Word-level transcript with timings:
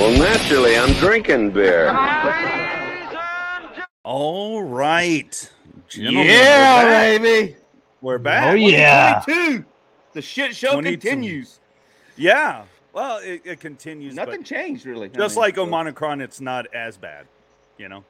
Well, 0.00 0.18
naturally, 0.18 0.78
I'm 0.78 0.94
drinking 0.94 1.50
beer. 1.50 1.90
All 4.02 4.62
right. 4.62 5.52
Gentlemen, 5.90 6.26
Yeah, 6.26 6.84
we're 6.84 7.18
baby. 7.18 7.56
We're 8.00 8.16
back. 8.18 8.50
Oh 8.50 8.54
yeah. 8.54 9.20
22. 9.26 9.62
The 10.14 10.22
shit 10.22 10.56
show 10.56 10.72
22. 10.72 10.96
continues. 10.96 11.60
Yeah. 12.16 12.62
Well, 12.94 13.18
it, 13.18 13.42
it 13.44 13.60
continues. 13.60 14.14
Nothing 14.14 14.42
changed 14.42 14.86
really. 14.86 15.08
I 15.08 15.10
Just 15.18 15.36
mean, 15.36 15.42
like 15.42 15.56
so- 15.56 15.62
Omicron, 15.64 16.22
it's 16.22 16.40
not 16.40 16.66
as 16.74 16.96
bad. 16.96 17.26
You 17.76 17.90
know. 17.90 18.04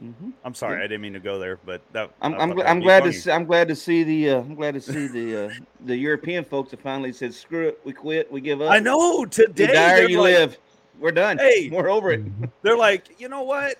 Mhm. 0.00 0.32
I'm 0.44 0.54
sorry, 0.54 0.78
Yeah. 0.78 0.84
I 0.84 0.86
didn't 0.86 1.00
mean 1.02 1.12
to 1.14 1.20
go 1.20 1.40
there, 1.40 1.58
but 1.66 1.82
that. 1.92 2.10
I'm 2.22 2.34
I 2.34 2.38
I'm, 2.38 2.52
gl- 2.52 2.64
I'm 2.66 2.78
be 2.78 2.84
glad 2.84 3.02
to 3.02 3.12
see, 3.12 3.30
I'm 3.32 3.44
glad 3.46 3.66
to 3.66 3.74
see 3.74 4.04
the 4.04 4.30
uh, 4.30 4.38
I'm 4.38 4.54
glad 4.54 4.74
to 4.74 4.80
see 4.80 5.08
the 5.08 5.46
uh, 5.46 5.50
the 5.86 5.96
European 5.96 6.44
folks 6.44 6.70
have 6.70 6.80
finally 6.80 7.12
said 7.12 7.34
screw 7.34 7.66
it 7.66 7.80
we 7.84 7.92
quit 7.92 8.30
we 8.30 8.40
give 8.40 8.62
up 8.62 8.70
I 8.70 8.78
know 8.78 9.18
you 9.20 9.26
today. 9.26 9.66
die 9.72 10.00
or 10.00 10.08
you 10.08 10.20
like, 10.20 10.34
live 10.34 10.58
we're 11.02 11.12
done 11.12 11.38
Hey. 11.38 11.68
we're 11.72 11.90
over 11.90 12.12
it 12.12 12.22
They're 12.62 12.76
like, 12.78 13.20
you 13.20 13.28
know 13.28 13.42
what? 13.42 13.76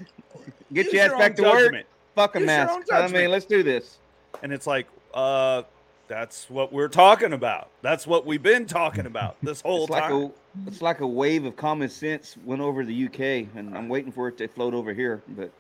get 0.72 0.86
Use 0.86 0.92
your 0.94 1.02
ass 1.04 1.08
your 1.10 1.18
back 1.18 1.30
own 1.32 1.36
to 1.36 1.42
work 1.44 1.58
judgment." 1.64 1.86
fuck 2.14 2.36
a 2.36 2.40
Use 2.40 2.46
mask 2.46 2.92
I 2.92 3.08
mean 3.08 3.30
let's 3.30 3.46
do 3.46 3.62
this 3.62 3.98
And 4.42 4.52
it's 4.52 4.66
like, 4.66 4.86
uh, 5.14 5.62
that's 6.08 6.50
what 6.50 6.72
we're 6.72 6.88
talking 6.88 7.32
about. 7.32 7.70
That's 7.80 8.06
what 8.06 8.26
we've 8.26 8.42
been 8.42 8.66
talking 8.66 9.06
about 9.06 9.36
this 9.42 9.60
whole 9.66 9.84
it's 9.84 9.90
like 9.90 10.02
time. 10.04 10.12
a 10.12 10.30
it's 10.66 10.82
like 10.82 11.00
a 11.00 11.06
wave 11.06 11.46
of 11.46 11.56
common 11.56 11.88
sense 11.88 12.36
went 12.44 12.60
over 12.60 12.84
the 12.84 13.06
UK 13.06 13.48
and 13.56 13.74
I'm 13.76 13.88
waiting 13.88 14.12
for 14.12 14.28
it 14.28 14.36
to 14.38 14.48
float 14.48 14.74
over 14.74 14.92
here 14.92 15.22
but 15.28 15.50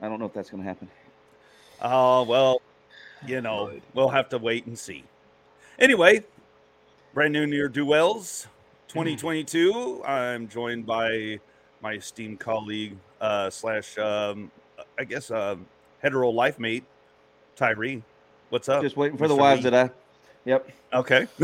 I 0.00 0.08
don't 0.08 0.18
know 0.20 0.24
if 0.26 0.32
that's 0.32 0.48
gonna 0.48 0.62
happen 0.62 0.88
Oh, 1.80 2.24
well, 2.24 2.60
you 3.26 3.40
know, 3.40 3.70
we'll 3.94 4.08
have 4.08 4.28
to 4.30 4.38
wait 4.38 4.66
and 4.66 4.76
see. 4.76 5.04
Anyway, 5.78 6.24
brand 7.14 7.32
new 7.32 7.46
ne'er 7.46 7.68
do 7.68 7.86
wells 7.86 8.48
2022. 8.88 10.02
I'm 10.04 10.48
joined 10.48 10.86
by 10.86 11.38
my 11.82 11.92
esteemed 11.94 12.40
colleague, 12.40 12.96
uh, 13.20 13.50
slash, 13.50 13.96
um, 13.98 14.50
I 14.98 15.04
guess, 15.04 15.30
um, 15.30 15.66
hetero 16.00 16.30
life 16.30 16.58
mate, 16.58 16.84
Tyree. 17.54 18.02
What's 18.50 18.68
up? 18.68 18.82
just 18.82 18.96
waiting 18.96 19.18
for 19.18 19.28
the 19.28 19.36
wives 19.36 19.62
B? 19.62 19.70
that 19.70 19.90
I 19.90 19.90
yep 20.46 20.68
Okay. 20.94 21.26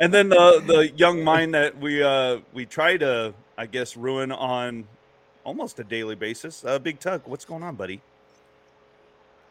and 0.00 0.14
then 0.14 0.30
the 0.30 0.62
the 0.66 0.90
young 0.96 1.22
mind 1.22 1.52
that 1.52 1.78
we 1.78 2.02
uh 2.02 2.38
we 2.54 2.64
try 2.64 2.96
to 2.96 3.34
I 3.58 3.66
guess 3.66 3.98
ruin 3.98 4.32
on 4.32 4.88
almost 5.44 5.78
a 5.78 5.84
daily 5.84 6.14
basis. 6.14 6.64
Uh, 6.64 6.78
Big 6.78 7.00
Tug, 7.00 7.22
what's 7.26 7.44
going 7.44 7.62
on, 7.62 7.74
buddy? 7.74 8.00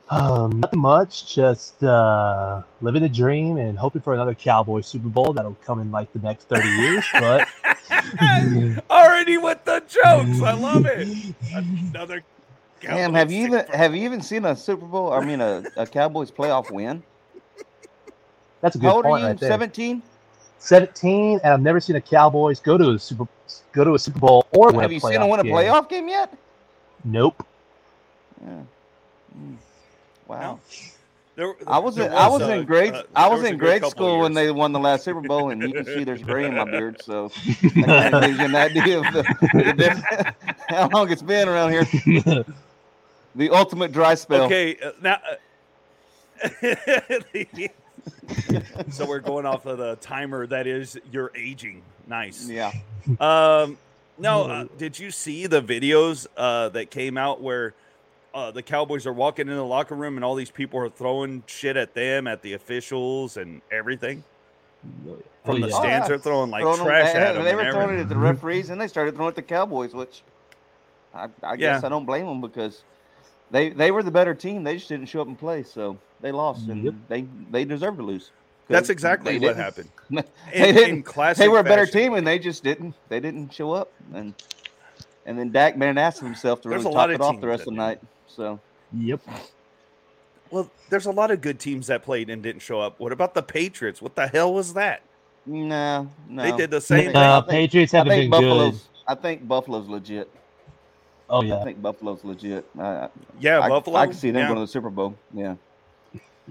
Um, 0.09 0.59
nothing 0.59 0.79
much. 0.79 1.33
Just 1.33 1.83
uh, 1.83 2.61
living 2.81 3.01
the 3.01 3.09
dream 3.09 3.57
and 3.57 3.77
hoping 3.77 4.01
for 4.01 4.13
another 4.13 4.35
Cowboy 4.35 4.81
Super 4.81 5.09
Bowl 5.09 5.33
that'll 5.33 5.55
come 5.66 5.79
in 5.81 5.91
like 5.91 6.11
the 6.13 6.19
next 6.19 6.47
thirty 6.47 6.67
years. 6.69 7.03
But 7.13 7.47
Already 8.89 9.38
with 9.38 9.63
the 9.66 9.79
jokes, 9.88 10.41
I 10.41 10.53
love 10.53 10.85
it. 10.85 11.07
Another. 11.53 12.23
Damn, 12.81 13.13
have 13.16 13.31
you 13.31 13.45
even 13.47 13.66
have 13.73 13.95
you 13.95 14.03
even 14.03 14.21
seen 14.21 14.45
a 14.45 14.55
Super 14.55 14.85
Bowl? 14.85 15.11
I 15.11 15.25
mean, 15.25 15.41
a, 15.41 15.63
a 15.75 15.88
Cowboys 15.88 16.29
playoff 16.29 16.69
win? 16.72 17.01
that's 18.61 18.75
a 18.75 18.79
good 18.79 18.87
How 18.87 18.95
old 18.97 19.05
are 19.05 19.09
point 19.09 19.22
you? 19.23 19.27
right 19.29 19.39
there. 19.39 19.49
Seventeen. 19.49 20.03
Seventeen, 20.59 21.39
and 21.43 21.53
I've 21.53 21.61
never 21.61 21.79
seen 21.79 21.95
a 21.95 22.01
Cowboys 22.01 22.59
go 22.59 22.77
to 22.77 22.91
a 22.91 22.99
Super 22.99 23.27
go 23.72 23.83
to 23.83 23.95
a 23.95 23.99
Super 23.99 24.19
Bowl 24.19 24.45
or 24.51 24.67
win 24.67 24.81
Have 24.81 24.91
a 24.91 24.93
you 24.93 24.99
seen 24.99 25.13
them 25.13 25.29
win 25.29 25.39
a 25.39 25.43
game. 25.43 25.53
playoff 25.53 25.89
game 25.89 26.07
yet? 26.09 26.31
Nope. 27.03 27.43
Yeah. 28.43 28.61
Mm. 29.37 29.55
Wow. 30.28 30.59
There- 31.36 31.56
I 31.68 31.80
was 31.80 31.96
there 31.96 32.08
in, 32.08 32.13
I 32.13 32.28
was 32.30 32.41
a- 32.44 32.53
in 32.53 32.66
grade 32.66 32.94
uh, 32.94 33.03
I 33.13 33.28
there 33.28 33.38
was 33.38 33.46
in 33.50 33.58
grade 33.58 33.86
school 33.86 34.19
when 34.19 34.34
they 34.34 34.52
won 34.52 34.72
the 34.72 34.80
last 34.80 35.03
Super 35.03 35.19
Bowl, 35.22 35.50
and 35.50 35.62
you 35.62 35.74
can 35.74 35.84
see 35.86 36.03
there's 36.06 36.24
gray 36.24 36.46
in 36.46 36.56
my 36.56 36.63
beard, 36.63 37.02
so 37.02 37.28
that 37.28 37.74
kind 37.86 38.16
of 38.16 38.22
gives 38.24 38.40
you 38.40 38.46
an 38.46 38.56
idea 38.56 39.00
of 39.00 39.03
the, 39.14 40.34
how 40.69 40.88
long 40.90 41.12
it's 41.12 41.22
been 41.22 41.50
around 41.50 41.72
here. 41.72 41.84
The 43.35 43.50
ultimate 43.50 43.91
dry 43.91 44.16
spell. 44.16 44.44
Okay, 44.46 44.78
uh, 44.81 44.91
now. 45.02 45.19
Uh, 46.41 46.46
so 48.91 49.06
we're 49.06 49.19
going 49.19 49.46
off 49.46 49.66
of 49.66 49.78
the 49.78 49.97
timer 49.97 50.47
that 50.47 50.68
is 50.68 50.97
your 51.12 51.31
aging. 51.35 51.81
Nice. 52.08 52.47
Yeah. 52.47 52.72
Um, 53.19 53.78
no, 54.18 54.44
uh, 54.44 54.66
did 54.78 54.97
you 54.97 55.12
see 55.12 55.47
the 55.47 55.62
videos 55.62 56.28
uh, 56.38 56.69
that 56.69 56.91
came 56.91 57.18
out 57.18 57.41
where 57.41 57.74
uh, 58.35 58.51
the 58.51 58.62
Cowboys 58.62 59.07
are 59.07 59.13
walking 59.13 59.47
in 59.47 59.56
the 59.56 59.63
locker 59.66 59.96
room 59.96 60.18
and 60.18 60.23
all 60.23 60.35
these 60.35 60.51
people 60.51 60.79
are 60.79 60.90
throwing 60.90 61.41
shit 61.47 61.78
at 61.78 61.94
them, 61.96 62.28
at 62.28 62.41
the 62.44 62.53
officials, 62.53 63.38
and 63.38 63.62
everything? 63.72 64.23
From 65.46 65.62
the 65.62 65.68
yeah. 65.69 65.73
Oh, 65.73 65.79
stands, 65.79 66.03
yeah. 66.03 66.07
they're 66.09 66.18
throwing 66.19 66.51
like 66.51 66.62
Throwing 66.62 66.84
trash 66.84 67.13
they, 67.13 67.19
at 67.19 67.34
them. 67.34 67.44
They 67.44 67.56
were 67.56 67.72
throwing 67.72 67.97
it 67.97 68.01
at 68.01 68.09
the 68.09 68.18
referees, 68.18 68.69
and 68.69 68.79
they 68.79 68.88
started 68.88 69.16
throwing 69.16 69.29
it 69.29 69.31
at 69.31 69.35
the 69.38 69.41
Cowboys, 69.41 69.94
which 69.94 70.22
I, 71.13 71.28
I 71.41 71.56
guess 71.56 71.81
Yeah. 71.81 71.85
I 71.85 71.90
don't 71.90 72.06
blame 72.06 72.25
them 72.28 72.41
because 72.41 72.84
they 73.51 73.69
they 73.69 73.90
were 73.91 74.03
the 74.03 74.12
better 74.12 74.35
team. 74.35 74.63
They 74.63 74.75
just 74.75 74.90
didn't 74.90 75.07
show 75.07 75.22
up 75.22 75.28
and 75.28 75.40
play, 75.40 75.63
so 75.63 75.97
they 76.22 76.31
lost, 76.31 76.67
and 76.67 76.84
Yep. 76.84 76.94
they 77.07 77.25
they 77.52 77.66
deserve 77.66 77.97
to 77.97 78.03
lose. 78.03 78.31
That's 78.67 78.90
exactly 78.90 79.38
they 79.38 79.47
what 79.47 79.56
didn't- 79.56 79.63
happened. 79.63 79.90
they 80.53 80.69
In, 80.69 80.75
didn't. 80.75 80.90
in 80.90 81.03
classic 81.03 81.40
they 81.41 81.47
were 81.47 81.59
a 81.59 81.63
better 81.63 81.85
fashion. 81.85 82.02
team, 82.02 82.13
and 82.16 82.28
they 82.28 82.38
just 82.38 82.63
didn't. 82.63 82.96
They 83.09 83.20
didn't 83.20 83.53
show 83.53 83.72
up, 83.72 83.91
and 84.14 84.34
and 85.26 85.40
then 85.40 85.52
Dak 85.52 85.78
man 85.78 85.97
asked 85.97 86.20
himself 86.20 86.61
to 86.61 86.70
There's 86.70 86.84
really 86.84 86.93
a 86.93 86.97
lot 86.97 87.08
top 87.08 87.16
of 87.16 87.16
it 87.16 87.22
off 87.22 87.41
the 87.41 87.47
rest 87.47 87.61
of 87.61 87.66
the 87.67 87.72
night. 87.78 87.99
So 88.35 88.59
Yep. 88.93 89.22
Well, 90.52 90.70
there's 90.90 91.05
a 91.08 91.11
lot 91.11 91.32
of 91.32 91.41
good 91.41 91.59
teams 91.59 91.87
that 91.87 92.03
played 92.03 92.29
and 92.29 92.41
didn't 92.43 92.61
show 92.61 92.79
up. 92.79 92.99
What 92.99 93.11
about 93.11 93.34
the 93.34 93.41
Patriots? 93.41 94.02
What 94.02 94.16
the 94.16 94.28
hell 94.28 94.53
was 94.53 94.73
that? 94.73 95.02
no, 95.47 96.09
no, 96.28 96.41
They 96.43 96.52
did 96.58 96.72
the 96.72 96.82
same 96.82 96.97
think- 96.99 97.14
thing. 97.14 97.22
Uh, 97.22 97.41
think- 97.41 97.52
Patriots 97.52 97.91
haven't 97.91 98.11
think 98.14 98.32
been 98.32 98.41
good. 98.41 98.76
I 99.08 99.16
think 99.16 99.47
Buffalo's 99.47 99.87
legit. 99.87 100.29
Oh 101.29 101.41
yeah, 101.43 101.58
I 101.59 101.64
think 101.64 101.82
Buffalo's 101.82 102.23
legit. 102.23 102.66
I, 102.78 102.84
I- 102.84 103.09
Yeah, 103.40 103.59
I, 103.59 103.70
Buffalo. 103.70 103.97
I 103.97 104.05
can 104.05 104.16
see 104.16 104.32
them 104.32 104.41
yeah. 104.41 104.47
going 104.47 104.55
to 104.58 104.61
the 104.61 104.67
Super 104.72 104.90
Bowl. 104.90 105.16
Yeah. 105.34 105.55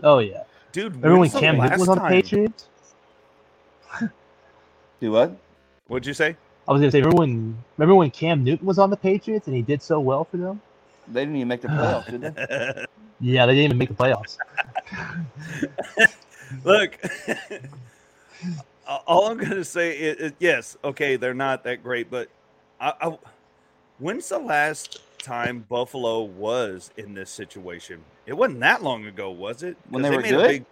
Oh 0.02 0.18
yeah. 0.18 0.44
Dude, 0.72 0.96
Remember 0.96 1.18
when 1.20 1.30
Cam 1.30 1.56
Newton 1.58 1.78
was 1.78 1.88
on 1.88 1.98
the 1.98 2.08
Patriots? 2.08 2.66
Do 5.00 5.12
what? 5.12 5.36
What'd 5.86 6.06
you 6.06 6.14
say? 6.14 6.36
I 6.66 6.72
was 6.72 6.80
gonna 6.80 6.90
say, 6.90 7.00
remember 7.00 7.18
when 7.20 7.58
remember 7.76 7.94
when 7.94 8.10
Cam 8.10 8.42
Newton 8.42 8.66
was 8.66 8.78
on 8.78 8.90
the 8.90 8.96
Patriots 8.96 9.46
and 9.46 9.54
he 9.54 9.62
did 9.62 9.82
so 9.82 10.00
well 10.00 10.24
for 10.24 10.36
them? 10.38 10.60
They 11.08 11.22
didn't 11.22 11.36
even 11.36 11.48
make 11.48 11.60
the 11.62 11.68
playoffs, 11.68 12.10
did 12.10 12.20
they? 12.22 12.84
Yeah, 13.20 13.46
they 13.46 13.52
didn't 13.54 13.66
even 13.66 13.78
make 13.78 13.88
the 13.88 13.94
playoffs. 13.94 14.36
Look, 16.64 16.98
all 19.06 19.28
I'm 19.30 19.38
gonna 19.38 19.64
say 19.64 19.96
is, 19.96 20.16
is 20.16 20.32
yes, 20.38 20.76
okay, 20.84 21.16
they're 21.16 21.32
not 21.32 21.64
that 21.64 21.82
great, 21.82 22.10
but 22.10 22.28
I, 22.80 22.92
I, 23.00 23.18
when's 23.98 24.28
the 24.28 24.38
last 24.38 24.98
time 25.22 25.64
Buffalo 25.68 26.22
was 26.22 26.90
in 26.96 27.14
this 27.14 27.30
situation? 27.30 28.02
It 28.26 28.34
wasn't 28.34 28.60
that 28.60 28.82
long 28.82 29.06
ago, 29.06 29.30
was 29.30 29.62
it? 29.62 29.76
When 29.88 30.02
'Cause 30.02 30.10
they 30.10 30.16
were 30.16 30.22
made 30.22 30.34
a 30.34 30.36
good? 30.36 30.48
big- 30.48 30.64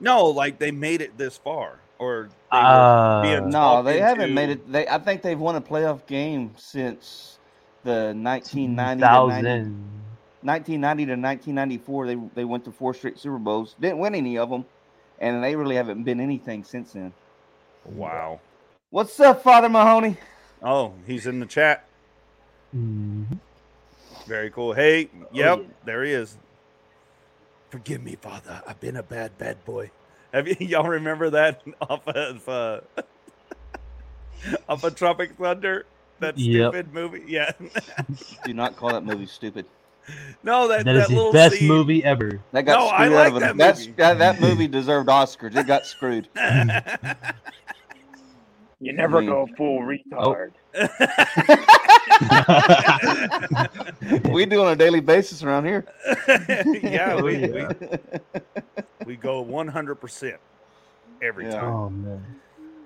no, 0.00 0.26
like 0.26 0.58
they 0.58 0.70
made 0.70 1.00
it 1.00 1.16
this 1.16 1.36
far, 1.38 1.78
or 1.98 2.28
they 2.52 2.58
Uh, 2.58 3.40
No, 3.44 3.50
talked 3.50 3.86
they 3.86 4.00
haven't 4.00 4.24
into- 4.24 4.34
made 4.34 4.50
it. 4.50 4.70
They, 4.72 4.86
I 4.88 4.98
think 4.98 5.22
they've 5.22 5.38
won 5.38 5.56
a 5.56 5.60
playoff 5.60 6.04
game 6.06 6.52
since 6.56 7.37
the 7.84 8.14
1990 8.16 9.08
to 9.10 9.22
90, 9.22 9.56
1990 10.42 11.06
to 11.06 11.12
1994. 11.12 12.06
They 12.06 12.16
they 12.34 12.44
went 12.44 12.64
to 12.64 12.72
four 12.72 12.94
straight 12.94 13.18
Super 13.18 13.38
Bowls. 13.38 13.74
Didn't 13.80 13.98
win 13.98 14.14
any 14.14 14.38
of 14.38 14.50
them, 14.50 14.64
and 15.18 15.42
they 15.42 15.56
really 15.56 15.76
haven't 15.76 16.04
been 16.04 16.20
anything 16.20 16.64
since 16.64 16.92
then. 16.92 17.12
Wow. 17.84 18.40
What's 18.90 19.18
up, 19.20 19.42
Father 19.42 19.68
Mahoney? 19.68 20.16
Oh, 20.62 20.92
he's 21.06 21.26
in 21.26 21.40
the 21.40 21.46
chat. 21.46 21.84
Mhm. 22.74 23.38
Very 24.26 24.50
cool. 24.50 24.72
Hey, 24.74 25.08
Oh, 25.22 25.26
yep, 25.32 25.64
there 25.84 26.04
he 26.04 26.12
is. 26.12 26.36
Forgive 27.70 28.02
me, 28.02 28.16
Father. 28.16 28.62
I've 28.66 28.80
been 28.80 28.96
a 28.96 29.02
bad, 29.02 29.36
bad 29.38 29.64
boy. 29.64 29.90
Have 30.32 30.48
you, 30.48 30.56
y'all 30.60 30.88
remember 30.88 31.30
that 31.30 31.62
off 31.80 32.06
of 32.08 32.48
uh, 32.48 32.80
off 34.68 34.84
of 34.84 34.94
Tropic 34.94 35.32
Thunder? 35.36 35.86
That 36.20 36.38
Yep. 36.38 36.72
stupid 36.72 36.94
movie. 36.94 37.22
Yeah. 37.26 37.52
Do 38.44 38.54
not 38.54 38.76
call 38.76 38.90
that 38.90 39.04
movie 39.04 39.26
stupid. 39.26 39.66
no, 40.42 40.68
that 40.68 40.84
That 40.84 40.92
that, 40.94 41.02
is 41.02 41.08
the 41.08 41.30
best 41.32 41.56
scene- 41.56 41.68
movie 41.68 42.02
ever. 42.04 42.40
That 42.52 42.62
got 42.62 42.78
No, 42.78 42.88
I 42.88 43.04
screwed 43.04 43.12
like 43.12 43.20
out 43.20 43.26
of 43.28 43.36
it. 43.36 43.40
that 43.40 43.56
That's 43.56 43.80
movie. 43.80 43.92
that, 43.98 44.18
that 44.18 44.40
movie 44.40 44.68
deserved 44.68 45.08
Oscars. 45.08 45.56
It 45.56 45.66
got 45.66 45.86
screwed. 45.86 46.28
You 48.80 48.92
never 48.92 49.18
mean- 49.20 49.28
go 49.30 49.48
full 49.56 49.80
retard. 49.80 50.52
Oh. 50.76 50.78
we 54.32 54.46
do 54.46 54.62
on 54.62 54.72
a 54.72 54.76
daily 54.76 55.00
basis 55.00 55.42
around 55.42 55.64
here. 55.64 55.84
yeah, 56.28 57.16
Oh, 57.18 57.24
we, 57.24 57.38
yeah. 57.38 57.72
we 57.80 58.44
we 59.06 59.16
go 59.16 59.40
one 59.40 59.66
hundred 59.66 59.96
percent 59.96 60.36
every 61.22 61.46
Yeah. 61.46 61.60
time. 61.60 61.64
Oh 61.74 61.90
man. 61.90 62.24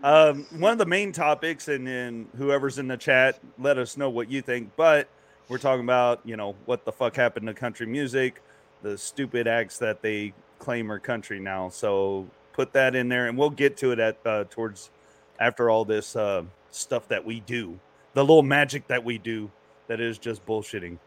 Um, 0.02 0.46
one 0.58 0.72
of 0.72 0.78
the 0.78 0.86
main 0.86 1.12
topics, 1.12 1.68
and 1.68 1.86
then 1.86 2.28
whoever's 2.36 2.78
in 2.78 2.88
the 2.88 2.96
chat, 2.96 3.38
let 3.58 3.78
us 3.78 3.96
know 3.96 4.10
what 4.10 4.28
you 4.30 4.42
think. 4.42 4.70
But 4.76 5.08
we're 5.48 5.58
talking 5.58 5.84
about, 5.84 6.20
you 6.24 6.36
know, 6.36 6.56
what 6.64 6.84
the 6.84 6.92
fuck 6.92 7.14
happened 7.14 7.46
to 7.46 7.54
country 7.54 7.86
music, 7.86 8.42
the 8.82 8.98
stupid 8.98 9.46
acts 9.46 9.78
that 9.78 10.02
they 10.02 10.32
claim 10.58 10.90
are 10.90 10.98
country 10.98 11.38
now. 11.38 11.68
So 11.68 12.26
put 12.52 12.72
that 12.72 12.96
in 12.96 13.08
there, 13.08 13.28
and 13.28 13.38
we'll 13.38 13.50
get 13.50 13.76
to 13.78 13.92
it 13.92 13.98
at 14.00 14.18
uh, 14.26 14.44
towards 14.50 14.90
after 15.38 15.70
all 15.70 15.84
this 15.84 16.16
uh, 16.16 16.42
stuff 16.70 17.06
that 17.08 17.24
we 17.24 17.40
do, 17.40 17.78
the 18.14 18.22
little 18.22 18.42
magic 18.42 18.88
that 18.88 19.04
we 19.04 19.18
do 19.18 19.50
that 19.86 20.00
is 20.00 20.18
just 20.18 20.44
bullshitting. 20.46 20.98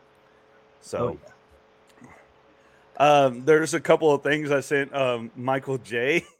So. 0.82 1.18
Um, 2.98 3.44
there's 3.44 3.74
a 3.74 3.82
couple 3.82 4.14
of 4.14 4.24
things 4.24 4.52
I 4.52 4.62
sent 4.62 4.96
um, 4.96 5.30
Michael 5.36 5.78
J. 5.78 6.24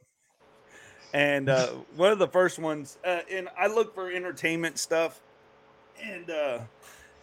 And 1.16 1.48
uh, 1.48 1.68
one 1.96 2.12
of 2.12 2.18
the 2.18 2.28
first 2.28 2.58
ones, 2.58 2.98
uh, 3.02 3.20
and 3.32 3.48
I 3.58 3.68
look 3.68 3.94
for 3.94 4.10
entertainment 4.10 4.78
stuff. 4.78 5.18
And 6.02 6.28
uh, 6.28 6.58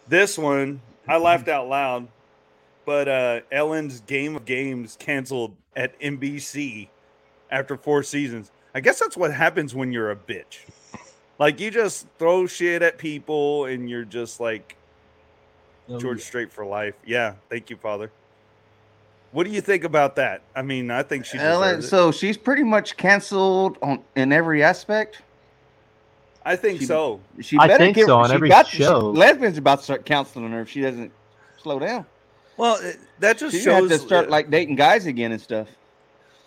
this 0.08 0.36
one, 0.36 0.80
I 1.06 1.16
laughed 1.18 1.46
out 1.46 1.68
loud. 1.68 2.08
But 2.84 3.06
uh, 3.06 3.40
Ellen's 3.52 4.00
Game 4.00 4.34
of 4.34 4.44
Games 4.44 4.96
canceled 4.98 5.54
at 5.76 5.98
NBC 6.00 6.88
after 7.52 7.76
four 7.76 8.02
seasons. 8.02 8.50
I 8.74 8.80
guess 8.80 8.98
that's 8.98 9.16
what 9.16 9.32
happens 9.32 9.76
when 9.76 9.92
you're 9.92 10.10
a 10.10 10.16
bitch. 10.16 10.58
Like 11.38 11.60
you 11.60 11.70
just 11.70 12.08
throw 12.18 12.48
shit 12.48 12.82
at 12.82 12.98
people, 12.98 13.66
and 13.66 13.88
you're 13.88 14.04
just 14.04 14.40
like 14.40 14.76
Oh, 15.88 16.00
George 16.00 16.18
yeah. 16.18 16.24
Strait 16.24 16.52
for 16.52 16.64
life. 16.64 16.94
Yeah, 17.06 17.34
thank 17.48 17.70
you, 17.70 17.76
Father. 17.76 18.10
What 19.34 19.46
do 19.46 19.52
you 19.52 19.60
think 19.60 19.82
about 19.84 20.14
that? 20.16 20.42
I 20.54 20.62
mean, 20.62 20.90
I 20.92 21.02
think 21.02 21.24
she 21.26 21.38
Ellen, 21.38 21.68
deserves 21.76 21.84
it. 21.86 21.88
so 21.88 22.12
she's 22.12 22.36
pretty 22.38 22.62
much 22.62 22.96
canceled 22.96 23.76
on 23.82 24.00
in 24.14 24.32
every 24.32 24.62
aspect. 24.62 25.22
I 26.44 26.54
think 26.56 26.78
she- 26.80 26.86
so. 26.86 27.20
She 27.40 27.58
I 27.58 27.66
better 27.66 27.84
think 27.84 27.96
give, 27.96 28.06
so, 28.06 28.16
on 28.18 28.28
she 28.28 28.34
every 28.34 28.48
got 28.48 28.66
to- 28.66 28.76
show. 28.76 28.98
lesbians 29.10 29.58
about 29.58 29.78
to 29.78 29.84
start 29.84 30.06
counseling 30.06 30.50
her 30.52 30.60
if 30.60 30.70
she 30.70 30.82
doesn't 30.82 31.10
slow 31.60 31.78
down. 31.80 32.06
Well, 32.56 32.76
it- 32.80 32.98
that 33.18 33.38
just 33.38 33.54
She's 33.56 33.64
gonna 33.66 33.80
shows. 33.80 33.90
have 33.90 34.00
to 34.02 34.06
start 34.06 34.28
uh, 34.28 34.30
like 34.30 34.50
dating 34.50 34.76
guys 34.76 35.06
again 35.06 35.32
and 35.32 35.40
stuff. 35.40 35.66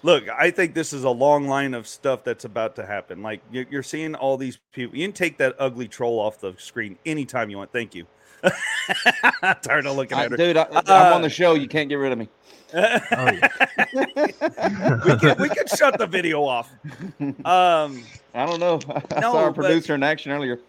look, 0.03 0.29
I 0.29 0.51
think 0.51 0.73
this 0.73 0.93
is 0.93 1.03
a 1.03 1.09
long 1.09 1.47
line 1.49 1.73
of 1.73 1.87
stuff 1.87 2.23
that's 2.23 2.45
about 2.45 2.77
to 2.77 2.85
happen. 2.85 3.21
Like 3.21 3.41
you're, 3.51 3.65
you're 3.69 3.83
seeing 3.83 4.15
all 4.15 4.37
these 4.37 4.59
people. 4.71 4.95
You 4.95 5.05
can 5.07 5.13
take 5.13 5.37
that 5.39 5.55
ugly 5.59 5.89
troll 5.89 6.19
off 6.19 6.39
the 6.39 6.53
screen 6.57 6.97
anytime 7.05 7.49
you 7.49 7.57
want. 7.57 7.73
Thank 7.73 7.93
you. 7.95 8.05
I'm 9.41 9.55
tired 9.61 9.85
of 9.85 9.95
looking 9.95 10.17
I, 10.17 10.25
at 10.25 10.31
her. 10.31 10.37
dude, 10.37 10.57
I, 10.57 10.63
I'm 10.71 10.83
Uh, 10.87 11.15
on 11.15 11.21
the 11.21 11.29
show. 11.29 11.53
You 11.55 11.67
can't 11.67 11.89
get 11.89 11.95
rid 11.95 12.11
of 12.11 12.17
me. 12.17 12.29
Oh, 12.73 12.79
yeah. 12.81 13.47
we 15.05 15.17
can 15.17 15.37
we 15.39 15.49
can 15.49 15.67
shut 15.75 15.97
the 15.97 16.07
video 16.07 16.43
off. 16.43 16.69
Um, 17.19 18.03
I 18.33 18.45
don't 18.45 18.59
know. 18.59 18.79
I 19.11 19.19
No, 19.19 19.31
saw 19.31 19.37
our 19.43 19.51
but- 19.51 19.55
producer 19.65 19.95
in 19.95 20.03
action 20.03 20.31
earlier. 20.31 20.59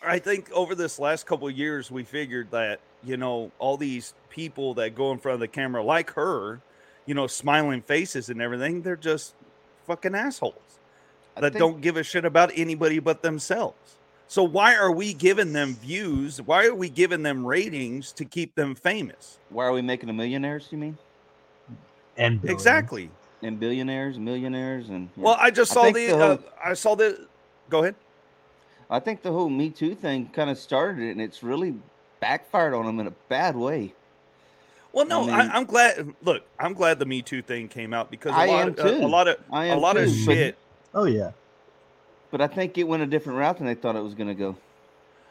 I 0.00 0.20
think 0.20 0.50
over 0.52 0.76
this 0.76 1.00
last 1.00 1.26
couple 1.26 1.48
of 1.48 1.58
years, 1.58 1.90
we 1.90 2.04
figured 2.04 2.52
that 2.52 2.78
you 3.02 3.16
know 3.16 3.50
all 3.58 3.76
these 3.76 4.14
people 4.30 4.74
that 4.74 4.94
go 4.94 5.10
in 5.12 5.18
front 5.18 5.34
of 5.34 5.40
the 5.40 5.48
camera, 5.48 5.82
like 5.82 6.10
her, 6.12 6.60
you 7.06 7.14
know, 7.14 7.26
smiling 7.26 7.82
faces 7.82 8.28
and 8.30 8.40
everything, 8.40 8.82
they're 8.82 8.94
just 8.96 9.34
fucking 9.88 10.14
assholes 10.14 10.54
I 11.36 11.40
that 11.40 11.52
think- 11.54 11.60
don't 11.60 11.80
give 11.80 11.96
a 11.96 12.04
shit 12.04 12.24
about 12.24 12.52
anybody 12.54 13.00
but 13.00 13.22
themselves. 13.22 13.96
So 14.30 14.42
why 14.42 14.74
are 14.76 14.92
we 14.92 15.14
giving 15.14 15.54
them 15.54 15.74
views? 15.74 16.40
Why 16.42 16.66
are 16.66 16.74
we 16.74 16.90
giving 16.90 17.22
them 17.22 17.46
ratings 17.46 18.12
to 18.12 18.24
keep 18.26 18.54
them 18.54 18.74
famous? 18.74 19.38
Why 19.48 19.64
are 19.64 19.72
we 19.72 19.80
making 19.80 20.08
them 20.08 20.16
millionaires? 20.18 20.68
You 20.70 20.76
mean? 20.78 20.98
And 22.18 22.40
Billy. 22.42 22.52
Exactly. 22.52 23.10
And 23.42 23.58
billionaires, 23.58 24.18
millionaires, 24.18 24.90
and 24.90 25.08
yeah. 25.16 25.24
Well, 25.24 25.36
I 25.40 25.50
just 25.50 25.72
saw 25.72 25.84
think 25.84 25.96
the, 25.96 26.06
the 26.08 26.16
uh, 26.16 26.38
I 26.62 26.74
saw 26.74 26.94
the. 26.94 27.26
Go 27.70 27.82
ahead. 27.82 27.94
I 28.90 28.98
think 29.00 29.22
the 29.22 29.30
whole 29.32 29.48
Me 29.48 29.70
Too 29.70 29.94
thing 29.94 30.28
kind 30.32 30.50
of 30.50 30.58
started 30.58 31.02
it, 31.04 31.12
and 31.12 31.20
it's 31.20 31.42
really 31.42 31.74
backfired 32.20 32.74
on 32.74 32.84
them 32.84 32.98
in 33.00 33.06
a 33.06 33.12
bad 33.28 33.54
way. 33.56 33.94
Well, 34.92 35.06
no, 35.06 35.20
mean- 35.24 35.30
I, 35.34 35.48
I'm 35.56 35.64
glad. 35.64 36.14
Look, 36.22 36.42
I'm 36.58 36.74
glad 36.74 36.98
the 36.98 37.06
Me 37.06 37.22
Too 37.22 37.40
thing 37.40 37.68
came 37.68 37.94
out 37.94 38.10
because 38.10 38.32
a 38.32 38.36
I 38.36 38.46
lot, 38.46 38.62
am 38.62 38.68
of, 38.70 38.78
a- 38.78 38.82
too. 38.82 39.04
a 39.04 39.06
lot 39.06 39.28
of, 39.28 39.36
I 39.52 39.66
a 39.66 39.72
am 39.74 39.80
lot 39.80 39.96
of 39.96 40.06
too, 40.06 40.26
but- 40.26 40.34
shit. 40.34 40.58
Oh 40.94 41.04
yeah. 41.04 41.30
But 42.30 42.40
I 42.40 42.46
think 42.46 42.76
it 42.78 42.84
went 42.84 43.02
a 43.02 43.06
different 43.06 43.38
route 43.38 43.58
than 43.58 43.66
they 43.66 43.74
thought 43.74 43.96
it 43.96 44.02
was 44.02 44.14
going 44.14 44.28
to 44.28 44.34
go. 44.34 44.56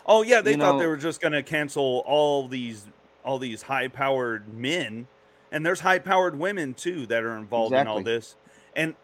Oh 0.06 0.24
yeah, 0.24 0.42
they 0.42 0.52
You 0.52 0.58
thought 0.58 0.80
they 0.80 0.88
were 0.88 0.98
just 0.98 1.22
going 1.22 1.34
to 1.34 1.44
cancel 1.44 2.04
all 2.06 2.48
these 2.48 2.86
all 3.24 3.40
these 3.40 3.62
high-powered 3.62 4.54
men, 4.54 5.06
and 5.52 5.66
there's 5.66 5.82
high-powered 5.82 6.40
women 6.40 6.74
too 6.74 7.06
that 7.08 7.24
are 7.24 7.36
involved 7.38 7.76
in 7.76 7.86
all 7.86 8.02
this. 8.02 8.36
And 8.74 8.96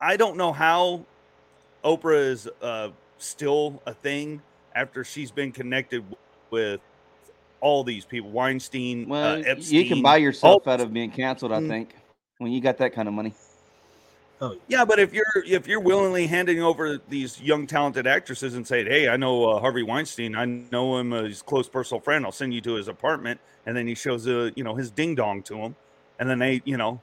I 0.00 0.16
don't 0.16 0.36
know 0.36 0.52
how 0.52 1.04
Oprah 1.84 2.30
is 2.30 2.48
uh, 2.60 2.88
still 3.18 3.80
a 3.86 3.94
thing 3.94 4.42
after 4.74 5.04
she's 5.04 5.30
been 5.30 5.52
connected 5.52 6.04
with 6.50 6.80
all 7.60 7.84
these 7.84 8.04
people, 8.04 8.30
Weinstein, 8.30 9.08
Well, 9.08 9.40
uh, 9.48 9.54
you 9.56 9.86
can 9.86 10.02
buy 10.02 10.16
yourself 10.18 10.66
all- 10.66 10.72
out 10.72 10.80
of 10.80 10.92
being 10.92 11.10
canceled. 11.10 11.52
I 11.52 11.60
Mm. 11.60 11.68
think 11.68 11.94
when 12.38 12.52
you 12.52 12.60
got 12.60 12.76
that 12.78 12.92
kind 12.92 13.06
of 13.08 13.14
money. 13.14 13.32
Oh 14.40 14.56
Yeah, 14.68 14.84
but 14.84 14.98
if 14.98 15.12
you're 15.12 15.24
if 15.46 15.66
you're 15.66 15.80
willingly 15.80 16.26
handing 16.26 16.60
over 16.62 16.98
these 17.08 17.40
young 17.40 17.66
talented 17.66 18.06
actresses 18.06 18.54
and 18.54 18.66
saying, 18.66 18.86
"Hey, 18.86 19.08
I 19.08 19.16
know 19.16 19.44
uh, 19.48 19.60
Harvey 19.60 19.82
Weinstein. 19.82 20.34
I 20.34 20.44
know 20.44 20.98
him. 20.98 21.12
Uh, 21.12 21.22
he's 21.24 21.40
a 21.40 21.44
close 21.44 21.68
personal 21.68 22.00
friend. 22.00 22.24
I'll 22.24 22.32
send 22.32 22.52
you 22.52 22.60
to 22.62 22.74
his 22.74 22.88
apartment," 22.88 23.40
and 23.66 23.76
then 23.76 23.86
he 23.86 23.94
shows 23.94 24.26
uh, 24.26 24.50
you 24.56 24.64
know 24.64 24.74
his 24.74 24.90
ding 24.90 25.14
dong 25.14 25.42
to 25.44 25.56
him, 25.56 25.76
and 26.18 26.28
then 26.28 26.38
they 26.40 26.62
you 26.64 26.76
know, 26.76 27.00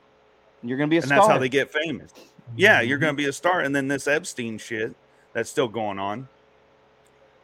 You're 0.62 0.78
going 0.78 0.90
to 0.90 0.92
be 0.92 0.98
a 0.98 1.02
and 1.02 1.08
star. 1.08 1.20
that's 1.20 1.28
how 1.30 1.38
they 1.38 1.50
get 1.50 1.72
famous. 1.72 2.12
Yeah, 2.56 2.82
you're 2.82 2.98
gonna 2.98 3.14
be 3.14 3.28
a 3.28 3.34
star, 3.34 3.62
and 3.62 3.74
then 3.74 3.88
this 3.88 4.08
Epstein 4.08 4.58
shit 4.58 4.94
that's 5.32 5.50
still 5.50 5.70
going 5.70 6.00
on, 6.00 6.28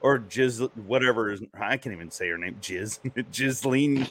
or 0.02 0.20
Jiz 0.20 0.70
whatever 0.86 1.32
is 1.32 1.42
I 1.60 1.78
can't 1.78 1.94
even 1.96 2.12
say 2.12 2.30
her 2.30 2.38
name. 2.38 2.58
Jiz 2.62 3.00
Jizleen 3.32 4.10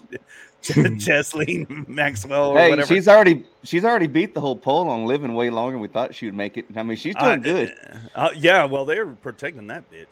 Jesleen 0.63 1.87
Maxwell 1.89 2.51
or 2.51 2.59
Hey, 2.59 2.71
whatever. 2.71 2.87
she's 2.93 3.07
already 3.09 3.45
she's 3.63 3.85
already 3.85 4.07
beat 4.09 4.35
the 4.35 4.41
whole 4.41 4.57
poll 4.57 4.89
on 4.89 5.05
living 5.07 5.35
way 5.35 5.51
longer 5.51 5.73
than 5.73 5.81
we 5.81 5.89
thought 5.89 6.15
she 6.15 6.27
would 6.27 6.35
make 6.35 6.57
it. 6.57 6.67
I 6.77 6.83
mean, 6.83 6.97
she's 6.97 7.15
doing 7.15 7.31
Uh, 7.41 7.43
good. 7.43 7.75
Uh, 8.15 8.31
yeah, 8.37 8.65
well, 8.65 8.85
they're 8.85 9.07
protecting 9.07 9.67
that 9.69 9.85
bitch. 9.91 10.07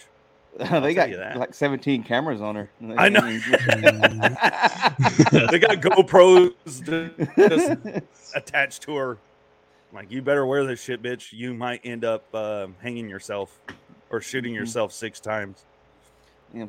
They 0.82 0.94
got 0.94 1.10
you 1.10 1.16
that. 1.16 1.36
like 1.36 1.52
17 1.52 2.04
cameras 2.04 2.40
on 2.40 2.54
her. 2.54 2.70
I 2.96 3.08
know. 3.08 3.20
they 5.50 5.58
got 5.58 5.80
GoPros 5.80 6.52
just 7.34 8.04
attached 8.36 8.82
to 8.82 8.94
her. 8.94 9.18
Like, 9.92 10.10
you 10.12 10.22
better 10.22 10.46
wear 10.46 10.64
this 10.64 10.80
shit, 10.82 11.02
bitch. 11.02 11.32
You 11.32 11.54
might 11.54 11.80
end 11.84 12.04
up 12.04 12.24
uh, 12.34 12.68
hanging 12.82 13.08
yourself 13.08 13.58
or 14.14 14.20
shooting 14.20 14.52
Mm-hmm. 14.52 14.60
yourself 14.60 14.92
six 14.92 15.20
times. 15.20 15.64
yeah. 16.54 16.66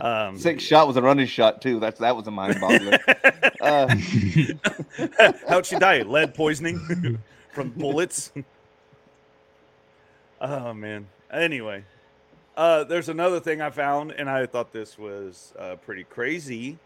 Um, 0.00 0.36
Six 0.38 0.62
shot 0.62 0.86
was 0.86 0.96
a 0.96 1.02
running 1.02 1.26
shot 1.26 1.62
too. 1.62 1.80
That's 1.80 1.98
that 2.00 2.14
was 2.16 2.26
a 2.26 2.30
mind 2.30 2.56
boggler. 2.56 2.98
uh, 3.60 5.38
How'd 5.48 5.66
she 5.66 5.76
die? 5.78 6.02
Lead 6.02 6.34
poisoning 6.34 7.18
from 7.52 7.70
bullets. 7.70 8.32
oh 10.40 10.74
man. 10.74 11.06
Anyway, 11.30 11.84
Uh, 12.56 12.84
there's 12.84 13.08
another 13.08 13.40
thing 13.40 13.62
I 13.62 13.70
found, 13.70 14.10
and 14.12 14.28
I 14.28 14.44
thought 14.44 14.72
this 14.72 14.98
was 14.98 15.54
uh, 15.58 15.76
pretty 15.76 16.04
crazy. 16.04 16.78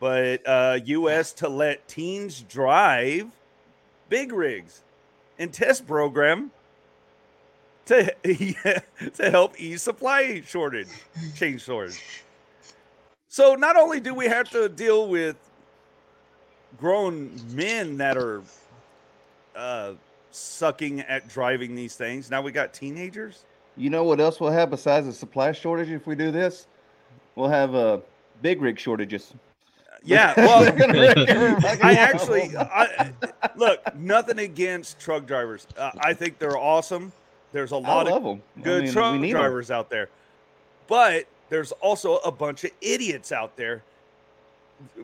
But 0.00 0.42
uh, 0.46 0.80
U.S. 0.84 1.32
to 1.34 1.48
let 1.48 1.86
teens 1.86 2.42
drive 2.42 3.28
big 4.08 4.32
rigs 4.32 4.82
in 5.38 5.50
test 5.50 5.86
program 5.86 6.50
to 7.86 8.14
to 9.14 9.30
help 9.30 9.60
ease 9.60 9.82
supply 9.82 10.42
shortage, 10.46 10.88
chain 11.34 11.58
shortage. 11.58 12.00
So 13.28 13.54
not 13.54 13.76
only 13.76 14.00
do 14.00 14.14
we 14.14 14.26
have 14.26 14.48
to 14.50 14.68
deal 14.68 15.08
with 15.08 15.36
grown 16.78 17.38
men 17.52 17.96
that 17.96 18.16
are 18.16 18.42
uh, 19.56 19.94
sucking 20.30 21.00
at 21.00 21.28
driving 21.28 21.74
these 21.74 21.96
things, 21.96 22.30
now 22.30 22.42
we 22.42 22.52
got 22.52 22.72
teenagers. 22.72 23.44
You 23.76 23.90
know 23.90 24.04
what 24.04 24.20
else 24.20 24.40
we'll 24.40 24.52
have 24.52 24.70
besides 24.70 25.08
a 25.08 25.12
supply 25.12 25.52
shortage 25.52 25.90
if 25.90 26.06
we 26.06 26.14
do 26.14 26.30
this? 26.30 26.68
We'll 27.34 27.48
have 27.48 27.74
uh, 27.74 27.98
big 28.40 28.62
rig 28.62 28.78
shortages. 28.78 29.34
Yeah, 30.04 30.34
well, 30.36 30.62
I 31.82 31.94
actually 31.94 32.56
I, 32.56 33.10
look 33.56 33.96
nothing 33.96 34.38
against 34.38 35.00
truck 35.00 35.26
drivers. 35.26 35.66
Uh, 35.76 35.90
I 35.98 36.12
think 36.12 36.38
they're 36.38 36.58
awesome. 36.58 37.10
There's 37.54 37.70
a 37.70 37.76
lot 37.76 38.08
of 38.08 38.26
'em. 38.26 38.42
I 38.56 38.60
good 38.60 38.82
mean, 38.82 38.92
truck 38.92 39.20
drivers 39.30 39.70
out 39.70 39.88
there, 39.88 40.08
but 40.88 41.26
there's 41.50 41.70
also 41.72 42.16
a 42.16 42.32
bunch 42.32 42.64
of 42.64 42.72
idiots 42.80 43.30
out 43.30 43.56
there, 43.56 43.84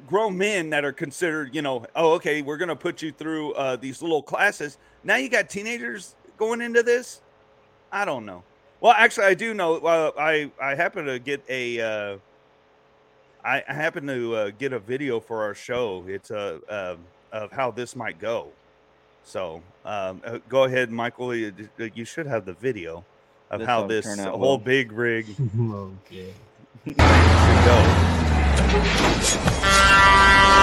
grown 0.08 0.36
men 0.36 0.70
that 0.70 0.84
are 0.84 0.92
considered, 0.92 1.54
you 1.54 1.62
know, 1.62 1.86
oh, 1.94 2.14
okay, 2.14 2.42
we're 2.42 2.56
gonna 2.56 2.74
put 2.74 3.02
you 3.02 3.12
through 3.12 3.52
uh, 3.52 3.76
these 3.76 4.02
little 4.02 4.20
classes. 4.20 4.78
Now 5.04 5.14
you 5.14 5.28
got 5.28 5.48
teenagers 5.48 6.16
going 6.38 6.60
into 6.60 6.82
this. 6.82 7.20
I 7.92 8.04
don't 8.04 8.26
know. 8.26 8.42
Well, 8.80 8.94
actually, 8.96 9.26
I 9.26 9.34
do 9.34 9.54
know. 9.54 9.76
Uh, 9.76 10.10
I 10.18 10.50
I 10.60 10.74
happen 10.74 11.04
to 11.06 11.20
get 11.20 11.44
a. 11.48 11.80
Uh, 11.80 12.18
I 13.44 13.62
I 13.68 13.72
happen 13.72 14.08
to 14.08 14.34
uh, 14.34 14.50
get 14.58 14.72
a 14.72 14.80
video 14.80 15.20
for 15.20 15.42
our 15.44 15.54
show. 15.54 16.04
It's 16.08 16.32
a 16.32 16.60
uh, 16.68 16.96
of 17.30 17.52
how 17.52 17.70
this 17.70 17.94
might 17.94 18.18
go. 18.18 18.48
So 19.30 19.62
um, 19.84 20.20
uh, 20.24 20.38
go 20.48 20.64
ahead, 20.64 20.90
Michael. 20.90 21.32
You, 21.36 21.54
you 21.94 22.04
should 22.04 22.26
have 22.26 22.44
the 22.46 22.54
video 22.54 23.04
of 23.48 23.60
This 23.60 23.68
how 23.68 23.86
this 23.86 24.18
whole 24.18 24.40
well. 24.40 24.58
big 24.58 24.90
rig 24.90 25.26
should 26.08 26.34
go. 27.64 27.76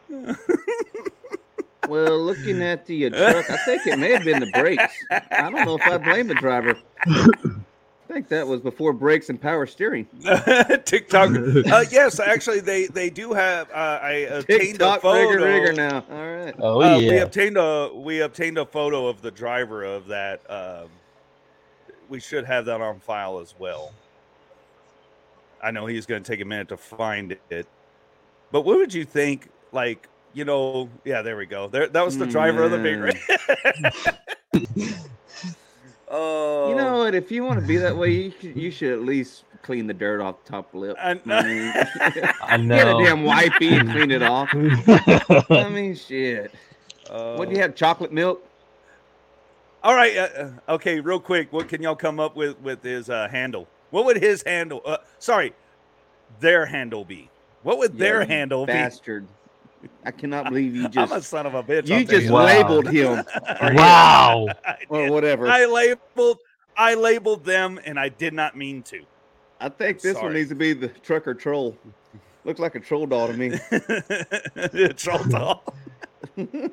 Well, 1.89 2.21
looking 2.21 2.63
at 2.63 2.87
the 2.87 3.07
uh, 3.07 3.11
truck, 3.11 3.51
I 3.51 3.57
think 3.65 3.85
it 3.85 3.99
may 3.99 4.13
have 4.13 4.23
been 4.23 4.39
the 4.39 4.51
brakes. 4.53 4.95
I 5.11 5.51
don't 5.51 5.65
know 5.65 5.75
if 5.75 5.83
I 5.83 5.99
blame 5.99 6.29
the 6.29 6.35
driver. 6.37 6.77
I 7.05 8.13
think 8.13 8.29
that 8.29 8.47
was 8.47 8.61
before 8.61 8.93
brakes 8.93 9.29
and 9.29 9.41
power 9.41 9.67
steering. 9.67 10.07
TikTok. 10.85 11.31
Uh, 11.67 11.85
yes, 11.91 12.21
actually, 12.21 12.61
they 12.61 12.87
they 12.87 13.11
do 13.11 13.33
have. 13.33 13.69
Uh, 13.71 13.99
I 14.03 14.13
obtained 14.13 14.61
TikTok 14.79 14.99
a 14.99 15.01
photo. 15.01 15.31
rigger 15.31 15.45
rigger 15.45 15.73
now. 15.73 16.05
All 16.11 16.37
right. 16.37 16.55
Oh 16.61 16.81
Uh, 16.81 16.99
We 16.99 17.19
obtained 17.19 17.57
a 17.57 17.91
we 17.93 18.21
obtained 18.21 18.59
a 18.59 18.67
photo 18.67 19.09
of 19.09 19.21
the 19.21 19.33
driver 19.33 19.83
of 19.83 20.07
that. 20.09 20.43
Um, 20.49 20.91
we 22.09 22.21
should 22.21 22.45
have 22.45 22.67
that 22.67 22.81
on 22.81 23.01
file 23.01 23.41
as 23.41 23.55
well. 23.59 23.93
I 25.63 25.71
know 25.71 25.87
he's 25.87 26.07
going 26.07 26.23
to 26.23 26.31
take 26.31 26.41
a 26.41 26.45
minute 26.45 26.69
to 26.69 26.77
find 26.77 27.37
it, 27.51 27.67
but 28.53 28.63
what 28.63 28.77
would 28.79 28.93
you 28.95 29.05
think? 29.05 29.49
Like, 29.73 30.09
you 30.33 30.45
know, 30.45 30.89
yeah, 31.05 31.23
there 31.23 31.37
we 31.37 31.47
go. 31.47 31.69
There, 31.69 31.87
that 31.89 32.05
was 32.05 32.17
the 32.19 32.27
driver 32.27 32.63
of 32.65 32.71
the 32.71 32.79
big 32.79 32.99
rig. 34.55 34.65
oh, 36.09 36.71
You 36.71 36.77
know 36.77 36.99
what? 36.99 37.15
If 37.15 37.31
you 37.31 37.45
want 37.45 37.61
to 37.61 37.67
be 37.67 37.77
that 37.77 37.97
way, 37.97 38.11
you, 38.11 38.33
should- 38.41 38.57
you 38.57 38.71
should 38.71 38.93
at 38.93 39.01
least 39.03 39.45
clean 39.63 39.87
the 39.87 39.95
dirt 39.95 40.21
off 40.21 40.43
the 40.45 40.53
top 40.53 40.75
lip. 40.75 40.97
I- 41.01 41.15
mean, 41.15 41.23
I 41.27 42.11
get 42.15 42.25
a 42.89 43.05
damn 43.05 43.25
wipey 43.25 43.73
and 43.81 43.91
clean 43.91 44.11
it 44.11 44.23
off. 44.23 44.49
I 45.51 45.69
mean, 45.69 45.95
shit. 45.95 46.53
uh, 47.09 47.37
What 47.37 47.49
do 47.49 47.55
you 47.55 47.61
have? 47.63 47.75
Chocolate 47.75 48.13
milk? 48.13 48.45
All 49.83 49.95
right. 49.95 50.17
Uh, 50.17 50.21
uh, 50.69 50.73
okay, 50.75 51.01
real 51.01 51.21
quick. 51.21 51.53
What 51.53 51.69
can 51.69 51.83
y'all 51.83 51.97
come 51.97 52.21
up 52.21 52.37
with 52.37 52.59
with 52.61 52.83
his 52.83 53.09
uh, 53.09 53.29
handle? 53.29 53.67
What 53.91 54.05
would 54.07 54.17
his 54.23 54.43
handle? 54.45 54.81
Uh, 54.85 54.99
sorry, 55.19 55.53
their 56.41 56.67
handle 56.67 57.05
be? 57.05 57.29
What 57.63 57.79
would 57.79 57.99
their 57.99 58.21
Yeah, 58.21 58.27
you 58.27 58.29
handle 58.29 58.67
bastard. 58.67 59.27
I 60.05 60.11
cannot 60.11 60.49
believe 60.49 60.75
you 60.75 60.89
be? 60.89 60.99
I'm 61.01 61.13
a 61.13 61.23
son 61.23 61.47
of 61.47 61.55
a 61.55 61.63
bitch. 61.63 61.89
you 61.89 62.05
just 62.05 62.31
Wow. 62.31 62.45
labeled 62.45 62.89
him 62.89 63.25
wow. 63.63 64.47
I 64.65 64.77
or 64.89 65.11
whatever. 65.11 65.49
I 65.49 65.67
labeled. 65.67 66.39
I 66.77 66.95
labeled 66.95 67.45
them, 67.45 67.79
and 67.85 67.99
I 67.99 68.09
did 68.09 68.33
not 68.33 68.57
mean 68.57 68.83
to. 68.85 69.03
I 69.61 69.69
think 69.69 70.01
this 70.01 70.17
one 70.17 70.33
needs 70.33 70.49
to 70.49 70.55
be 70.55 70.73
the 70.73 70.89
trucker 70.89 71.35
troll. 71.35 71.77
Looks 72.45 72.61
like 72.61 72.75
a 72.75 72.81
troll 72.81 73.07
doll 73.07 73.27
to 73.27 73.35
me. 73.35 73.59
Troll 74.95 75.25
doll. 75.25 75.63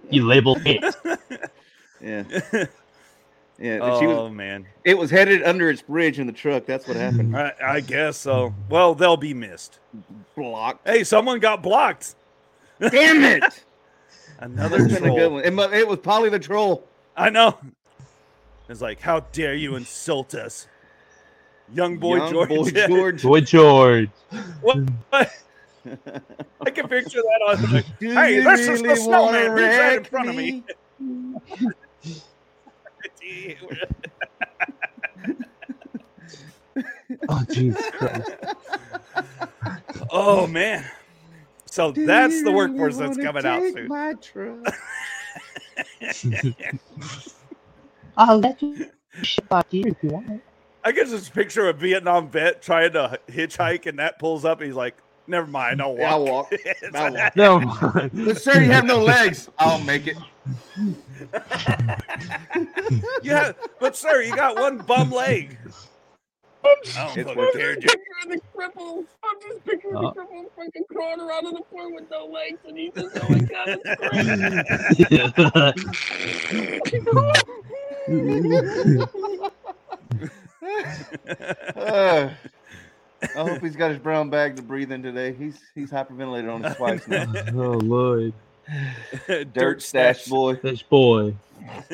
You 0.10 0.26
labeled 0.26 0.62
it. 0.66 0.86
Yeah. 2.00 2.24
Yeah. 3.60 3.84
and 3.84 4.00
she 4.00 4.06
was, 4.06 4.18
Oh 4.18 4.30
man, 4.30 4.68
it 4.84 4.98
was 4.98 5.10
headed 5.10 5.42
under 5.44 5.70
its 5.70 5.82
bridge 5.82 6.20
in 6.20 6.28
the 6.28 6.34
truck. 6.34 6.66
That's 6.66 6.88
what 6.88 6.96
happened. 6.96 7.36
I, 7.36 7.54
I 7.64 7.80
guess 7.80 8.18
so. 8.18 8.54
Well, 8.70 8.94
they'll 8.94 9.18
be 9.18 9.34
missed. 9.34 9.80
Blocked. 10.36 10.88
Hey, 10.88 11.04
someone 11.04 11.40
got 11.40 11.64
blocked. 11.64 12.16
Damn 12.80 13.24
it! 13.24 13.44
Another 14.40 14.88
That's 14.88 15.02
a 15.02 15.10
good 15.10 15.32
one. 15.32 15.44
It, 15.44 15.74
it 15.74 15.88
was 15.88 16.00
Polly 16.00 16.30
the 16.30 16.38
troll. 16.40 16.88
I 17.16 17.32
know. 17.32 17.58
It's 18.70 18.82
like, 18.82 19.00
how 19.00 19.22
dare 19.32 19.56
you 19.56 19.76
insult 19.76 20.36
us, 20.36 20.68
young 21.74 21.98
boy 21.98 22.18
Young 22.18 22.32
George? 22.32 22.50
boy 22.50 22.70
George. 22.88 23.24
Boy 23.24 23.42
George. 23.42 24.10
What? 24.62 24.78
what? 25.10 25.32
I 26.62 26.70
can 26.70 26.88
picture 26.88 27.22
that 27.22 27.42
on. 27.48 27.72
Like, 27.74 27.86
hey, 28.00 28.36
you 28.36 28.44
this 28.44 28.68
is 28.68 28.84
the 28.84 28.96
snowman. 28.96 29.52
Right 29.52 29.98
in 29.98 30.04
front 30.04 30.30
of 30.30 30.36
me. 30.36 30.64
Oh 37.30 37.44
Jesus 37.50 37.90
Christ. 37.92 38.30
oh 40.12 40.46
man. 40.46 40.86
So 41.66 41.92
Do 41.92 42.06
that's 42.06 42.34
you 42.36 42.44
the 42.44 42.52
really 42.52 42.72
workforce 42.74 42.98
that's 42.98 43.18
coming 43.18 43.46
out 43.46 43.62
soon. 43.74 43.88
My 43.88 44.14
truck? 44.14 44.60
I'll 48.18 48.40
let 48.40 48.62
you 48.62 48.88
fuck 49.50 49.68
you 49.72 49.86
if 49.88 49.96
you 50.04 50.10
want. 50.10 50.42
I 50.84 50.92
get 50.92 51.10
this 51.10 51.30
picture 51.30 51.68
of 51.68 51.78
a 51.78 51.80
Vietnam 51.80 52.30
vet 52.30 52.62
trying 52.62 52.94
to 52.94 53.20
hitchhike, 53.28 53.86
and 53.88 54.00
that 54.00 54.20
pulls 54.20 54.46
up. 54.46 54.60
And 54.60 54.68
he's 54.68 54.76
like, 54.76 54.96
"Never 55.28 55.48
mind, 55.48 55.82
I'll 55.82 55.96
walk." 55.96 56.00
Yeah, 56.00 56.14
I'll 56.14 56.26
walk. 56.26 56.54
I'll 56.96 57.14
walk. 57.14 57.36
No. 57.36 58.10
But 58.14 58.42
sir, 58.42 58.62
you 58.62 58.72
have 58.72 58.86
no 58.86 59.00
legs. 59.04 59.50
I'll 59.60 59.84
make 59.84 60.08
it. 60.08 60.18
You 63.22 63.32
have, 63.32 63.56
but 63.80 63.96
sir, 63.96 64.22
you 64.22 64.36
got 64.36 64.56
one 64.58 64.78
bum 64.80 65.12
leg. 65.12 65.58
i 66.64 66.76
don't 67.16 67.28
fucking 67.28 67.52
care 67.54 67.70
i'm 67.74 67.80
dude. 67.80 67.84
just 67.84 67.96
picturing 67.96 68.30
the 68.30 68.42
cripple. 68.56 69.06
I'm 69.24 69.40
just 69.42 69.66
picturing 69.66 69.96
Uh. 69.96 70.02
the 70.02 70.08
cripple 70.20 70.46
fucking 70.56 70.84
crawling 70.92 71.22
around 71.22 71.46
on 71.48 71.54
the 71.54 71.64
floor 71.70 71.94
with 71.94 72.10
no 72.12 72.26
legs, 72.26 72.60
and 72.68 72.78
he's 72.78 72.94
just 72.94 73.18
oh 73.22 73.30
my 73.30 73.40
god, 73.40 73.68
it's 73.70 75.16
great. 75.20 75.78
Uh, 81.76 82.30
I 83.36 83.50
hope 83.50 83.62
he's 83.62 83.76
got 83.76 83.90
his 83.90 84.00
brown 84.00 84.30
bag 84.30 84.56
to 84.58 84.62
breathe 84.62 84.92
in 84.92 85.02
today. 85.02 85.34
He's 85.34 85.60
he's 85.74 85.90
hyperventilated 85.90 86.54
on 86.54 86.64
his 86.64 86.76
swipes 86.78 87.08
now. 87.08 87.26
oh 87.54 87.78
Lord. 87.80 88.34
Dirt 89.54 89.82
stash 89.82 90.26
boy. 90.26 90.56
This 90.56 90.82
boy. 90.82 91.36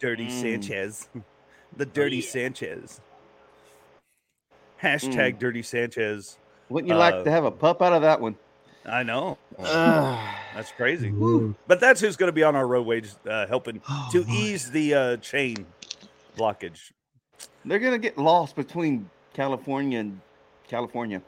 Dirty 0.00 0.26
Mm. 0.26 0.30
Sanchez. 0.30 1.08
The 1.76 1.86
Dirty 1.86 2.16
yeah. 2.18 2.28
Sanchez. 2.28 3.00
Hashtag 4.82 5.38
Dirty 5.38 5.62
Sanchez. 5.62 6.36
Wouldn't 6.68 6.88
you 6.88 6.94
Uh, 6.94 6.98
like 6.98 7.24
to 7.24 7.30
have 7.30 7.44
a 7.44 7.50
pup 7.50 7.80
out 7.80 7.92
of 7.94 8.02
that 8.02 8.20
one? 8.20 8.36
I 8.84 9.02
know. 9.02 9.38
Ugh. 9.58 10.28
That's 10.54 10.70
crazy. 10.72 11.08
Ooh. 11.08 11.54
But 11.66 11.80
that's 11.80 11.98
who's 12.00 12.16
going 12.16 12.28
to 12.28 12.32
be 12.32 12.42
on 12.42 12.54
our 12.56 12.66
roadways, 12.66 13.16
uh, 13.26 13.46
helping 13.46 13.80
Oh, 13.88 14.08
to 14.12 14.22
my. 14.24 14.34
ease 14.34 14.70
the 14.70 14.94
uh, 14.94 15.16
chain 15.18 15.64
blockage. 16.36 16.92
They're 17.64 17.78
gonna 17.78 17.96
get 17.96 18.18
lost 18.18 18.54
between 18.56 19.08
California 19.32 20.00
and 20.00 20.20
California. 20.68 21.22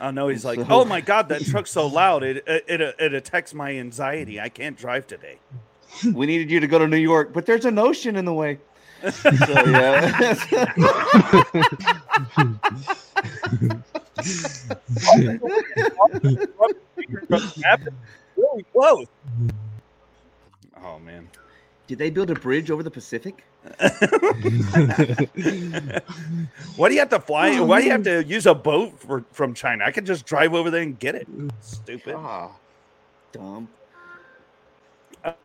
I 0.00 0.10
know 0.10 0.28
he's 0.28 0.44
like, 0.44 0.60
So- 0.60 0.66
oh 0.68 0.84
my 0.84 1.00
god, 1.00 1.28
that 1.30 1.44
truck's 1.50 1.70
so 1.70 1.86
loud, 1.86 2.22
it 2.22 2.44
it 2.46 2.64
it, 2.68 2.82
uh, 2.82 2.92
it 2.98 3.14
attacks 3.14 3.54
my 3.54 3.76
anxiety. 3.76 4.40
I 4.40 4.48
can't 4.48 4.76
drive 4.76 5.06
today. 5.06 5.38
We 6.12 6.26
needed 6.26 6.50
you 6.50 6.60
to 6.60 6.66
go 6.66 6.78
to 6.78 6.86
New 6.86 6.98
York, 6.98 7.32
but 7.32 7.46
there's 7.46 7.64
an 7.64 7.78
ocean 7.78 8.16
in 8.16 8.24
the 8.24 8.34
way. 8.34 8.58
So 9.10 9.30
yeah. 9.66 10.34
really 18.36 18.62
close. 18.72 19.06
Oh 20.82 20.98
man. 20.98 21.28
Did 21.88 21.98
they 21.98 22.10
build 22.10 22.30
a 22.30 22.34
bridge 22.34 22.70
over 22.70 22.84
the 22.84 22.90
Pacific? 22.90 23.44
Why 26.76 26.88
do 26.88 26.94
you 26.94 27.00
have 27.00 27.10
to 27.10 27.20
fly? 27.20 27.60
Why 27.60 27.80
do 27.80 27.86
you 27.86 27.92
have 27.92 28.04
to 28.04 28.24
use 28.24 28.46
a 28.46 28.54
boat 28.54 29.00
for, 29.00 29.24
from 29.32 29.54
China? 29.54 29.84
I 29.86 29.92
could 29.92 30.06
just 30.06 30.26
drive 30.26 30.54
over 30.54 30.70
there 30.70 30.82
and 30.82 30.98
get 30.98 31.16
it. 31.16 31.28
Stupid. 31.60 32.14
Ah, 32.16 32.52
dumb. 33.32 33.68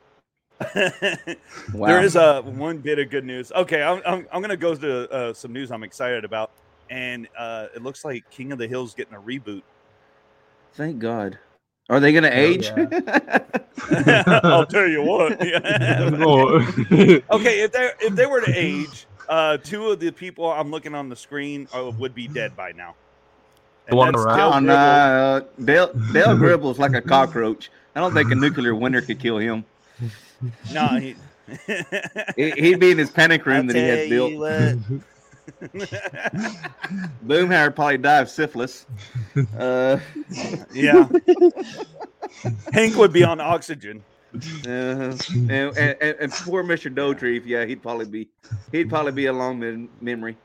There 1.87 2.01
is 2.01 2.15
a 2.15 2.41
one 2.41 2.79
bit 2.79 2.99
of 2.99 3.09
good 3.09 3.25
news. 3.25 3.51
Okay, 3.53 3.81
I'm 3.81 4.01
I'm, 4.05 4.27
I'm 4.31 4.41
gonna 4.41 4.57
go 4.57 4.75
to 4.75 5.11
uh, 5.11 5.33
some 5.33 5.53
news 5.53 5.71
I'm 5.71 5.83
excited 5.83 6.25
about, 6.25 6.51
and 6.89 7.27
uh, 7.37 7.67
it 7.75 7.83
looks 7.83 8.05
like 8.05 8.29
King 8.29 8.51
of 8.51 8.59
the 8.59 8.67
Hills 8.67 8.93
getting 8.93 9.15
a 9.15 9.21
reboot. 9.21 9.63
Thank 10.73 10.99
God. 10.99 11.39
Are 11.93 11.99
they 11.99 12.11
gonna 12.11 12.31
age? 12.31 12.71
I'll 13.91 14.65
tell 14.65 14.87
you 14.87 15.03
what. 15.03 15.37
Oh. 16.25 16.57
okay, 17.37 17.61
if 17.61 17.71
they 17.71 17.91
if 18.01 18.15
they 18.15 18.25
were 18.25 18.41
to 18.41 18.51
age, 18.51 19.05
uh, 19.29 19.57
two 19.57 19.89
of 19.91 19.99
the 19.99 20.09
people 20.11 20.51
I'm 20.51 20.71
looking 20.71 20.95
on 20.95 21.07
the 21.09 21.15
screen 21.15 21.67
uh, 21.71 21.91
would 21.99 22.15
be 22.15 22.27
dead 22.27 22.55
by 22.55 22.71
now. 22.71 22.95
The 23.89 23.95
one 23.95 24.11
that's 24.13 24.25
around? 24.25 24.37
Dale 24.37 24.49
Gribble. 24.61 24.67
no, 24.67 24.73
uh, 24.75 25.41
Dale, 25.63 25.93
Dale 26.13 26.35
Gribble's 26.37 26.79
like 26.79 26.93
a 26.95 27.01
cockroach. 27.01 27.69
I 27.95 27.99
don't 27.99 28.13
think 28.13 28.31
a 28.31 28.35
nuclear 28.35 28.73
winter 28.73 29.01
could 29.01 29.19
kill 29.19 29.37
him. 29.37 29.65
No, 30.73 30.87
he, 30.99 31.15
He- 32.35 32.51
He'd 32.51 32.79
be 32.79 32.89
in 32.91 32.97
his 32.97 33.11
panic 33.11 33.45
room 33.45 33.67
that 33.67 33.75
he 33.75 33.81
I'll 33.83 33.97
had 33.97 34.09
tell 34.09 34.09
built. 34.09 35.03
Boomhauer 37.25 37.75
probably 37.75 37.97
die 37.97 38.19
of 38.19 38.29
syphilis. 38.29 38.85
Uh, 39.57 39.99
yeah, 40.73 41.07
Hank 42.71 42.95
would 42.95 43.13
be 43.13 43.23
on 43.23 43.39
oxygen. 43.39 44.03
uh, 44.67 45.15
and, 45.31 45.51
and, 45.51 45.97
and, 46.01 46.31
poor 46.31 46.63
Mr. 46.63 46.91
Dauterive, 46.91 47.45
yeah, 47.45 47.65
he'd 47.65 47.83
probably 47.83 48.05
be 48.05 48.27
he'd 48.71 48.89
probably 48.89 49.11
be 49.11 49.27
a 49.27 49.33
long 49.33 49.59
mem- 49.59 49.89
memory. 50.01 50.35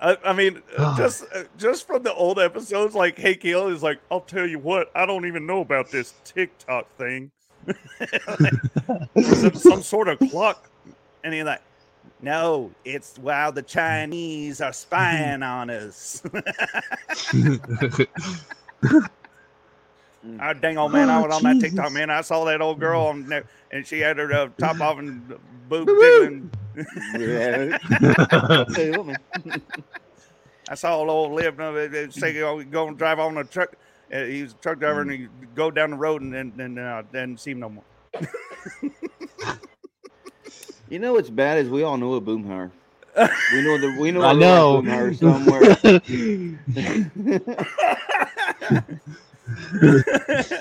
I, 0.00 0.16
I 0.24 0.32
mean, 0.32 0.62
just 0.96 1.24
just 1.56 1.86
from 1.86 2.02
the 2.02 2.12
old 2.14 2.38
episodes, 2.38 2.94
like 2.94 3.18
Hank 3.18 3.42
Hill 3.42 3.68
is 3.68 3.82
like, 3.82 3.98
"I'll 4.10 4.20
tell 4.20 4.46
you 4.46 4.58
what, 4.58 4.90
I 4.94 5.06
don't 5.06 5.26
even 5.26 5.46
know 5.46 5.60
about 5.60 5.90
this 5.90 6.14
TikTok 6.24 6.88
thing." 6.98 7.30
some, 9.22 9.54
some 9.54 9.82
sort 9.82 10.08
of 10.08 10.18
clock, 10.18 10.68
any 11.24 11.40
of 11.40 11.46
like, 11.46 11.62
"No, 12.24 12.72
it's 12.84 13.18
while 13.18 13.52
the 13.52 13.62
Chinese 13.62 14.60
are 14.60 14.72
spying 14.72 15.42
on 15.56 15.70
us." 15.70 16.22
Ah, 20.40 20.54
dang 20.54 20.78
old 20.78 20.90
man, 20.92 21.10
I 21.10 21.20
was 21.20 21.32
Oh, 21.32 21.36
on 21.36 21.42
that 21.42 21.60
TikTok, 21.60 21.92
man. 21.92 22.08
I 22.08 22.22
saw 22.22 22.44
that 22.46 22.62
old 22.62 22.80
girl 22.80 23.02
on 23.02 23.26
there, 23.26 23.44
and 23.70 23.86
she 23.86 24.00
had 24.00 24.16
her 24.16 24.32
uh, 24.32 24.48
top 24.56 24.80
off 24.80 24.98
and 24.98 25.20
boob 25.68 25.86
jiggling. 25.86 26.50
Yeah. 27.18 27.76
Tell 28.72 28.84
you 28.86 29.02
what, 29.02 29.06
man. 29.06 29.62
I 30.70 30.74
saw 30.76 31.02
an 31.02 31.10
old 31.10 31.32
live 31.32 31.60
uh, 31.60 32.10
say 32.10 32.40
oh, 32.40 32.62
go 32.64 32.88
and 32.88 32.96
drive 32.96 33.18
on 33.18 33.36
a 33.36 33.44
truck. 33.44 33.76
Uh, 34.10 34.24
he 34.24 34.42
was 34.42 34.52
a 34.52 34.56
truck 34.56 34.78
driver, 34.78 35.02
and 35.02 35.10
he 35.10 35.28
go 35.54 35.70
down 35.70 35.90
the 35.90 35.96
road 35.96 36.22
and 36.22 36.32
then 36.32 36.52
then 36.56 36.78
uh, 36.78 37.02
didn't 37.12 37.38
see 37.40 37.50
him 37.50 37.60
no 37.60 37.68
more. 37.68 37.84
You 40.90 40.98
know 40.98 41.14
what's 41.14 41.30
bad 41.30 41.58
is 41.58 41.68
we 41.68 41.82
all 41.82 41.96
know 41.96 42.14
a 42.14 42.20
Boomhauer. 42.20 42.70
We 43.52 43.62
know 43.62 43.78
the 43.78 43.96
we 44.00 44.10
know 44.12 44.22
I 44.22 44.32
a 44.32 44.34
know. 44.34 44.82
Boomhauer 44.82 45.18
somewhere. 45.18 45.76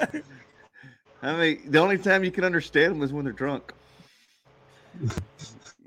I 1.22 1.38
mean, 1.38 1.62
the 1.72 1.80
only 1.80 1.98
time 1.98 2.24
you 2.24 2.32
can 2.32 2.44
understand 2.44 2.96
them 2.96 3.02
is 3.04 3.14
when 3.14 3.24
they're 3.26 3.34
drunk. 3.34 3.74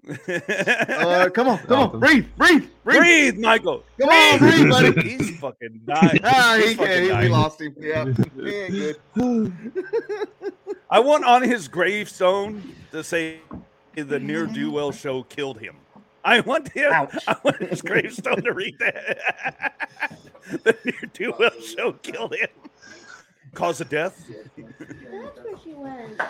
Uh, 0.08 1.28
come 1.30 1.48
on, 1.48 1.58
come 1.66 1.80
on, 1.80 1.98
breathe, 1.98 2.26
breathe, 2.36 2.68
breathe. 2.84 2.98
breathe, 3.00 3.38
Michael. 3.38 3.82
Come 3.98 4.08
on, 4.08 4.38
breathe, 4.38 4.70
buddy. 4.70 5.08
He's 5.16 5.36
fucking 5.40 5.80
dying. 5.84 6.20
Ah, 6.22 6.56
he 6.60 6.68
He's 6.68 6.76
can't. 6.76 7.08
fucking 7.10 7.22
He, 7.22 7.28
lost 7.28 7.60
him. 7.60 7.74
Yeah, 7.76 8.04
he 8.36 8.54
ain't 8.54 8.96
good. 9.16 9.52
I 10.90 11.00
want 11.00 11.24
on 11.24 11.42
his 11.42 11.66
gravestone 11.66 12.72
to 12.92 13.02
say 13.02 13.40
the 13.96 14.20
ne'er 14.20 14.46
do 14.46 14.70
well 14.70 14.92
show 14.92 15.22
killed 15.22 15.58
him. 15.58 15.76
I 16.24 16.40
want 16.40 16.68
him. 16.72 16.92
I 16.92 17.36
want 17.42 17.62
his 17.62 17.82
gravestone 17.82 18.42
to 18.42 18.52
read 18.52 18.78
that. 18.78 20.18
the 20.50 20.76
ne'er 20.84 21.10
do 21.12 21.34
well 21.38 21.60
show 21.60 21.92
killed 21.92 22.34
him. 22.34 22.48
Cause 23.54 23.80
of 23.80 23.88
death. 23.88 24.22
That's 24.56 25.38
where 25.38 25.58
she 25.64 25.72
went. 25.72 26.20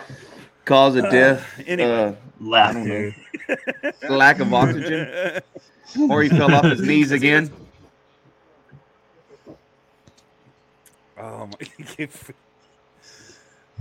Cause 0.65 0.95
of 0.95 1.09
death. 1.09 1.61
anyway. 1.67 1.91
uh, 1.91 2.13
Laughter. 2.39 3.15
lack 4.09 4.39
of 4.39 4.53
oxygen, 4.53 5.41
or 6.09 6.23
he 6.23 6.29
fell 6.29 6.53
off 6.53 6.65
his 6.65 6.81
knees 6.81 7.11
again. 7.11 7.51
Oh 11.17 11.47
my! 11.47 12.07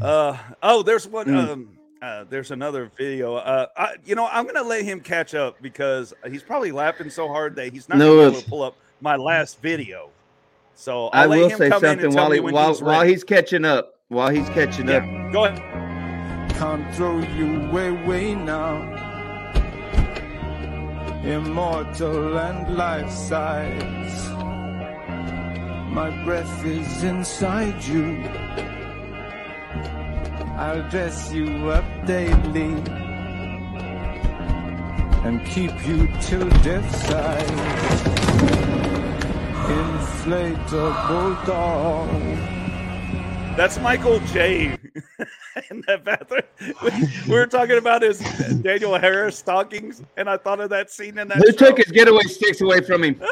uh 0.06 0.38
oh, 0.62 0.82
there's 0.82 1.06
one. 1.06 1.26
Mm. 1.26 1.48
Um, 1.48 1.78
uh, 2.02 2.24
there's 2.28 2.50
another 2.50 2.90
video. 2.96 3.36
Uh, 3.36 3.66
I, 3.76 3.96
you 4.04 4.14
know, 4.14 4.26
I'm 4.30 4.46
gonna 4.46 4.62
let 4.62 4.84
him 4.84 5.00
catch 5.00 5.34
up 5.34 5.60
because 5.62 6.12
he's 6.30 6.42
probably 6.42 6.72
laughing 6.72 7.10
so 7.10 7.28
hard 7.28 7.56
that 7.56 7.72
he's 7.72 7.88
not 7.88 7.98
No, 7.98 8.16
gonna 8.16 8.30
be 8.30 8.32
able 8.36 8.42
to 8.42 8.48
pull 8.50 8.62
up 8.62 8.76
my 9.00 9.16
last 9.16 9.60
video. 9.60 10.10
So 10.74 11.08
I 11.08 11.22
I'll 11.22 11.28
let 11.28 11.38
will 11.38 11.48
him 11.48 11.58
say 11.58 11.68
come 11.70 11.80
something 11.80 12.14
while 12.14 12.30
he 12.30 12.40
while, 12.40 12.68
he's 12.68 12.82
while 12.82 13.06
he's 13.06 13.24
catching 13.24 13.64
up. 13.64 13.94
While 14.08 14.28
he's 14.28 14.48
catching 14.50 14.90
up. 14.90 15.02
Go 15.32 15.46
ahead. 15.46 16.52
Can't 16.56 16.94
throw 16.94 17.18
you 17.18 17.70
away 17.76 18.34
now. 18.34 18.92
Immortal 21.24 22.38
and 22.38 22.76
life 22.76 23.10
size. 23.10 24.28
My 25.90 26.10
breath 26.24 26.64
is 26.64 27.02
inside 27.02 27.82
you. 27.84 28.22
I'll 30.56 30.88
dress 30.88 31.30
you 31.32 31.68
up 31.68 31.84
daily 32.06 32.72
and 35.22 35.44
keep 35.46 35.86
you 35.86 36.08
till 36.22 36.48
death's 36.62 37.02
size. 37.06 37.50
Inflatable 39.68 41.44
doll. 41.44 42.06
That's 43.54 43.78
Michael 43.80 44.18
J. 44.32 44.78
in 45.70 45.84
that 45.86 46.04
bathroom. 46.04 46.42
We, 46.82 46.90
we 47.28 47.34
were 47.34 47.46
talking 47.46 47.76
about 47.76 48.00
his 48.00 48.20
Daniel 48.62 48.96
Harris 48.98 49.36
stockings, 49.36 50.02
and 50.16 50.30
I 50.30 50.38
thought 50.38 50.60
of 50.60 50.70
that 50.70 50.90
scene 50.90 51.18
in 51.18 51.28
that. 51.28 51.36
Who 51.36 51.52
took 51.52 51.76
his 51.76 51.92
getaway 51.92 52.22
sticks 52.22 52.62
away 52.62 52.80
from 52.80 53.04
him? 53.04 53.20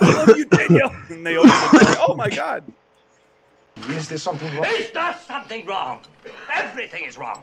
love 0.00 0.36
you, 0.36 0.46
Daniel. 0.46 0.90
And 1.10 1.24
they 1.24 1.36
open 1.36 1.50
the 1.50 1.94
door. 1.96 2.06
Oh 2.08 2.14
my 2.16 2.28
god! 2.28 2.64
Is 3.88 4.08
there 4.08 4.18
something 4.18 4.54
wrong? 4.56 4.64
Is 4.66 4.90
there 4.90 5.16
something 5.26 5.66
wrong? 5.66 6.00
Everything 6.52 7.04
is 7.04 7.16
wrong. 7.18 7.42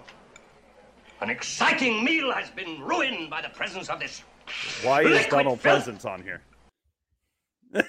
An 1.21 1.29
exciting 1.29 2.03
meal 2.03 2.31
has 2.33 2.49
been 2.49 2.81
ruined 2.81 3.29
by 3.29 3.41
the 3.41 3.49
presence 3.49 3.89
of 3.89 3.99
this. 3.99 4.23
Why 4.83 5.03
is 5.03 5.25
Donald 5.27 5.61
filth. 5.61 5.85
Pleasence 5.85 6.05
on 6.05 6.21
here? 6.23 6.41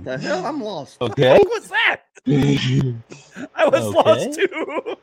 The 0.00 0.16
hell, 0.16 0.46
I'm 0.46 0.62
lost. 0.62 0.96
Okay. 1.02 1.38
What 1.38 1.48
was 1.50 1.68
that? 1.68 2.00
I 3.54 3.68
was 3.68 3.84
Okay. 3.94 4.10
lost 4.10 4.32
too. 4.38 4.96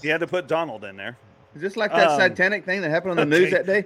he 0.00 0.08
had 0.08 0.20
to 0.20 0.26
put 0.26 0.46
Donald 0.48 0.84
in 0.84 0.96
there. 0.96 1.18
Is 1.54 1.60
this 1.60 1.76
like 1.76 1.90
that 1.90 2.08
Um, 2.12 2.20
satanic 2.20 2.64
thing 2.64 2.80
that 2.82 2.90
happened 2.90 3.10
on 3.20 3.28
the 3.28 3.38
news 3.38 3.50
that 3.50 3.66
day? 3.66 3.84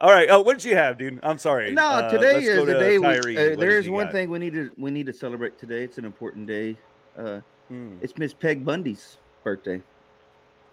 All 0.00 0.10
right. 0.10 0.28
Oh, 0.30 0.40
what 0.42 0.58
did 0.58 0.64
you 0.64 0.76
have, 0.76 0.98
dude? 0.98 1.18
I'm 1.22 1.38
sorry. 1.38 1.72
No, 1.72 1.82
Uh, 1.82 2.10
today 2.10 2.34
let's 2.34 2.46
is 2.46 2.66
the 2.66 2.74
to 2.74 2.78
day. 2.78 2.98
We, 2.98 3.04
Kyrie. 3.06 3.36
uh, 3.38 3.50
What 3.50 3.60
there 3.60 3.68
does 3.70 3.78
is 3.78 3.84
he 3.86 3.90
one 3.90 4.06
got? 4.06 4.12
thing 4.12 4.30
we 4.30 4.38
need 4.38 4.52
to 4.52 4.70
we 4.76 4.90
need 4.90 5.06
to 5.06 5.12
celebrate 5.12 5.58
today. 5.58 5.84
It's 5.84 5.98
an 5.98 6.04
important 6.04 6.46
day. 6.46 6.76
Uh, 7.18 7.40
Hmm. 7.68 7.96
it's 8.02 8.16
Miss 8.18 8.34
Peg 8.34 8.64
Bundy's 8.64 9.16
birthday. 9.42 9.80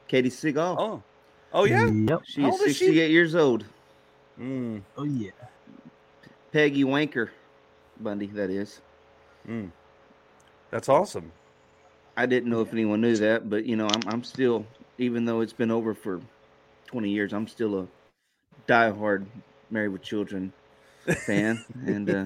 Katey 0.09 0.27
Sagal. 0.27 0.75
Oh, 0.77 1.03
oh 1.53 1.63
yeah. 1.63 1.86
Yep. 1.88 2.21
she 2.25 2.41
how 2.41 2.49
is 2.49 2.53
old 2.59 2.62
is 2.69 2.75
she? 2.75 2.86
68 2.86 3.12
years 3.12 3.36
old. 3.36 3.65
Mm, 4.39 4.81
Oh 4.97 5.05
yeah. 5.05 5.31
Peggy 6.51 6.83
Wanker 6.83 7.29
Bundy, 7.99 8.27
that 8.27 8.49
is. 8.49 8.81
mm. 9.47 9.71
That's 10.69 10.89
awesome. 10.89 11.31
I 12.17 12.25
didn't 12.25 12.49
know 12.49 12.62
if 12.62 12.73
anyone 12.73 13.01
knew 13.01 13.15
that, 13.17 13.49
but 13.49 13.65
you 13.65 13.75
know, 13.75 13.88
I'm 13.88 14.01
I'm 14.07 14.23
still, 14.23 14.65
even 14.97 15.25
though 15.25 15.41
it's 15.41 15.53
been 15.53 15.71
over 15.71 15.93
for 15.95 16.19
20 16.88 17.09
years, 17.09 17.33
I'm 17.33 17.47
still 17.47 17.79
a 17.79 17.88
diehard 18.67 19.26
Married 19.71 19.89
with 19.89 20.02
Children 20.04 20.54
fan, 21.26 21.63
and 21.86 22.10
uh, 22.10 22.26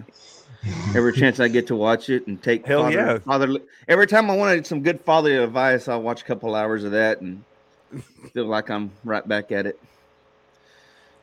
every 0.96 1.14
chance 1.14 1.40
I 1.40 1.48
get 1.48 1.68
to 1.68 1.76
watch 1.76 2.10
it 2.10 2.28
and 2.28 2.42
take 2.42 2.66
Hell 2.66 2.84
father, 2.84 2.96
yeah. 2.96 3.18
fatherly, 3.20 3.62
every 3.88 4.08
time 4.08 4.30
I 4.30 4.36
wanted 4.36 4.66
some 4.68 4.82
good 4.84 5.00
fatherly 5.02 5.38
advice, 5.38 5.88
I'll 5.88 6.02
watch 6.02 6.22
a 6.22 6.26
couple 6.26 6.56
hours 6.56 6.84
of 6.84 6.92
that 6.92 7.22
and 7.22 7.44
feel 8.34 8.46
like 8.46 8.70
I'm 8.70 8.92
right 9.04 9.26
back 9.28 9.52
at 9.52 9.66
it. 9.66 9.80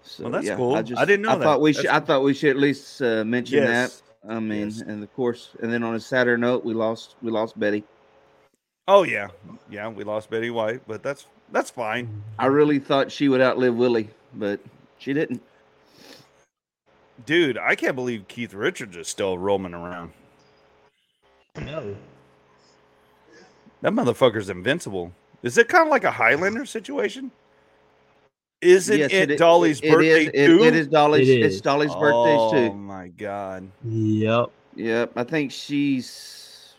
So, 0.03 0.25
Well, 0.25 0.33
that's 0.33 0.51
cool. 0.51 0.75
I 0.75 0.83
just, 0.83 1.01
I 1.01 1.05
didn't 1.05 1.23
know 1.23 1.31
I 1.31 1.37
that. 1.39 1.45
thought 1.45 1.61
we 1.61 1.73
That's 1.73 1.83
should. 1.83 1.91
I 1.91 2.01
thought 2.01 2.23
we 2.23 2.35
should 2.35 2.51
at 2.51 2.57
least 2.59 3.01
uh, 3.01 3.25
mention 3.25 3.59
Yes. 3.63 4.03
that. 4.23 4.31
I 4.35 4.39
mean, 4.41 4.69
Yes. 4.69 4.81
and 4.81 5.03
of 5.03 5.15
course, 5.15 5.51
and 5.63 5.73
then 5.73 5.83
on 5.83 5.95
a 5.95 6.01
sadder 6.01 6.37
note, 6.37 6.65
we 6.65 6.75
lost. 6.75 7.15
We 7.23 7.31
lost 7.31 7.59
Betty. 7.59 7.85
Oh 8.87 9.03
yeah, 9.03 9.29
yeah. 9.71 9.89
We 9.89 10.05
lost 10.05 10.29
Betty 10.31 10.51
White, 10.51 10.83
but 10.87 11.03
that's 11.03 11.27
that's 11.53 11.71
fine. 11.71 12.23
I 12.39 12.47
really 12.47 12.79
thought 12.79 13.11
she 13.13 13.29
would 13.29 13.41
outlive 13.41 13.75
Willie, 13.77 14.11
but 14.35 14.61
she 15.05 15.13
didn't. 15.13 15.43
Dude, 17.27 17.59
I 17.59 17.75
can't 17.75 17.95
believe 17.95 18.27
Keith 18.27 18.55
Richards 18.55 18.97
is 18.97 19.07
still 19.07 19.37
roaming 19.37 19.75
around. 19.75 20.13
No. 21.61 21.95
That 23.83 23.93
motherfucker's 23.93 24.49
invincible. 24.49 25.13
Is 25.43 25.59
it 25.59 25.69
kind 25.69 25.85
of 25.87 25.91
like 25.91 26.05
a 26.05 26.11
Highlander 26.11 26.65
situation? 26.65 27.31
Isn't 28.63 28.99
Yes, 28.99 29.13
it, 29.13 29.33
i- 29.33 29.37
Dolly's 29.37 29.81
it 29.83 29.91
birthday 29.93 30.25
is- 30.25 30.31
it- 30.33 30.47
too? 30.47 30.65
it 30.65 30.75
is 30.75 30.87
Dolly's. 30.87 31.29
It 31.29 31.41
It's. 31.43 31.61
Dolly's 31.61 31.95
birthdays 31.95 32.39
Oh 32.41 32.51
too. 32.51 32.71
Oh 32.73 32.75
my 32.75 33.09
god. 33.09 33.71
Yep. 33.85 34.47
Yep, 34.77 35.13
I 35.17 35.25
think 35.25 35.53
she's. 35.53 36.73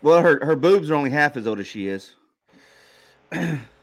Well, 0.00 0.22
her 0.22 0.38
her 0.44 0.54
boobs 0.54 0.92
are 0.92 0.94
only 0.94 1.10
half 1.10 1.36
as 1.36 1.48
old 1.48 1.58
as 1.58 1.66
she 1.66 1.88
is. 1.88 2.12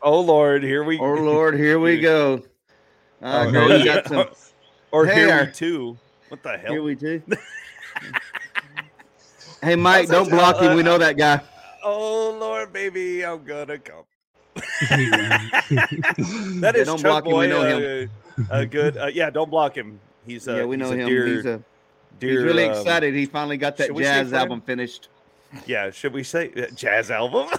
Oh 0.02 0.22
lord, 0.22 0.64
here 0.64 0.86
we. 0.86 0.98
Oh 0.98 1.14
Lord, 1.16 1.58
here 1.60 1.78
we 1.80 2.00
go. 2.02 2.42
Uh, 3.24 3.46
Oh, 3.48 3.52
girl, 3.52 3.70
we 3.70 3.84
got 3.86 4.08
some. 4.08 4.28
Or 4.92 5.06
Hey, 5.08 5.16
here 5.16 5.32
our- 5.32 5.46
we 5.46 5.52
too. 5.52 5.98
What 6.30 6.44
the 6.44 6.56
hell? 6.58 6.72
Here 6.74 6.84
we 6.84 6.94
do. 6.94 7.20
hey, 9.64 9.76
Mike, 9.76 10.08
That's 10.08 10.12
don't 10.12 10.30
block 10.30 10.58
a- 10.58 10.70
him. 10.70 10.76
We 10.78 10.84
know 10.84 10.98
that 11.00 11.18
guy. 11.18 11.42
Oh 11.86 12.38
lord, 12.40 12.72
baby, 12.72 13.26
I'm 13.26 13.44
gonna 13.44 13.78
come. 13.78 14.06
that 14.56 16.72
is 16.76 16.78
Yeah, 16.78 16.84
don't 16.86 16.98
Chuck 16.98 17.02
block 17.02 17.26
him, 17.26 17.38
we 17.38 17.48
know 17.48 17.62
uh, 17.62 17.78
him. 17.80 18.10
A 18.52 18.66
good. 18.66 18.96
Uh, 18.96 19.08
yeah, 19.08 19.30
don't 19.30 19.50
block 19.50 19.76
him. 19.76 20.00
He's 20.26 20.48
a, 20.48 20.60
yeah, 20.60 20.64
we 20.66 20.78
he's 20.78 20.88
know 20.88 20.94
a 20.94 20.98
him. 20.98 21.08
Dear, 21.10 21.28
he's 21.28 21.46
a. 21.46 21.62
dear, 22.22 22.30
he's 22.32 22.44
really 22.44 22.66
um, 22.70 22.78
excited. 22.78 23.14
He 23.16 23.26
finally 23.26 23.58
got 23.58 23.76
that 23.78 23.88
should 23.88 23.96
we 23.98 24.04
say 24.04 24.12
jazz 24.12 24.30
friend? 24.30 24.42
album 24.44 24.62
finished. 24.62 25.10
Yeah, 25.66 25.92
should 25.92 26.14
we 26.14 26.24
say 26.24 26.54
uh, 26.56 26.68
jazz 26.74 27.12
album? 27.12 27.50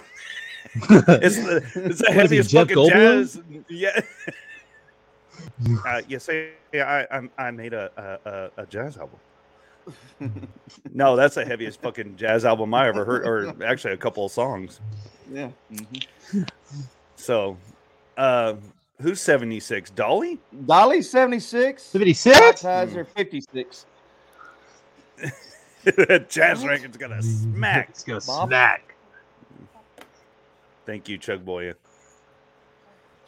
it's 0.74 1.36
the 1.36 1.62
it's 1.74 1.74
the 1.74 1.80
What 1.80 1.90
is 1.90 2.00
he, 2.00 2.12
heaviest 2.14 2.50
Jeff 2.50 2.68
fucking 2.68 2.76
Goldblum? 2.78 2.90
jazz. 2.92 3.40
Yeah. 3.68 4.00
Uh, 5.86 6.02
you 6.08 6.18
say 6.18 6.50
yeah, 6.72 7.06
I, 7.10 7.18
I 7.18 7.46
I 7.46 7.50
made 7.50 7.72
a 7.72 7.90
a, 8.26 8.30
a, 8.30 8.62
a 8.62 8.66
jazz 8.66 8.96
album. 8.96 9.18
no, 10.94 11.16
that's 11.16 11.34
the 11.34 11.44
heaviest 11.44 11.80
fucking 11.80 12.16
jazz 12.16 12.44
album 12.44 12.72
I 12.74 12.88
ever 12.88 13.04
heard, 13.04 13.26
or 13.26 13.64
actually 13.64 13.92
a 13.94 13.98
couple 13.98 14.24
of 14.24 14.32
songs. 14.32 14.80
Yeah. 15.30 15.50
Mm-hmm. 15.72 16.42
So, 17.16 17.56
uh, 18.16 18.54
who's 19.00 19.20
seventy 19.20 19.60
six? 19.60 19.90
Dolly? 19.90 20.38
Dolly 20.66 21.02
76. 21.02 21.82
76? 21.82 22.60
Ties 22.60 22.96
are 22.96 23.04
56. 23.04 23.86
jazz 26.28 26.64
record's 26.64 26.96
gonna 26.96 27.22
smack. 27.22 27.90
It's 27.90 28.04
gonna 28.04 28.20
Bob? 28.26 28.48
smack. 28.48 28.94
Thank 30.86 31.08
you, 31.08 31.18
Chug 31.18 31.44
Boy. 31.44 31.74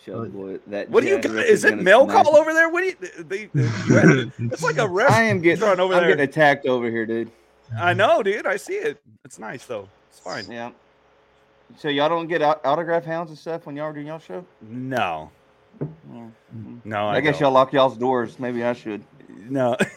Chug 0.07 0.33
boy, 0.33 0.59
that 0.69 0.89
What 0.89 1.03
do 1.03 1.09
you 1.11 1.17
got? 1.21 1.31
record's 1.31 1.51
Is 1.51 1.65
it 1.65 1.71
gonna 1.71 1.83
mail 1.83 2.05
smash. 2.09 2.25
call 2.25 2.37
over 2.37 2.53
there? 2.55 2.69
What 2.69 2.81
do 2.83 2.87
you? 2.87 3.25
They, 3.25 3.51
you 3.53 3.95
had- 3.97 4.33
it's 4.53 4.63
like 4.69 4.79
a 4.79 4.89
ref. 4.89 5.11
I 5.11 5.25
am 5.25 5.41
getting, 5.41 5.63
run 5.65 5.81
over 5.81 5.95
I'm 5.95 6.01
there. 6.01 6.11
getting 6.11 6.25
attacked 6.29 6.67
over 6.67 6.89
here, 6.91 7.05
dude. 7.07 7.31
I 7.77 7.93
know, 7.93 8.23
dude. 8.23 8.47
I 8.47 8.57
see 8.57 8.75
it. 8.75 9.03
It's 9.25 9.39
nice 9.41 9.67
though. 9.67 9.89
It's 10.11 10.21
fine. 10.21 10.51
Yeah. 10.51 10.71
So 11.77 11.89
y'all 11.89 12.09
don't 12.09 12.29
get 12.29 12.41
autograph 12.43 13.05
hounds 13.05 13.31
and 13.31 13.39
stuff 13.39 13.67
when 13.67 13.75
y'all 13.75 13.87
are 13.87 13.93
doing 13.93 14.07
y'all 14.07 14.21
show? 14.21 14.47
No, 14.63 15.33
Yeah. 15.81 16.27
no. 16.85 17.09
I, 17.09 17.17
I, 17.17 17.21
guess 17.21 17.35
don't. 17.35 17.41
y'all 17.49 17.53
lock 17.53 17.73
y'all's 17.73 17.97
doors. 17.99 18.39
Maybe 18.39 18.63
I 18.63 18.73
should. 18.73 19.03
No. 19.49 19.77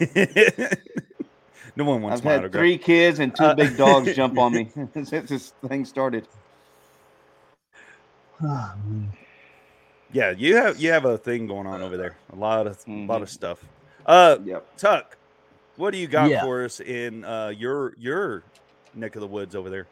no 1.76 1.84
one 1.84 2.02
wants 2.02 2.18
I've 2.18 2.24
my 2.24 2.32
had 2.32 2.40
autograph. 2.40 2.60
three 2.60 2.76
kids 2.76 3.20
and 3.20 3.34
two 3.36 3.44
Uh, 3.44 3.54
big 3.54 3.76
dogs 3.76 4.12
jump 4.16 4.36
on 4.36 4.52
me 4.52 4.68
since 5.04 5.28
this 5.28 5.52
thing 5.68 5.84
started. 5.84 6.26
Oh, 8.42 8.72
man. 8.86 9.12
Yeah, 10.12 10.30
you 10.30 10.56
have 10.56 10.80
you 10.80 10.90
have 10.92 11.04
a 11.04 11.16
thing 11.18 11.46
going 11.46 11.66
on 11.66 11.82
over 11.82 11.96
there. 11.96 12.16
A 12.32 12.36
lot 12.36 12.66
of 12.66 12.78
a 12.86 12.90
lot 12.90 13.20
Mhm. 13.20 13.22
of 13.22 13.30
stuff. 13.30 13.64
Uh, 14.06 14.38
Yep. 14.44 14.76
Tuck, 14.76 15.16
what 15.76 15.92
do 15.92 15.98
you 15.98 16.08
got 16.08 16.28
Yeah. 16.30 16.42
for 16.42 16.64
us 16.64 16.80
in 16.80 17.24
uh 17.24 17.48
your 17.56 17.94
your 17.98 18.42
neck 18.94 19.14
of 19.14 19.20
the 19.20 19.26
woods 19.28 19.54
over 19.54 19.70
there? 19.70 19.86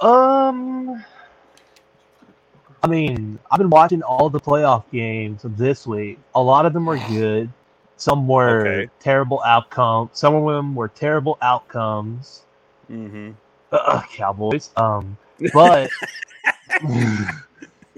Um, 0.00 1.04
I 2.82 2.86
mean, 2.88 3.38
I've 3.50 3.58
been 3.58 3.70
watching 3.70 4.02
all 4.02 4.28
the 4.28 4.40
playoff 4.40 4.84
games 4.90 5.44
of 5.44 5.56
this 5.56 5.86
week. 5.86 6.18
A 6.34 6.42
lot 6.42 6.66
of 6.66 6.72
them 6.72 6.84
were 6.86 6.98
good. 7.08 7.50
Some 7.96 8.26
were 8.26 8.66
Okay. 8.66 8.90
terrible 8.98 9.40
outcomes. 9.46 10.10
Some 10.18 10.34
of 10.34 10.44
them 10.52 10.74
were 10.74 10.88
terrible 10.88 11.38
outcomes. 11.40 12.42
Mm-hmm. 12.90 13.30
Ugh, 13.70 14.04
Cowboys. 14.12 14.70
Um, 14.76 15.16
but 15.54 15.88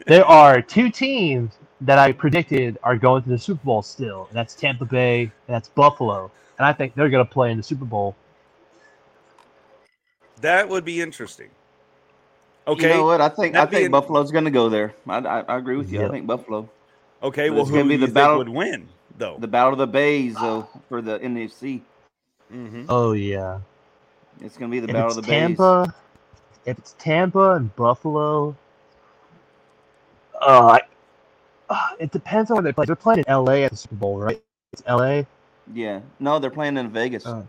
there 0.06 0.24
are 0.24 0.60
two 0.62 0.90
teams 0.90 1.52
that 1.80 1.98
I 1.98 2.12
predicted 2.12 2.78
are 2.82 2.96
going 2.96 3.22
to 3.24 3.28
the 3.28 3.38
Super 3.38 3.64
Bowl 3.64 3.82
still, 3.82 4.26
and 4.28 4.36
that's 4.36 4.54
Tampa 4.54 4.84
Bay 4.84 5.22
and 5.22 5.30
that's 5.54 5.68
Buffalo. 5.68 6.30
And 6.58 6.66
I 6.66 6.72
think 6.72 6.94
they're 6.94 7.08
going 7.08 7.26
to 7.26 7.30
play 7.32 7.50
in 7.50 7.56
the 7.56 7.62
Super 7.62 7.84
Bowl. 7.84 8.14
That 10.40 10.68
would 10.68 10.84
be 10.84 11.00
interesting. 11.00 11.50
Okay. 12.66 12.82
You 12.90 12.94
know 12.94 13.04
what? 13.04 13.20
I 13.20 13.28
think 13.28 13.56
I 13.56 13.60
think 13.66 13.70
being- 13.82 13.90
Buffalo's 13.90 14.30
going 14.30 14.44
to 14.44 14.50
go 14.50 14.68
there. 14.68 14.94
I, 15.08 15.18
I, 15.18 15.40
I 15.40 15.56
agree 15.58 15.76
with 15.76 15.90
you. 15.92 16.00
Yep. 16.00 16.08
I 16.08 16.12
think 16.12 16.26
Buffalo. 16.26 16.68
Okay. 17.22 17.48
But 17.48 17.54
Well, 17.54 17.62
it's 17.62 17.70
who 17.70 17.76
gonna 17.76 17.84
do 17.84 17.88
be 17.88 17.94
you 17.94 18.00
the 18.00 18.06
think 18.06 18.14
battle- 18.14 18.38
would 18.38 18.48
win 18.48 18.88
though? 19.18 19.36
The 19.38 19.48
Battle 19.48 19.72
of 19.72 19.78
the 19.78 19.86
Bays, 19.86 20.34
though, 20.34 20.68
for 20.88 21.00
the 21.02 21.18
NFC. 21.18 21.80
mm-hmm. 22.52 22.84
Oh 22.88 23.12
yeah. 23.12 23.60
It's 24.40 24.56
going 24.56 24.70
to 24.70 24.74
be 24.74 24.80
the 24.80 24.88
if 24.88 24.92
Battle 24.92 25.10
of 25.18 25.24
the 25.24 25.30
Bays. 25.30 25.92
If 26.66 26.78
it's 26.78 26.94
Tampa 26.98 27.52
and 27.52 27.74
Buffalo, 27.76 28.56
uh, 30.46 30.78
I, 30.78 30.80
uh, 31.70 31.88
it 31.98 32.10
depends 32.12 32.50
on 32.50 32.56
where 32.56 32.62
they 32.64 32.72
play. 32.72 32.84
They're 32.86 32.96
playing 32.96 33.24
in 33.26 33.32
LA 33.34 33.62
at 33.64 33.70
the 33.72 33.76
Super 33.76 33.94
Bowl, 33.96 34.18
right? 34.18 34.42
It's 34.72 34.82
LA. 34.88 35.22
Yeah. 35.72 36.00
No, 36.20 36.38
they're 36.38 36.50
playing 36.50 36.76
in 36.76 36.90
Vegas, 36.90 37.24
Oh. 37.26 37.46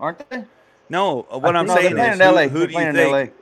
aren't 0.00 0.28
they? 0.30 0.44
No, 0.88 1.26
uh, 1.32 1.38
what 1.38 1.56
I 1.56 1.60
I'm 1.60 1.66
no, 1.66 1.74
they're 1.74 1.82
saying 1.82 1.98
is, 1.98 2.20
in 2.20 2.34
LA. 2.34 2.42
who, 2.48 2.48
who 2.48 2.58
they're 2.60 2.66
do 2.68 2.72
playing 2.72 2.94
you 2.96 3.00
in 3.02 3.10
LA. 3.10 3.18
think? 3.18 3.34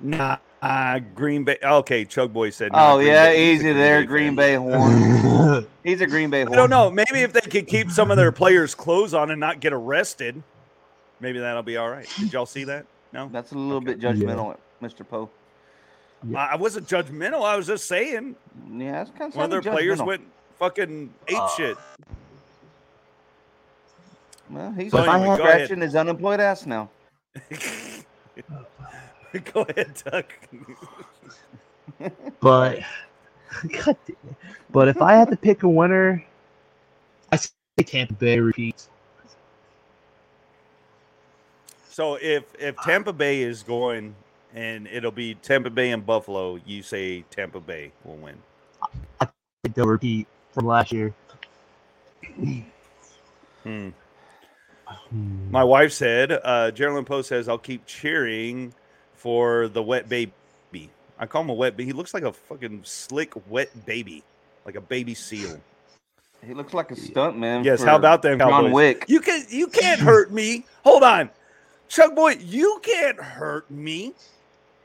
Nah, 0.00 0.36
uh, 0.60 0.98
Green 1.14 1.44
Bay. 1.44 1.58
Okay, 1.62 2.04
Chug 2.04 2.32
Boy 2.32 2.50
said. 2.50 2.70
Oh 2.74 2.96
Green 2.96 3.08
yeah, 3.08 3.26
Bay. 3.26 3.52
He's 3.52 3.62
a 3.62 3.68
easy 3.68 3.72
there, 3.72 4.04
Green 4.04 4.36
fan. 4.36 4.36
Bay 4.36 4.54
horn. 4.56 5.66
He's 5.84 6.00
a 6.00 6.06
Green 6.06 6.30
Bay 6.30 6.42
horn. 6.42 6.54
I 6.54 6.56
don't 6.56 6.70
know. 6.70 6.90
Maybe 6.90 7.20
if 7.20 7.32
they 7.32 7.40
could 7.40 7.66
keep 7.66 7.90
some 7.90 8.10
of 8.10 8.16
their 8.16 8.32
players' 8.32 8.74
clothes 8.74 9.14
on 9.14 9.30
and 9.30 9.38
not 9.40 9.60
get 9.60 9.72
arrested, 9.72 10.42
maybe 11.20 11.38
that'll 11.38 11.62
be 11.62 11.76
all 11.76 11.88
right. 11.90 12.08
Did 12.18 12.32
y'all 12.32 12.46
see 12.46 12.64
that? 12.64 12.86
No, 13.12 13.28
That's 13.32 13.52
a 13.52 13.58
little 13.58 13.80
bit 13.80 14.00
judgmental, 14.00 14.56
Mr. 14.82 15.06
Poe. 15.08 15.28
I 16.34 16.46
I 16.52 16.56
wasn't 16.56 16.86
judgmental. 16.88 17.44
I 17.44 17.56
was 17.56 17.66
just 17.66 17.86
saying 17.86 18.36
Yeah, 18.70 18.92
that's 18.92 19.10
kind 19.10 19.32
of 19.32 19.36
one 19.36 19.44
of 19.52 19.62
their 19.62 19.72
players 19.72 20.00
went 20.02 20.22
fucking 20.58 21.12
ape 21.28 21.36
Uh, 21.38 21.48
shit. 21.56 21.76
Well, 24.50 24.72
he's 24.72 24.90
So 24.92 24.98
if 25.02 25.08
I 25.08 25.14
anyway, 25.14 25.28
had- 25.30 25.38
go 25.38 25.44
scratching 25.44 25.80
his 25.80 25.94
unemployed 25.96 26.40
ass 26.40 26.66
now. 26.66 26.90
Go 29.54 29.62
ahead, 29.62 29.96
Tuck. 29.96 30.26
but 32.40 32.80
God 33.62 33.96
damn 34.06 34.16
it. 34.28 34.36
but 34.70 34.88
if 34.88 35.00
I 35.00 35.14
had 35.14 35.30
to 35.30 35.36
pick 35.36 35.62
a 35.62 35.68
winner, 35.68 36.22
I 37.30 37.36
say 37.36 37.50
Tampa 37.78 38.12
Bay 38.12 38.38
repeats. 38.38 38.90
So 41.88 42.16
if 42.16 42.44
if 42.58 42.76
Tampa 42.82 43.12
Bay 43.14 43.40
is 43.42 43.62
going 43.62 44.14
and 44.54 44.86
it'll 44.86 45.10
be 45.10 45.34
Tampa 45.36 45.70
Bay 45.70 45.90
and 45.90 46.04
Buffalo, 46.04 46.58
you 46.66 46.82
say 46.82 47.24
Tampa 47.30 47.60
Bay 47.60 47.92
will 48.04 48.16
win. 48.16 48.36
I 49.20 49.28
think 49.62 49.74
they'll 49.74 49.86
repeat 49.86 50.26
from 50.52 50.66
last 50.66 50.92
year. 50.92 51.14
Hmm. 52.34 52.60
Hmm. 53.62 53.90
My 55.50 55.64
wife 55.64 55.92
said, 55.92 56.32
uh, 56.32 56.70
Geraldine 56.70 57.04
Post 57.04 57.28
says, 57.28 57.48
I'll 57.48 57.58
keep 57.58 57.86
cheering 57.86 58.74
for 59.14 59.68
the 59.68 59.82
wet 59.82 60.08
baby. 60.08 60.32
I 61.18 61.26
call 61.26 61.42
him 61.42 61.50
a 61.50 61.54
wet, 61.54 61.76
but 61.76 61.84
he 61.84 61.92
looks 61.92 62.14
like 62.14 62.24
a 62.24 62.32
fucking 62.32 62.82
slick 62.84 63.34
wet 63.48 63.86
baby, 63.86 64.24
like 64.66 64.74
a 64.74 64.80
baby 64.80 65.14
seal. 65.14 65.60
He 66.44 66.54
looks 66.54 66.74
like 66.74 66.90
a 66.90 66.96
stunt 66.96 67.38
man. 67.38 67.62
Yes, 67.62 67.82
how 67.82 67.94
about 67.94 68.22
them 68.22 68.38
John 68.38 68.50
Cowboys? 68.50 68.72
Wick? 68.72 69.04
You 69.06 69.20
can 69.20 69.44
you 69.48 69.68
can't 69.68 70.00
hurt 70.00 70.32
me. 70.32 70.64
Hold 70.82 71.04
on. 71.04 71.30
Chuck 71.88 72.16
boy, 72.16 72.36
you 72.40 72.80
can't 72.82 73.20
hurt 73.20 73.70
me. 73.70 74.14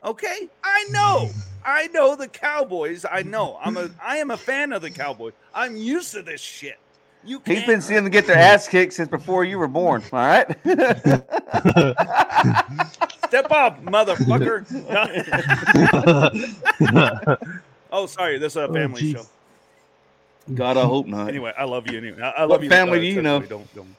Okay? 0.04 0.50
I 0.64 0.86
know. 0.92 1.30
I 1.66 1.88
know 1.88 2.16
the 2.16 2.28
Cowboys. 2.28 3.06
I 3.10 3.24
know. 3.24 3.58
I'm 3.62 3.78
a 3.78 3.90
I 4.04 4.18
am 4.18 4.32
a 4.32 4.38
fan 4.38 4.72
of 4.74 4.82
the 4.82 4.92
Cowboys. 4.92 5.34
I'm 5.54 5.76
used 5.76 6.14
to 6.14 6.22
this 6.22 6.40
shit. 6.42 6.78
You 7.24 7.42
He's 7.46 7.56
can't 7.56 7.68
been 7.68 7.82
seeing 7.82 8.04
them 8.04 8.12
get 8.12 8.26
their 8.28 8.38
ass 8.38 8.68
kicked 8.68 8.94
since 8.94 9.10
before 9.10 9.44
you 9.44 9.58
were 9.60 9.68
born. 9.68 10.02
All 10.14 10.20
right. 10.20 10.48
step 13.28 13.52
up, 13.52 13.84
motherfucker. 13.84 14.66
oh, 17.92 18.06
sorry. 18.06 18.38
This 18.38 18.54
is 18.54 18.58
a 18.58 18.68
Oh, 18.68 18.74
family 18.74 19.02
jeez. 19.02 19.12
show. 19.18 19.26
God, 20.54 20.78
I 20.78 20.84
hope 20.86 21.08
not. 21.08 21.28
Anyway, 21.28 21.52
I 21.58 21.66
love 21.66 21.92
you. 21.92 21.98
Anyway, 21.98 22.22
I, 22.22 22.30
I 22.30 22.42
love 22.44 22.52
What 22.52 22.64
you. 22.64 22.70
family 22.70 23.00
uh, 23.00 23.02
do 23.02 23.08
you 23.08 23.22
know? 23.22 23.42
Don't 23.42 23.68
don't. 23.76 23.96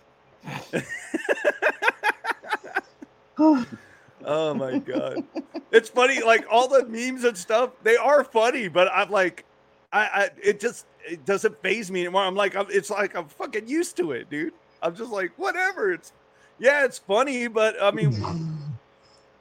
Oh 4.31 4.53
my 4.53 4.79
god, 4.79 5.25
it's 5.73 5.89
funny. 5.89 6.21
Like 6.23 6.45
all 6.51 6.69
the 6.69 6.85
memes 6.85 7.25
and 7.25 7.37
stuff, 7.37 7.71
they 7.83 7.97
are 7.97 8.23
funny, 8.23 8.69
but 8.69 8.87
I'm 8.93 9.11
like, 9.11 9.47
I, 9.91 10.01
I 10.01 10.31
it 10.43 10.61
just 10.61 10.85
it 11.09 11.25
doesn't 11.25 11.61
phase 11.63 11.91
me 11.91 12.03
anymore. 12.03 12.25
I'm 12.25 12.35
like, 12.35 12.55
I'm, 12.55 12.67
it's 12.69 12.91
like 12.91 13.17
I'm 13.17 13.27
fucking 13.27 13.67
used 13.67 13.97
to 13.97 14.13
it, 14.13 14.29
dude. 14.29 14.53
I'm 14.83 14.95
just 14.95 15.11
like, 15.11 15.33
whatever. 15.39 15.95
It's 15.95 16.13
yeah, 16.59 16.85
it's 16.85 16.99
funny, 16.99 17.49
but 17.49 17.83
I 17.83 17.91
mean, 17.91 18.23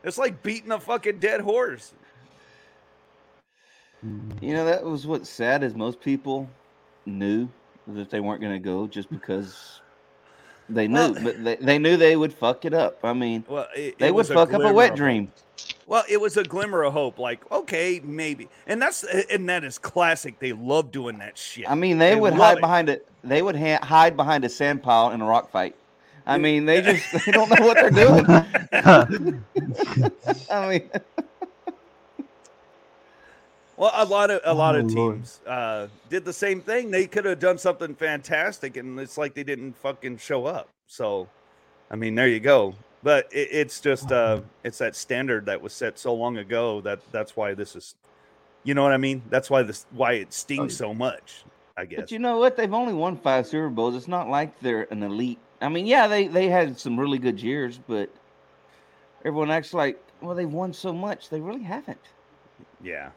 it's 0.06 0.18
like 0.18 0.42
beating 0.42 0.72
a 0.72 0.80
fucking 0.80 1.20
dead 1.20 1.42
horse. 1.42 1.94
You 4.42 4.54
know, 4.54 4.64
that 4.64 4.86
was 4.86 5.06
what's 5.06 5.30
sad 5.30 5.64
is 5.64 5.76
most 5.76 6.00
people 6.00 6.50
knew 7.06 7.50
that 7.88 8.10
they 8.10 8.22
weren't 8.22 8.40
going 8.40 8.54
to 8.54 8.60
go 8.60 8.88
just 8.88 9.10
because 9.10 9.82
they 10.70 10.88
knew, 10.88 10.96
Well- 10.96 11.14
but 11.24 11.44
they, 11.44 11.56
they 11.56 11.80
knew 11.80 11.98
they 11.98 12.16
would 12.16 12.34
fuck 12.34 12.66
it 12.66 12.74
up. 12.74 13.00
I 13.04 13.14
mean, 13.14 13.46
Well, 13.48 13.68
it, 13.76 13.98
they 14.00 14.08
it 14.08 14.14
would 14.14 14.28
was 14.28 14.30
fuck 14.30 14.54
up 14.54 14.62
a 14.62 14.74
wet 14.74 14.96
dream. 14.96 15.32
Well, 15.88 16.04
it 16.10 16.20
was 16.22 16.38
a 16.38 16.44
glimmer 16.44 16.84
of 16.84 16.94
hope. 16.94 17.18
Like, 17.18 17.50
okay, 17.52 18.00
maybe, 18.04 18.48
and 18.68 18.82
that's 18.82 19.04
and 19.04 19.48
that 19.50 19.64
is 19.64 19.78
classic. 19.80 20.40
They 20.40 20.52
love 20.54 20.92
doing 20.92 21.18
that 21.20 21.38
shit. 21.38 21.70
I 21.70 21.76
mean, 21.76 21.98
they, 21.98 22.16
would 22.16 22.34
hide 22.34 22.58
it. 22.58 22.62
behind 22.62 22.90
it. 22.90 23.08
They 23.24 23.42
would 23.42 23.56
ha- 23.56 23.80
hide 23.84 24.16
behind 24.18 24.44
a 24.46 24.50
sand 24.50 24.84
pile 24.84 25.12
in 25.12 25.22
a 25.22 25.26
rock 25.26 25.50
fight. 25.52 25.76
I 26.26 26.38
mean, 26.38 26.66
they 26.66 26.82
just 27.12 27.26
they 27.26 27.32
don't 27.32 27.50
know 27.50 27.66
what 27.66 27.76
they're 27.78 27.90
doing. 27.90 28.26
I 30.52 30.70
mean, 30.70 30.90
Well, 33.78 33.92
a 33.94 34.06
lot 34.06 34.32
of 34.32 34.42
a 34.44 34.54
lot 34.54 34.76
Oh, 34.76 34.80
of 34.80 34.88
teams 34.88 35.40
uh, 35.46 35.88
did 36.10 36.26
the 36.26 36.34
same 36.34 36.62
thing. 36.62 36.90
They 36.92 37.06
could 37.06 37.26
have 37.26 37.40
done 37.40 37.58
something 37.60 37.94
fantastic, 37.96 38.76
and 38.76 39.00
it's 39.00 39.18
like 39.18 39.36
they 39.36 39.44
didn't 39.44 39.74
fucking 39.78 40.18
show 40.18 40.46
up. 40.48 40.68
So, 40.88 41.30
I 41.92 41.96
mean, 41.96 42.16
there 42.16 42.28
you 42.28 42.40
go. 42.40 42.74
But 43.04 43.28
it, 43.32 43.50
it's 43.52 43.80
just 43.80 44.12
uh, 44.12 44.42
it's 44.64 44.80
that 44.80 44.96
standard 44.96 45.46
that 45.46 45.62
was 45.62 45.74
set 45.74 46.00
so 46.00 46.14
long 46.16 46.38
ago 46.38 46.82
that 46.82 47.00
that's 47.12 47.36
why 47.38 47.54
this 47.54 47.76
is, 47.76 47.94
you 48.64 48.74
know 48.74 48.82
what 48.82 48.94
I 48.94 48.98
mean? 48.98 49.22
That's 49.30 49.50
why 49.50 49.62
this 49.62 49.86
why 49.92 50.14
it 50.14 50.34
stings 50.34 50.76
so 50.76 50.94
much. 50.94 51.46
I 51.78 51.86
guess. 51.86 52.00
but 52.00 52.12
you 52.12 52.18
know 52.18 52.38
what? 52.40 52.58
They've 52.58 52.74
only 52.74 52.94
won 52.94 53.16
five 53.16 53.46
Super 53.46 53.70
Bowls. 53.70 53.96
It's 53.96 54.08
not 54.08 54.28
like 54.30 54.60
they're 54.62 54.92
an 54.92 55.04
elite. 55.04 55.38
I 55.62 55.70
mean, 55.70 55.86
yeah, 55.86 56.08
they 56.08 56.28
they 56.28 56.50
had 56.50 56.80
some 56.80 57.00
really 57.00 57.20
good 57.20 57.40
years, 57.40 57.80
but 57.88 58.10
everyone 59.24 59.52
acts 59.52 59.74
like, 59.76 60.02
well, 60.22 60.34
they've 60.36 60.52
won 60.52 60.74
so 60.74 60.92
much. 60.92 61.30
They 61.30 61.40
really 61.40 61.64
haven't. 61.64 62.02
yeah. 62.82 63.12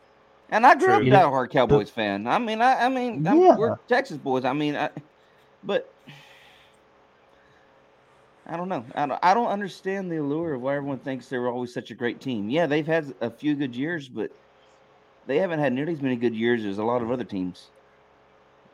And 0.51 0.67
I 0.67 0.75
grew 0.75 0.93
up 0.95 1.03
True. 1.03 1.13
a 1.13 1.15
diehard 1.15 1.51
Cowboys 1.51 1.91
fan. 1.91 2.27
I 2.27 2.39
mean, 2.39 2.61
I, 2.61 2.87
I 2.87 2.89
mean, 2.89 3.27
I'm, 3.27 3.39
Yeah. 3.41 3.57
we're 3.57 3.77
Texas 3.89 4.17
boys. 4.17 4.45
I 4.45 4.53
mean, 4.53 4.75
I, 4.77 4.91
but 5.63 5.93
I 8.47 8.57
don't 8.57 8.69
know. 8.69 8.85
I 8.97 9.07
don't, 9.07 9.19
I 9.23 9.33
don't 9.33 9.47
understand 9.47 10.11
the 10.11 10.17
allure 10.17 10.55
of 10.55 10.63
why 10.63 10.75
everyone 10.77 10.99
thinks 10.99 11.29
they 11.29 11.39
were 11.39 11.49
always 11.49 11.73
such 11.73 11.93
a 11.93 11.95
great 11.95 12.21
team. 12.21 12.51
Yeah, 12.51 12.67
they've 12.67 12.87
had 12.87 13.15
a 13.21 13.31
few 13.31 13.55
good 13.55 13.77
years, 13.77 14.09
but 14.09 14.33
they 15.29 15.39
haven't 15.39 15.61
had 15.61 15.73
nearly 15.73 15.93
as 15.93 16.03
many 16.03 16.17
good 16.17 16.35
years 16.35 16.65
as 16.65 16.79
a 16.79 16.85
lot 16.85 17.01
of 17.03 17.13
other 17.13 17.25
teams. 17.25 17.69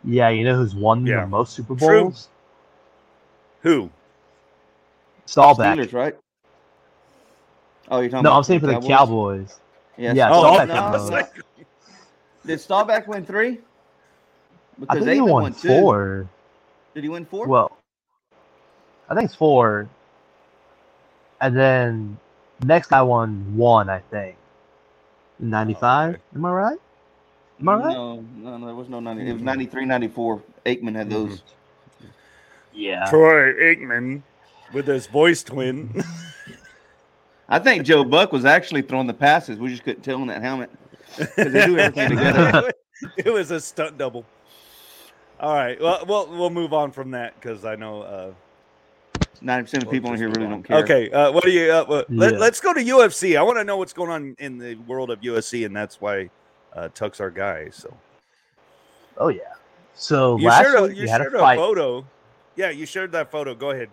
yeah, 0.02 0.30
you 0.30 0.44
know 0.44 0.56
who's 0.56 0.74
won 0.74 1.04
Yeah. 1.04 1.22
the 1.22 1.26
most 1.26 1.52
Super 1.52 1.74
True. 1.76 2.04
Bowls? 2.04 2.28
Who? 3.62 3.90
Staubach. 5.26 5.76
Steelers, 5.76 5.92
right? 5.92 6.16
Oh, 7.90 8.00
you're 8.00 8.08
talking 8.08 8.22
No, 8.22 8.30
about 8.30 8.36
I'm 8.38 8.44
saying 8.44 8.60
for 8.60 8.66
the 8.66 8.80
Cowboys. 8.80 9.58
Yeah, 9.98 10.14
Yeah, 10.14 10.30
Oh, 10.32 10.40
Staubach 10.40 10.68
no, 10.68 10.74
won 10.74 10.92
no. 10.92 11.28
Did 12.46 12.60
Staubach 12.60 13.06
win 13.06 13.24
three? 13.24 13.58
I 14.88 14.94
think 14.94 15.08
he 15.08 15.18
Aikman 15.18 15.30
won 15.30 15.54
two. 15.54 15.68
four. 15.68 16.28
Did 16.94 17.04
he 17.04 17.08
win 17.08 17.24
four? 17.24 17.46
Well, 17.46 17.76
I 19.08 19.14
think 19.14 19.26
it's 19.26 19.34
four. 19.34 19.88
And 21.40 21.56
then 21.56 22.18
next 22.64 22.88
guy 22.88 23.02
won 23.02 23.56
one, 23.56 23.88
I 23.88 24.00
think. 24.10 24.36
95? 25.38 26.14
okay. 26.14 26.22
Am 26.34 26.44
I 26.44 26.50
right? 26.50 26.78
Am 27.60 27.68
I 27.68 27.74
right? 27.74 27.92
No, 27.92 28.24
no, 28.36 28.56
no, 28.58 28.66
there 28.66 28.74
was 28.74 28.88
no 28.88 29.00
90. 29.00 29.28
It 29.28 29.32
was 29.32 29.42
93, 29.42 29.84
94. 29.84 30.42
Aikman 30.64 30.94
had 30.94 31.10
those. 31.10 31.40
Mm-hmm. 31.40 32.06
Yeah. 32.74 33.04
Troy 33.06 33.54
Aikman 33.54 34.22
with 34.72 34.86
his 34.86 35.06
voice 35.06 35.42
twin. 35.42 36.02
I 37.48 37.58
think 37.58 37.84
Joe 37.84 38.04
Buck 38.04 38.32
was 38.32 38.44
actually 38.44 38.82
throwing 38.82 39.06
the 39.06 39.14
passes. 39.14 39.58
We 39.58 39.70
just 39.70 39.84
couldn't 39.84 40.02
tell 40.02 40.20
in 40.20 40.28
that 40.28 40.42
helmet. 40.42 40.70
'Cause 41.16 41.28
they 41.36 41.66
do 41.66 41.78
everything 41.78 42.10
together. 42.10 42.72
it 43.16 43.32
was 43.32 43.50
a 43.50 43.60
stunt 43.60 43.98
double. 43.98 44.24
All 45.38 45.54
right. 45.54 45.80
Well, 45.80 46.04
we'll 46.06 46.26
we'll 46.28 46.50
move 46.50 46.72
on 46.72 46.90
from 46.92 47.10
that 47.12 47.34
because 47.34 47.64
I 47.64 47.76
know. 47.76 48.02
Uh, 48.02 48.32
90% 49.42 49.82
of 49.84 49.90
people 49.90 50.10
in 50.12 50.16
here 50.16 50.28
really 50.28 50.44
on. 50.44 50.50
don't 50.50 50.62
care. 50.62 50.78
Okay. 50.78 51.10
Uh, 51.10 51.30
what 51.30 51.44
do 51.44 51.50
you? 51.50 51.70
Uh, 51.70 51.84
what- 51.84 52.10
let, 52.10 52.32
Yeah. 52.32 52.38
Let's 52.38 52.58
go 52.58 52.72
to 52.72 52.80
UFC. 52.82 53.36
I 53.36 53.42
want 53.42 53.58
to 53.58 53.64
know 53.64 53.76
what's 53.76 53.92
going 53.92 54.10
on 54.10 54.34
in 54.38 54.56
the 54.56 54.76
world 54.76 55.10
of 55.10 55.20
UFC, 55.20 55.66
and 55.66 55.76
that's 55.76 56.00
why 56.00 56.30
uh, 56.74 56.88
Tuck's 56.94 57.20
our 57.20 57.30
guy. 57.30 57.68
So 57.70 57.94
Oh, 59.18 59.28
yeah. 59.28 59.40
So 59.94 60.36
you 60.38 60.48
last 60.48 60.62
shared 60.62 60.74
a 60.78 60.82
week 60.82 60.96
you 60.96 61.08
had 61.08 61.20
shared 61.22 61.34
a 61.34 61.44
a, 61.44 61.56
photo. 61.56 62.06
Yeah, 62.54 62.70
you 62.70 62.86
shared 62.86 63.12
that 63.12 63.30
photo. 63.30 63.54
Go 63.54 63.70
ahead. 63.70 63.90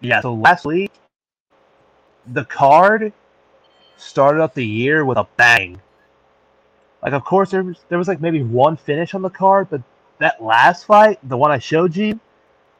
Yeah, 0.00 0.20
so 0.20 0.34
last 0.34 0.64
week, 0.64 0.92
the 2.26 2.44
card 2.44 3.12
started 3.98 4.40
up 4.42 4.54
the 4.54 4.64
year 4.66 5.04
with 5.04 5.18
a 5.18 5.26
bang. 5.36 5.80
Like, 7.02 7.12
of 7.12 7.24
course, 7.24 7.50
there 7.50 7.62
was, 7.62 7.76
there 7.88 7.98
was 7.98 8.08
like 8.08 8.20
maybe 8.20 8.42
one 8.42 8.76
finish 8.76 9.14
on 9.14 9.22
the 9.22 9.30
card, 9.30 9.68
but 9.70 9.82
that 10.18 10.42
last 10.42 10.84
fight, 10.86 11.18
the 11.28 11.36
one 11.36 11.50
I 11.50 11.58
showed 11.58 11.94
you, 11.96 12.18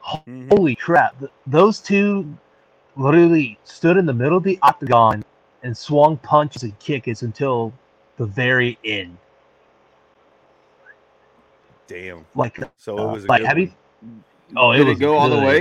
Mhm. 0.05 0.51
holy 0.51 0.75
crap! 0.75 1.17
th- 1.19 1.31
those 1.47 1.79
two 1.79 2.25
literally 2.95 3.57
stood 3.63 3.97
in 3.97 4.05
the 4.05 4.13
middle 4.13 4.37
of 4.37 4.43
the 4.43 4.59
octagon 4.61 5.23
and 5.63 5.77
swung 5.77 6.17
punches 6.17 6.63
and 6.63 6.77
kicks 6.79 7.21
until 7.21 7.73
the 8.17 8.25
very 8.25 8.77
end. 8.83 9.17
Damn. 11.87 12.25
Like, 12.35 12.59
So 12.77 12.97
uh, 12.97 13.09
it 13.09 13.11
was 13.11 13.25
a 13.25 13.27
like 13.27 13.41
good 13.41 13.47
have 13.47 13.59
you? 13.59 13.71
Oh, 14.55 14.71
it 14.71 14.77
Did 14.77 14.87
was 14.87 14.97
it 14.97 14.99
go 15.01 15.17
all 15.17 15.29
the 15.29 15.37
way? 15.39 15.59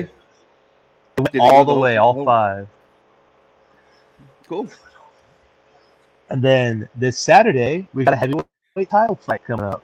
It 1.17 1.21
went 1.21 1.39
all 1.41 1.65
the 1.65 1.75
way, 1.75 1.95
the- 1.95 2.03
all 2.03 2.25
five. 2.25 2.69
Cool. 4.49 4.69
And 6.31 6.43
then 6.43 6.89
this 6.95 7.19
Saturday, 7.19 7.89
we 7.95 8.05
got 8.05 8.15
a 8.15 8.17
heavyweight 8.17 8.47
title 8.91 9.17
fight 9.17 9.45
coming 9.47 9.65
up. 9.67 9.83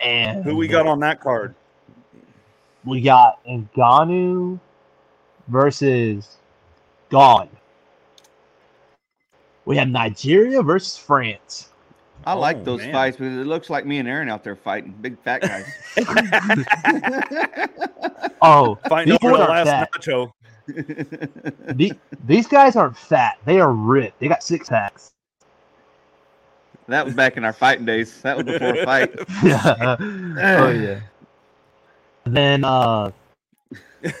And 0.00 0.44
Who 0.44 0.56
we 0.56 0.68
got 0.68 0.86
on 0.86 1.00
that 1.00 1.20
card? 1.20 1.54
We 2.84 3.00
got 3.00 3.44
Ngannou 3.46 4.58
versus 5.48 6.38
Gane. 7.10 7.48
We 9.64 9.76
have 9.76 9.88
Nigeria 9.88 10.62
versus 10.62 10.96
France. 10.96 11.70
I 12.24 12.34
Oh, 12.34 12.38
like 12.40 12.64
those 12.64 12.80
man. 12.80 12.92
fights 12.92 13.16
because 13.16 13.36
it 13.36 13.46
looks 13.46 13.68
like 13.70 13.84
me 13.86 13.98
and 13.98 14.08
Aaron 14.08 14.28
out 14.30 14.44
there 14.44 14.56
fighting. 14.56 14.92
Big 15.00 15.18
fat 15.22 15.42
guys. 15.42 15.66
Oh, 18.40 18.78
Fighting 18.88 19.18
over 19.22 19.36
the 19.36 19.44
last 19.44 19.66
fat. 19.66 19.90
nacho. 19.92 20.30
The- 21.74 21.92
these 22.26 22.46
guys 22.46 22.76
aren't 22.76 22.96
fat. 22.96 23.38
They 23.44 23.60
are 23.60 23.72
ripped. 23.72 24.20
They 24.20 24.28
got 24.28 24.42
six 24.42 24.68
packs. 24.68 25.12
that 26.88 27.04
was 27.04 27.14
back 27.14 27.36
in 27.36 27.44
our 27.44 27.52
fighting 27.52 27.84
days. 27.84 28.20
That 28.22 28.36
was 28.36 28.46
before 28.46 28.74
a 28.80 28.84
fight. 28.84 29.14
Yeah. 29.44 29.96
oh 30.00 30.70
yeah. 30.70 31.00
Then 32.24 32.64
uh 32.64 33.10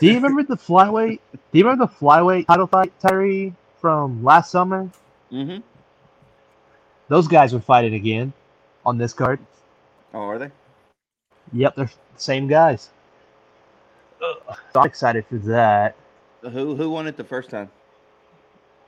do 0.00 0.06
you 0.06 0.14
remember 0.14 0.42
the 0.42 0.56
flyweight? 0.56 1.20
Do 1.32 1.58
you 1.58 1.64
remember 1.64 1.86
the 1.86 1.92
flyweight 2.04 2.46
title 2.46 2.66
fight, 2.66 2.92
Tyree, 3.00 3.54
from 3.80 4.24
last 4.24 4.50
summer? 4.50 4.90
Mm-hmm. 5.32 5.58
Those 7.08 7.28
guys 7.28 7.54
are 7.54 7.60
fighting 7.60 7.94
again 7.94 8.32
on 8.84 8.98
this 8.98 9.12
card. 9.12 9.38
Oh, 10.12 10.20
are 10.20 10.38
they? 10.38 10.50
Yep, 11.52 11.76
they're 11.76 11.86
the 11.86 12.20
same 12.20 12.48
guys. 12.48 12.90
Ugh, 14.22 14.58
So 14.72 14.80
I'm 14.80 14.86
excited 14.86 15.24
for 15.26 15.36
that. 15.38 15.94
Who 16.42 16.76
who 16.76 16.90
won 16.90 17.06
it 17.06 17.16
the 17.16 17.24
first 17.24 17.50
time? 17.50 17.70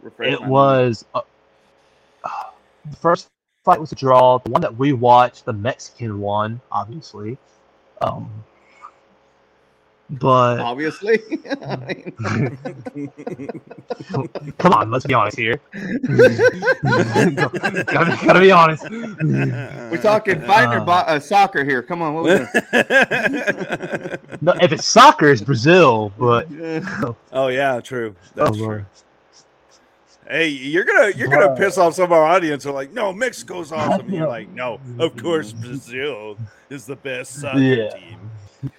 Refresh 0.02 0.32
It 0.32 0.42
was 0.42 1.04
uh, 1.14 1.22
the 2.88 2.96
first 2.96 3.28
fight 3.64 3.80
was 3.80 3.92
a 3.92 3.96
draw. 3.96 4.38
The 4.38 4.50
one 4.50 4.62
that 4.62 4.76
we 4.76 4.92
watched, 4.92 5.44
the 5.44 5.52
Mexican 5.52 6.20
one, 6.20 6.60
obviously. 6.70 7.38
Um, 8.00 8.44
but 10.12 10.58
Obviously. 10.60 11.18
Come 14.58 14.72
on, 14.72 14.90
let's 14.90 15.06
be 15.06 15.14
honest 15.14 15.38
here. 15.38 15.60
gotta, 16.84 18.18
gotta 18.24 18.40
be 18.40 18.50
honest. 18.50 18.88
We're 18.90 20.00
talking 20.02 20.40
fighting 20.42 20.72
or 20.72 20.80
bo- 20.84 20.92
uh, 20.92 21.20
soccer 21.20 21.64
here. 21.64 21.82
Come 21.82 22.02
on. 22.02 22.14
What 22.14 22.24
we? 22.24 22.30
No, 24.42 24.54
if 24.62 24.72
it's 24.72 24.86
soccer, 24.86 25.28
it's 25.30 25.42
Brazil, 25.42 26.10
but 26.18 26.48
oh 27.32 27.48
yeah, 27.48 27.78
true. 27.80 28.14
oh 28.18 28.30
That's 28.44 28.56
true. 28.56 28.66
lord. 28.66 28.86
Hey, 30.26 30.48
you're 30.48 30.84
gonna 30.84 31.10
you're 31.14 31.28
gonna 31.28 31.54
piss 31.56 31.76
off 31.76 31.94
some 31.94 32.04
of 32.04 32.12
our 32.12 32.24
audience. 32.24 32.64
Are 32.64 32.72
like, 32.72 32.90
no, 32.92 33.12
Mexico's 33.12 33.70
awesome. 33.70 34.08
You're 34.08 34.28
like, 34.28 34.48
no, 34.50 34.80
of 34.98 35.14
course 35.16 35.52
Brazil 35.52 36.38
is 36.70 36.86
the 36.86 36.96
best 36.96 37.34
soccer 37.40 37.58
Yeah. 37.58 37.90
team. 37.90 38.30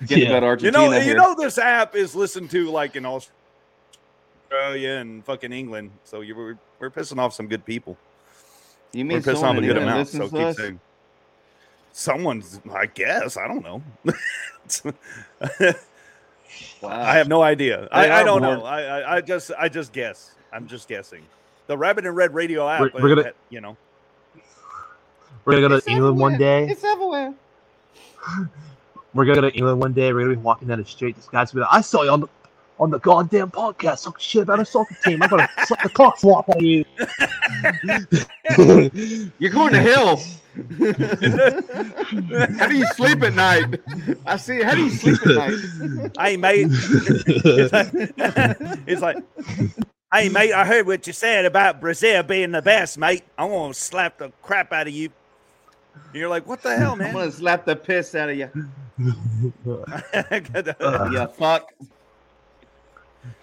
Getting 0.05 0.23
Yeah. 0.23 0.29
about 0.37 0.43
You 0.43 0.47
Argentina 0.49 0.89
know, 0.89 0.97
you 0.97 1.13
know, 1.15 1.35
this 1.35 1.57
app 1.57 1.95
is 1.95 2.13
listened 2.15 2.49
to 2.51 2.69
like 2.69 2.95
in 2.95 3.05
Australia 3.05 4.91
and 4.91 5.23
fucking 5.25 5.51
England. 5.51 5.91
So 6.03 6.21
you 6.21 6.35
were 6.35 6.57
we're 6.79 6.89
pissing 6.91 7.17
off 7.19 7.33
some 7.33 7.47
good 7.47 7.65
people. 7.65 7.97
you 8.93 9.03
We're 9.03 9.09
mean 9.09 9.21
pissing 9.23 9.43
off 9.43 9.57
a 9.57 9.61
good 9.61 9.77
amount. 9.77 10.07
So 10.09 10.27
keep 10.29 10.39
us? 10.39 10.57
saying. 10.57 10.79
Someone's, 11.93 12.61
I 12.73 12.85
guess, 12.85 13.35
I 13.37 13.47
don't 13.47 13.63
know. 13.63 13.81
Wow. 16.81 16.89
I 16.89 17.15
have 17.15 17.27
no 17.27 17.41
idea. 17.41 17.87
I, 17.91 18.11
I 18.11 18.23
don't 18.23 18.41
bored. 18.41 18.59
know. 18.59 18.65
I, 18.65 18.81
I 18.81 19.15
I 19.17 19.21
just 19.21 19.51
I 19.57 19.69
just 19.69 19.93
guess. 19.93 20.31
I'm 20.51 20.67
just 20.67 20.87
guessing. 20.87 21.23
The 21.67 21.77
Rabbit 21.77 22.05
In 22.05 22.13
Red 22.13 22.33
Radio 22.33 22.67
app, 22.67 22.81
We're- 22.81 22.91
we're 23.01 23.11
uh, 23.13 23.15
gonna- 23.15 23.33
you 23.49 23.61
know. 23.61 23.77
We're 25.45 25.53
gonna 25.61 25.69
go 25.69 25.79
to 25.79 25.89
England 25.89 26.19
one 26.19 26.37
day. 26.37 26.67
It's 26.69 26.83
everywhere. 26.83 27.33
We're 29.13 29.25
gonna 29.25 29.41
go 29.41 29.49
to 29.49 29.55
England 29.55 29.79
one 29.79 29.93
day. 29.93 30.13
We're 30.13 30.21
gonna 30.21 30.35
be 30.35 30.41
walking 30.41 30.67
down 30.67 30.79
the 30.79 30.85
street. 30.85 31.15
This 31.15 31.27
guy's 31.27 31.51
gonna 31.51 31.65
be 31.65 31.69
like, 31.69 31.73
"I 31.73 31.81
saw 31.81 32.03
you 32.03 32.11
on 32.11 32.21
the 32.21 32.27
on 32.79 32.89
the 32.89 32.99
goddamn 32.99 33.51
podcast 33.51 34.03
talking 34.03 34.19
shit 34.19 34.43
about 34.43 34.59
a 34.59 34.65
soccer 34.65 34.95
team. 35.03 35.21
I'm 35.21 35.29
gonna 35.29 35.49
slap 35.65 35.83
the 35.83 35.89
cock 35.89 36.17
flop 36.17 36.49
on 36.49 36.63
you." 36.63 36.85
You're 39.39 39.51
going 39.51 39.73
to 39.73 39.81
hell. 39.81 40.21
How 42.57 42.67
do 42.67 42.77
you 42.77 42.85
sleep 42.95 43.21
at 43.23 43.33
night? 43.33 43.79
I 44.25 44.37
see. 44.37 44.61
How 44.61 44.75
do 44.75 44.83
you 44.83 44.89
sleep 44.89 45.25
at 45.25 45.35
night? 45.35 46.11
Hey 46.19 46.37
mate. 46.37 46.67
it's 46.69 47.71
like, 47.71 47.89
it's 48.85 49.01
like, 49.01 49.17
hey 50.13 50.29
mate, 50.29 50.51
I 50.51 50.65
heard 50.65 50.87
what 50.87 51.07
you 51.07 51.13
said 51.13 51.45
about 51.45 51.79
Brazil 51.79 52.23
being 52.23 52.51
the 52.51 52.61
best, 52.61 52.97
mate. 52.97 53.23
I'm 53.37 53.49
gonna 53.49 53.73
slap 53.73 54.17
the 54.17 54.31
crap 54.41 54.73
out 54.73 54.87
of 54.87 54.93
you. 54.93 55.09
You're 56.13 56.29
like, 56.29 56.45
what 56.47 56.61
the 56.61 56.75
hell, 56.77 56.95
man? 56.97 57.07
I'm 57.09 57.13
gonna 57.13 57.31
slap 57.31 57.65
the 57.65 57.75
piss 57.75 58.15
out 58.15 58.29
of 58.29 58.37
you. 58.37 58.49
Uh, 59.67 61.09
Yeah, 61.11 61.25
fuck. 61.27 61.71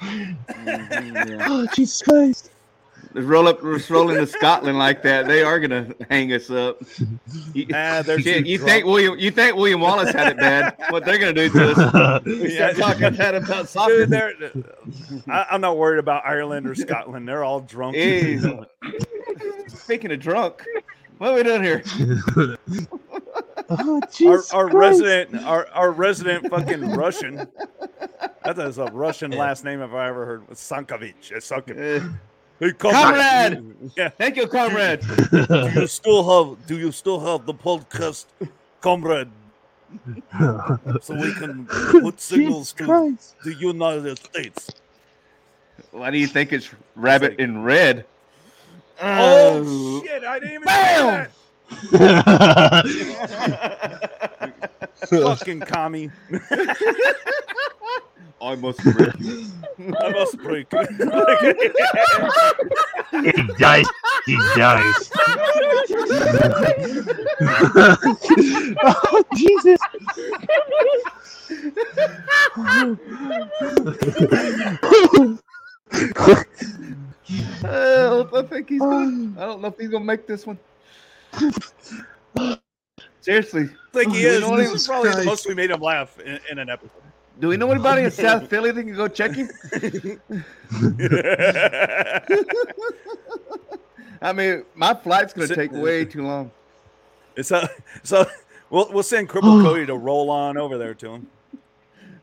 Mhm, 0.00 1.28
yeah. 1.28 1.46
oh 1.48 1.66
Jesus 1.74 2.02
Christ! 2.02 2.50
Roll 3.14 3.48
up, 3.48 3.62
let's 3.62 3.88
roll 3.90 4.10
into 4.10 4.26
Scotland 4.26 4.78
like 4.78 5.02
that. 5.02 5.26
They 5.26 5.42
are 5.42 5.58
gonna 5.58 5.92
hang 6.10 6.32
us 6.32 6.50
up. 6.50 6.80
You, 7.54 7.66
Ah, 7.74 8.02
they're 8.02 8.20
shit, 8.20 8.46
you 8.46 8.58
drunk. 8.58 8.70
think 8.70 8.84
William? 8.86 9.18
You 9.18 9.30
think 9.30 9.56
William 9.56 9.80
Wallace 9.80 10.12
had 10.12 10.28
it 10.28 10.36
bad? 10.36 10.76
What 10.90 11.04
they're 11.04 11.18
gonna 11.18 11.32
do 11.32 11.48
to 11.48 11.72
us? 11.72 12.22
We 12.26 12.54
Yeah. 12.54 12.72
start 12.72 13.00
talking 13.00 13.16
that 13.18 13.34
about 13.34 13.68
soccer. 13.68 14.06
Dude, 14.06 14.64
I, 15.28 15.46
I'm 15.50 15.60
not 15.60 15.76
worried 15.78 15.98
about 16.00 16.24
Ireland 16.26 16.66
or 16.66 16.74
Scotland. 16.74 17.26
They're 17.26 17.44
all 17.44 17.60
drunk. 17.60 17.96
Speaking 19.68 20.12
of 20.12 20.20
drunk, 20.20 20.64
what 21.18 21.30
are 21.30 21.34
we 21.34 21.42
doing 21.42 21.62
here? 21.62 21.82
oh 23.70 24.00
our, 24.26 24.42
our 24.52 24.68
resident, 24.68 25.44
our, 25.44 25.68
our 25.68 25.90
resident 25.90 26.48
fucking 26.48 26.90
Russian. 26.92 27.46
That 28.44 28.58
is 28.58 28.78
a 28.78 28.86
Russian 28.86 29.32
last 29.32 29.64
name 29.64 29.82
if 29.82 29.92
I 29.92 30.08
ever 30.08 30.24
heard. 30.24 30.46
Sankovic. 30.50 31.30
It's 31.30 31.50
Sankovic. 31.50 32.04
Uh, 32.04 32.08
Hey, 32.60 32.72
Comrade! 32.72 33.76
Yeah. 33.96 34.08
thank 34.08 34.34
you, 34.34 34.48
comrade. 34.48 35.00
Do 35.30 35.70
you 35.76 35.86
still 35.86 36.24
have? 36.26 36.66
Do 36.66 36.76
you 36.76 36.90
still 36.90 37.20
have 37.20 37.46
the 37.46 37.54
podcast, 37.54 38.26
comrade? 38.80 39.28
So 41.00 41.14
we 41.14 41.32
can 41.34 41.66
put 41.66 42.20
signals 42.20 42.72
Jesus 42.72 42.72
to 42.72 42.84
Christ! 42.84 43.36
the 43.44 43.54
United 43.54 44.18
States. 44.18 44.70
Why 45.92 46.10
do 46.10 46.18
you 46.18 46.26
think 46.26 46.52
it's 46.52 46.68
rabbit 46.96 47.38
in 47.38 47.62
red? 47.62 48.04
Oh, 49.00 49.62
oh, 49.64 50.02
shit! 50.02 50.24
I 50.24 50.38
didn't 50.40 50.54
even 50.54 50.64
Bam! 50.64 51.28
say 51.28 51.30
that. 51.92 52.84
Fucking 55.10 55.60
commie. 55.60 56.10
I 58.40 58.54
must 58.56 58.82
break 58.82 59.18
you. 59.20 59.46
I 60.00 60.10
must 60.10 60.38
break. 60.38 60.72
he 63.12 63.42
dies. 63.58 63.86
He 64.26 64.36
dies. 64.56 65.10
oh 68.82 69.24
Jesus! 69.36 69.80
Uh, 77.64 78.24
I 78.34 78.42
think 78.42 78.68
he's 78.70 78.80
gonna, 78.80 79.34
I 79.42 79.46
don't 79.46 79.60
know 79.60 79.68
if 79.68 79.78
he's 79.78 79.90
gonna 79.90 80.04
make 80.04 80.26
this 80.26 80.46
one. 80.46 80.58
Seriously, 83.20 83.68
think 83.92 84.14
he 84.14 84.22
is. 84.24 84.40
know 84.40 84.50
what 84.50 84.56
This 84.58 84.68
he- 84.70 84.74
is 84.76 84.86
probably 84.86 85.10
the 85.12 85.24
most 85.24 85.46
we 85.46 85.54
made 85.54 85.70
him 85.70 85.80
laugh 85.80 86.18
in, 86.20 86.38
in 86.50 86.58
an 86.58 86.70
episode. 86.70 86.90
do 87.40 87.48
we 87.48 87.56
know 87.58 87.70
anybody 87.70 88.02
in 88.04 88.10
South 88.10 88.48
Philly 88.48 88.70
that 88.70 88.82
can 88.82 88.94
go 88.94 89.08
check 89.08 89.32
him? 89.34 89.50
I 94.20 94.32
mean, 94.32 94.64
my 94.74 94.94
flight's 94.94 95.32
gonna 95.32 95.54
take 95.54 95.72
way 95.72 96.04
too 96.04 96.22
long. 96.22 96.50
so, 97.42 97.66
so 98.02 98.26
we'll 98.70 98.90
we'll 98.92 99.02
send 99.02 99.28
Cripple 99.28 99.62
Cody 99.64 99.86
to 99.86 99.96
roll 99.96 100.30
on 100.30 100.56
over 100.56 100.78
there 100.78 100.94
to 100.94 101.14
him. 101.14 101.26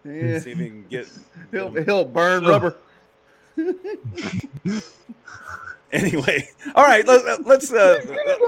Yeah, 0.03 0.39
See 0.39 0.51
if 0.51 0.59
he 0.59 0.67
can 0.69 0.85
get. 0.89 1.07
he'll 1.51 1.71
he'll 1.83 2.05
burn 2.05 2.45
rubber. 2.45 2.77
Anyway, 5.91 6.49
all 6.73 6.83
right. 6.83 7.07
Let, 7.07 7.45
let's. 7.45 7.71
Uh, 7.71 7.99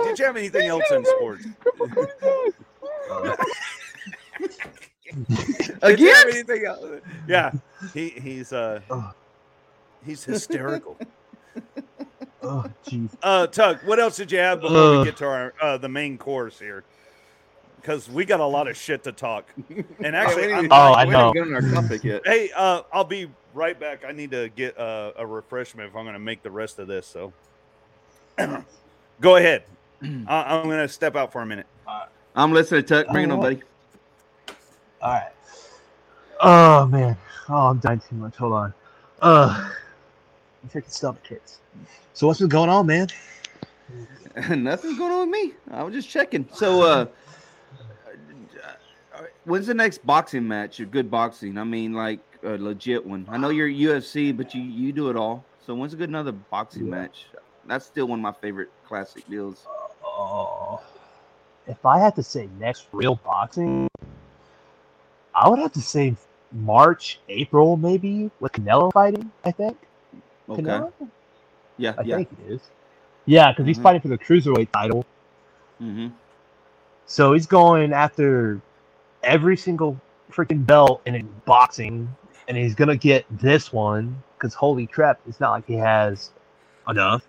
did 0.04 0.20
you 0.20 0.26
have 0.26 0.36
anything 0.36 0.68
else 0.68 0.84
in 0.92 1.06
sports? 1.06 1.46
Did 5.30 6.00
you 6.00 6.14
have 6.14 6.26
Again? 6.26 6.26
anything 6.28 6.66
else? 6.66 6.86
Yeah, 7.28 7.52
he 7.94 8.10
he's 8.10 8.52
uh 8.52 8.82
he's 10.06 10.24
hysterical. 10.24 10.98
Oh 12.44 12.66
jeez. 12.86 13.10
Uh, 13.24 13.48
Tuck, 13.48 13.82
what 13.82 14.00
else 14.00 14.16
did 14.16 14.32
you 14.32 14.38
have 14.38 14.62
before 14.62 14.92
we 14.92 14.98
Uh. 15.00 15.04
get 15.06 15.18
to 15.18 15.26
our 15.26 15.54
uh, 15.60 15.78
the 15.78 15.90
main 15.90 16.18
course 16.20 16.60
here? 16.60 16.84
Because 17.82 18.08
we 18.10 18.26
got 18.26 18.40
a 18.40 18.46
lot 18.46 18.68
of 18.68 18.78
shit 18.78 19.04
to 19.06 19.12
talk. 19.12 19.52
And 20.00 20.16
actually, 20.16 20.54
I'm, 20.54 20.68
Oh, 20.72 20.94
I 20.94 21.06
know. 21.06 21.34
haven't 21.34 21.34
gotten 21.52 21.56
our 21.56 21.82
topic 21.82 22.04
yet. 22.04 22.22
hey, 22.26 22.52
uh, 22.56 22.84
I'll 22.94 23.04
be 23.04 23.28
right 23.58 23.78
back. 23.78 24.06
I 24.08 24.12
need 24.12 24.32
to 24.32 24.50
get 24.50 24.78
uh, 24.80 25.12
a 25.18 25.26
refreshment 25.26 25.90
if 25.90 25.96
I'm 25.96 26.04
going 26.06 26.14
to 26.14 26.20
make 26.20 26.44
the 26.44 26.52
rest 26.52 26.80
of 26.80 26.88
this. 26.88 27.08
So, 27.08 27.34
go 29.22 29.36
ahead. 29.36 29.64
I- 30.04 30.56
I'm 30.58 30.66
going 30.66 30.80
to 30.80 30.88
step 30.88 31.16
out 31.16 31.32
for 31.32 31.42
a 31.42 31.46
minute. 31.46 31.66
I'm 32.36 32.54
listening, 32.54 32.84
to 32.84 33.04
Tuck. 33.04 33.12
Bring 33.12 33.26
it 33.26 33.32
on, 33.32 33.42
buddy. 33.42 33.64
All 35.02 35.12
right. 35.12 35.32
Oh 36.40 36.86
man. 36.86 37.18
Oh, 37.50 37.68
I'm 37.68 37.80
dying 37.80 38.00
too 38.08 38.16
much. 38.16 38.36
Hold 38.36 38.54
on. 38.54 38.74
Uh, 39.22 39.72
I'm 40.62 40.70
freaking 40.70 40.92
stomach 40.92 41.26
hurts. 41.28 41.60
So 42.14 42.28
what's 42.28 42.40
been 42.40 42.50
going 42.50 42.70
on, 42.70 42.86
man? 42.86 43.08
Nothing's 44.50 44.98
going 45.00 45.12
on 45.12 45.32
with 45.32 45.40
me. 45.40 45.54
I 45.72 45.82
was 45.82 45.96
just 45.96 46.10
checking. 46.10 46.48
So, 46.54 46.84
uh, 46.84 47.06
uh, 49.16 49.22
when's 49.46 49.66
the 49.66 49.74
next 49.74 50.06
boxing 50.06 50.48
match? 50.48 50.80
A 50.80 50.86
good 50.86 51.10
boxing? 51.10 51.58
I 51.58 51.64
mean, 51.64 51.94
like 51.94 52.20
a 52.44 52.58
legit 52.58 53.06
one. 53.06 53.26
I 53.30 53.38
know 53.38 53.50
you're 53.50 53.70
UFC, 53.70 54.36
but 54.36 54.54
you 54.54 54.62
you 54.62 54.92
do 54.92 55.10
it 55.10 55.16
all. 55.16 55.44
So, 55.66 55.76
when's 55.76 55.94
a 55.94 55.98
good 55.98 56.10
another 56.10 56.32
boxing 56.32 56.90
match? 56.90 57.26
That's 57.66 57.86
still 57.86 58.08
one 58.08 58.20
of 58.20 58.24
my 58.24 58.32
favorite 58.32 58.70
classic 58.88 59.28
deals. 59.30 59.66
Oh, 60.06 60.82
if 61.68 61.86
I 61.86 62.00
had 62.00 62.16
to 62.16 62.24
say 62.24 62.48
next 62.60 62.88
real 62.94 63.16
boxing, 63.16 63.90
I 65.36 65.50
would 65.50 65.60
have 65.60 65.74
to 65.74 65.82
say 65.82 66.16
March, 66.52 67.20
April, 67.30 67.76
maybe 67.78 68.32
with 68.40 68.54
Canelo 68.54 68.92
fighting. 68.94 69.32
I 69.44 69.52
think. 69.52 69.78
Okay. 70.50 70.62
Canelo? 70.62 70.94
Yeah, 71.78 71.94
I 71.98 72.02
yeah. 72.04 72.16
think 72.16 72.30
it 72.32 72.52
is. 72.54 72.62
Yeah, 73.26 73.52
because 73.52 73.68
he's 73.68 73.78
Mhm. 73.78 73.84
fighting 73.84 74.02
for 74.02 74.08
the 74.08 74.18
cruiserweight 74.18 74.72
title. 74.72 75.06
Mm-hmm. 75.82 76.08
So 77.06 77.34
he's 77.34 77.46
going 77.46 77.94
after 77.94 78.62
every 79.24 79.58
single 79.58 80.00
freaking 80.32 80.66
belt 80.66 81.02
in 81.06 81.28
boxing, 81.46 82.10
and 82.48 82.58
he's 82.58 82.76
gonna 82.76 82.96
get 82.98 83.26
this 83.32 83.74
one 83.74 84.22
because 84.38 84.54
holy 84.54 84.88
crap, 84.88 85.20
it's 85.28 85.40
not 85.40 85.52
like 85.52 85.68
he 85.68 85.76
has 85.76 86.32
enough. 86.88 87.24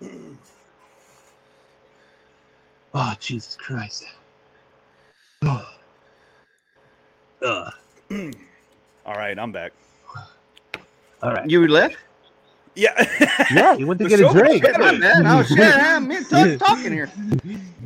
Oh 2.95 3.15
Jesus 3.21 3.57
Christ. 3.57 4.05
Ugh. 5.43 5.65
Ugh. 7.43 7.73
All 9.07 9.15
right, 9.15 9.39
I'm 9.39 9.53
back. 9.53 9.73
All 11.23 11.33
right. 11.33 11.49
You 11.49 11.67
left? 11.69 11.97
Yeah. 12.75 12.93
Yeah, 13.51 13.75
you 13.75 13.87
went 13.87 13.99
to 14.01 14.05
The 14.05 14.11
get 14.11 14.21
a 14.21 14.25
drink. 14.29 14.65
Shit, 14.65 14.79
my 14.79 14.93
bad. 14.99 15.23
Oh 15.27 15.43
shit, 15.43 15.75
I'm 15.75 16.11
in 16.11 16.59
talking 16.59 16.93
here. 16.93 17.11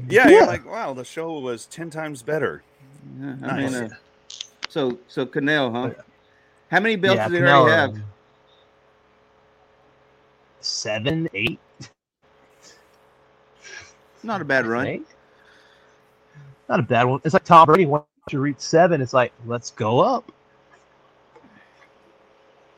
Yeah, 0.09 0.29
Yeah. 0.29 0.29
you're 0.29 0.47
like, 0.47 0.67
wow, 0.67 0.93
the 0.93 1.05
show 1.05 1.39
was 1.39 1.67
ten 1.67 1.91
times 1.91 2.23
better. 2.23 2.63
Yeah, 3.21 3.37
I 3.43 3.53
Nice. 3.57 3.73
mean, 3.73 3.75
uh, 3.75 3.89
so 4.69 4.99
so 5.09 5.27
Canel, 5.27 5.73
huh? 5.73 6.03
How 6.73 6.81
many 6.81 6.97
belts 6.97 7.25
Yeah, 7.25 7.27
does 7.27 7.35
he 7.35 7.43
already 7.45 7.63
have? 7.63 7.97
Seven, 10.61 11.29
eight. 11.35 11.61
Not 14.23 14.43
a 14.43 14.45
bad 14.47 14.67
run. 14.67 14.85
think. 14.85 15.07
Not 16.69 16.81
a 16.81 16.85
bad 16.85 17.05
one. 17.05 17.21
It's 17.25 17.35
like 17.35 17.45
Tom 17.45 17.67
Brady. 17.67 17.87
Once 17.87 18.07
you 18.33 18.41
reach 18.41 18.61
seven, 18.61 19.01
it's 19.03 19.15
like 19.15 19.33
let's 19.47 19.71
go 19.73 20.01
up. 20.01 20.33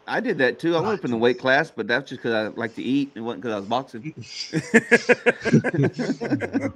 I 0.07 0.21
did 0.21 0.39
that 0.39 0.59
too. 0.61 0.77
I 0.77 0.81
went 0.81 1.01
up 1.01 1.05
in 1.07 1.13
the 1.13 1.19
weight 1.19 1.39
class, 1.39 1.71
but 1.71 1.87
that's 1.89 2.11
just 2.11 2.23
because 2.23 2.35
I 2.35 2.49
like 2.61 2.75
to 2.77 2.83
eat. 2.83 3.13
It 3.17 3.21
wasn't 3.23 3.43
because 3.43 3.55
I 3.55 3.59
was 3.61 3.67
boxing. 3.69 4.15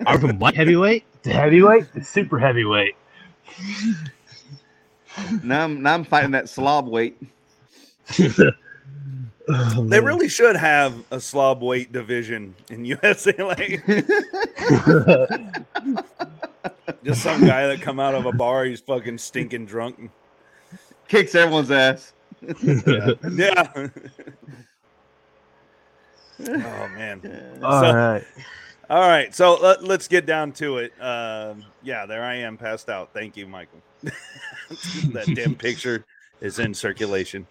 I 0.07 0.13
went 0.13 0.21
from 0.23 0.39
light 0.41 0.57
heavyweight 0.57 1.05
to 1.25 1.33
heavyweight 1.33 1.93
to 1.95 2.05
super 2.05 2.39
heavyweight. 2.39 2.97
Now 5.43 5.65
I'm 5.65 5.83
now 5.83 5.95
I'm 5.95 6.05
fighting 6.05 6.31
that 6.33 6.49
slob 6.49 6.89
weight. 6.89 7.17
Oh, 9.51 9.83
They 9.85 9.99
really 10.01 10.29
should 10.29 10.57
have 10.57 10.95
a 11.11 11.19
slob 11.19 11.63
weight 11.63 11.91
division 11.91 12.55
in 12.71 12.85
USALA. 12.87 13.81
Just 17.05 17.23
some 17.23 17.41
guy 17.47 17.67
that 17.69 17.81
come 17.81 17.99
out 17.99 18.15
of 18.15 18.27
a 18.27 18.33
bar, 18.33 18.65
he's 18.67 18.81
fucking 18.81 19.17
stinking 19.19 19.65
drunk. 19.67 19.99
and... 19.99 20.11
Kicks 21.09 21.35
everyone's 21.35 21.71
ass. 21.71 22.13
Yeah. 22.63 23.11
yeah. 23.33 23.73
oh 26.41 26.89
man. 26.95 27.61
All 27.63 27.81
So- 27.83 27.95
right. 27.95 28.25
All 28.91 29.07
right, 29.07 29.35
so 29.35 29.57
let, 29.61 29.83
us 29.83 30.09
get 30.09 30.25
down 30.25 30.53
to 30.53 30.79
it. 30.79 30.93
Um, 31.01 31.65
yeah, 31.83 32.07
there 32.07 32.23
I 32.23 32.37
am, 32.37 32.57
passed 32.57 32.89
out. 32.89 33.11
Thank 33.13 33.37
you, 33.37 33.47
Michael. 33.47 33.83
that 34.03 35.31
damn 35.35 35.55
picture 35.55 36.07
is 36.41 36.59
in 36.59 36.73
circulation. 36.73 37.47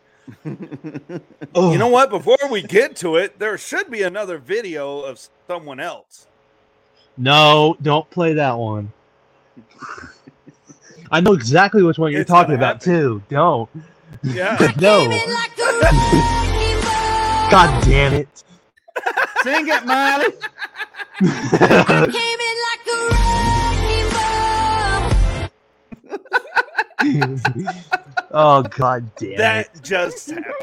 Oh, 1.56 1.72
You 1.72 1.78
know 1.78 1.88
what? 1.90 2.10
Before 2.10 2.38
we 2.50 2.62
get 2.64 2.96
to 2.98 3.18
it, 3.18 3.38
there 3.40 3.58
should 3.58 3.92
be 3.92 4.02
another 4.02 4.40
video 4.40 5.02
of 5.02 5.20
someone 5.48 5.80
else. 5.80 6.28
No, 7.18 7.78
don't 7.82 8.10
play 8.10 8.34
that 8.34 8.58
one. 8.58 8.92
I 11.12 11.22
know 11.22 11.34
exactly 11.34 11.84
which 11.84 11.98
one 11.98 12.12
you're 12.12 12.22
It's 12.22 12.30
talking 12.30 12.56
gonna 12.56 12.72
about 12.72 12.82
too. 12.82 13.22
Don't. 13.30 13.70
Yeah. 14.24 14.58
No. 14.80 15.08
God 17.50 17.84
damn 17.86 18.14
it. 18.14 18.44
Sing 19.44 19.68
it, 19.68 19.86
Miley. 19.86 20.34
oh 28.32 28.64
god 28.64 29.10
damn 29.18 29.32
it. 29.32 29.38
That 29.38 29.84
just 29.84 30.30
happened. 30.30 30.54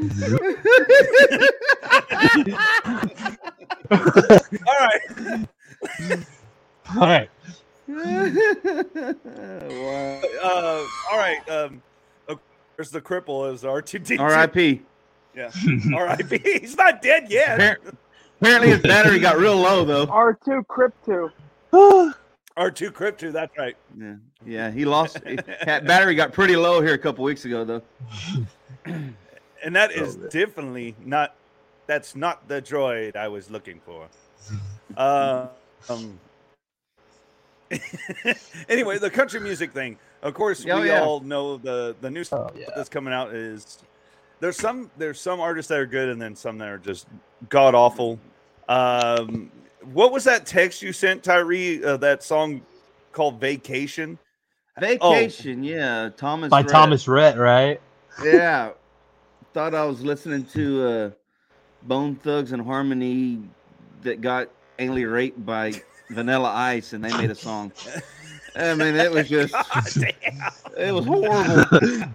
All 3.90 3.98
right. 4.80 5.00
All 6.96 7.06
right. 7.06 7.30
wow. 7.88 10.20
Uh, 10.42 10.84
all 11.10 11.18
right. 11.18 11.48
Um, 11.48 11.82
of 12.28 12.38
course, 12.76 12.90
the 12.90 13.00
cripple 13.00 13.52
is 13.52 13.62
R2D2. 13.62 14.20
R.I.P. 14.20 14.82
Yeah. 15.36 15.50
R.I.P. 15.94 16.38
He's 16.60 16.76
not 16.76 17.02
dead 17.02 17.30
yet. 17.30 17.78
Appar- 18.40 18.46
Apparently 18.46 18.68
his 18.70 18.80
battery 18.80 19.18
got 19.18 19.36
real 19.38 19.56
low 19.56 19.84
though. 19.84 20.06
R2 20.06 20.66
Crypto. 20.66 21.30
R2 22.56 22.92
Crypto. 22.92 23.30
That's 23.30 23.56
right. 23.56 23.76
Yeah, 23.98 24.14
yeah. 24.44 24.70
He 24.70 24.84
lost. 24.84 25.18
that 25.24 25.86
battery 25.86 26.14
got 26.14 26.32
pretty 26.32 26.56
low 26.56 26.80
here 26.80 26.94
a 26.94 26.98
couple 26.98 27.24
weeks 27.24 27.44
ago 27.44 27.64
though. 27.64 27.82
And 29.62 29.76
that 29.76 29.92
is 29.92 30.16
definitely 30.16 30.94
not. 31.04 31.34
That's 31.86 32.16
not 32.16 32.48
the 32.48 32.62
droid 32.62 33.14
I 33.14 33.28
was 33.28 33.50
looking 33.50 33.78
for. 33.84 34.06
Uh, 34.96 35.46
um. 35.88 36.18
anyway, 38.68 38.98
the 38.98 39.10
country 39.10 39.38
music 39.38 39.72
thing. 39.72 39.96
Of 40.22 40.34
course, 40.34 40.64
Oh, 40.68 40.80
we 40.80 40.88
yeah. 40.88 41.02
all 41.02 41.20
know 41.20 41.58
the 41.58 41.94
the 42.00 42.10
new 42.10 42.24
stuff 42.24 42.50
Oh, 42.54 42.58
yeah. 42.58 42.66
that's 42.74 42.88
coming 42.88 43.12
out 43.14 43.32
is 43.34 43.78
there's 44.40 44.56
some 44.56 44.90
there's 44.98 45.20
some 45.20 45.40
artists 45.40 45.68
that 45.68 45.78
are 45.78 45.86
good 45.86 46.08
and 46.08 46.20
then 46.20 46.34
some 46.34 46.58
that 46.58 46.68
are 46.68 46.78
just 46.78 47.06
god 47.48 47.74
awful. 47.74 48.18
Um, 48.70 49.50
what 49.92 50.12
was 50.12 50.24
that 50.24 50.46
text 50.46 50.80
you 50.80 50.92
sent 50.92 51.24
Tyree? 51.24 51.84
Uh, 51.84 51.96
that 51.98 52.22
song 52.22 52.62
called 53.12 53.40
Vacation. 53.40 54.16
Vacation, 54.78 55.64
yeah. 55.64 56.10
Thomas 56.16 56.48
By 56.48 56.60
Rhett. 56.60 56.70
Thomas 56.70 57.08
Rhett, 57.08 57.36
right? 57.36 57.80
Yeah. 58.22 58.70
Thought 59.52 59.74
I 59.74 59.84
was 59.84 60.00
listening 60.00 60.44
to 60.46 60.86
uh 60.86 61.10
Bone 61.82 62.14
Thugs-n-Harmony 62.14 63.42
that 64.02 64.20
got 64.20 64.48
anally 64.78 65.10
raped 65.10 65.44
by 65.44 65.72
Vanilla 66.10 66.50
Ice 66.50 66.92
and 66.92 67.04
they 67.04 67.14
made 67.16 67.30
a 67.30 67.34
song. 67.34 67.72
I 68.54 68.74
mean, 68.74 68.94
it 68.94 69.10
was 69.10 69.28
just 69.28 69.52
God 69.74 69.84
damn. 69.94 70.52
it 70.78 70.92
was 70.92 71.04
horrible. 71.06 72.14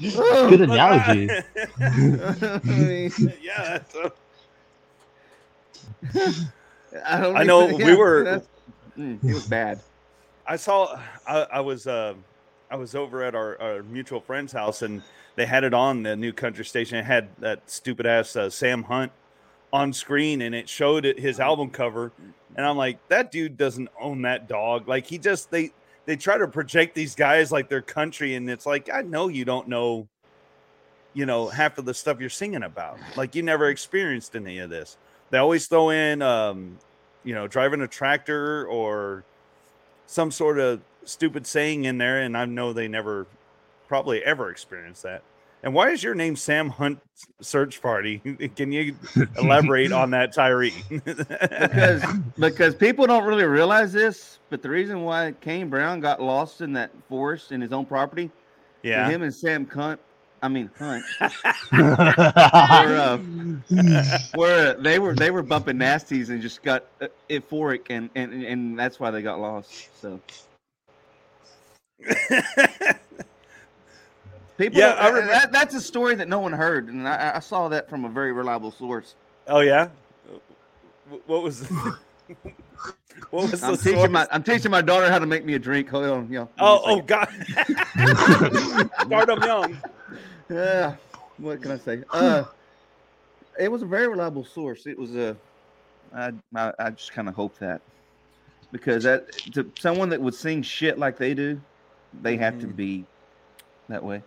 Good 0.00 0.60
analogy. 0.62 1.28
I, 1.80 2.60
mean, 2.64 3.12
yeah. 3.42 3.80
I 7.04 7.20
don't 7.20 7.36
I 7.36 7.42
know 7.42 7.66
we 7.66 7.84
yeah, 7.84 7.96
were- 7.96 8.42
mm, 8.96 9.22
it 9.24 9.34
was 9.34 9.46
bad. 9.46 9.80
I 10.46 10.56
saw. 10.56 11.00
I, 11.26 11.46
I 11.52 11.60
was. 11.60 11.86
Uh, 11.86 12.14
I 12.70 12.76
was 12.76 12.94
over 12.96 13.22
at 13.22 13.34
our, 13.34 13.60
our 13.60 13.82
mutual 13.84 14.20
friend's 14.20 14.52
house, 14.52 14.82
and 14.82 15.02
they 15.36 15.46
had 15.46 15.62
it 15.62 15.72
on 15.72 16.02
the 16.02 16.16
new 16.16 16.32
country 16.32 16.64
station. 16.64 16.98
It 16.98 17.04
had 17.04 17.28
that 17.38 17.70
stupid 17.70 18.06
ass 18.06 18.34
uh, 18.34 18.50
Sam 18.50 18.82
Hunt 18.82 19.12
on 19.72 19.92
screen, 19.92 20.42
and 20.42 20.54
it 20.54 20.68
showed 20.68 21.04
it, 21.04 21.18
his 21.18 21.38
album 21.38 21.70
cover. 21.70 22.10
And 22.56 22.66
I'm 22.66 22.76
like, 22.76 22.98
that 23.08 23.30
dude 23.30 23.56
doesn't 23.56 23.88
own 24.00 24.22
that 24.22 24.48
dog. 24.48 24.88
Like 24.88 25.06
he 25.06 25.18
just 25.18 25.50
they 25.50 25.70
they 26.06 26.16
try 26.16 26.38
to 26.38 26.48
project 26.48 26.94
these 26.94 27.14
guys 27.14 27.52
like 27.52 27.68
they're 27.68 27.82
country, 27.82 28.34
and 28.34 28.48
it's 28.50 28.66
like 28.66 28.90
I 28.92 29.02
know 29.02 29.28
you 29.28 29.44
don't 29.44 29.68
know. 29.68 30.08
You 31.14 31.24
know 31.24 31.48
half 31.48 31.78
of 31.78 31.86
the 31.86 31.94
stuff 31.94 32.20
you're 32.20 32.28
singing 32.28 32.62
about. 32.62 32.98
Like 33.16 33.34
you 33.34 33.42
never 33.42 33.68
experienced 33.70 34.36
any 34.36 34.58
of 34.58 34.70
this. 34.70 34.96
They 35.30 35.38
always 35.38 35.66
throw 35.66 35.90
in, 35.90 36.22
um, 36.22 36.78
you 37.24 37.34
know, 37.34 37.46
driving 37.46 37.80
a 37.80 37.88
tractor 37.88 38.66
or 38.66 39.24
some 40.06 40.30
sort 40.30 40.58
of 40.58 40.80
stupid 41.04 41.46
saying 41.46 41.84
in 41.84 41.98
there, 41.98 42.20
and 42.20 42.36
I 42.36 42.44
know 42.44 42.72
they 42.72 42.88
never 42.88 43.26
probably 43.88 44.22
ever 44.22 44.50
experienced 44.50 45.02
that. 45.02 45.22
And 45.62 45.74
why 45.74 45.90
is 45.90 46.02
your 46.02 46.14
name 46.14 46.36
Sam 46.36 46.68
Hunt 46.68 47.00
Search 47.40 47.82
Party? 47.82 48.18
Can 48.56 48.70
you 48.70 48.94
elaborate 49.38 49.90
on 49.90 50.10
that, 50.10 50.32
Tyree? 50.32 50.74
because 51.04 52.04
because 52.38 52.74
people 52.74 53.06
don't 53.06 53.24
really 53.24 53.44
realize 53.44 53.92
this, 53.92 54.38
but 54.50 54.62
the 54.62 54.68
reason 54.68 55.02
why 55.02 55.34
Kane 55.40 55.68
Brown 55.68 56.00
got 56.00 56.22
lost 56.22 56.60
in 56.60 56.72
that 56.74 56.90
forest 57.08 57.52
in 57.52 57.60
his 57.60 57.72
own 57.72 57.86
property, 57.86 58.30
yeah, 58.82 59.08
him 59.08 59.22
and 59.22 59.34
Sam 59.34 59.66
Cunt, 59.66 59.98
I 60.42 60.48
mean 60.48 60.70
Hunt, 60.78 61.04
were, 61.72 62.96
uh, 62.98 63.18
were 64.36 64.76
they 64.80 64.98
were 64.98 65.14
they 65.14 65.30
were 65.30 65.42
bumping 65.42 65.76
nasties 65.78 66.28
and 66.30 66.42
just 66.42 66.62
got 66.62 66.84
uh, 67.00 67.08
euphoric, 67.30 67.86
and, 67.90 68.10
and 68.14 68.44
and 68.44 68.78
that's 68.78 69.00
why 69.00 69.10
they 69.10 69.22
got 69.22 69.40
lost. 69.40 69.88
So 70.00 70.20
people, 74.58 74.78
Yeah, 74.78 74.92
I 74.92 75.08
remember- 75.08 75.32
that, 75.32 75.52
that's 75.52 75.74
a 75.74 75.80
story 75.80 76.14
that 76.16 76.28
no 76.28 76.38
one 76.40 76.52
heard, 76.52 76.88
and 76.88 77.08
I, 77.08 77.32
I 77.36 77.40
saw 77.40 77.68
that 77.68 77.88
from 77.90 78.04
a 78.04 78.08
very 78.08 78.32
reliable 78.32 78.70
source. 78.72 79.14
oh 79.48 79.60
yeah. 79.60 79.88
What 81.26 81.42
was? 81.42 81.68
what 83.30 83.50
was 83.50 83.62
I'm 83.62 83.72
the 83.72 83.78
teaching 83.78 83.94
source? 83.94 84.10
my 84.10 84.26
I'm 84.32 84.42
teaching 84.42 84.70
my 84.70 84.82
daughter 84.82 85.10
how 85.10 85.18
to 85.20 85.26
make 85.26 85.44
me 85.44 85.54
a 85.54 85.58
drink. 85.58 85.88
Hold 85.90 86.06
on, 86.06 86.28
you 86.32 86.40
know. 86.40 86.50
Oh, 86.58 86.82
oh 86.84 87.00
God! 87.02 87.28
Start 89.06 89.30
'em 89.30 89.42
young. 89.42 89.78
Yeah. 90.50 90.96
What 91.38 91.60
can 91.62 91.72
I 91.72 91.78
say? 91.78 92.02
Uh, 92.12 92.44
it 93.58 93.70
was 93.70 93.82
a 93.82 93.86
very 93.86 94.08
reliable 94.08 94.44
source. 94.44 94.86
It 94.86 94.98
was 94.98 95.14
a. 95.14 95.36
I 96.14 96.32
I, 96.54 96.72
I 96.78 96.90
just 96.90 97.12
kind 97.12 97.28
of 97.28 97.34
hope 97.34 97.58
that 97.58 97.80
because 98.72 99.04
that 99.04 99.30
to 99.52 99.70
someone 99.78 100.08
that 100.10 100.20
would 100.20 100.34
sing 100.34 100.62
shit 100.62 100.98
like 100.98 101.18
they 101.18 101.34
do, 101.34 101.60
they 102.22 102.36
have 102.36 102.58
to 102.60 102.66
Mhm. 102.66 102.76
be 102.76 103.04
that 103.88 104.02
way. 104.02 104.22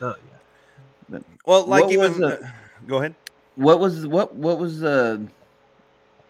Oh, 0.00 0.14
yeah. 1.10 1.18
Well, 1.46 1.64
like 1.66 1.84
What 1.84 1.92
even. 1.92 2.10
was 2.12 2.18
the- 2.18 2.52
go 2.86 2.98
ahead. 2.98 3.14
What 3.56 3.80
was 3.80 4.06
what 4.06 4.34
what 4.36 4.58
was 4.58 4.84
uh 4.84 5.18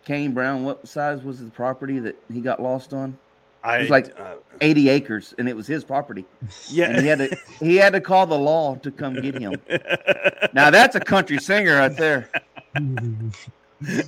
Kane 0.06 0.32
Brown, 0.32 0.64
what 0.64 0.88
size 0.88 1.22
was 1.22 1.40
the 1.40 1.50
property 1.50 1.98
that 1.98 2.16
he 2.32 2.40
got 2.40 2.62
lost 2.62 2.94
on? 2.94 3.18
I 3.64 3.78
It 3.78 3.80
was 3.82 3.90
like 3.90 4.20
uh, 4.20 4.36
80 4.60 4.88
acres, 4.88 5.34
and 5.38 5.48
it 5.48 5.56
was 5.56 5.66
his 5.66 5.84
property. 5.84 6.24
yeah. 6.68 6.90
And 6.90 7.00
he 7.00 7.06
had 7.08 7.18
to 7.18 7.36
he 7.60 7.76
had 7.76 7.92
to 7.92 8.00
call 8.00 8.26
the 8.26 8.38
law 8.38 8.76
to 8.76 8.90
come 8.90 9.14
get 9.20 9.36
him. 9.38 9.54
Now 10.54 10.70
that's 10.70 10.94
a 10.96 11.00
country 11.00 11.38
singer 11.38 11.76
right 11.76 11.96
there. 11.96 12.28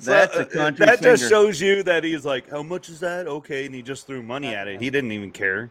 That's 0.00 0.36
uh, 0.36 0.40
a 0.40 0.44
country 0.44 0.86
That 0.86 1.02
just 1.02 1.28
shows 1.28 1.60
you 1.60 1.82
that 1.82 2.04
he's 2.04 2.24
like, 2.24 2.48
how 2.48 2.62
much 2.62 2.88
is 2.88 3.00
that? 3.00 3.26
Okay, 3.26 3.66
and 3.66 3.74
he 3.74 3.82
just 3.82 4.06
threw 4.06 4.22
money 4.22 4.54
at 4.54 4.68
it. 4.68 4.80
He 4.80 4.90
didn't 4.90 5.10
even 5.12 5.32
care. 5.32 5.70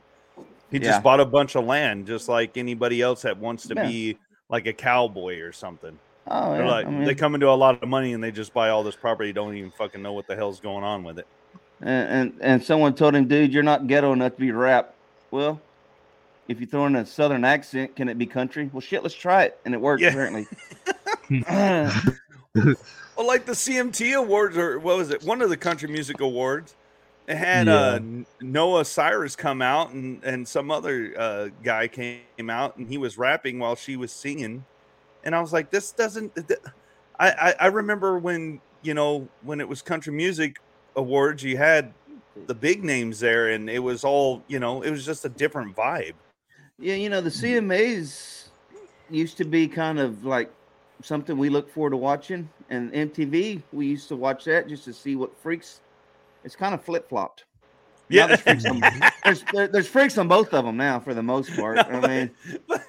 He 0.69 0.77
Yeah. 0.79 0.89
just 0.89 1.03
bought 1.03 1.21
a 1.21 1.25
bunch 1.25 1.55
of 1.55 1.63
land, 1.65 2.07
just 2.07 2.27
like 2.27 2.57
anybody 2.57 3.01
else 3.01 3.21
that 3.21 3.37
wants 3.37 3.65
to 3.67 3.75
Yeah. 3.75 3.87
be 3.87 4.17
like 4.49 4.67
a 4.67 4.73
cowboy 4.73 5.39
or 5.39 5.53
something. 5.53 5.97
Oh 6.29 6.55
yeah. 6.57 6.67
like 6.69 6.87
I 6.87 6.89
mean, 6.89 7.05
they 7.05 7.15
come 7.15 7.35
into 7.35 7.49
a 7.49 7.55
lot 7.55 7.81
of 7.81 7.87
money 7.87 8.11
and 8.11 8.21
they 8.21 8.31
just 8.31 8.53
buy 8.53 8.67
all 8.69 8.83
this 8.83 8.97
property, 8.97 9.31
don't 9.31 9.55
even 9.55 9.71
fucking 9.71 10.01
know 10.01 10.11
what 10.11 10.27
the 10.27 10.35
hell's 10.35 10.59
going 10.59 10.83
on 10.83 11.05
with 11.05 11.19
it. 11.19 11.27
And, 11.81 12.09
and 12.09 12.33
and 12.41 12.63
someone 12.63 12.93
told 12.95 13.15
him, 13.15 13.27
dude, 13.27 13.53
you're 13.53 13.63
not 13.63 13.87
ghetto 13.87 14.13
enough 14.13 14.33
to 14.33 14.39
be 14.39 14.51
rap. 14.51 14.93
Well, 15.31 15.61
if 16.47 16.59
you 16.59 16.65
throw 16.65 16.85
in 16.85 16.95
a 16.95 17.05
southern 17.05 17.43
accent, 17.43 17.95
can 17.95 18.07
it 18.09 18.17
be 18.17 18.25
country? 18.25 18.69
Well, 18.71 18.81
shit, 18.81 19.03
let's 19.03 19.15
try 19.15 19.43
it, 19.43 19.59
and 19.65 19.73
it 19.73 19.81
worked 19.81 20.01
Yeah. 20.01 20.09
apparently. 20.09 20.47
Well, 23.15 23.25
like 23.25 23.45
the 23.47 23.53
CMT 23.53 24.15
awards 24.15 24.57
or 24.57 24.77
what 24.77 24.97
was 24.97 25.09
it? 25.09 25.23
One 25.23 25.41
of 25.41 25.49
the 25.49 25.57
country 25.57 25.89
music 25.89 26.19
awards. 26.21 26.75
It 27.27 27.35
had 27.35 27.65
Yeah. 27.67 27.73
uh, 27.73 27.99
Noah 28.41 28.85
Cyrus 28.85 29.35
come 29.35 29.61
out 29.61 29.91
and 29.91 30.23
and 30.23 30.47
some 30.47 30.69
other 30.69 31.13
uh, 31.17 31.47
guy 31.63 31.87
came 31.87 32.49
out 32.49 32.77
and 32.77 32.87
he 32.87 32.97
was 32.99 33.17
rapping 33.17 33.57
while 33.59 33.75
she 33.75 33.95
was 33.97 34.11
singing, 34.11 34.63
and 35.23 35.35
I 35.35 35.41
was 35.41 35.51
like, 35.51 35.71
this 35.71 35.91
doesn't. 35.91 36.35
th- 36.35 36.59
I 37.19 37.29
I, 37.31 37.55
I 37.61 37.67
remember 37.67 38.19
when 38.19 38.61
you 38.83 38.93
know 38.93 39.27
when 39.41 39.59
it 39.61 39.67
was 39.67 39.81
country 39.81 40.13
music 40.13 40.57
awards, 40.97 41.43
you 41.43 41.55
had 41.55 41.93
the 42.47 42.53
big 42.53 42.83
names 42.83 43.19
there, 43.21 43.49
and 43.49 43.69
it 43.69 43.79
was 43.79 44.03
all 44.03 44.43
you 44.47 44.59
know. 44.59 44.81
It 44.81 44.91
was 44.91 45.05
just 45.05 45.23
a 45.23 45.29
different 45.29 45.75
vibe. 45.75 46.15
yeah, 46.79 46.95
you 46.95 47.09
know 47.09 47.21
the 47.21 47.29
mm-hmm. 47.29 47.71
CMAs 47.71 48.49
used 49.09 49.37
to 49.37 49.45
be 49.45 49.67
kind 49.67 49.99
of 49.99 50.25
like 50.25 50.51
something 51.01 51.37
we 51.37 51.49
look 51.49 51.69
forward 51.69 51.91
to 51.91 51.97
watching, 51.97 52.49
and 52.69 52.91
MTV 52.91 53.61
we 53.71 53.87
used 53.87 54.09
to 54.09 54.15
watch 54.15 54.43
that 54.45 54.67
just 54.67 54.83
to 54.85 54.93
see 54.93 55.15
what 55.15 55.35
freaks. 55.37 55.79
It's 56.43 56.55
kind 56.55 56.73
of 56.73 56.83
flip 56.83 57.07
flopped. 57.09 57.45
Yeah. 58.09 58.27
there's 58.27 58.41
freaks, 58.41 58.65
on, 58.65 58.79
there's, 59.23 59.43
there- 59.53 59.67
there's 59.67 59.87
freaks 59.87 60.17
on 60.17 60.27
both 60.27 60.53
of 60.53 60.65
them 60.65 60.77
now 60.77 60.99
for 60.99 61.13
the 61.13 61.23
most 61.23 61.55
part. 61.55 61.77
I 61.79 62.07
mean, 62.07 62.31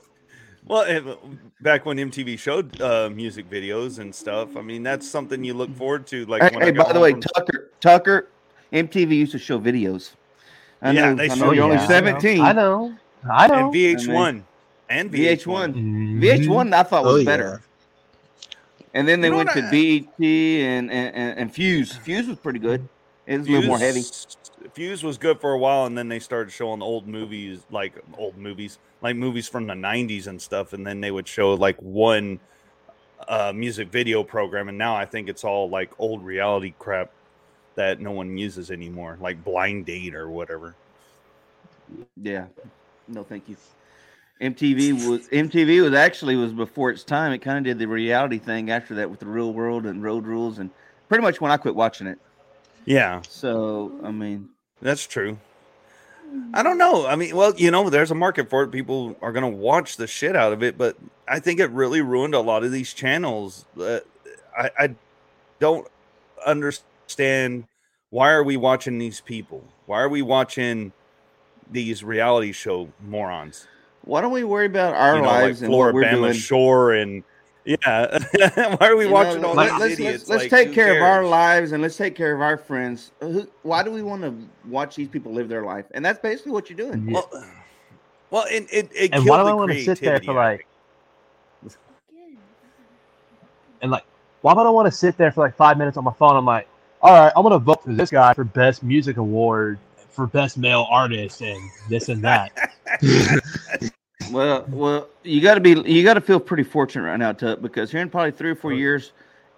Well, 0.69 1.19
back 1.63 1.87
when 1.87 1.97
MTV 1.97 2.39
showed 2.39 2.81
uh, 2.81 3.09
music 3.11 3.49
videos 3.51 3.99
and 4.01 4.15
stuff, 4.15 4.57
I 4.57 4.61
mean 4.63 4.83
that's 4.83 5.09
something 5.09 5.43
you 5.43 5.55
look 5.55 5.75
forward 5.75 6.07
to. 6.09 6.27
Like, 6.27 6.43
hey, 6.43 6.57
when 6.57 6.65
hey, 6.67 6.71
by 6.73 6.93
the 6.93 7.01
way, 7.01 7.13
from- 7.13 7.23
Tucker, 7.23 7.71
Tucker, 7.81 8.29
MTV 8.73 9.11
used 9.17 9.33
to 9.33 9.39
show 9.39 9.59
videos. 9.59 10.13
I 10.83 10.91
Yeah, 10.93 11.07
know, 11.11 11.15
they 11.17 11.31
I 11.31 11.35
show 11.35 11.47
know 11.47 11.53
you're 11.53 11.65
only 11.65 11.77
you. 11.77 11.83
I 11.83 11.87
know. 11.87 11.89
17. 11.89 12.41
I 12.43 12.53
know. 12.53 12.95
I 13.33 13.47
know. 13.49 13.55
and 13.67 13.75
VH1 13.75 14.43
and 14.91 15.11
VH1. 15.11 15.73
VH1. 15.73 15.75
Mhm. 15.75 16.21
VH1 16.21 16.75
I 16.75 16.83
thought 16.83 17.05
Oh, 17.05 17.15
was 17.15 17.25
yeah. 17.25 17.31
better. 17.31 17.63
And 18.95 19.07
then 19.09 19.21
they 19.21 19.29
You 19.29 19.33
know 19.33 19.37
went 19.39 19.51
to 19.53 19.65
I- 19.67 19.71
BET 19.71 20.21
and, 20.21 20.91
and, 20.91 21.15
and, 21.15 21.39
and 21.41 21.53
Fuse. 21.53 21.93
Fuse 21.97 22.27
was 22.29 22.39
pretty 22.39 22.59
good. 22.59 22.87
It 23.29 23.39
was 23.39 23.49
a 23.49 23.53
little 23.53 23.67
more 23.69 23.79
heavy. 23.79 24.01
Fuse- 24.01 24.37
Fuse 24.73 25.05
was 25.05 25.19
good 25.19 25.41
for 25.41 25.53
a 25.53 25.59
while, 25.59 25.87
and 25.87 25.97
then 25.97 26.09
they 26.09 26.19
started 26.19 26.51
showing 26.51 26.83
old 26.83 27.07
movies, 27.07 27.61
like 27.71 27.95
old 28.17 28.37
movies, 28.37 28.79
like 29.03 29.17
movies 29.17 29.49
from 29.49 29.67
the 29.67 29.75
'90s 29.75 30.27
and 30.27 30.41
stuff. 30.41 30.73
And 30.73 30.87
then 30.87 31.01
they 31.01 31.11
would 31.11 31.29
show 31.29 31.55
like 31.55 31.81
one 31.83 32.41
uh, 33.29 33.53
music 33.55 33.89
video 33.91 34.25
program, 34.25 34.69
and 34.69 34.79
now 34.79 34.97
I 34.97 35.05
think 35.05 35.29
it's 35.29 35.45
all 35.45 35.69
like 35.69 35.91
old 35.99 36.25
reality 36.25 36.75
crap 36.79 37.11
that 37.75 38.01
no 38.01 38.13
one 38.13 38.37
uses 38.39 38.71
anymore, 38.71 39.19
like 39.21 39.45
Blind 39.45 39.87
Date 39.87 40.15
or 40.15 40.31
whatever. 40.31 40.75
Yeah. 42.17 42.47
No, 43.07 43.25
thank 43.25 43.49
you. 43.49 43.57
MTV 44.41 45.09
was 45.09 45.29
MTV 45.29 45.83
was 45.83 45.95
actually 45.95 46.37
was 46.37 46.53
before 46.53 46.91
its 46.91 47.05
time. 47.05 47.33
It 47.33 47.39
kind 47.39 47.59
of 47.59 47.65
did 47.65 47.79
the 47.79 47.89
reality 47.89 48.39
thing 48.39 48.71
after 48.71 48.95
that 48.97 49.11
with 49.11 49.21
the 49.21 49.27
real 49.27 49.53
world 49.53 49.87
and 49.87 50.03
road 50.03 50.27
rules 50.27 50.59
and 50.59 50.71
pretty 51.09 51.23
much 51.23 51.41
when 51.41 51.51
I 51.51 51.57
quit 51.57 51.75
watching 51.75 52.07
it. 52.07 52.19
Yeah, 52.89 53.21
So 53.29 53.93
I 54.03 54.11
mean, 54.11 54.49
That's 54.81 55.07
true. 55.07 55.39
I 56.53 56.63
don't 56.63 56.79
know. 56.79 57.07
I 57.07 57.17
mean, 57.17 57.35
well, 57.35 57.55
you 57.57 57.71
know, 57.71 57.89
there's 57.91 58.11
a 58.11 58.15
market 58.15 58.51
for 58.51 58.63
it. 58.63 58.71
People 58.71 59.17
are 59.23 59.33
going 59.33 59.51
to 59.51 59.57
watch 59.57 59.97
the 59.97 60.07
shit 60.07 60.37
out 60.37 60.53
of 60.53 60.63
it, 60.63 60.77
but 60.77 60.97
I 61.27 61.39
think 61.41 61.59
it 61.59 61.71
really 61.71 62.03
ruined 62.03 62.35
a 62.35 62.41
lot 62.41 62.65
of 62.65 62.73
these 62.73 62.93
channels. 62.93 63.65
Uh, 63.79 64.01
I, 64.57 64.71
I 64.79 64.95
don't 65.59 65.87
understand 66.45 67.65
why 68.11 68.31
are 68.31 68.43
we 68.43 68.57
watching 68.57 68.99
these 68.99 69.21
people? 69.21 69.65
Why 69.87 70.01
are 70.01 70.09
we 70.09 70.23
watching 70.23 70.93
these 71.71 72.05
reality 72.05 72.53
show 72.53 72.91
morons? 73.01 73.67
why 74.09 74.23
don't 74.23 74.33
we 74.33 74.43
worry 74.43 74.67
about 74.67 74.95
our 74.95 75.17
you 75.17 75.23
know, 75.23 75.29
lives 75.29 75.61
like 75.61 75.67
and 75.67 75.77
what 75.77 75.93
we're 75.93 76.11
doing? 76.11 76.33
Shore 76.33 76.93
and 76.93 77.23
yeah. 77.69 78.19
why 78.79 78.89
are 78.89 78.97
we 78.97 79.07
You 79.07 79.13
watching 79.13 79.43
know, 79.43 79.49
all 79.49 79.55
let- 79.55 79.73
these 79.73 79.81
let's, 79.81 79.93
idiots? 79.95 80.29
let's, 80.29 80.31
let's 80.31 80.43
Like, 80.45 80.51
take 80.51 80.69
who 80.69 80.75
care 80.75 80.97
of 80.97 81.03
our 81.03 81.25
lives 81.25 81.73
and 81.73 81.83
let's 81.83 81.97
take 81.97 82.15
care 82.15 82.35
of 82.35 82.41
our 82.41 82.57
friends. 82.57 83.13
Why 83.63 83.83
do 83.83 83.91
we 83.91 84.03
want 84.03 84.23
to 84.23 84.35
watch 84.69 84.97
these 84.97 85.09
people 85.09 85.33
live 85.33 85.49
their 85.49 85.65
life? 85.65 85.87
And 85.93 86.05
that's 86.05 86.19
basically 86.21 86.53
what 86.53 86.71
you're 86.71 86.77
doing. 86.77 87.13
Well, 87.13 87.29
well, 88.31 88.47
it 88.51 88.67
it, 88.73 88.91
it 88.95 89.13
And 89.13 89.25
killed 89.25 89.29
why 89.29 89.39
do 89.39 89.45
the 89.45 89.51
I 89.51 89.55
want 89.55 89.73
to 89.73 89.79
sit 89.79 90.01
there 90.01 90.21
for 90.21 90.35
like, 90.35 90.67
and 93.81 93.91
like, 93.91 94.05
why 94.43 94.55
would 94.55 94.67
I 94.67 94.71
want 94.71 94.87
to 94.87 94.93
sit 94.93 95.17
there 95.19 95.31
for 95.31 95.41
like 95.45 95.57
five 95.57 95.79
minutes 95.79 95.97
on 95.97 96.05
my 96.05 96.13
phone? 96.13 96.37
I'm 96.37 96.45
like, 96.45 96.69
all 97.03 97.13
right, 97.13 97.33
I'm 97.37 97.43
gonna 97.43 97.59
vote 97.59 97.83
for 97.85 97.93
this 97.93 98.11
guy 98.11 98.35
for 98.35 98.45
best 98.45 98.83
music 98.83 99.17
award 99.19 99.79
for 100.11 100.27
best 100.27 100.59
male 100.59 100.87
artist 100.91 101.43
and 101.43 101.61
this 101.89 102.09
and 102.09 102.23
that. 102.25 102.73
Well, 104.31 104.65
well, 104.69 105.09
you 105.23 105.41
got 105.41 105.55
to 105.55 105.61
be, 105.61 105.71
you 105.91 106.05
got 106.05 106.15
to 106.15 106.21
feel 106.21 106.41
pretty 106.41 106.63
fortunate 106.65 107.05
right 107.05 107.19
now, 107.19 107.33
Tuck, 107.33 107.61
because 107.63 107.91
here 107.91 108.01
in 108.01 108.11
probably 108.11 108.31
three 108.33 108.51
or 108.51 108.55
four 108.55 108.73
years, 108.73 109.13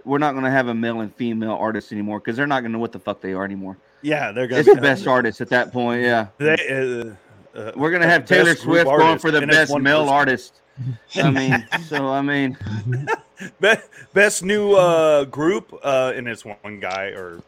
we're 0.04 0.18
not 0.18 0.32
going 0.32 0.44
to 0.44 0.50
have 0.50 0.68
a 0.68 0.74
male 0.74 1.00
and 1.00 1.14
female 1.14 1.52
artist 1.52 1.92
anymore 1.92 2.20
because 2.20 2.36
they're 2.36 2.46
not 2.46 2.60
going 2.60 2.70
to 2.72 2.76
know 2.76 2.80
what 2.80 2.92
the 2.92 2.98
fuck 2.98 3.20
they 3.20 3.32
are 3.32 3.44
anymore. 3.44 3.76
Yeah, 4.02 4.32
they're 4.32 4.46
gonna 4.46 4.60
It's 4.60 4.74
the 4.74 4.80
best 4.80 5.06
artist 5.06 5.40
at 5.42 5.50
that 5.50 5.72
point. 5.72 6.02
Yeah, 6.02 6.28
They, 6.38 7.14
uh, 7.54 7.58
uh, 7.58 7.72
we're 7.76 7.90
gonna 7.90 8.06
have 8.06 8.24
Taylor 8.24 8.54
group 8.54 8.58
Swift 8.58 8.86
going 8.86 9.18
for 9.18 9.30
the 9.30 9.46
best 9.46 9.70
one 9.70 9.82
male 9.82 10.04
person. 10.04 10.14
artist. 10.14 10.60
I 11.16 11.30
mean, 11.32 11.68
so 11.86 12.08
I 12.08 12.22
mean, 12.22 12.56
Be- 13.60 13.74
best 14.14 14.42
new 14.42 14.72
uh 14.72 15.24
group 15.24 15.78
uh 15.84 16.14
and 16.16 16.26
it's 16.28 16.46
one 16.46 16.80
guy 16.80 17.08
or 17.08 17.42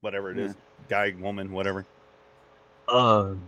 whatever 0.00 0.30
it 0.30 0.38
is 0.38 0.54
guy 0.88 1.14
woman 1.18 1.52
whatever 1.52 1.84
Um, 2.88 3.42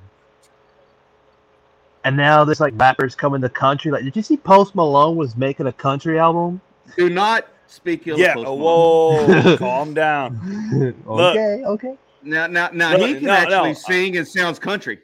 and 2.05 2.17
now 2.17 2.45
there's 2.45 2.61
like 2.61 2.75
rappers 2.77 3.15
coming 3.15 3.41
to 3.43 3.49
country. 3.49 3.91
Like, 3.91 4.05
did 4.05 4.17
you 4.17 4.23
see 4.23 4.37
Post 4.37 4.75
Malone 4.75 5.17
was 5.17 5.37
making 5.37 5.67
a 5.67 5.73
country 5.73 6.19
album? 6.19 6.61
do 6.97 7.09
not 7.09 7.47
speak 7.69 8.07
ill. 8.09 8.19
yeah 8.19 8.31
of 8.31 8.35
Post 8.35 8.47
Malone. 8.47 8.61
whoa 8.61 9.57
calm 9.59 9.95
down 9.95 10.41
Look. 11.07 11.37
okay, 11.37 11.63
okay, 11.65 11.95
Now, 12.23 12.49
now, 12.49 12.71
now 12.73 12.97
Look, 12.97 13.07
he 13.09 13.15
can 13.15 13.25
no, 13.25 13.33
actually 13.33 13.69
no. 13.69 13.75
sing 13.75 14.17
and 14.17 14.27
sounds 14.27 14.59
country. 14.59 14.99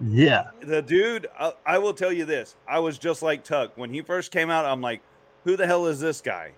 yeah. 0.00 0.48
the 0.60 0.82
dude 0.82 1.28
I, 1.38 1.52
I 1.64 1.78
will 1.78 1.94
tell 1.94 2.12
you 2.12 2.24
this 2.26 2.56
i 2.68 2.78
was 2.78 2.98
just 2.98 3.22
like 3.22 3.42
tuck 3.44 3.72
when 3.76 3.88
he 3.92 4.02
first 4.02 4.30
came 4.32 4.50
out 4.50 4.64
i'm 4.66 4.80
like 4.82 5.00
who 5.44 5.56
the 5.56 5.66
hell 5.66 5.86
is 5.86 5.98
this 6.00 6.20
guy 6.20 6.52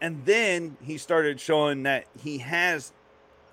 and 0.00 0.20
then 0.24 0.76
he 0.82 0.98
started 0.98 1.38
showing 1.38 1.82
that 1.84 2.06
he 2.20 2.38
has 2.38 2.92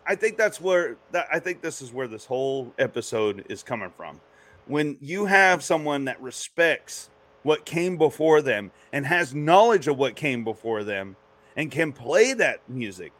i 0.08 0.16
think 0.16 0.36
that's 0.38 0.60
where 0.60 0.96
that 1.12 1.28
i 1.32 1.38
think 1.40 1.62
this 1.62 1.82
is 1.82 1.92
where 1.94 2.08
this 2.08 2.26
whole 2.26 2.74
episode 2.80 3.46
is 3.50 3.62
coming 3.62 3.92
from 3.96 4.20
when 4.70 4.98
you 5.02 5.26
have 5.26 5.64
someone 5.64 6.06
that 6.06 6.22
respects 6.22 7.10
what 7.44 7.66
came 7.66 7.98
before 7.98 8.42
them 8.42 8.72
and 8.92 9.06
has 9.06 9.34
knowledge 9.34 9.88
of 9.88 9.98
what 9.98 10.16
came 10.16 10.44
before 10.44 10.84
them 10.84 11.16
and 11.56 11.72
can 11.72 11.92
play 11.92 12.34
that 12.34 12.60
music 12.70 13.14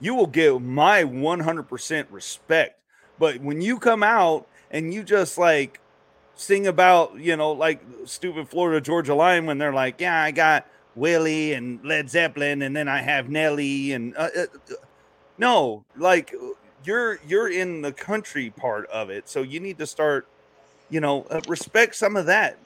you 0.00 0.14
will 0.14 0.26
give 0.26 0.60
my 0.60 1.04
100% 1.04 2.06
respect. 2.10 2.80
But 3.18 3.40
when 3.40 3.60
you 3.60 3.78
come 3.78 4.02
out 4.02 4.48
and 4.70 4.92
you 4.92 5.04
just 5.04 5.36
like 5.38 5.78
sing 6.34 6.66
about, 6.66 7.18
you 7.18 7.36
know, 7.36 7.52
like 7.52 7.82
stupid 8.06 8.48
Florida 8.48 8.80
Georgia 8.80 9.14
Line 9.14 9.44
when 9.46 9.58
they're 9.58 9.74
like, 9.74 10.00
yeah, 10.00 10.22
I 10.22 10.30
got 10.30 10.66
Willie 10.96 11.52
and 11.52 11.84
Led 11.84 12.10
Zeppelin, 12.10 12.62
and 12.62 12.74
then 12.74 12.88
I 12.88 13.00
have 13.00 13.28
Nelly, 13.28 13.92
and 13.92 14.16
uh, 14.16 14.28
uh, 14.36 14.40
uh, 14.42 14.74
no, 15.38 15.84
like 15.96 16.34
you're 16.84 17.18
you're 17.26 17.48
in 17.50 17.82
the 17.82 17.92
country 17.92 18.50
part 18.50 18.86
of 18.90 19.10
it, 19.10 19.28
so 19.28 19.42
you 19.42 19.60
need 19.60 19.78
to 19.78 19.86
start, 19.86 20.26
you 20.88 21.00
know, 21.00 21.24
uh, 21.30 21.40
respect 21.48 21.94
some 21.94 22.16
of 22.16 22.26
that, 22.26 22.56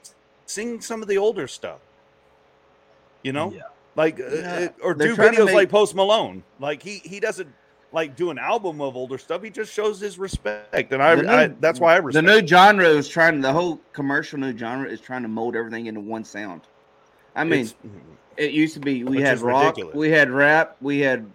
sing 0.45 0.81
some 0.81 1.01
of 1.01 1.07
the 1.07 1.17
older 1.17 1.47
stuff, 1.47 1.79
you 3.23 3.33
know, 3.33 3.51
Yeah. 3.53 3.61
like 3.95 4.19
uh, 4.19 4.23
Yeah, 4.31 4.53
uh, 4.53 4.67
or 4.83 4.93
they're 4.93 5.09
do 5.09 5.15
videos 5.15 5.45
make- 5.47 5.55
like 5.55 5.69
Post 5.69 5.95
Malone, 5.95 6.43
like 6.59 6.81
he 6.81 6.99
he 7.03 7.19
doesn't 7.19 7.49
like 7.91 8.15
do 8.15 8.29
an 8.29 8.37
album 8.37 8.81
of 8.81 8.95
older 8.97 9.17
stuff. 9.17 9.41
He 9.41 9.49
just 9.49 9.71
shows 9.73 9.99
his 10.01 10.19
respect, 10.19 10.91
and 10.91 11.01
I, 11.01 11.15
new- 11.15 11.27
I 11.29 11.47
that's 11.59 11.79
why 11.79 11.93
I 11.93 11.97
respect. 11.97 12.25
The 12.25 12.41
new 12.41 12.45
genre 12.47 12.87
is 12.87 13.07
trying. 13.07 13.41
The 13.41 13.53
whole 13.53 13.79
commercial 13.93 14.37
new 14.39 14.57
genre 14.57 14.89
is 14.89 14.99
trying 14.99 15.21
to 15.21 15.27
mold 15.29 15.55
everything 15.55 15.85
into 15.87 16.01
one 16.01 16.23
sound. 16.25 16.61
I 17.35 17.43
mean, 17.43 17.61
It's- 17.61 17.75
It 18.37 18.51
used 18.51 18.73
to 18.73 18.81
be 18.81 19.03
we 19.05 19.21
had 19.21 19.39
rock, 19.39 19.63
ridiculous. 19.77 19.95
we 19.95 20.09
had 20.11 20.29
rap, 20.29 20.75
we 20.81 20.99
had 20.99 21.25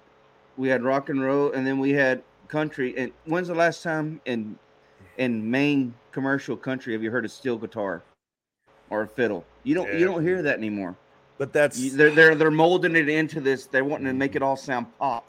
we 0.59 0.69
had 0.69 0.83
rock 0.83 1.09
and 1.09 1.23
roll, 1.23 1.51
and 1.53 1.67
then 1.67 1.79
we 1.79 1.91
had 1.93 2.23
country. 2.51 2.95
And 2.97 3.13
when's 3.25 3.49
the 3.49 3.55
last 3.55 3.83
time 3.83 4.21
in 4.27 4.59
in 5.19 5.49
main 5.51 5.95
commercial 6.13 6.57
country 6.57 6.93
have 6.93 7.03
you 7.03 7.11
heard 7.11 7.25
a 7.25 7.29
steel 7.29 7.57
guitar 7.57 8.03
or 8.91 9.03
a 9.03 9.07
fiddle? 9.09 9.45
You 9.65 9.75
don't 9.75 9.93
you 9.99 10.05
don't 10.05 10.23
hear 10.23 10.43
that 10.43 10.59
anymore. 10.59 10.97
But 11.39 11.53
that's 11.53 11.79
You- 11.79 11.91
They're 11.93 12.11
they're 12.11 12.35
they're 12.35 12.51
molding 12.51 12.97
it 12.97 13.09
into 13.09 13.41
this. 13.41 13.67
They're 13.67 13.85
wanting 13.85 14.07
to 14.07 14.13
make 14.13 14.35
it 14.37 14.43
all 14.43 14.57
sound 14.57 14.87
pop. 14.99 15.25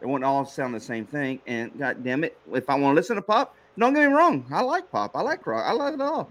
They 0.00 0.06
want 0.06 0.24
it 0.24 0.26
all 0.26 0.44
sound 0.44 0.74
the 0.74 0.80
same 0.80 1.06
thing. 1.06 1.40
And 1.46 1.76
god 1.78 2.02
damn 2.02 2.24
it, 2.24 2.36
if 2.52 2.68
I 2.68 2.74
want 2.74 2.94
to 2.94 2.96
listen 2.96 3.16
to 3.16 3.22
pop, 3.22 3.54
don't 3.78 3.94
get 3.94 4.08
me 4.08 4.14
wrong, 4.14 4.44
I 4.52 4.62
like 4.62 4.90
pop, 4.90 5.12
I 5.14 5.22
like 5.22 5.46
rock, 5.46 5.64
I 5.66 5.72
like 5.72 5.94
it 5.94 6.00
all. 6.00 6.30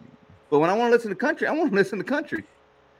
But 0.50 0.60
when 0.60 0.70
I 0.70 0.74
want 0.74 0.92
to 0.92 0.96
listen 0.96 1.10
to 1.10 1.16
country, 1.16 1.48
I 1.48 1.52
want 1.52 1.70
to 1.72 1.76
listen 1.82 1.98
to 2.00 2.04
country 2.06 2.44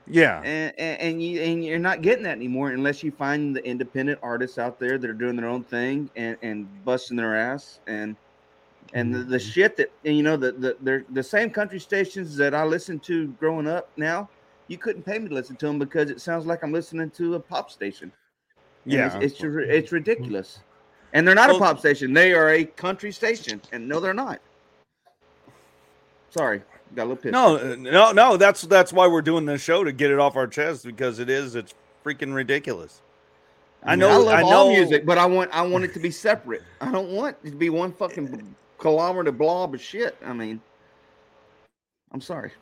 yeah. 0.06 0.40
and, 0.42 0.72
and 0.78 1.00
and 1.00 1.22
you 1.22 1.40
and 1.42 1.64
you're 1.64 1.78
not 1.78 2.02
getting 2.02 2.24
that 2.24 2.36
anymore 2.36 2.70
unless 2.70 3.02
you 3.02 3.10
find 3.10 3.54
the 3.54 3.64
independent 3.64 4.18
artists 4.22 4.58
out 4.58 4.78
there 4.78 4.98
that 4.98 5.08
are 5.08 5.14
doing 5.14 5.36
their 5.36 5.48
own 5.48 5.64
thing 5.64 6.10
and 6.16 6.36
and 6.42 6.66
busting 6.84 7.16
their 7.16 7.36
ass 7.36 7.80
and 7.86 8.16
and 8.92 9.14
the, 9.14 9.18
the 9.18 9.36
mm-hmm. 9.36 9.48
shit 9.50 9.76
that 9.76 9.92
and 10.04 10.16
you 10.16 10.22
know 10.22 10.36
the 10.36 10.52
the 10.52 10.76
they're 10.80 11.04
the 11.10 11.22
same 11.22 11.50
country 11.50 11.80
stations 11.80 12.36
that 12.36 12.54
I 12.54 12.64
listened 12.64 13.02
to 13.04 13.28
growing 13.38 13.66
up 13.66 13.90
now 13.96 14.28
you 14.68 14.78
couldn't 14.78 15.02
pay 15.02 15.18
me 15.18 15.28
to 15.28 15.34
listen 15.34 15.56
to 15.56 15.66
them 15.66 15.78
because 15.78 16.10
it 16.10 16.20
sounds 16.20 16.46
like 16.46 16.62
I'm 16.62 16.72
listening 16.72 17.10
to 17.10 17.34
a 17.34 17.40
pop 17.40 17.70
station. 17.70 18.12
And 18.84 18.92
Yeah. 18.92 19.18
it's 19.18 19.40
it's, 19.40 19.44
it's 19.44 19.92
ridiculous, 19.92 20.60
and 21.12 21.26
they're 21.26 21.34
not 21.34 21.48
Well- 21.48 21.56
a 21.56 21.60
pop 21.60 21.78
station. 21.78 22.12
They 22.12 22.32
are 22.32 22.50
a 22.50 22.64
country 22.64 23.12
station, 23.12 23.60
and 23.72 23.88
no, 23.88 24.00
they're 24.00 24.14
not. 24.14 24.40
Sorry, 26.30 26.62
got 26.94 27.04
a 27.04 27.08
little 27.08 27.16
pissed. 27.16 27.32
No, 27.32 27.74
no, 27.74 28.12
no. 28.12 28.36
That's 28.36 28.62
that's 28.62 28.92
why 28.92 29.06
we're 29.06 29.22
doing 29.22 29.44
this 29.44 29.62
show 29.62 29.84
to 29.84 29.92
get 29.92 30.10
it 30.10 30.18
off 30.18 30.36
our 30.36 30.46
chest 30.46 30.84
because 30.84 31.18
it 31.18 31.28
is. 31.28 31.54
It's 31.54 31.74
freaking 32.04 32.34
ridiculous. 32.34 33.00
I 33.82 33.96
know. 33.96 34.08
I 34.08 34.16
love 34.16 34.28
I 34.28 34.42
know. 34.42 34.48
all 34.48 34.70
music, 34.70 35.04
but 35.04 35.18
I 35.18 35.26
want 35.26 35.50
I 35.52 35.62
want 35.62 35.84
it 35.84 35.92
to 35.94 36.00
be 36.00 36.10
separate. 36.10 36.62
I 36.80 36.90
don't 36.90 37.10
want 37.10 37.36
it 37.44 37.50
to 37.50 37.56
be 37.56 37.70
one 37.70 37.92
fucking 37.92 38.54
conglomerate 38.78 39.36
blob 39.36 39.74
of 39.74 39.80
shit. 39.80 40.16
I 40.24 40.32
mean, 40.32 40.60
I'm 42.12 42.20
sorry. 42.20 42.52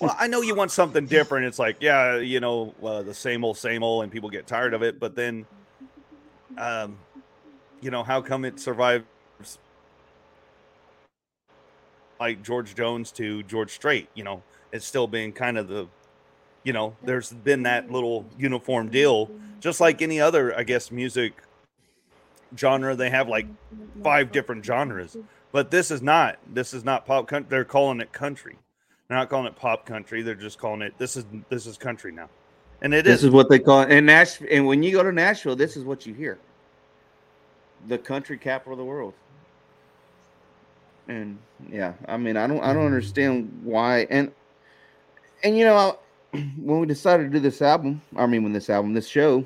Well, 0.00 0.14
I 0.16 0.28
know 0.28 0.42
you 0.42 0.54
want 0.54 0.70
something 0.70 1.06
different. 1.06 1.46
It's 1.46 1.58
like, 1.58 1.78
yeah, 1.80 2.18
you 2.18 2.38
know, 2.38 2.72
uh, 2.84 3.02
the 3.02 3.14
same 3.14 3.44
old, 3.44 3.56
same 3.56 3.82
old, 3.82 4.04
and 4.04 4.12
people 4.12 4.30
get 4.30 4.46
tired 4.46 4.72
of 4.72 4.82
it. 4.82 5.00
But 5.00 5.16
then, 5.16 5.44
um, 6.56 6.96
you 7.80 7.90
know, 7.90 8.04
how 8.04 8.20
come 8.20 8.44
it 8.44 8.60
survives 8.60 9.04
like 12.20 12.42
George 12.42 12.74
Jones 12.74 13.12
to 13.12 13.42
George 13.44 13.70
Strait? 13.72 14.08
You 14.14 14.24
know, 14.24 14.42
it's 14.72 14.86
still 14.86 15.06
been 15.06 15.32
kind 15.32 15.58
of 15.58 15.68
the, 15.68 15.88
you 16.64 16.72
know, 16.72 16.96
there's 17.02 17.32
been 17.32 17.62
that 17.64 17.84
mm-hmm. 17.84 17.94
little 17.94 18.26
uniform 18.38 18.88
deal, 18.88 19.30
just 19.60 19.80
like 19.80 20.02
any 20.02 20.20
other, 20.20 20.56
I 20.56 20.62
guess, 20.62 20.90
music 20.90 21.34
genre. 22.56 22.94
They 22.94 23.10
have 23.10 23.28
like 23.28 23.46
five 24.02 24.32
different 24.32 24.64
genres, 24.64 25.16
but 25.52 25.70
this 25.70 25.90
is 25.90 26.02
not. 26.02 26.38
This 26.52 26.74
is 26.74 26.84
not 26.84 27.06
pop 27.06 27.28
country. 27.28 27.48
They're 27.50 27.64
calling 27.64 28.00
it 28.00 28.12
country. 28.12 28.56
They're 29.08 29.16
not 29.16 29.30
calling 29.30 29.46
it 29.46 29.56
pop 29.56 29.86
country. 29.86 30.22
They're 30.22 30.34
just 30.34 30.58
calling 30.58 30.82
it 30.82 30.94
this 30.98 31.16
is 31.16 31.24
this 31.48 31.66
is 31.66 31.78
country 31.78 32.12
now, 32.12 32.28
and 32.82 32.92
it 32.92 33.04
This 33.04 33.20
is. 33.20 33.24
is 33.24 33.30
what 33.30 33.48
they 33.48 33.58
call 33.58 33.82
it. 33.82 33.90
And 33.90 34.06
Nash 34.06 34.40
and 34.50 34.66
when 34.66 34.82
you 34.82 34.92
go 34.92 35.02
to 35.02 35.12
Nashville, 35.12 35.56
this 35.56 35.76
is 35.76 35.84
what 35.84 36.06
you 36.06 36.14
hear. 36.14 36.38
The 37.86 37.96
country 37.98 38.36
capital 38.36 38.72
of 38.72 38.78
the 38.78 38.84
world. 38.84 39.14
And 41.08 41.38
yeah, 41.70 41.94
I 42.06 42.16
mean, 42.18 42.36
I 42.36 42.46
don't 42.46 42.60
I 42.60 42.72
don't 42.72 42.86
understand 42.86 43.50
why 43.64 44.06
and 44.10 44.30
and 45.42 45.56
you 45.56 45.64
know, 45.64 45.98
when 46.32 46.80
we 46.80 46.86
decided 46.86 47.24
to 47.24 47.30
do 47.30 47.40
this 47.40 47.62
album, 47.62 48.00
I 48.16 48.26
mean 48.26 48.42
when 48.42 48.52
this 48.52 48.68
album, 48.70 48.92
this 48.94 49.08
show, 49.08 49.44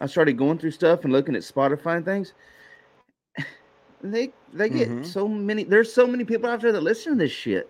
I 0.00 0.06
started 0.06 0.36
going 0.38 0.58
through 0.58 0.70
stuff 0.72 1.04
and 1.04 1.12
looking 1.12 1.36
at 1.36 1.42
Spotify 1.42 1.96
and 1.96 2.04
things. 2.04 2.32
They 4.02 4.30
they 4.52 4.68
get 4.68 4.88
Mhm. 4.90 5.06
so 5.06 5.26
many 5.26 5.64
there's 5.64 5.90
so 5.92 6.06
many 6.06 6.22
people 6.22 6.48
out 6.50 6.60
there 6.60 6.70
that 6.70 6.82
listen 6.82 7.12
to 7.12 7.18
this 7.18 7.32
shit. 7.32 7.68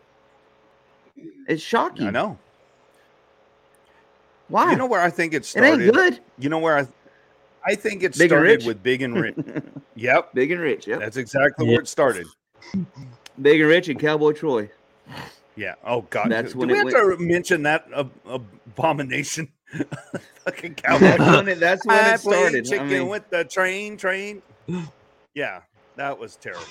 It's 1.49 1.62
shocking. 1.62 2.09
I 2.09 2.11
know. 2.11 2.37
Why? 4.49 4.72
You 4.72 4.77
know 4.77 4.87
where 4.87 5.01
I 5.01 5.09
think 5.09 5.35
it 5.35 5.45
started. 5.45 5.81
it 5.81 5.93
started. 5.93 6.05
ain't 6.14 6.14
good. 6.16 6.20
You 6.39 6.49
know 6.51 6.59
where 6.59 6.79
I, 6.79 6.87
I 7.64 7.74
think 7.77 8.03
it 8.03 8.18
Big 8.18 8.29
started 8.31 8.66
with 8.66 8.83
Big 8.83 9.03
and 9.03 9.14
Rich. 9.14 9.37
yep, 9.95 10.35
Big 10.35 10.51
and 10.51 10.61
rich, 10.61 10.87
yep. 10.89 10.99
that's 11.01 11.16
exactly 11.16 11.66
where 11.66 11.81
it 11.81 11.89
started. 11.89 12.27
Big 13.41 13.61
and 13.61 13.68
rich 13.68 13.89
and 13.89 13.99
Cowboy 14.01 14.32
Troy. 14.32 14.70
Yeah. 15.57 15.74
Oh 15.84 16.03
God. 16.03 16.30
That's 16.30 16.53
Do 16.53 16.59
when 16.61 16.68
we 16.68 16.76
have 16.76 16.89
to 16.91 17.16
mention 17.18 17.62
that 17.64 17.87
ab- 17.95 18.11
abomination? 18.26 19.49
Fucking 20.45 20.74
cowboy. 20.76 21.01
That's 21.01 21.37
when 21.37 21.49
it, 21.49 21.61
that's 21.61 21.87
when 21.87 21.97
I 22.05 22.14
it 22.14 22.20
started. 22.20 22.66
I 22.66 22.70
Chicken 22.70 22.89
mean, 22.89 23.09
with 23.09 23.28
the 23.30 23.45
train, 23.45 23.97
train. 23.97 24.43
Yeah, 25.34 25.61
that 25.97 26.18
was 26.18 26.37
terrible. 26.37 26.62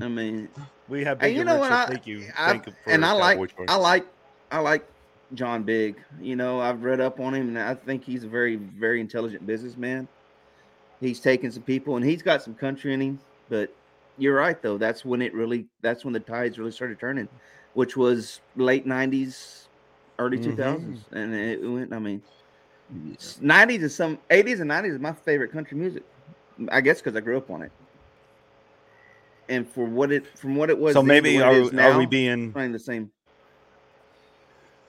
I 0.00 0.08
mean, 0.08 0.48
We 0.88 1.04
have 1.04 1.22
and 1.22 1.32
you 1.32 1.40
and 1.40 1.46
know 1.48 1.54
rich. 1.54 1.60
what? 1.60 1.72
I, 1.72 1.86
thank 1.86 2.06
you. 2.06 2.26
I- 2.36 2.50
Thank 2.50 2.66
you 2.66 2.72
and 2.86 3.04
I 3.04 3.12
like, 3.12 3.36
Troy. 3.54 3.66
I 3.68 3.76
like, 3.76 4.06
I 4.50 4.58
like 4.58 4.86
John 5.34 5.62
Big. 5.62 5.96
You 6.20 6.36
know, 6.36 6.60
I've 6.60 6.82
read 6.82 7.00
up 7.00 7.20
on 7.20 7.34
him, 7.34 7.48
and 7.48 7.58
I 7.58 7.74
think 7.74 8.04
he's 8.04 8.24
a 8.24 8.28
very, 8.28 8.56
very 8.56 9.00
intelligent 9.00 9.46
businessman. 9.46 10.08
He's 11.00 11.20
taken 11.20 11.50
some 11.50 11.62
people, 11.62 11.96
and 11.96 12.04
he's 12.04 12.20
got 12.22 12.42
some 12.42 12.54
country 12.54 12.92
in 12.94 13.00
him. 13.00 13.18
But 13.48 13.74
you're 14.22 14.36
right, 14.36 14.60
though. 14.62 14.78
That's 14.78 15.04
when 15.04 15.20
it 15.20 15.34
really, 15.34 15.66
that's 15.82 16.04
when 16.04 16.14
the 16.14 16.20
tides 16.20 16.58
really 16.58 16.70
started 16.70 17.00
turning, 17.00 17.28
which 17.74 17.96
was 17.96 18.40
late 18.56 18.86
'90s, 18.86 19.66
early 20.18 20.38
Mhm. 20.38 20.44
2000s, 20.44 21.04
and 21.12 21.34
it 21.34 21.60
went. 21.68 21.92
I 21.92 21.98
mean, 21.98 22.22
'90s 23.40 23.82
is 23.82 23.94
some 23.94 24.18
'80s 24.30 24.60
and 24.60 24.68
'90s 24.68 24.94
is 24.94 25.00
my 25.00 25.12
favorite 25.12 25.50
country 25.52 25.76
music. 25.76 26.04
I 26.70 26.80
guess 26.80 27.00
because 27.00 27.16
I 27.16 27.20
grew 27.20 27.36
up 27.36 27.50
on 27.50 27.62
it. 27.62 27.72
And 29.48 29.66
for 29.66 29.84
what 29.84 30.12
it 30.12 30.24
from 30.38 30.54
what 30.54 30.70
it 30.70 30.78
was, 30.78 30.94
so 30.94 31.02
maybe 31.02 31.40
are, 31.40 31.80
are 31.80 31.98
we 31.98 32.06
being 32.06 32.52
playing 32.52 32.72
the 32.72 32.78
same? 32.78 33.10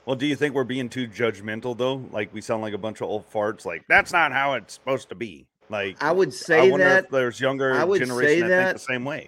well? 0.05 0.15
Do 0.15 0.27
you 0.27 0.35
think 0.35 0.53
we're 0.53 0.63
being 0.63 0.89
too 0.89 1.07
judgmental 1.07 1.75
though? 1.75 2.05
Like 2.11 2.33
we 2.33 2.41
sound 2.41 2.61
like 2.61 2.73
a 2.73 2.77
bunch 2.77 3.01
of 3.01 3.09
old 3.09 3.29
farts. 3.31 3.65
Like 3.65 3.83
that's 3.89 4.13
not 4.13 4.31
how 4.31 4.53
it's 4.53 4.75
supposed 4.75 5.09
to 5.09 5.15
be. 5.15 5.47
Like 5.73 5.97
I 6.01 6.11
would 6.11 6.29
I 6.29 6.31
say 6.31 6.69
wonder 6.71 6.87
that, 6.87 7.05
if 7.05 7.09
there's 7.09 7.39
younger 7.39 7.73
I 7.73 7.83
would 7.83 7.97
say 7.97 8.05
generation 8.05 8.47
that, 8.47 8.65
think 8.67 8.73
the 8.73 8.93
same 8.93 9.03
way. 9.03 9.27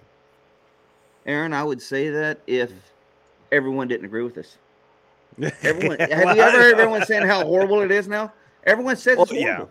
Aaron. 1.26 1.52
I 1.52 1.64
would 1.64 1.82
say 1.82 2.08
that 2.10 2.38
if 2.46 2.70
everyone 3.50 3.88
didn't 3.88 4.06
agree 4.06 4.22
with 4.22 4.38
us. 4.38 4.56
Everyone, 5.62 5.98
have 5.98 6.24
Well, 6.24 6.36
you 6.36 6.40
ever 6.42 6.58
heard 6.58 6.78
everyone 6.78 7.04
saying 7.04 7.26
how 7.26 7.44
horrible 7.44 7.80
it 7.80 7.90
is 7.90 8.06
now? 8.06 8.32
Everyone 8.64 8.94
says 8.96 9.18
Well, 9.18 9.26
yeah. 9.32 9.64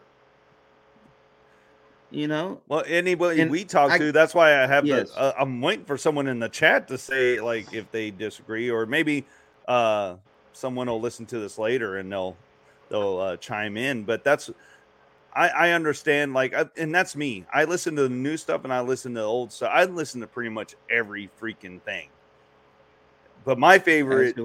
You 2.11 2.27
know, 2.27 2.61
Well, 2.67 2.83
anybody 2.85 3.41
And 3.41 3.49
we 3.49 3.63
talk 3.63 3.91
I- 3.93 3.97
to, 3.97 4.11
that's 4.11 4.35
why 4.35 4.61
I 4.61 4.67
have 4.67 4.85
Yes. 4.85 5.09
the. 5.11 5.17
Uh, 5.19 5.33
I'm 5.39 5.61
waiting 5.61 5.85
for 5.85 5.97
someone 5.97 6.27
in 6.27 6.39
the 6.39 6.49
chat 6.49 6.89
to 6.89 6.97
say 6.97 7.39
like 7.39 7.73
if 7.73 7.89
they 7.91 8.11
disagree, 8.11 8.69
or 8.69 8.85
maybe 8.85 9.25
uh, 9.67 10.15
someone 10.51 10.87
will 10.87 11.01
listen 11.01 11.25
to 11.27 11.39
this 11.39 11.57
later 11.57 11.97
and 11.97 12.11
they'll 12.11 12.35
they'll 12.89 13.17
uh, 13.17 13.37
chime 13.37 13.77
in. 13.77 14.03
But 14.03 14.23
that's 14.25 14.51
I, 15.35 15.49
I 15.49 15.71
understand 15.71 16.33
like, 16.33 16.53
I, 16.53 16.65
and 16.77 16.95
that's 16.95 17.15
me. 17.15 17.45
I 17.53 17.65
listen 17.65 17.95
to 17.97 18.03
the 18.03 18.09
new 18.09 18.37
stuff 18.37 18.63
and 18.63 18.71
I 18.73 18.81
listen 18.81 19.13
to 19.15 19.19
the 19.19 19.25
old 19.25 19.51
stuff. 19.51 19.71
I 19.73 19.83
listen 19.83 20.21
to 20.21 20.27
pretty 20.27 20.49
much 20.49 20.75
every 20.89 21.29
freaking 21.39 21.81
thing. 21.81 22.07
But 23.43 23.59
my 23.59 23.77
favorite 23.77 24.35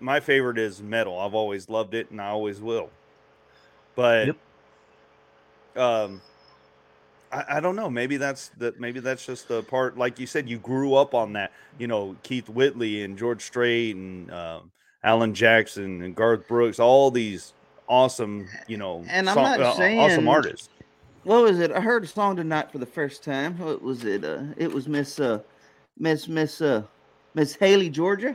my 0.00 0.20
favorite 0.20 0.58
is 0.58 0.82
metal. 0.82 1.18
I've 1.18 1.34
always 1.34 1.68
loved 1.68 1.94
it 1.94 2.10
and 2.10 2.20
I 2.20 2.28
always 2.28 2.60
will. 2.60 2.90
But 3.96 4.26
Yep. 4.28 4.36
um 5.76 6.20
I, 7.32 7.44
I 7.56 7.60
don't 7.60 7.76
know. 7.76 7.90
Maybe 7.90 8.16
that's 8.18 8.50
that 8.58 8.78
maybe 8.78 9.00
that's 9.00 9.24
just 9.24 9.48
the 9.48 9.62
part 9.64 9.96
like 9.96 10.18
you 10.20 10.26
said, 10.26 10.48
you 10.48 10.58
grew 10.58 10.94
up 10.94 11.14
on 11.14 11.32
that, 11.32 11.52
you 11.78 11.86
know, 11.86 12.14
Keith 12.22 12.48
Whitley 12.48 13.02
and 13.02 13.18
George 13.18 13.42
Strait 13.42 13.96
and 13.96 14.30
um 14.30 14.70
Alan 15.02 15.32
Jackson 15.32 16.02
and 16.02 16.14
Garth 16.14 16.46
Brooks, 16.46 16.78
all 16.78 17.10
these 17.10 17.54
awesome, 17.88 18.48
you 18.66 18.76
know, 18.76 19.04
And 19.08 19.28
I'm 19.28 19.34
song- 19.34 19.44
not 19.44 19.60
uh, 19.60 19.64
awesome 19.70 19.78
saying- 19.78 20.28
artists. 20.28 20.68
What 21.24 21.42
was 21.42 21.58
it? 21.60 21.72
I 21.72 21.80
heard 21.80 22.04
a 22.04 22.06
song 22.06 22.36
tonight 22.36 22.70
for 22.72 22.78
the 22.78 22.86
first 22.86 23.22
time. 23.22 23.58
What 23.58 23.82
was 23.82 24.04
it? 24.04 24.24
Uh, 24.24 24.44
it 24.56 24.72
was 24.72 24.88
Miss 24.88 25.20
uh, 25.20 25.40
Miss 25.98 26.26
Miss 26.28 26.60
uh, 26.62 26.82
Miss 27.34 27.54
Haley 27.54 27.90
Georgia. 27.90 28.34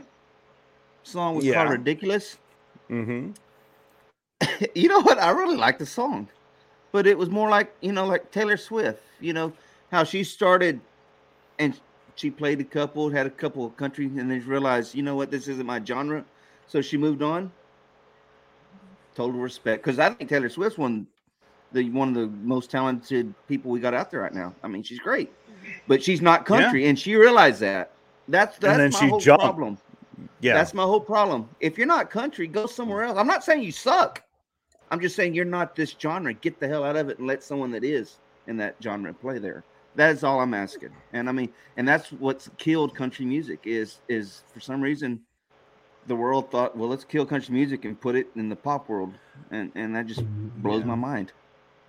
Song 1.02 1.34
was 1.34 1.44
Yeah. 1.44 1.54
called 1.54 1.70
"Ridiculous." 1.70 2.38
Mm-hmm. 2.90 3.30
you 4.74 4.88
know 4.88 5.00
what? 5.00 5.18
I 5.18 5.30
really 5.30 5.56
like 5.56 5.78
the 5.78 5.86
song, 5.86 6.28
but 6.92 7.06
it 7.06 7.16
was 7.18 7.30
more 7.30 7.48
like 7.48 7.74
you 7.80 7.90
know, 7.92 8.06
like 8.06 8.30
Taylor 8.30 8.56
Swift. 8.56 9.02
You 9.18 9.32
know 9.32 9.52
how 9.90 10.04
she 10.04 10.22
started, 10.22 10.80
and 11.58 11.78
she 12.14 12.30
played 12.30 12.60
a 12.60 12.64
couple, 12.64 13.10
had 13.10 13.26
a 13.26 13.30
couple 13.30 13.64
of 13.66 13.76
country, 13.76 14.06
and 14.06 14.30
then 14.30 14.44
realized, 14.46 14.94
you 14.94 15.02
know 15.02 15.16
what, 15.16 15.30
this 15.30 15.48
isn't 15.48 15.66
my 15.66 15.82
genre, 15.84 16.24
so 16.68 16.80
she 16.80 16.96
moved 16.96 17.22
on. 17.22 17.50
Total 19.14 19.40
respect, 19.40 19.84
because 19.84 19.98
I 19.98 20.10
think 20.10 20.28
Taylor 20.28 20.48
Swift's 20.48 20.76
one, 20.76 21.06
the 21.72 21.88
one 21.90 22.08
of 22.08 22.14
the 22.14 22.26
most 22.26 22.70
talented 22.70 23.32
people 23.46 23.70
we 23.70 23.78
got 23.78 23.94
out 23.94 24.10
there 24.10 24.20
right 24.20 24.34
now. 24.34 24.54
I 24.62 24.68
mean, 24.68 24.82
she's 24.82 24.98
great, 24.98 25.32
but 25.86 26.02
she's 26.02 26.20
not 26.20 26.44
country, 26.44 26.86
and 26.88 26.98
she 26.98 27.14
realized 27.14 27.60
that. 27.60 27.92
That's 28.28 28.58
that's 28.58 28.78
then 28.78 28.90
my 28.90 28.98
she 28.98 29.08
whole 29.08 29.20
jumped. 29.20 29.44
problem. 29.44 29.78
Yeah. 30.40 30.54
That's 30.54 30.74
my 30.74 30.82
whole 30.82 31.00
problem. 31.00 31.48
If 31.60 31.78
you're 31.78 31.86
not 31.86 32.10
country, 32.10 32.46
go 32.46 32.66
somewhere 32.66 33.04
else. 33.04 33.18
I'm 33.18 33.26
not 33.26 33.44
saying 33.44 33.62
you 33.62 33.72
suck. 33.72 34.22
I'm 34.90 35.00
just 35.00 35.16
saying 35.16 35.34
you're 35.34 35.44
not 35.44 35.74
this 35.74 35.94
genre. 35.98 36.32
Get 36.34 36.60
the 36.60 36.68
hell 36.68 36.84
out 36.84 36.96
of 36.96 37.08
it 37.08 37.18
and 37.18 37.26
let 37.26 37.42
someone 37.42 37.70
that 37.72 37.84
is 37.84 38.18
in 38.46 38.56
that 38.58 38.76
genre 38.82 39.12
play 39.12 39.38
there. 39.38 39.64
That 39.96 40.10
is 40.10 40.24
all 40.24 40.40
I'm 40.40 40.54
asking. 40.54 40.90
And 41.12 41.28
I 41.28 41.32
mean, 41.32 41.52
and 41.76 41.86
that's 41.86 42.12
what's 42.12 42.50
killed 42.58 42.94
country 42.94 43.24
music 43.24 43.60
is 43.64 44.00
is 44.08 44.42
for 44.52 44.60
some 44.60 44.80
reason 44.80 45.20
the 46.06 46.16
world 46.16 46.50
thought, 46.50 46.76
well, 46.76 46.88
let's 46.88 47.04
kill 47.04 47.26
country 47.26 47.54
music 47.54 47.84
and 47.84 48.00
put 48.00 48.14
it 48.14 48.28
in 48.36 48.48
the 48.48 48.56
pop 48.56 48.88
world, 48.88 49.14
and 49.50 49.72
and 49.74 49.94
that 49.96 50.06
just 50.06 50.22
blows 50.24 50.84
my 50.84 50.94
mind. 50.94 51.32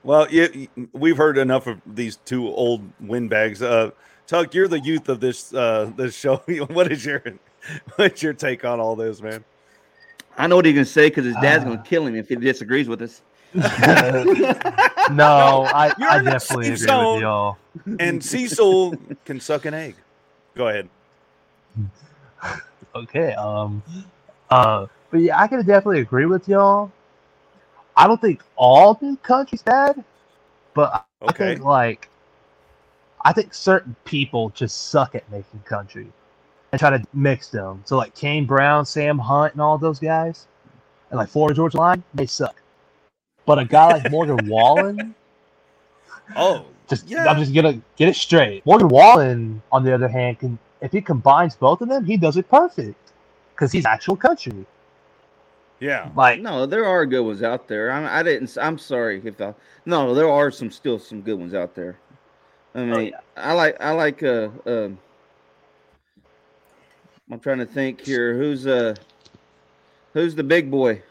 Well, 0.04 0.28
yeah, 0.30 0.48
we've 0.94 1.18
heard 1.18 1.38
enough 1.38 1.66
of 1.66 1.82
these 1.86 2.18
two 2.18 2.48
old 2.48 2.84
windbags. 3.00 3.62
Uh, 3.62 3.92
Tuck, 4.28 4.54
you're 4.54 4.68
the 4.68 4.80
youth 4.80 5.10
of 5.10 5.20
this 5.20 5.54
uh, 5.54 5.92
this 5.96 6.16
show. 6.16 6.38
what 6.70 6.92
is 6.92 7.06
your 7.06 7.24
what's 7.96 8.22
your 8.22 8.34
take 8.34 8.64
on 8.66 8.80
all 8.80 8.96
this, 8.96 9.22
man? 9.22 9.44
I 10.38 10.48
know 10.48 10.58
what 10.58 10.66
he's 10.66 10.76
gonna 10.76 10.86
say 10.86 11.10
because 11.10 11.26
his 11.26 11.36
dad's 11.42 11.64
gonna 11.64 11.84
kill 11.84 12.06
him 12.06 12.16
if 12.16 12.30
he 12.30 12.36
disagrees 12.36 12.88
with 12.88 13.02
us. 13.02 13.22
no, 13.54 13.64
I, 15.74 15.94
I 15.98 16.22
definitely 16.22 16.68
agree 16.68 16.78
zone. 16.78 17.16
with 17.16 17.22
y'all. 17.22 17.58
And 18.00 18.24
Cecil 18.24 18.96
can 19.24 19.40
suck 19.40 19.66
an 19.66 19.74
egg. 19.74 19.96
Go 20.56 20.68
ahead. 20.68 20.90
Okay. 22.96 23.34
Um. 23.34 23.84
Uh. 24.50 24.88
But 25.12 25.22
yeah, 25.22 25.40
I 25.40 25.48
can 25.48 25.60
definitely 25.60 26.02
agree 26.02 26.26
with 26.26 26.48
y'all. 26.48 26.92
I 27.96 28.08
don't 28.08 28.20
think 28.20 28.42
all 28.56 28.98
new 29.02 29.16
country's 29.18 29.62
bad, 29.62 30.04
but 30.74 31.06
I 31.22 31.32
think 31.32 31.62
like 31.62 32.10
I 33.24 33.34
think 33.34 33.54
certain 33.54 33.96
people 34.06 34.50
just 34.50 34.90
suck 34.90 35.16
at 35.16 35.30
making 35.32 35.62
country 35.62 36.08
and 36.72 36.80
try 36.80 36.90
to 36.90 37.04
mix 37.14 37.50
them. 37.50 37.82
So 37.86 37.98
like 37.98 38.14
Kane 38.16 38.46
Brown, 38.46 38.86
Sam 38.86 39.18
Hunt, 39.18 39.54
and 39.54 39.62
all 39.62 39.78
those 39.78 40.00
guys, 40.00 40.48
and 41.10 41.18
like 41.18 41.30
Florida 41.30 41.56
Georgia 41.56 41.78
Line, 41.78 42.04
they 42.14 42.26
suck. 42.26 42.62
But 43.46 43.60
a 43.60 43.66
guy 43.66 43.94
like 43.94 44.12
Morgan 44.12 44.48
Wallen, 44.50 45.16
Oh, 46.36 46.66
just 46.88 47.08
Yeah. 47.08 47.26
I'm 47.26 47.38
just 47.38 47.54
gonna 47.54 47.80
get 47.96 48.10
it 48.10 48.16
straight. 48.16 48.66
Morgan 48.66 48.88
Wallen, 48.90 49.62
on 49.72 49.84
the 49.84 49.94
other 49.94 50.08
hand, 50.08 50.40
can 50.40 50.58
if 50.82 50.92
he 50.92 51.02
combines 51.02 51.56
both 51.56 51.82
of 51.82 51.90
them, 51.90 52.06
he 52.06 52.18
does 52.18 52.38
it 52.38 52.50
perfect 52.50 52.98
because 53.54 53.72
he's 53.72 53.86
actual 53.86 54.16
country. 54.16 54.66
yeah. 55.80 56.10
Like 56.16 56.42
No, 56.42 56.66
there 56.66 56.86
are 56.86 57.06
good 57.06 57.22
ones 57.22 57.44
out 57.44 57.68
there. 57.68 57.92
I, 57.92 58.20
I 58.20 58.24
didn't. 58.24 58.56
I'm 58.62 58.78
sorry 58.78 59.22
if 59.24 59.40
I. 59.42 59.54
No, 59.86 60.14
there 60.14 60.30
are 60.30 60.52
some 60.52 60.72
still 60.72 61.00
some 61.00 61.22
good 61.22 61.40
ones 61.40 61.54
out 61.54 61.76
there. 61.76 61.98
I 62.74 62.84
mean, 62.84 63.14
I 63.38 63.54
like 63.54 63.78
I 63.82 63.92
like 63.92 64.22
uh 64.24 64.50
um. 64.66 64.98
I'm 67.32 67.40
trying 67.40 67.60
to 67.60 67.66
think 67.66 68.02
here. 68.02 68.36
Who's 68.38 68.68
uh, 68.68 68.94
who's 70.14 70.36
the 70.36 70.44
big 70.44 70.70
boy? 70.70 71.02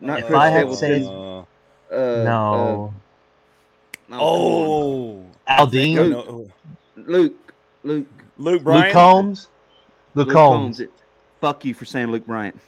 Not 0.00 0.18
If 0.20 0.26
Chris 0.26 0.38
I 0.38 0.48
had 0.50 0.66
to 0.66 0.76
Stapleton. 0.76 1.04
say- 1.04 1.08
Uh, 1.08 1.44
no, 2.24 2.94
uh, 4.10 4.14
uh, 4.14 4.16
no, 4.16 4.18
oh, 4.20 5.26
Aldean, 5.48 6.50
I 6.96 7.32
Luke, 7.84 7.84
know. 7.84 7.94
Luke, 7.94 8.06
Luke, 8.38 8.54
Luke 8.54 8.62
Bryan. 8.64 8.92
Combs, 8.92 9.48
Luke, 10.14 10.26
Luke 10.28 10.34
Combs. 10.34 10.78
Combs. 10.78 10.90
Fuck 11.40 11.64
you 11.64 11.74
for 11.74 11.84
saying 11.84 12.08
Luke 12.08 12.26
Bryant. 12.26 12.58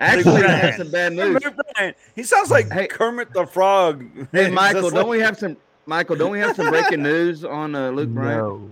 Actually, 0.00 0.44
I 0.44 0.50
have 0.52 0.74
some 0.76 0.90
bad 0.90 1.12
news. 1.14 1.42
Luke 1.42 1.54
Bryan. 1.74 1.94
He 2.14 2.22
sounds 2.22 2.50
like 2.50 2.70
Hey. 2.70 2.86
Kermit 2.86 3.32
the 3.32 3.46
Frog. 3.46 4.04
Hey, 4.32 4.50
Michael, 4.52 4.90
don't 4.90 4.94
like- 4.94 5.06
we 5.08 5.20
have 5.20 5.38
some? 5.38 5.56
Michael, 5.86 6.16
don't 6.16 6.30
we 6.30 6.38
have 6.38 6.54
some 6.54 6.68
breaking 6.68 7.02
news 7.04 7.44
on 7.44 7.74
uh, 7.74 7.90
Luke 7.90 8.10
Bryant? 8.10 8.38
No. 8.38 8.70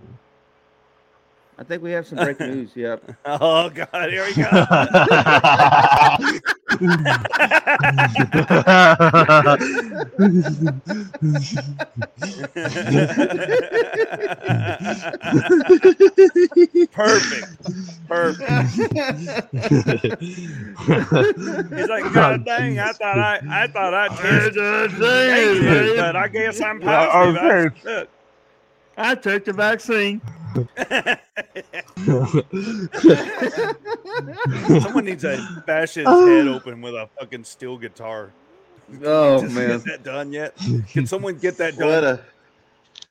I 1.59 1.65
think 1.65 1.83
we 1.83 1.91
have 1.93 2.07
some 2.07 2.19
breaking 2.19 2.49
news. 2.55 2.71
Yep. 2.75 3.13
Oh 3.25 3.71
God, 3.71 4.11
here 4.11 4.25
we 4.27 4.35
go. 4.35 4.51
Perfect. 16.93 17.47
Perfect. 18.09 18.51
He's 21.73 21.89
like, 21.89 22.13
God 22.13 22.45
dang, 22.47 22.79
I 22.79 22.93
thought 22.93 23.19
I, 23.19 23.41
I 23.51 23.67
thought 23.69 23.95
I 23.95 24.09
tested 24.09 24.57
negative, 24.99 25.97
but 25.97 26.17
I 26.17 26.29
guess 26.29 26.61
I'm 26.61 26.81
positive. 26.81 27.37
I 27.37 27.69
took." 27.83 28.09
I 28.09 28.16
took 29.23 29.45
the 29.45 29.53
vaccine. 29.53 30.21
Someone 34.83 35.05
needs 35.05 35.23
to 35.23 35.63
bash 35.67 35.95
his 35.95 36.07
head 36.07 36.49
open 36.49 36.81
with 36.81 36.95
a 36.95 37.09
fucking 37.19 37.45
steel 37.45 37.77
guitar. 37.77 38.31
Oh 39.05 39.43
Just 39.43 39.55
man, 39.55 39.69
Get 39.69 39.85
that 39.85 40.03
done 40.03 40.33
yet? 40.33 40.57
Can 40.89 41.07
someone 41.07 41.37
get 41.39 41.59
that 41.59 41.77
done? 41.77 42.05
a! 42.05 42.21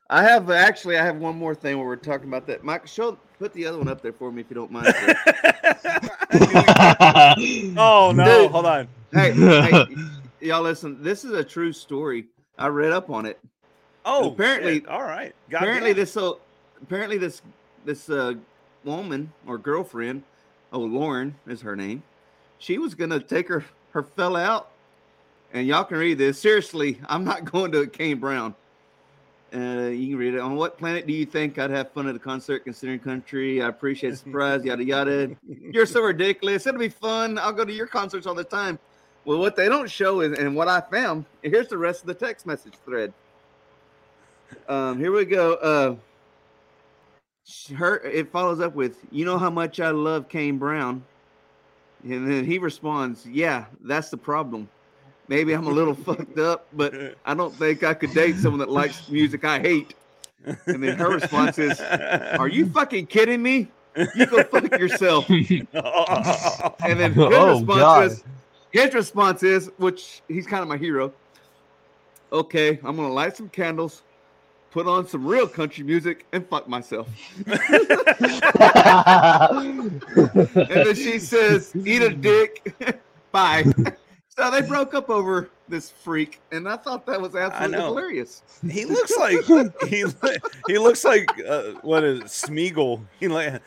I 0.09 0.23
have 0.23 0.49
actually, 0.49 0.97
I 0.97 1.05
have 1.05 1.17
one 1.17 1.35
more 1.35 1.53
thing 1.53 1.77
where 1.77 1.85
we're 1.85 1.95
talking 1.97 2.27
about 2.27 2.47
that. 2.47 2.63
Mike, 2.63 2.87
show 2.87 3.17
put 3.39 3.53
the 3.53 3.65
other 3.65 3.77
one 3.77 3.87
up 3.87 4.01
there 4.01 4.13
for 4.13 4.31
me 4.31 4.41
if 4.41 4.49
you 4.49 4.55
don't 4.55 4.71
mind. 4.71 4.87
oh 7.77 8.11
no, 8.15 8.41
Dude. 8.43 8.51
hold 8.51 8.65
on. 8.65 8.87
hey, 9.11 9.31
hey, 9.33 9.85
y'all 10.41 10.61
listen. 10.61 11.01
This 11.01 11.25
is 11.25 11.31
a 11.31 11.43
true 11.43 11.73
story. 11.73 12.25
I 12.57 12.67
read 12.67 12.91
up 12.91 13.09
on 13.09 13.25
it. 13.25 13.39
Oh, 14.05 14.31
Apparently- 14.31 14.85
all 14.85 15.01
right. 15.03 15.33
God 15.49 15.57
apparently 15.63 15.91
damn. 15.91 15.99
this 16.01 16.11
so 16.13 16.39
apparently 16.81 17.17
this 17.17 17.41
this 17.85 18.09
uh 18.09 18.33
woman 18.83 19.31
or 19.47 19.57
girlfriend 19.57 20.21
oh 20.73 20.79
lauren 20.79 21.35
is 21.47 21.61
her 21.61 21.75
name 21.75 22.03
she 22.59 22.77
was 22.77 22.93
gonna 22.95 23.19
take 23.19 23.47
her 23.47 23.63
her 23.91 24.03
fella 24.03 24.41
out. 24.43 24.69
And 25.53 25.65
y'all 25.67 25.85
can 25.85 25.97
read 25.97 26.17
this. 26.17 26.37
Seriously 26.39 26.99
i'm 27.09 27.23
not 27.23 27.45
going 27.51 27.71
to 27.71 27.87
kane 27.87 28.19
brown. 28.19 28.53
Uh 29.53 29.87
you 29.91 30.09
can 30.09 30.17
read 30.17 30.33
it. 30.35 30.39
On 30.39 30.55
what 30.55 30.77
planet 30.77 31.07
do 31.07 31.13
you 31.13 31.25
think 31.25 31.57
i'd 31.57 31.71
have 31.71 31.91
fun 31.91 32.07
at 32.07 32.15
a 32.15 32.19
concert 32.19 32.63
considering 32.63 32.99
country? 32.99 33.61
I 33.61 33.69
appreciate 33.69 34.11
the 34.11 34.17
surprise 34.17 34.63
yada 34.65 34.83
yada. 34.83 35.31
You're 35.47 35.85
so 35.85 36.01
ridiculous. 36.01 36.67
It'll 36.67 36.79
be 36.79 36.89
fun. 36.89 37.37
I'll 37.39 37.53
go 37.53 37.65
to 37.65 37.73
your 37.73 37.87
concerts 37.87 38.27
all 38.27 38.35
the 38.35 38.43
time. 38.43 38.77
Well 39.23 39.39
what 39.39 39.55
they 39.55 39.67
don't 39.69 39.89
show 39.89 40.21
is 40.21 40.37
and 40.37 40.55
what 40.55 40.67
i 40.67 40.79
found 40.81 41.25
here's 41.41 41.67
the 41.69 41.77
rest 41.77 42.01
of 42.01 42.07
the 42.07 42.13
text 42.13 42.45
message 42.45 42.73
thread 42.85 43.11
um 44.67 44.99
here 44.99 45.11
we 45.11 45.25
go. 45.25 45.53
Uh 45.55 45.95
her 47.75 47.97
it 47.99 48.31
follows 48.31 48.59
up 48.59 48.75
with 48.75 48.97
you 49.11 49.23
know 49.25 49.37
how 49.37 49.49
much 49.51 49.79
i 49.79 49.91
love 49.91 50.27
kane 50.29 50.57
brown? 50.57 51.03
And 52.03 52.29
then 52.29 52.45
he 52.45 52.57
responds 52.57 53.25
yeah 53.25 53.65
that's 53.83 54.09
the 54.09 54.17
problem. 54.17 54.67
Maybe 55.27 55.53
i'm 55.53 55.67
a 55.67 55.71
little 55.71 55.93
fucked 55.95 56.39
up 56.39 56.67
but 56.73 56.93
i 57.25 57.33
don't 57.33 57.53
think 57.53 57.83
i 57.83 57.93
could 57.93 58.13
date 58.13 58.37
someone 58.37 58.59
that 58.59 58.69
likes 58.71 59.07
music 59.09 59.43
i 59.45 59.59
hate. 59.59 59.93
And 60.67 60.83
then 60.83 60.97
her 60.97 61.09
response 61.09 61.57
is 61.59 61.79
are 62.39 62.47
you 62.47 62.67
fucking 62.67 63.07
kidding 63.07 63.41
me? 63.43 63.71
You 64.15 64.25
go 64.27 64.43
fuck 64.43 64.71
yourself. 64.79 65.27
And 66.83 66.99
then 66.99 67.13
his 67.13 67.27
Oh, 67.33 67.47
response 67.47 67.67
God. 67.79 68.11
is 68.11 68.23
his 68.71 68.93
response 68.93 69.43
is 69.43 69.71
which 69.77 70.21
he's 70.27 70.45
kind 70.47 70.61
of 70.63 70.67
my 70.67 70.77
hero 70.77 71.13
okay 72.33 72.79
i'm 72.83 72.95
gonna 72.95 73.13
light 73.13 73.37
some 73.37 73.49
candles 73.49 74.03
put 74.75 74.87
on 74.87 75.07
some 75.07 75.25
real 75.25 75.47
country 75.47 75.85
music 75.85 76.25
and 76.33 76.45
fuck 76.49 76.67
myself 76.67 77.07
and 77.47 77.61
then 80.69 80.95
she 80.95 81.17
says, 81.17 81.73
"Eat 81.85 82.01
a 82.01 82.09
dick." 82.09 83.01
Bye. 83.31 83.63
so 84.27 84.51
they 84.51 84.61
broke 84.61 84.93
up 84.93 85.09
over 85.09 85.49
this 85.69 85.89
freak, 85.89 86.41
and 86.51 86.67
I 86.67 86.75
thought 86.75 87.05
that 87.05 87.21
was 87.21 87.37
absolutely 87.37 87.79
hilarious. 87.79 88.43
he 88.69 88.83
looks 88.83 89.15
like 89.17 89.45
he 89.87 90.03
he 90.67 90.77
looks 90.77 91.05
like 91.05 91.29
uh, 91.47 91.71
what 91.81 92.03
is 92.03 92.19
it, 92.19 92.25
Smeagol? 92.25 92.99
He 93.17 93.29
like 93.29 93.61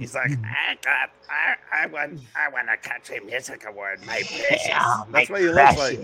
he's 0.00 0.14
like 0.14 0.32
I 0.44 0.76
got 0.84 1.10
I 1.30 1.84
I 1.84 1.86
want 1.88 2.20
I 2.36 2.48
want 2.50 2.68
a 2.70 2.76
country 2.78 3.20
music 3.20 3.64
award, 3.68 4.00
my 4.06 4.22
precious. 4.28 4.68
That's 5.12 5.30
what 5.30 5.40
he 5.42 5.48
looks 5.50 5.76
like. 5.78 6.00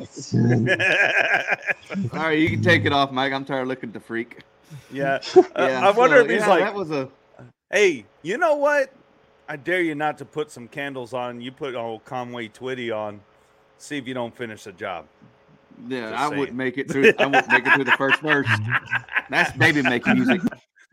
All 2.13 2.21
right, 2.21 2.39
you 2.39 2.51
can 2.51 2.63
take 2.63 2.85
it 2.85 2.93
off, 2.93 3.13
Mike. 3.13 3.33
I'm 3.33 3.45
tired 3.45 3.63
of 3.63 3.69
looking 3.69 3.91
at 3.91 3.95
the 3.95 4.01
freak. 4.01 4.45
yeah. 4.91 5.21
Uh, 5.57 5.69
Yeah, 5.69 5.89
I 5.89 5.91
wonder 5.93 6.19
so, 6.19 6.25
if 6.25 6.31
he's 6.31 6.47
yeah, 6.47 6.49
like, 6.49 6.61
that 6.61 6.75
was 6.75 6.91
a 6.93 7.11
hey, 7.71 8.07
you 8.23 8.39
know 8.39 8.57
what? 8.57 8.93
I 9.49 9.57
dare 9.57 9.83
you 9.83 9.95
not 9.95 10.19
to 10.19 10.25
put 10.27 10.51
some 10.51 10.69
candles 10.69 11.15
on. 11.15 11.41
You 11.41 11.53
put 11.53 11.75
old 11.77 12.05
Conway 12.05 12.49
Twitty 12.49 12.97
on. 12.97 13.21
See 13.79 13.99
if 13.99 14.09
you 14.09 14.15
don't 14.15 14.37
finish 14.37 14.65
the 14.65 14.73
job. 14.73 15.07
yeah. 15.89 16.11
Just 16.11 16.23
I 16.23 16.29
saying. 16.31 16.39
wouldn't 16.41 16.59
make 16.59 16.79
it 16.79 16.91
through. 16.91 17.13
I 17.19 17.27
wouldn't 17.27 17.51
make 17.51 17.67
it 17.67 17.75
through 17.75 17.85
the 17.85 17.93
first 17.93 18.21
verse. 18.23 18.49
That's 19.31 19.53
baby 19.57 19.83
making 19.83 20.15
music. 20.17 20.43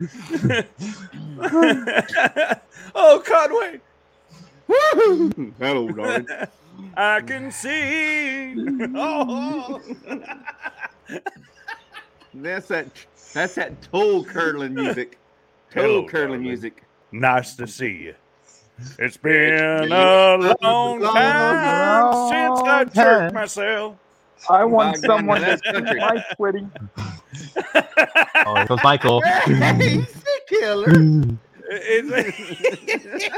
oh, 2.94 3.22
Conway. 3.24 3.80
Woohoo! 4.68 5.52
Hello, 5.58 5.88
darling. 5.88 6.26
I 6.96 7.20
can 7.20 7.52
see. 7.52 8.54
Oh, 8.96 9.80
That's 12.34 12.66
that. 12.68 12.88
That's 13.32 13.54
that 13.54 13.80
toe 13.82 14.24
curling 14.24 14.74
music. 14.74 15.18
Toe 15.72 15.82
Hello, 15.82 16.06
curling 16.08 16.42
music. 16.42 16.82
nice 17.12 17.54
to 17.56 17.66
see 17.66 17.92
you. 17.92 18.14
It's 18.98 19.16
been 19.16 19.92
a 19.92 20.56
long 20.60 21.00
time 21.00 22.28
since 22.30 22.60
I 22.68 22.84
jerked 22.92 23.34
myself. 23.34 23.96
I 24.50 24.62
oh 24.62 24.66
want 24.66 24.94
Bogdan, 24.94 25.08
someone 25.10 25.40
to 25.40 25.46
that's 25.46 25.62
tweet 25.62 25.74
country. 25.86 26.00
My 27.34 27.42
Twitty. 27.82 28.44
Oh, 28.44 28.54
here 28.56 28.66
goes 28.66 28.82
Michael. 28.82 29.22
He's 29.78 30.12
the 30.12 30.40
killer. 30.48 31.38
It's- 31.70 32.34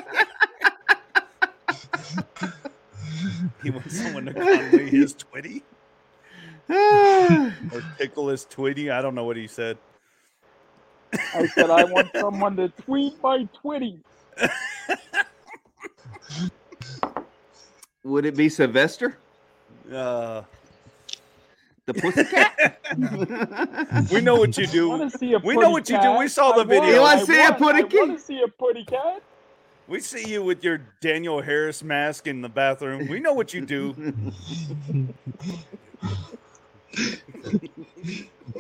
he 3.63 3.71
wants 3.71 3.99
someone 4.01 4.27
to 4.27 4.35
convey 4.35 4.91
his 4.91 5.15
twitty 5.15 5.63
or 6.71 7.83
tickle 7.99 8.29
his 8.29 8.45
twitty. 8.47 8.91
I 8.93 9.01
don't 9.03 9.15
know 9.15 9.25
what 9.25 9.37
he 9.37 9.47
said. 9.47 9.79
I 11.35 11.47
said 11.47 11.71
I 11.71 11.85
want 11.85 12.09
someone 12.15 12.57
to 12.57 12.69
tweet 12.71 13.23
my 13.23 13.49
Twitty. 13.65 14.01
Would 18.05 18.27
it 18.27 18.37
be 18.37 18.49
Sylvester? 18.49 19.19
Uh, 19.93 20.43
The 21.87 21.95
pussycat? 22.03 24.09
we 24.13 24.21
know 24.21 24.37
what 24.37 24.57
you 24.59 24.67
do. 24.67 25.09
see 25.11 25.33
a 25.35 25.39
We 25.39 25.57
know 25.57 25.71
what 25.71 25.89
you 25.89 26.01
do. 26.01 26.19
We 26.19 26.29
saw 26.29 26.53
the 26.53 26.63
I 26.63 26.65
video. 26.65 26.91
You 26.95 27.01
wanna 27.01 27.25
see 27.25 27.37
a 27.41 27.45
want- 27.51 27.59
putty 27.59 27.79
I 27.79 27.83
cat? 27.83 27.95
want 27.95 28.19
to 28.19 28.25
see 28.25 28.43
a 28.43 28.49
putty 28.49 28.85
cat. 28.85 29.23
We 29.89 30.01
see 30.01 30.29
you 30.29 30.43
with 30.43 30.65
your 30.65 30.79
Daniel 31.01 31.41
Harris 31.43 31.85
mask 31.85 32.27
in 32.27 32.43
the 32.43 32.49
bathroom. 32.49 33.07
We 33.09 33.21
know 33.21 33.33
what 33.35 33.55
you 33.55 33.61
do. 33.65 33.95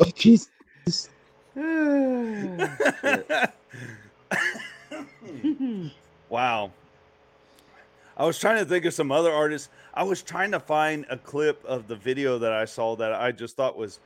Oh, 0.00 0.04
Jesus. 0.14 0.48
wow. 6.28 6.70
I 8.16 8.24
was 8.24 8.38
trying 8.38 8.58
to 8.58 8.64
think 8.64 8.86
of 8.86 8.94
some 8.94 9.12
other 9.12 9.30
artists. 9.30 9.68
I 9.92 10.04
was 10.04 10.22
trying 10.22 10.52
to 10.52 10.60
find 10.60 11.04
a 11.10 11.18
clip 11.18 11.62
of 11.64 11.86
the 11.86 11.96
video 11.96 12.38
that 12.38 12.52
I 12.52 12.64
saw 12.64 12.96
that 12.96 13.12
I 13.12 13.30
just 13.32 13.56
thought 13.56 13.76
was 13.76 14.00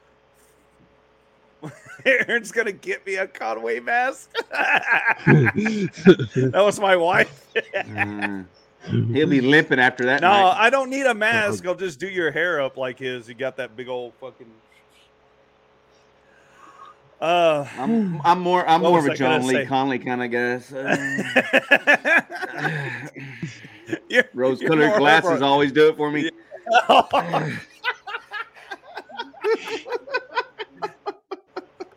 Aaron's 2.04 2.52
gonna 2.52 2.72
get 2.72 3.06
me 3.06 3.16
a 3.16 3.26
Conway 3.26 3.80
mask. 3.80 4.30
that 4.50 6.52
was 6.54 6.80
my 6.80 6.96
wife. 6.96 7.46
Uh, 7.74 8.42
he'll 8.86 9.28
be 9.28 9.40
limping 9.42 9.78
after 9.78 10.04
that. 10.06 10.20
no, 10.22 10.28
night. 10.28 10.56
I 10.58 10.70
don't 10.70 10.88
need 10.90 11.06
a 11.06 11.14
mask. 11.14 11.66
I'll 11.66 11.74
just 11.74 12.00
do 12.00 12.08
your 12.08 12.30
hair 12.30 12.60
up 12.62 12.76
like 12.76 12.98
his. 12.98 13.28
You 13.28 13.34
got 13.34 13.56
that 13.58 13.76
big 13.76 13.88
old 13.88 14.14
fucking. 14.20 14.46
Uh, 17.20 17.66
I'm, 17.76 18.18
I'm 18.24 18.40
more. 18.40 18.66
I'm 18.66 18.80
more 18.80 18.98
of 18.98 19.04
a 19.04 19.14
John 19.14 19.46
Lee? 19.46 19.66
Conley 19.66 19.98
kind 19.98 20.24
of 20.24 20.30
guy. 20.30 20.58
so- 20.60 20.82
You're- 23.90 24.00
you're 24.08 24.24
Rose-colored 24.34 24.96
glasses 24.98 25.42
always 25.42 25.72
do 25.72 25.88
it 25.88 25.96
for 25.96 26.10
me. 26.10 26.30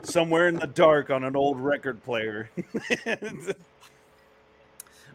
Somewhere 0.03 0.47
in 0.49 0.55
the 0.55 0.67
dark 0.67 1.09
on 1.09 1.23
an 1.23 1.35
old 1.35 1.59
record 1.59 2.03
player. 2.03 2.49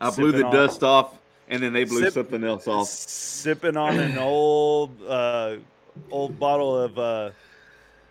I 0.01 0.11
blew 0.11 0.31
Sipping 0.31 0.41
the 0.41 0.47
on- 0.47 0.53
dust 0.53 0.83
off, 0.83 1.14
and 1.49 1.62
then 1.62 1.72
they 1.72 1.85
blew 1.85 2.03
Sip- 2.05 2.14
something 2.14 2.43
else 2.43 2.66
off. 2.66 2.89
Sipping 2.89 3.76
on 3.76 3.99
an 3.99 4.18
old 4.20 4.91
uh 5.07 5.57
old 6.11 6.39
bottle 6.39 6.76
of 6.81 6.99
uh 6.99 7.31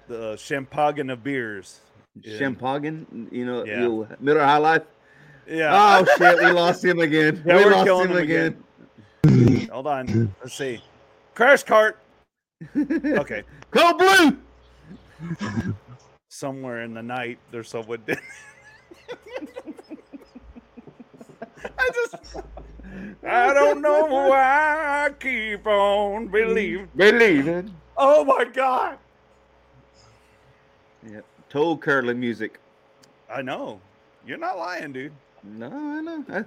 the 0.08 0.36
champagne 0.38 1.10
of 1.10 1.24
beers. 1.24 1.80
Yeah. 2.22 2.38
Champagne, 2.38 3.28
you 3.32 3.46
know, 3.46 3.66
Yeah. 3.66 4.16
Miller 4.20 4.44
High 4.44 4.58
Life. 4.58 4.84
Yeah. 5.48 5.72
Oh 5.72 6.06
shit, 6.18 6.38
we 6.40 6.52
lost 6.52 6.84
him 6.84 7.00
again. 7.00 7.42
Yeah, 7.46 7.58
we 7.58 7.66
we're 7.66 7.72
lost 7.72 7.86
killing 7.86 8.10
him 8.10 8.18
him 8.18 8.24
again. 8.24 8.64
again. 9.24 9.68
Hold 9.72 9.88
on. 9.88 10.34
Let's 10.42 10.56
see. 10.56 10.84
Crash 11.36 11.64
cart. 11.64 12.00
Okay. 12.76 13.44
Go 13.72 13.94
blue. 13.98 14.38
Somewhere 16.30 16.84
in 16.84 16.94
the 16.94 17.02
night 17.04 17.40
there's 17.52 17.70
someone 17.70 18.02
did. 18.06 18.20
I 21.80 21.90
just 21.94 22.16
I 23.26 23.54
don't 23.54 23.82
know 23.82 24.06
why 24.06 25.06
I 25.06 25.10
keep 25.12 25.66
on 25.66 26.28
believing. 26.28 26.90
Believing. 26.96 27.74
Oh 27.96 28.26
my 28.26 28.46
god. 28.46 28.98
Yep. 31.10 31.26
Toe 31.50 31.78
curling 31.78 32.20
music. 32.20 32.60
I 33.32 33.42
know. 33.42 33.80
You're 34.26 34.38
not 34.38 34.58
lying, 34.58 34.92
dude. 34.92 35.14
No, 35.44 35.68
I 35.68 36.02
know. 36.02 36.26
I, 36.30 36.46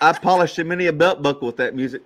I 0.00 0.12
polished 0.12 0.58
many 0.58 0.86
a 0.86 0.92
belt 0.92 1.22
buckle 1.22 1.46
with 1.46 1.56
that 1.56 1.74
music. 1.74 2.02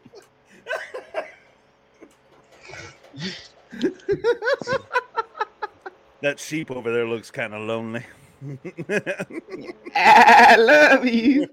That 6.23 6.41
sheep 6.41 6.71
over 6.71 6.91
there 6.91 7.07
looks 7.07 7.31
kind 7.31 7.53
of 7.53 7.63
lonely. 7.63 8.05
I 9.95 10.57
love 10.57 11.05
you. 11.05 11.47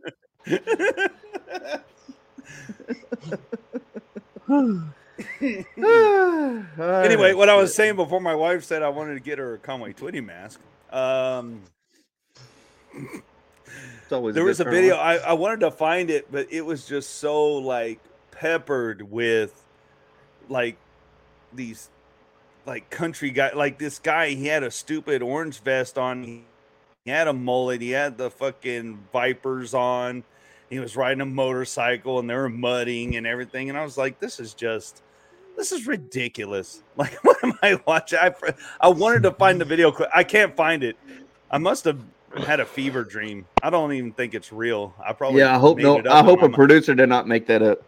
anyway, 6.80 7.34
what 7.34 7.50
I 7.50 7.56
was 7.56 7.76
saying 7.76 7.96
before 7.96 8.22
my 8.22 8.36
wife 8.36 8.64
said 8.64 8.82
I 8.82 8.90
wanted 8.90 9.16
to 9.16 9.20
get 9.20 9.40
her 9.40 9.56
a 9.56 9.58
Conway 9.58 9.94
Twitty 9.94 10.26
mask. 10.26 10.60
Um, 10.92 11.62
It's 14.12 14.18
always 14.18 14.36
there 14.36 14.44
good 14.44 14.50
was 14.50 14.60
a 14.60 14.66
video. 14.66 14.98
I, 14.98 15.16
I 15.16 15.32
wanted 15.32 15.62
to 15.62 15.72
find 15.72 16.10
it, 16.10 16.30
but 16.30 16.52
it 16.52 16.66
was 16.66 16.86
just 16.86 17.12
so 17.20 17.54
like 17.54 17.98
peppered 18.32 19.10
with 19.10 19.64
like 20.50 20.76
these 21.54 21.90
like 22.66 22.90
country 22.90 23.30
guy. 23.30 23.54
Like 23.54 23.80
this 23.80 24.00
guy, 24.00 24.32
he 24.32 24.48
had 24.48 24.64
a 24.64 24.72
stupid 24.72 25.22
orange 25.22 25.62
vest 25.62 25.98
on. 25.98 26.24
He, 26.24 26.44
he 27.06 27.12
had 27.12 27.30
a 27.30 27.34
mullet. 27.34 27.80
He 27.80 27.92
had 27.92 28.18
the 28.18 28.30
fucking 28.30 29.00
vipers 29.14 29.74
on. 29.74 30.26
He 30.70 30.80
was 30.80 30.98
riding 30.98 31.22
a 31.22 31.26
motorcycle, 31.26 32.20
and 32.20 32.30
they 32.30 32.36
were 32.36 32.50
mudding 32.50 33.16
and 33.16 33.26
everything. 33.26 33.70
And 33.70 33.78
I 33.78 33.84
was 33.86 33.98
like, 33.98 34.20
this 34.20 34.42
is 34.42 34.54
just. 34.54 35.04
This 35.56 35.72
is 35.72 35.88
ridiculous. 35.88 36.84
Like, 36.98 37.14
what 37.24 37.42
am 37.46 37.54
I 37.62 37.80
watching? 37.88 38.20
I, 38.20 38.34
I 38.82 38.90
wanted 38.90 39.24
to 39.24 39.32
find 39.32 39.62
the 39.62 39.66
video 39.66 39.90
clip. 39.90 40.10
I 40.14 40.26
can't 40.26 40.54
find 40.54 40.84
it. 40.84 40.98
I 41.50 41.60
must 41.60 41.86
have 41.86 42.04
had 42.38 42.60
a 42.60 42.66
fever 42.66 43.04
dream. 43.04 43.46
I 43.62 43.70
don't 43.70 43.92
even 43.94 44.12
think 44.14 44.34
it's 44.34 44.52
real. 44.52 44.94
I 45.06 45.14
probably 45.14 45.40
Yeah, 45.42 45.56
I 45.56 45.60
hope 45.60 45.78
no. 45.80 46.02
I 46.10 46.24
hope 46.24 46.42
a 46.42 46.48
mi- 46.50 46.54
producer 46.56 46.96
did 46.96 47.10
not 47.10 47.28
make 47.28 47.48
that 47.48 47.62
up. 47.62 47.84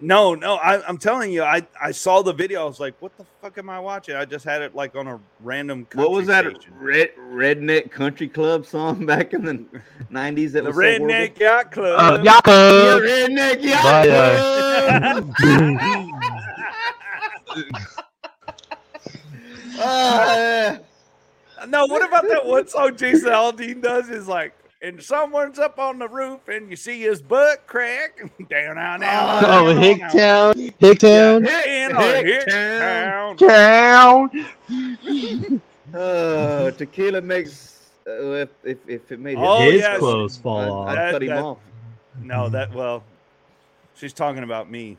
No, 0.00 0.34
no. 0.34 0.56
I, 0.56 0.84
I'm 0.86 0.98
telling 0.98 1.30
you, 1.32 1.44
I 1.44 1.62
I 1.80 1.92
saw 1.92 2.20
the 2.20 2.32
video. 2.32 2.62
I 2.62 2.64
was 2.64 2.80
like, 2.80 2.94
what 3.00 3.16
the 3.16 3.24
fuck 3.40 3.56
am 3.58 3.70
I 3.70 3.78
watching? 3.78 4.16
I 4.16 4.24
just 4.24 4.44
had 4.44 4.60
it 4.60 4.74
like 4.74 4.96
on 4.96 5.06
a 5.06 5.20
random. 5.40 5.86
What 5.94 6.10
was 6.10 6.26
that 6.26 6.44
station. 6.44 6.74
red 6.78 7.10
redneck 7.16 7.90
country 7.92 8.28
club 8.28 8.66
song 8.66 9.06
back 9.12 9.32
in 9.34 9.44
the 9.44 9.64
nineties? 10.10 10.52
That 10.54 10.64
The 10.64 10.70
was 10.70 10.76
so 10.76 10.82
horrible? 10.82 11.06
Redneck 11.06 11.38
Yacht 11.38 11.70
Club. 11.72 11.96
Uh, 12.00 12.18
Yeah, 12.22 12.32
Jakob! 12.42 13.02
redneck 13.02 13.62
yacht 13.62 13.82
Bye, 13.84 14.06
club. 14.06 15.34
Ah, 19.78 20.78
no, 21.68 21.86
what 21.86 22.06
about 22.06 22.26
that 22.28 22.44
one 22.46 22.66
song 22.68 22.96
Jason 22.96 23.28
Aldean 23.30 23.82
does? 23.82 24.08
Is 24.10 24.26
like, 24.28 24.52
and 24.82 25.02
someone's 25.02 25.58
up 25.58 25.78
on 25.78 25.98
the 25.98 26.08
roof 26.08 26.48
and 26.48 26.68
you 26.70 26.76
see 26.76 27.00
his 27.00 27.22
butt 27.22 27.66
crack 27.66 28.18
down, 28.48 28.76
down, 28.76 29.00
down. 29.00 29.44
Oh, 29.44 29.72
down, 29.72 29.82
Hicktown. 29.82 30.74
Hicktown. 30.78 31.46
In 31.66 31.92
our 31.96 32.22
Hicktown. 32.22 33.38
town. 33.38 34.30
Town. 35.50 35.60
oh, 35.94 36.70
tequila 36.70 37.20
makes 37.20 37.90
uh, 38.06 38.10
if, 38.32 38.48
if 38.64 38.78
if 38.86 39.12
it 39.12 39.18
made 39.20 39.38
Oh, 39.38 39.60
His 39.62 39.80
yes. 39.80 39.98
clothes 39.98 40.36
fall 40.36 40.60
I'd, 40.60 40.68
off. 40.68 40.88
I'd 40.88 40.96
That- 40.98 41.12
cut 41.12 41.22
him 41.22 41.28
that- 41.28 41.42
off. 41.42 41.58
No, 42.22 42.48
that 42.50 42.72
well, 42.72 43.02
she's 43.96 44.12
talking 44.12 44.44
about 44.44 44.70
me. 44.70 44.96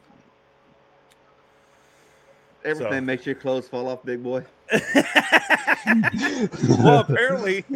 Everything 2.66 2.92
so. 2.94 3.02
makes 3.02 3.26
your 3.26 3.36
clothes 3.36 3.68
fall 3.70 3.88
off, 3.88 4.04
big 4.04 4.22
boy. 4.24 4.44
well, 6.80 7.00
apparently, 7.02 7.64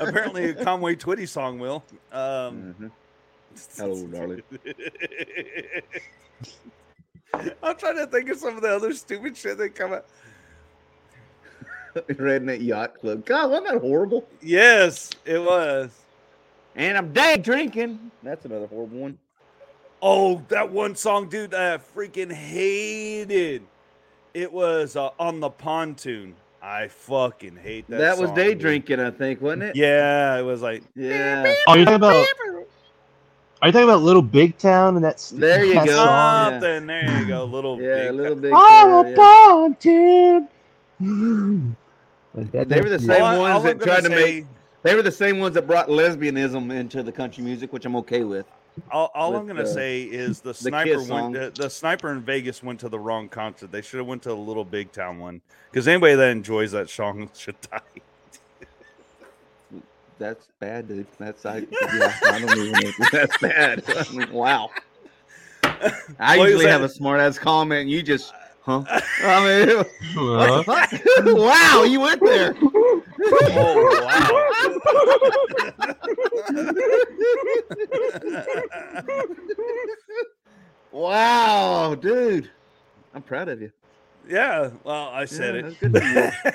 apparently, 0.00 0.50
a 0.50 0.54
Conway 0.64 0.94
Twitty 0.96 1.28
song 1.28 1.58
will. 1.58 1.82
Um, 2.12 2.74
Mhm. 2.80 2.90
Hello, 3.76 4.06
darling. 4.06 4.42
I'm 7.62 7.76
trying 7.76 7.96
to 7.96 8.06
think 8.06 8.30
of 8.30 8.38
some 8.38 8.56
of 8.56 8.62
the 8.62 8.74
other 8.74 8.94
stupid 8.94 9.36
shit 9.36 9.58
that 9.58 9.74
come 9.74 9.92
out. 9.92 10.06
Redneck 11.94 12.64
Yacht 12.64 12.98
Club. 13.00 13.26
God, 13.26 13.50
wasn't 13.50 13.68
that 13.72 13.80
horrible? 13.80 14.26
Yes, 14.40 15.10
it 15.26 15.38
was. 15.38 15.90
And 16.76 16.96
I'm 16.96 17.12
dead 17.12 17.42
drinking. 17.42 18.10
That's 18.22 18.44
another 18.46 18.66
horrible 18.66 18.98
one. 18.98 19.18
Oh, 20.00 20.42
that 20.48 20.70
one 20.72 20.96
song, 20.96 21.28
dude, 21.28 21.52
I 21.54 21.76
freaking 21.78 22.32
hated. 22.32 23.62
It 24.34 24.52
was 24.52 24.96
uh, 24.96 25.10
on 25.18 25.40
the 25.40 25.50
pontoon. 25.50 26.34
I 26.62 26.88
fucking 26.88 27.56
hate 27.56 27.86
that. 27.88 27.98
That, 27.98 28.18
was 28.18 28.28
song, 28.28 28.36
day 28.36 28.50
dude. 28.50 28.60
drinking, 28.60 29.00
I 29.00 29.10
think, 29.10 29.40
wasn't 29.40 29.64
it? 29.64 29.76
Yeah, 29.76 30.38
it 30.38 30.42
was 30.42 30.62
like 30.62 30.82
Yeah. 30.94 31.52
Oh, 31.66 31.74
you're 31.74 31.84
talking 31.84 31.96
about. 31.96 32.26
Are 33.60 33.68
you 33.68 33.72
talking 33.72 33.88
about 33.88 34.02
Little 34.02 34.22
Big 34.22 34.58
Town 34.58 34.96
and 34.96 35.04
that's 35.04 35.30
There 35.30 35.64
you 35.64 35.74
that 35.74 35.86
go. 35.86 35.92
song? 35.94 36.52
Something. 36.54 36.86
There 36.86 37.20
you 37.20 37.26
go. 37.26 37.44
Little 37.44 37.80
Yeah, 37.80 38.08
big. 38.08 38.12
little 38.14 38.36
big. 38.36 38.52
I'm 38.54 38.88
uh, 38.92 39.02
a 39.02 39.10
yeah. 39.10 39.16
wanted. 39.16 40.48
Like 42.34 42.68
They 42.68 42.80
were 42.80 42.88
the 42.88 42.98
same 42.98 43.08
me- 43.08 43.14
All 43.20 43.38
ones 43.40 43.54
all 43.54 43.60
that 43.60 43.70
I'm 43.72 43.78
gonna 43.78 43.84
tried 44.00 44.00
to 44.04 44.08
say- 44.16 44.34
make. 44.40 44.46
They 44.82 44.96
were 44.96 45.02
the 45.02 45.12
same 45.12 45.38
ones 45.38 45.54
that 45.54 45.66
brought 45.68 45.86
lesbianism 45.88 46.72
into 46.72 47.04
the 47.04 47.12
country 47.12 47.44
music, 47.44 47.72
which 47.72 47.84
I'm 47.86 47.94
okay 47.96 48.24
with. 48.24 48.46
All, 48.90 49.10
all 49.14 49.36
I'm 49.36 49.46
gonna 49.46 49.62
uh, 49.62 49.66
say 49.66 50.02
is 50.02 50.40
the 50.40 50.50
the 50.50 50.54
sniper 50.54 51.00
song. 51.04 51.32
went. 51.32 51.54
The, 51.54 51.62
the 51.62 51.70
sniper 51.70 52.10
in 52.12 52.22
Vegas 52.22 52.62
went 52.62 52.80
to 52.80 52.88
the 52.88 52.98
wrong 52.98 53.28
concert. 53.28 53.70
They 53.70 53.82
should 53.82 53.98
have 53.98 54.06
went 54.06 54.22
to 54.22 54.30
the 54.30 54.36
little 54.36 54.64
big 54.64 54.92
town 54.92 55.18
one. 55.18 55.42
Because 55.70 55.86
anybody 55.88 56.14
that 56.14 56.30
enjoys 56.30 56.72
that 56.72 56.88
song 56.88 57.30
should 57.36 57.56
die. 57.70 57.80
That's 60.18 60.46
bad, 60.60 60.88
dude. 60.88 61.06
That's 61.18 61.44
I. 61.44 61.66
Yeah, 61.70 62.14
I 62.26 62.38
don't 62.38 62.58
even. 62.58 62.72
Know. 62.72 62.92
That's 63.12 63.38
bad. 63.38 63.84
Wow. 64.30 64.70
I 66.18 66.36
usually 66.36 66.66
have 66.66 66.82
a 66.82 66.88
smart 66.88 67.20
ass 67.20 67.38
comment, 67.38 67.82
and 67.82 67.90
you 67.90 68.02
just, 68.02 68.32
huh? 68.62 68.82
I 69.24 69.64
mean, 69.66 71.36
wow, 71.36 71.84
you 71.84 72.00
went 72.00 72.20
there. 72.20 72.54
Oh, 80.94 80.98
wow, 81.00 81.94
dude. 81.94 82.50
I'm 83.14 83.22
proud 83.22 83.48
of 83.48 83.60
you. 83.62 83.72
Yeah, 84.28 84.70
well, 84.84 85.08
I 85.08 85.24
said 85.24 85.54
Yeah, 85.54 85.60
it. 85.60 85.62
that's 85.62 85.76
good 85.76 85.92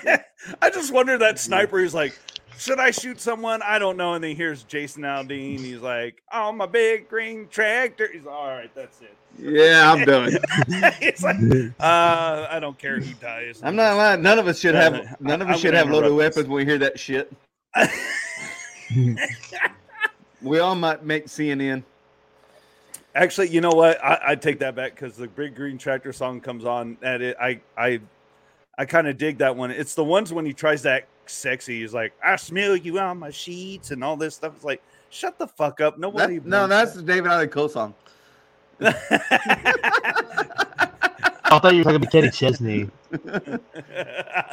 for 0.07 0.55
I 0.61 0.69
just 0.69 0.93
wonder 0.93 1.17
that 1.17 1.39
sniper 1.39 1.79
is 1.79 1.93
like, 1.93 2.17
should 2.57 2.79
I 2.79 2.91
shoot 2.91 3.19
someone? 3.21 3.61
I 3.61 3.79
don't 3.79 3.97
know. 3.97 4.13
And 4.13 4.23
then 4.23 4.35
here's 4.35 4.63
Jason 4.63 5.03
Aldean. 5.03 5.59
He's 5.59 5.81
like, 5.81 6.21
oh, 6.31 6.51
my 6.51 6.65
big 6.65 7.09
green 7.09 7.47
tractor. 7.49 8.09
He's 8.11 8.23
like, 8.23 8.35
all 8.35 8.47
right. 8.47 8.73
That's 8.75 9.01
it. 9.01 9.15
Yeah, 9.39 9.93
I'm 9.93 10.03
done. 10.03 10.31
He's 10.99 11.21
like, 11.21 11.35
uh, 11.79 12.47
I 12.49 12.59
don't 12.59 12.75
care. 12.79 12.99
who 12.99 13.13
dies. 13.21 13.59
I'm 13.61 13.75
not 13.75 13.95
lying. 13.95 14.23
None 14.23 14.39
of 14.39 14.47
us 14.47 14.59
should 14.59 14.73
have. 14.73 15.15
None 15.21 15.43
of 15.43 15.47
I'm 15.47 15.53
us 15.53 15.59
should 15.59 15.75
have 15.75 15.91
loaded 15.91 16.07
interrupt 16.07 16.35
this. 16.35 16.37
weapons 16.37 16.47
when 16.47 16.57
we 16.57 16.65
hear 16.65 16.79
that 16.79 16.99
shit. 16.99 17.31
we 20.41 20.57
all 20.57 20.73
might 20.73 21.05
make 21.05 21.27
CNN. 21.27 21.83
Actually, 23.13 23.49
you 23.49 23.61
know 23.61 23.69
what? 23.69 24.03
I, 24.03 24.19
I 24.29 24.35
take 24.35 24.57
that 24.59 24.73
back 24.73 24.95
because 24.95 25.15
the 25.17 25.27
big 25.27 25.53
green 25.55 25.77
tractor 25.77 26.13
song 26.13 26.41
comes 26.41 26.65
on, 26.65 26.97
and 27.03 27.21
it, 27.21 27.37
I 27.39 27.59
I 27.77 27.99
I 28.77 28.85
kind 28.85 29.07
of 29.07 29.19
dig 29.19 29.37
that 29.39 29.55
one. 29.55 29.69
It's 29.69 29.93
the 29.93 30.03
ones 30.03 30.33
when 30.33 30.47
he 30.47 30.53
tries 30.53 30.81
to 30.83 31.03
act 31.27 31.31
sexy. 31.31 31.81
He's 31.81 31.93
like, 31.93 32.13
"I 32.23 32.37
smell 32.37 32.75
you 32.75 32.99
on 32.99 33.19
my 33.19 33.29
sheets" 33.31 33.91
and 33.91 34.03
all 34.03 34.15
this 34.15 34.35
stuff. 34.35 34.53
It's 34.55 34.63
like, 34.63 34.81
shut 35.09 35.37
the 35.37 35.47
fuck 35.47 35.81
up. 35.81 35.97
Nobody. 35.97 36.39
That- 36.39 36.47
no, 36.47 36.59
wants 36.61 36.75
that's 36.75 36.93
the 36.93 37.01
David 37.03 37.29
Allan 37.31 37.49
Coe 37.49 37.67
song. 37.67 37.93
I 41.49 41.59
thought 41.59 41.73
you 41.73 41.79
were 41.79 41.83
talking 41.83 41.95
about 41.97 42.11
Kenny 42.11 42.29
Chesney. 42.31 42.89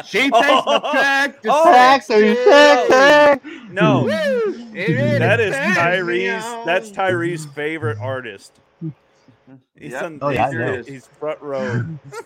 She 0.05 0.19
takes 0.19 0.39
the 0.39 0.63
oh, 0.67 0.91
track 0.93 1.41
to 1.43 1.49
Oh, 1.51 1.65
Facts 1.65 2.11
are 2.11 2.23
you 2.23 2.35
sexy? 2.45 3.49
No, 3.71 4.07
that 4.07 5.41
is 5.41 5.55
turns 5.55 5.77
me 5.77 5.83
Tyrese. 5.83 6.65
That's 6.67 6.91
Tyrese's 6.91 7.47
favorite 7.47 7.99
artist. 7.99 8.53
He's, 9.77 9.93
Yep. 9.93 10.03
on, 10.03 10.19
Oh, 10.21 10.29
yeah, 10.29 10.77
he's, 10.77 10.87
he's 10.87 11.07
front 11.07 11.41
row. 11.41 11.85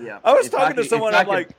Yeah. 0.00 0.20
I 0.24 0.32
was 0.32 0.46
If 0.46 0.52
talking 0.52 0.76
to 0.76 0.84
someone. 0.84 1.12
If 1.12 1.16
I 1.16 1.20
I'm 1.20 1.26
could 1.26 1.32
like, 1.32 1.56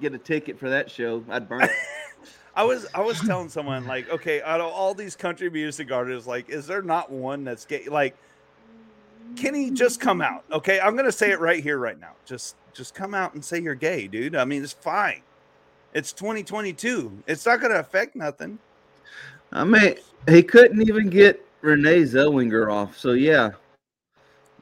get 0.00 0.14
a 0.14 0.18
ticket 0.18 0.58
for 0.58 0.68
that 0.70 0.90
show, 0.90 1.24
I'd 1.28 1.48
burn 1.48 1.62
it. 1.62 1.70
I 2.54 2.64
was 2.64 2.86
I 2.92 3.00
was 3.00 3.20
telling 3.20 3.48
someone 3.48 3.86
like, 3.86 4.10
okay, 4.10 4.42
out 4.42 4.60
of 4.60 4.72
all 4.72 4.92
these 4.92 5.14
country 5.14 5.48
music 5.48 5.92
artists, 5.92 6.26
like, 6.26 6.50
is 6.50 6.66
there 6.66 6.82
not 6.82 7.10
one 7.10 7.44
that's 7.44 7.64
gay? 7.64 7.86
Like, 7.88 8.16
can 9.36 9.54
he 9.54 9.70
just 9.70 10.00
come 10.00 10.20
out? 10.20 10.44
Okay, 10.50 10.80
I'm 10.80 10.96
gonna 10.96 11.12
say 11.12 11.30
it 11.30 11.38
right 11.38 11.62
here, 11.62 11.78
right 11.78 11.98
now. 12.00 12.12
Just 12.26 12.56
just 12.72 12.94
come 12.94 13.14
out 13.14 13.34
and 13.34 13.44
say 13.44 13.60
you're 13.60 13.76
gay, 13.76 14.08
dude. 14.08 14.34
I 14.34 14.44
mean, 14.44 14.62
it's 14.62 14.72
fine. 14.72 15.22
It's 15.94 16.12
2022. 16.12 17.22
It's 17.28 17.46
not 17.46 17.60
gonna 17.60 17.76
affect 17.76 18.16
nothing. 18.16 18.58
I 19.52 19.64
mean, 19.64 19.94
he 20.28 20.42
couldn't 20.42 20.82
even 20.82 21.08
get 21.08 21.44
Renee 21.60 22.02
Zellweger 22.02 22.72
off. 22.72 22.96
So 22.98 23.12
yeah, 23.12 23.50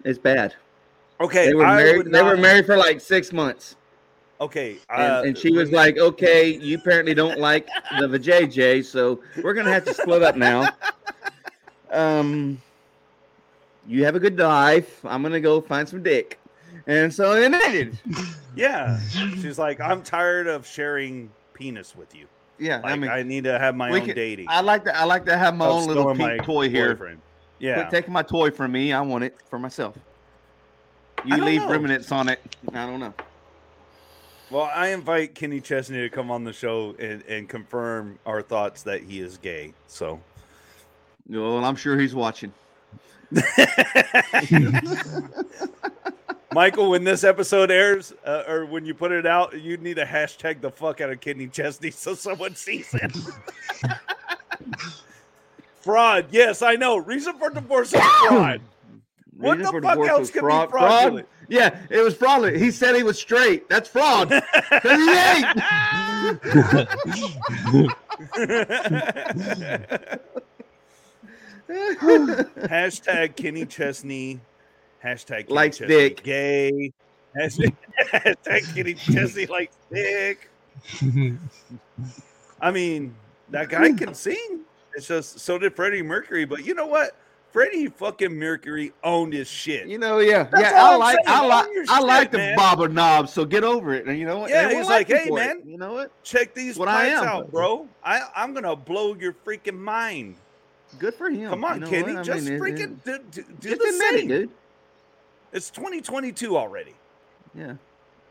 it's 0.04 0.18
bad. 0.18 0.54
Okay, 1.20 1.46
They 1.46 1.54
were 1.54 1.64
I 1.64 1.76
married. 1.76 2.12
They 2.12 2.22
were 2.22 2.36
married 2.36 2.66
for 2.66 2.76
like 2.76 3.00
six 3.00 3.32
months, 3.32 3.75
Okay, 4.40 4.76
and, 4.90 5.02
uh, 5.12 5.22
and 5.24 5.38
she 5.38 5.50
was 5.50 5.70
like, 5.72 5.96
"Okay, 5.96 6.54
you 6.54 6.76
apparently 6.76 7.14
don't 7.14 7.38
like 7.38 7.66
the 7.98 8.06
vajayjay, 8.06 8.84
so 8.84 9.20
we're 9.42 9.54
gonna 9.54 9.72
have 9.72 9.84
to 9.86 9.94
split 9.94 10.22
up 10.22 10.36
now." 10.36 10.68
Um, 11.90 12.60
you 13.86 14.04
have 14.04 14.14
a 14.16 14.20
good 14.20 14.38
life. 14.38 15.04
I'm 15.04 15.22
gonna 15.22 15.40
go 15.40 15.60
find 15.60 15.88
some 15.88 16.02
dick, 16.02 16.38
and 16.86 17.12
so 17.12 17.32
it 17.34 17.44
ended. 17.52 17.98
yeah. 18.56 19.00
She's 19.08 19.58
like, 19.58 19.80
I'm 19.80 20.02
tired 20.02 20.46
of 20.48 20.66
sharing 20.66 21.30
penis 21.54 21.94
with 21.96 22.14
you. 22.14 22.26
Yeah, 22.58 22.80
Like, 22.80 22.92
I 22.92 22.96
mean, 22.96 23.10
I 23.10 23.22
need 23.22 23.44
to 23.44 23.58
have 23.58 23.74
my 23.76 23.90
own 23.90 24.04
could- 24.06 24.16
dating. 24.16 24.46
I 24.48 24.60
like 24.62 24.84
to. 24.84 24.98
I 24.98 25.04
like 25.04 25.24
to 25.26 25.36
have 25.36 25.54
my 25.56 25.66
of 25.66 25.72
own 25.72 25.86
little 25.86 26.14
pink 26.14 26.42
toy 26.42 26.68
here. 26.68 26.94
boyfriend. 26.94 27.20
Yeah. 27.58 27.74
Quit 27.74 27.90
taking 27.90 28.12
my 28.12 28.22
toy 28.22 28.50
from 28.50 28.72
me. 28.72 28.92
I 28.92 29.00
want 29.00 29.24
it 29.24 29.36
for 29.48 29.58
myself. 29.58 29.96
You 31.24 31.36
leave 31.38 31.62
know. 31.62 31.70
remnants 31.70 32.12
on 32.12 32.28
it. 32.28 32.40
I 32.72 32.86
don't 32.86 33.00
know. 33.00 33.14
Well, 34.50 34.70
I 34.72 34.88
invite 34.88 35.34
Kenny 35.34 35.60
Chesney 35.60 35.98
to 35.98 36.08
come 36.08 36.30
on 36.30 36.44
the 36.44 36.52
show 36.52 36.94
and, 36.98 37.22
and 37.22 37.48
confirm 37.48 38.18
our 38.24 38.42
thoughts 38.42 38.82
that 38.84 39.02
he 39.02 39.18
is 39.20 39.38
gay. 39.38 39.72
So, 39.88 40.20
Well, 41.28 41.64
I'm 41.64 41.74
sure 41.76 41.98
he's 41.98 42.14
watching. 42.14 42.52
Michael, 46.52 46.90
when 46.90 47.02
this 47.04 47.24
episode 47.24 47.70
airs 47.72 48.12
uh, 48.24 48.44
or 48.46 48.64
when 48.66 48.86
you 48.86 48.94
put 48.94 49.10
it 49.12 49.26
out, 49.26 49.60
you 49.60 49.76
need 49.78 49.96
to 49.96 50.04
hashtag 50.06 50.60
the 50.60 50.70
fuck 50.70 51.00
out 51.00 51.10
of 51.10 51.20
Kenny 51.20 51.48
Chesney 51.48 51.90
so 51.90 52.14
someone 52.14 52.54
sees 52.54 52.94
it. 52.94 53.12
fraud. 55.80 56.26
Yes, 56.30 56.62
I 56.62 56.76
know. 56.76 56.96
Reason 56.96 57.36
for 57.36 57.50
divorce 57.50 57.92
is 57.92 58.00
fraud. 58.00 58.60
What 59.36 59.58
Reason 59.58 59.74
the 59.74 59.82
fuck 59.82 59.98
else 59.98 60.20
was 60.20 60.30
could 60.30 60.40
be 60.40 60.46
fraud- 60.46 60.70
fraudulent? 60.70 61.28
Yeah, 61.48 61.78
it 61.90 62.00
was 62.02 62.14
fraudulent. 62.14 62.56
He 62.56 62.70
said 62.70 62.94
he 62.96 63.02
was 63.02 63.18
straight. 63.18 63.68
That's 63.68 63.88
fraud. 63.88 64.30
'Cause 64.30 64.82
he 64.82 65.10
ain't. 65.10 65.46
Hashtag 71.68 73.36
Kenny 73.36 73.66
Chesney. 73.66 74.40
Hashtag 75.02 75.46
Kenny 75.46 75.54
Likes 75.54 75.78
Chesney 75.78 75.94
dick. 75.94 76.22
Gay. 76.22 76.92
Hashtag, 77.36 77.74
hashtag 78.12 78.74
Kenny 78.74 78.94
Chesney 78.94 79.46
likes 79.46 79.76
dick. 79.92 80.50
I 82.60 82.70
mean, 82.70 83.14
that 83.50 83.68
guy 83.68 83.92
can 83.92 84.14
sing. 84.14 84.60
It's 84.94 85.06
just 85.08 85.40
so 85.40 85.58
did 85.58 85.74
Freddie 85.76 86.02
Mercury. 86.02 86.44
But 86.46 86.64
you 86.64 86.74
know 86.74 86.86
what? 86.86 87.14
Freddie 87.56 87.86
fucking 87.88 88.38
Mercury 88.38 88.92
owned 89.02 89.32
his 89.32 89.48
shit. 89.48 89.86
You 89.88 89.96
know, 89.96 90.18
yeah, 90.18 90.42
That's 90.42 90.62
yeah. 90.62 90.84
I 90.84 90.94
like. 90.96 91.18
I 91.26 91.46
like, 91.46 91.68
I 91.88 92.00
like 92.00 92.22
shit, 92.24 92.32
the 92.32 92.36
man. 92.38 92.54
bobber 92.56 92.86
knobs. 92.86 93.32
So 93.32 93.46
get 93.46 93.64
over 93.64 93.94
it. 93.94 94.06
And 94.06 94.18
you 94.18 94.26
know 94.26 94.40
what? 94.40 94.50
Yeah, 94.50 94.68
he's 94.70 94.86
like, 94.88 95.08
hey 95.08 95.28
it. 95.28 95.32
man, 95.32 95.62
You 95.64 95.78
know 95.78 95.94
what? 95.94 96.22
check 96.22 96.52
these 96.52 96.76
What 96.76 96.88
I 96.88 97.06
am. 97.06 97.24
out, 97.24 97.50
bro. 97.50 97.88
I 98.04 98.20
I'm 98.36 98.52
gonna 98.52 98.76
blow 98.76 99.14
your 99.14 99.32
freaking 99.32 99.78
mind. 99.78 100.34
Good 100.98 101.14
for 101.14 101.30
him. 101.30 101.48
Come 101.48 101.64
on, 101.64 101.76
You 101.76 101.80
know 101.80 101.88
Kenny, 101.90 102.12
what? 102.12 102.20
I 102.20 102.22
just 102.24 102.44
mean, 102.44 102.54
it- 102.56 102.60
freaking 102.60 103.02
do, 103.04 103.18
do, 103.30 103.42
do 103.60 103.68
the 103.70 103.74
admit 103.74 103.84
it, 103.86 104.18
same. 104.18 104.28
dude. 104.28 104.50
It's 105.54 105.70
2022 105.70 106.58
already. 106.58 106.94
Yeah. 107.54 107.76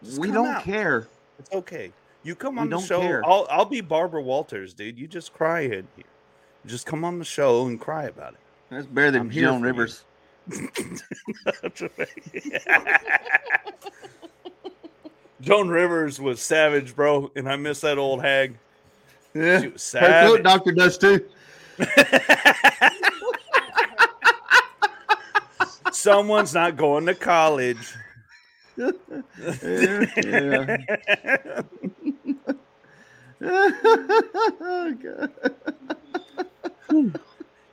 Just 0.03 0.19
we 0.19 0.30
don't 0.30 0.45
out. 0.49 0.63
care. 0.63 1.07
It's 1.39 1.51
okay. 1.51 1.91
You 2.21 2.36
come 2.36 2.57
We 2.57 2.61
on 2.61 2.69
the 2.69 2.76
don't 2.78 2.86
show. 2.86 3.01
care. 3.01 3.23
I'll 3.26 3.47
I'll 3.49 3.65
be 3.65 3.82
Barbara 3.82 4.21
Walters, 4.21 4.76
dude. 4.76 4.99
You 4.99 5.07
just 5.07 5.34
cry 5.34 5.61
in 5.61 5.88
here. 5.95 6.05
Just 6.67 6.86
come 6.86 7.03
on 7.03 7.17
the 7.17 7.26
show 7.26 7.65
and 7.65 7.82
cry 7.82 8.03
about 8.03 8.34
it. 8.36 8.39
That's 8.70 8.86
better 8.88 9.11
than 9.11 9.22
I'm 9.22 9.30
Joan. 9.32 9.61
Rivers. 9.61 10.03
Joan 15.41 15.70
Rivers 15.70 16.20
was 16.20 16.41
savage, 16.41 16.95
bro, 16.95 17.32
and 17.36 17.47
I 17.49 17.55
miss 17.55 17.82
that 17.82 17.97
old 17.97 18.22
hag. 18.24 18.55
Yeah. 19.34 19.61
She 19.61 19.68
was 19.68 19.91
Her 19.93 19.99
throat 19.99 20.38
savage. 20.38 20.43
doctor 20.43 20.72
does 20.72 20.97
too. 20.97 21.26
Someone's 25.91 26.53
not 26.53 26.78
going 26.78 27.05
to 27.05 27.16
college. 27.16 27.93
Yeah, 28.78 28.91
yeah. 30.18 30.78
oh, 33.41 34.93
God. 35.01 35.32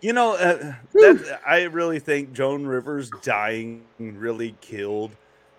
You 0.03 0.12
know, 0.12 0.34
uh, 0.34 0.74
that, 0.94 1.40
I 1.46 1.62
really 1.62 2.00
think 2.00 2.32
Joan 2.32 2.66
Rivers 2.66 3.09
dying 3.22 3.84
really 3.98 4.55
killed 4.61 5.12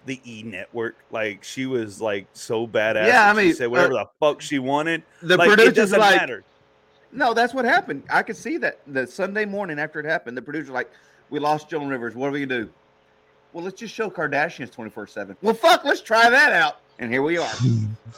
the 0.06 0.20
E 0.26 0.44
Network. 0.44 0.98
Like 1.12 1.44
she 1.46 1.66
was 1.66 2.02
like 2.02 2.28
so 2.34 2.68
badass. 2.68 3.08
Yeah, 3.08 3.32
I 3.32 3.34
she 3.34 3.38
mean, 3.48 3.54
said 3.56 3.68
whatever 3.72 3.94
uh, 3.94 4.04
the 4.04 4.10
fuck 4.20 4.42
she 4.42 4.60
wanted. 4.60 5.02
the 5.22 5.38
like, 5.38 5.48
it 5.50 5.56
producers 5.56 5.76
doesn't 5.76 6.00
like- 6.00 6.18
matter. 6.18 6.44
No, 7.16 7.34
that's 7.34 7.54
what 7.54 7.64
happened. 7.64 8.04
I 8.10 8.24
could 8.24 8.36
see 8.36 8.58
that 8.58 8.80
the 8.88 9.06
Sunday 9.08 9.46
morning 9.46 9.78
after 9.80 10.00
it 10.00 10.06
happened. 10.06 10.36
The 10.36 10.42
producer 10.42 10.72
like, 10.74 10.90
we 11.30 11.40
lost 11.40 11.70
Joan 11.70 11.88
Rivers. 11.88 12.16
What 12.16 12.28
are 12.28 12.32
we 12.32 12.44
gonna 12.46 12.64
do? 12.64 12.70
Well, 13.54 13.64
let's 13.64 13.80
just 13.80 13.94
show 13.94 14.10
Kardashians 14.10 14.72
twenty 14.72 14.90
four 14.90 15.08
seven. 15.08 15.38
Well, 15.42 15.54
fuck, 15.54 15.86
let's 15.86 16.02
try 16.02 16.30
that 16.30 16.52
out. 16.52 16.80
And 17.00 17.12
here 17.12 17.22
we 17.22 17.38
are. 17.38 17.52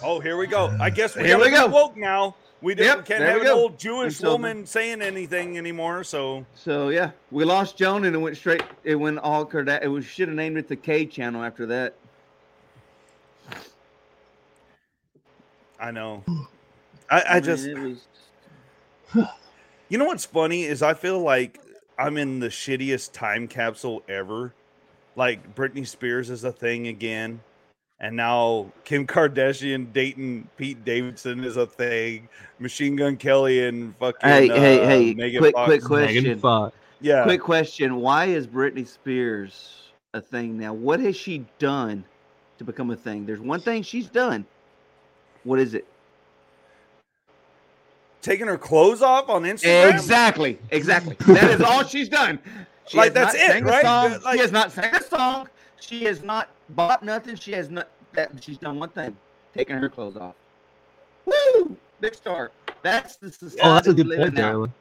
Oh, 0.01 0.19
here 0.19 0.38
we 0.38 0.47
go. 0.47 0.76
I 0.80 0.89
guess 0.89 1.15
we 1.15 1.26
Here 1.26 1.38
we 1.38 1.49
go. 1.51 1.67
woke 1.67 1.95
now. 1.97 2.36
We 2.66 2.74
don't, 2.74 2.88
Yep, 2.88 3.05
can't 3.05 3.24
have 3.24 3.41
an 3.41 3.43
go. 3.43 3.59
old 3.59 3.78
Jewish 3.78 4.20
woman 4.22 4.66
saying 4.66 5.03
anything 5.03 5.55
anymore. 5.55 6.03
So 6.03 6.47
So 6.55 6.89
yeah, 6.89 7.11
we 7.30 7.45
lost 7.45 7.78
Joan, 7.78 8.05
and 8.05 8.16
it 8.16 8.18
went 8.18 8.38
straight. 8.38 8.63
It 8.84 8.95
went 8.95 9.20
all 9.20 9.45
Kardashian. 9.45 9.84
It 9.84 9.88
was 9.89 10.03
should 10.03 10.30
have 10.30 10.36
named 10.36 10.57
it 10.57 10.68
the 10.68 10.76
K 10.76 11.05
channel 11.05 11.43
after 11.43 11.68
that. 11.68 11.93
I 15.80 15.91
know. 15.91 16.24
I, 17.07 17.22
I 17.22 17.34
mean, 17.36 17.43
just, 17.43 17.70
was. 17.70 18.07
you 19.89 19.99
know 19.99 20.05
what's 20.05 20.26
funny 20.26 20.63
is 20.63 20.82
I 20.82 20.95
feel 20.95 21.20
like 21.20 21.59
I'm 21.99 22.18
in 22.18 22.39
the 22.39 22.49
shittiest 22.49 23.11
time 23.11 23.47
capsule 23.47 24.01
ever. 24.09 24.55
Like 25.16 25.53
Britney 25.53 25.86
Spears 25.86 26.32
is 26.32 26.43
a 26.43 26.51
thing 26.51 26.88
again, 26.88 27.41
and 28.00 28.16
now 28.16 28.72
Kim 28.84 29.08
Kardashian 29.08 29.91
dating 29.93 30.48
Pete 30.58 30.84
Davidson 30.84 31.43
is 31.43 31.58
a 31.58 31.66
thing. 31.66 32.28
Machine 32.60 32.96
Gun 32.96 33.18
Kelly 33.18 33.66
and 33.68 33.96
fucking 33.98 34.30
Hey, 34.30 34.48
hey, 34.48 34.82
uh, 34.84 34.88
hey! 34.88 35.14
Megan 35.14 35.41
quick, 35.41 35.56
Fox. 35.56 35.66
quick 35.68 35.84
question. 35.84 36.41
Yeah. 37.02 37.24
Quick 37.24 37.41
question: 37.41 37.98
Why 37.98 38.26
is 38.26 38.48
Britney 38.48 38.88
Spears 38.88 39.91
a 40.14 40.22
thing 40.22 40.58
now? 40.58 40.74
What 40.74 41.00
has 41.00 41.16
she 41.16 41.46
done 41.60 42.04
to 42.58 42.64
become 42.64 42.91
a 42.91 42.96
thing? 42.96 43.26
There's 43.26 43.41
one 43.41 43.60
thing 43.60 43.84
she's 43.84 44.08
done. 44.08 44.46
What 45.43 45.60
is 45.60 45.74
it? 45.74 45.86
taking 48.26 48.48
her 48.48 48.58
clothes 48.58 49.04
off 49.04 49.30
on 49.30 49.43
Instagram. 49.43 49.93
Exactly, 49.93 50.58
exactly. 50.72 51.16
That 51.36 51.52
is 51.52 51.62
all 51.62 51.84
she's 51.84 52.10
done. 52.10 52.39
She 52.88 52.98
Like, 52.98 53.14
that's 53.14 53.36
it, 53.36 53.64
right? 53.64 53.84
song. 53.86 54.20
Like- 54.24 54.34
she 54.34 54.39
has 54.39 54.52
not 54.52 54.72
sang 54.72 54.96
a 54.96 55.04
song. 55.04 55.48
She 55.80 56.03
has 56.05 56.23
not 56.23 56.49
bought 56.69 57.03
nothing. 57.03 57.36
She 57.36 57.51
has 57.53 57.69
not. 57.69 57.88
That 58.13 58.32
she's 58.41 58.57
done 58.57 58.80
one 58.80 58.89
thing: 58.89 59.15
taking 59.53 59.76
her 59.78 59.89
clothes 59.89 60.15
off. 60.17 60.36
Woo! 61.26 61.76
Big 61.99 62.15
star. 62.15 62.51
That's 62.82 63.15
the 63.17 63.32
society 63.32 63.61
Oh, 63.63 63.73
that's 63.73 63.88
a 63.88 63.91
we 63.91 63.95
good 63.97 64.07
live 64.07 64.19
point, 64.36 64.39
in 64.39 64.73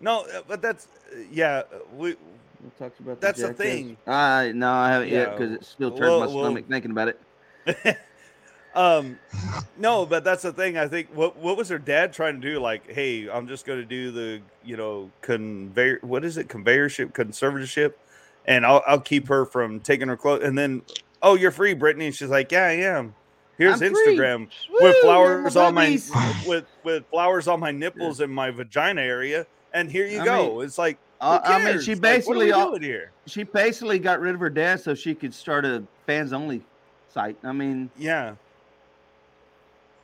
No, 0.00 0.20
uh, 0.34 0.42
but 0.46 0.60
that's 0.60 0.88
uh, 1.12 1.18
yeah. 1.30 1.62
uh, 1.72 1.78
We 1.96 2.16
We'll 2.60 2.72
talk 2.78 2.98
about 2.98 3.20
that. 3.20 3.36
That's 3.36 3.40
the 3.40 3.48
Jackass. 3.48 3.56
thing. 3.58 3.96
Uh, 4.06 4.50
no, 4.54 4.72
I 4.72 4.90
haven't 4.90 5.08
yet 5.10 5.30
because 5.36 5.52
it 5.52 5.64
still 5.64 5.90
turns 5.90 6.00
well- 6.00 6.20
my 6.20 6.26
well- 6.26 6.44
stomach 6.44 6.64
thinking 6.68 6.90
about 6.90 7.08
it. 7.08 7.98
um 8.74 9.18
no, 9.78 10.04
but 10.04 10.24
that's 10.24 10.42
the 10.42 10.52
thing. 10.52 10.76
I 10.76 10.88
think 10.88 11.08
what 11.14 11.36
what 11.36 11.56
was 11.56 11.68
her 11.68 11.78
dad 11.78 12.12
trying 12.12 12.40
to 12.40 12.50
do? 12.52 12.58
Like, 12.58 12.90
hey, 12.90 13.28
I'm 13.30 13.46
just 13.48 13.64
going 13.64 13.78
to 13.78 13.84
do 13.84 14.10
the 14.10 14.40
you 14.64 14.76
know 14.76 15.10
conveyor. 15.22 15.98
What 16.02 16.24
is 16.24 16.36
it? 16.36 16.48
Conveyorship, 16.48 17.12
conservatorship, 17.12 17.94
and 18.48 18.66
I'll 18.66 18.82
I'll 18.86 19.00
keep 19.00 19.28
her 19.28 19.44
from 19.46 19.78
taking 19.80 20.08
her 20.08 20.16
clothes. 20.16 20.42
And 20.42 20.58
then, 20.58 20.82
oh, 21.22 21.36
you're 21.36 21.52
free, 21.52 21.74
Britney. 21.74 22.06
And 22.06 22.14
she's 22.14 22.30
like, 22.30 22.50
yeah, 22.50 22.64
I 22.64 22.72
am. 22.72 23.14
Here's 23.58 23.80
I'm. 23.82 23.92
Instagram 23.92 24.38
Woo, 24.70 24.78
with 24.80 24.92
they're 24.94 25.02
flowers 25.02 25.56
on 25.56 25.74
my 25.74 25.98
with 26.46 26.64
with 26.84 27.04
flowers 27.10 27.46
on 27.48 27.60
my 27.60 27.70
nipples 27.70 28.20
and 28.20 28.32
my 28.32 28.50
vagina 28.50 29.02
area. 29.02 29.46
And 29.74 29.90
here 29.90 30.06
you 30.06 30.20
I 30.22 30.24
go. 30.24 30.56
mean, 30.56 30.64
it's 30.64 30.78
like, 30.78 30.98
who 31.20 31.26
Uh, 31.26 31.40
I 31.44 31.58
mean, 31.58 31.66
cares? 31.68 31.84
she 31.84 31.94
Like, 31.94 32.02
what 32.02 32.08
are 32.08 32.14
basically 32.14 32.46
we 32.46 32.52
doing 32.52 32.82
here. 32.82 33.12
She 33.26 33.42
basically 33.44 33.98
got 33.98 34.20
rid 34.20 34.34
of 34.34 34.40
her 34.40 34.50
dad 34.50 34.80
so 34.80 34.94
she 34.94 35.14
could 35.14 35.34
start 35.34 35.64
a 35.64 35.82
fans 36.06 36.32
only 36.32 36.62
site. 37.12 37.36
I 37.44 37.52
mean, 37.52 37.90
Yeah. 37.98 38.34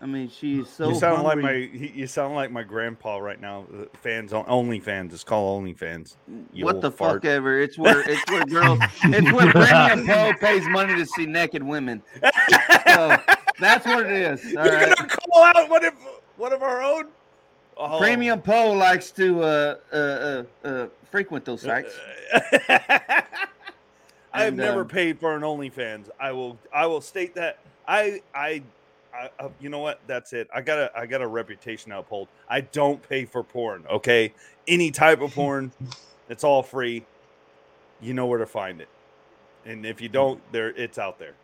I 0.00 0.06
mean, 0.06 0.28
she's 0.28 0.68
so. 0.68 0.90
you 0.90 0.94
sound 0.96 1.22
like 1.22 1.38
my 1.38 1.52
you 1.52 2.06
sound 2.06 2.34
like 2.34 2.50
my 2.50 2.62
grandpa 2.62 3.16
right 3.16 3.40
now. 3.40 3.66
Uh, 3.72 3.84
Fans 3.94 4.32
on 4.32 4.44
only 4.48 4.80
fans. 4.80 5.14
It's 5.14 5.24
called 5.24 5.56
only 5.56 5.72
fans. 5.72 6.16
You 6.52 6.64
what 6.64 6.80
the 6.80 6.90
fart. 6.90 7.22
fuck 7.22 7.24
ever. 7.24 7.60
It's 7.60 7.78
where 7.78 8.08
it's 8.08 8.30
where 8.30 8.44
girls. 8.44 8.80
it's 9.04 9.32
where 9.32 9.56
and 9.92 10.06
Poe 10.06 10.34
pays 10.40 10.66
money 10.68 10.94
to 10.94 11.06
see 11.06 11.26
naked 11.26 11.62
women. 11.62 12.02
So 12.86 13.16
that's 13.58 13.86
what 13.86 14.06
it 14.06 14.12
is. 14.12 14.44
all 14.56 14.64
You're 14.64 14.74
right? 14.74 14.96
gonna 14.96 15.08
call 15.08 15.42
out 15.42 15.70
one 15.70 15.84
of 15.84 15.94
one 16.36 16.52
of 16.52 16.62
our 16.62 16.82
own. 16.82 17.06
Oh. 17.76 17.98
Premium 17.98 18.40
Poe 18.40 18.72
likes 18.72 19.10
to 19.12 19.42
uh, 19.42 19.76
uh, 19.92 19.96
uh, 19.96 20.44
uh, 20.66 20.86
frequent 21.10 21.44
those 21.44 21.62
sites. 21.62 21.92
I 24.32 24.42
have 24.44 24.54
never 24.54 24.82
um, 24.82 24.88
paid 24.88 25.18
for 25.18 25.34
an 25.34 25.42
OnlyFans. 25.42 26.08
I 26.18 26.32
will. 26.32 26.58
I 26.72 26.86
will 26.86 27.00
state 27.00 27.34
that. 27.34 27.58
I. 27.86 28.22
I. 28.34 28.62
I, 29.14 29.30
uh, 29.44 29.48
you 29.60 29.68
know 29.68 29.78
what? 29.78 30.00
That's 30.06 30.32
it. 30.32 30.48
I 30.54 30.60
got 30.60 30.78
a. 30.78 30.90
I 30.98 31.06
got 31.06 31.20
a 31.22 31.26
reputation 31.26 31.90
to 31.92 31.98
uphold. 31.98 32.28
I 32.48 32.62
don't 32.62 33.06
pay 33.08 33.24
for 33.24 33.42
porn. 33.44 33.84
Okay, 33.90 34.32
any 34.66 34.90
type 34.90 35.20
of 35.20 35.32
porn, 35.34 35.72
it's 36.28 36.44
all 36.44 36.62
free. 36.62 37.04
You 38.00 38.12
know 38.14 38.26
where 38.26 38.38
to 38.40 38.46
find 38.46 38.80
it, 38.80 38.88
and 39.64 39.86
if 39.86 40.00
you 40.00 40.08
don't, 40.08 40.40
there 40.52 40.70
it's 40.70 40.98
out 40.98 41.18
there. 41.18 41.34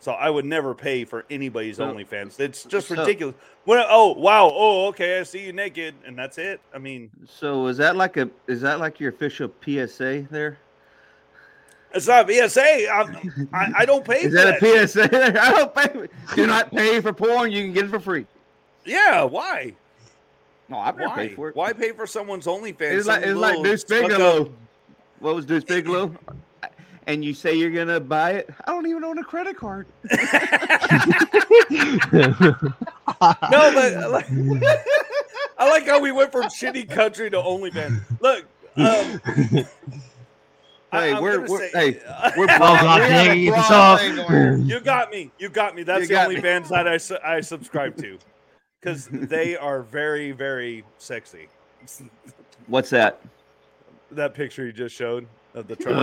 So 0.00 0.12
I 0.12 0.28
would 0.30 0.44
never 0.44 0.74
pay 0.74 1.04
for 1.04 1.24
anybody's 1.30 1.76
So- 1.78 1.92
OnlyFans. 1.92 2.38
It's 2.40 2.64
just 2.64 2.88
so- 2.88 2.96
ridiculous. 2.96 3.34
What? 3.64 3.86
Oh 3.90 4.12
wow. 4.12 4.50
Oh 4.54 4.86
okay. 4.88 5.18
I 5.20 5.22
see 5.24 5.44
you 5.44 5.52
naked, 5.52 5.94
and 6.06 6.18
that's 6.18 6.38
it. 6.38 6.60
I 6.74 6.78
mean, 6.78 7.10
So 7.28 7.66
is 7.66 7.76
that 7.78 7.96
like 7.96 8.16
a 8.16 8.30
is 8.46 8.60
that 8.62 8.78
like 8.80 9.00
your 9.00 9.10
official 9.10 9.50
PSA 9.64 10.26
there? 10.30 10.58
It's 11.96 12.06
not 12.06 12.30
PSA. 12.30 12.90
I'm, 12.90 13.48
I 13.52 13.72
I 13.78 13.84
don't 13.86 14.04
pay. 14.04 14.20
Is 14.22 14.26
for 14.26 14.30
that 14.44 14.60
that 14.60 14.84
a 14.84 14.88
PSA? 14.88 15.04
I 15.42 15.50
don't 15.50 15.74
pay. 15.74 16.08
Do 16.34 16.46
not 16.46 16.70
pay 16.70 17.00
for 17.00 17.12
porn. 17.12 17.50
You 17.50 17.64
can 17.64 17.72
get 17.72 17.86
it 17.86 17.90
for 17.90 18.00
free. 18.00 18.26
Yeah, 18.84 19.24
why? 19.24 19.74
No, 20.68 20.78
I've 20.78 20.96
never 20.96 21.10
Why? 21.10 21.16
paid 21.28 21.36
for 21.36 21.48
it. 21.48 21.56
Why 21.56 21.72
pay 21.72 21.92
for 21.92 22.06
someone's 22.06 22.46
OnlyFans? 22.46 22.80
It's 22.80 23.06
like 23.06 23.22
it's 23.22 23.38
like 23.38 23.62
Deuce 23.62 23.84
Bigalow. 23.84 24.50
What 25.20 25.34
was 25.34 25.46
Deuce 25.46 25.64
Bigalow? 25.64 26.14
And 27.06 27.24
you 27.24 27.34
say 27.34 27.54
you're 27.54 27.70
gonna 27.70 28.00
buy 28.00 28.32
it? 28.32 28.50
I 28.64 28.72
don't 28.72 28.86
even 28.86 29.04
own 29.04 29.18
a 29.18 29.24
credit 29.24 29.56
card. 29.56 29.86
No, 33.18 33.70
but 33.72 34.10
like, 34.10 34.26
I 35.58 35.70
like 35.70 35.86
how 35.86 36.00
we 36.00 36.12
went 36.12 36.32
from 36.32 36.42
shitty 36.44 36.88
country 36.90 37.30
to 37.30 37.38
OnlyFans. 37.38 38.02
Look, 38.20 38.44
um, 38.76 38.78
I- 39.26 39.66
Hey, 40.92 41.12
I'm 41.12 41.22
we're, 41.22 41.40
we're 41.46 41.70
say- 41.70 41.92
hey, 41.92 42.32
we're 42.36 42.44
Oh, 42.44 42.58
broad. 42.58 42.58
God, 42.58 43.00
we 43.00 43.06
have 43.08 43.10
dang 43.10 43.28
a 43.28 43.32
it, 43.40 43.44
get 43.44 43.54
this 43.56 43.68
broad 43.68 44.30
off. 44.30 44.60
you 44.68 44.80
got 44.80 45.10
me. 45.10 45.30
You 45.38 45.48
got 45.48 45.74
me. 45.74 45.82
That's 45.82 46.02
You 46.02 46.06
the 46.16 46.22
only 46.22 46.36
me. 46.36 46.42
OnlyFans 46.42 46.68
that 46.68 46.86
I 46.88 46.96
su- 46.96 47.18
I 47.24 47.40
subscribe 47.52 47.96
to 47.98 48.18
because 48.80 49.08
they 49.10 49.56
are 49.56 49.82
very 49.82 50.32
very 50.32 50.84
sexy. 50.98 51.48
What's 52.68 52.90
that? 52.90 53.20
That 54.12 54.34
picture 54.34 54.64
you 54.64 54.72
just 54.72 54.94
showed 54.94 55.26
of 55.54 55.66
the 55.66 55.74
truck. 55.76 55.96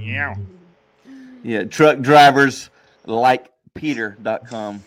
yeah. 0.00 0.32
Uh, 0.32 0.34
yeah, 1.42 1.64
truck 1.64 1.98
drivers 2.00 2.70
like 3.06 3.46
Peter.com. 3.74 4.82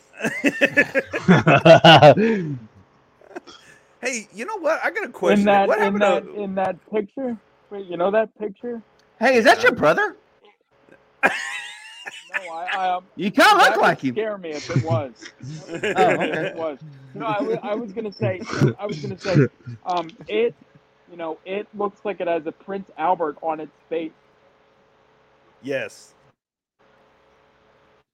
Hey, 4.01 4.29
you 4.33 4.45
know 4.45 4.57
what? 4.59 4.79
I 4.83 4.91
got 4.91 5.03
a 5.03 5.09
question. 5.09 5.39
in 5.41 5.45
that 5.47 5.67
what 5.67 5.77
in 5.79 5.83
happened 5.83 6.01
that 6.01 6.23
to? 6.23 6.41
in 6.41 6.55
that 6.55 6.77
picture. 6.91 7.37
Wait, 7.69 7.85
you 7.85 7.97
know 7.97 8.11
that 8.11 8.37
picture? 8.39 8.81
Hey, 9.19 9.35
is 9.35 9.45
that 9.45 9.61
your 9.61 9.73
brother? 9.73 10.15
No, 11.23 11.29
I, 12.53 12.67
I 12.77 12.89
um, 12.95 13.05
You 13.15 13.31
kind 13.31 13.51
of 13.51 13.57
look 13.67 13.75
would 13.75 13.81
like 13.81 14.01
him. 14.01 14.13
Scare 14.15 14.37
me 14.37 14.49
if 14.51 14.69
it 14.69 14.83
was. 14.83 15.11
Oh, 15.69 15.75
okay. 15.75 16.47
It 16.47 16.55
was. 16.55 16.79
No, 17.13 17.25
I 17.25 17.75
was 17.75 17.91
gonna 17.91 18.11
say. 18.11 18.41
I 18.79 18.85
was 18.85 18.99
gonna 18.99 19.19
say. 19.19 19.47
Um, 19.85 20.09
it. 20.27 20.55
You 21.11 21.17
know, 21.17 21.39
it 21.45 21.67
looks 21.75 22.05
like 22.05 22.21
it 22.21 22.27
has 22.27 22.45
a 22.45 22.51
Prince 22.51 22.89
Albert 22.97 23.37
on 23.41 23.59
its 23.59 23.71
face. 23.89 24.11
Yes. 25.63 26.13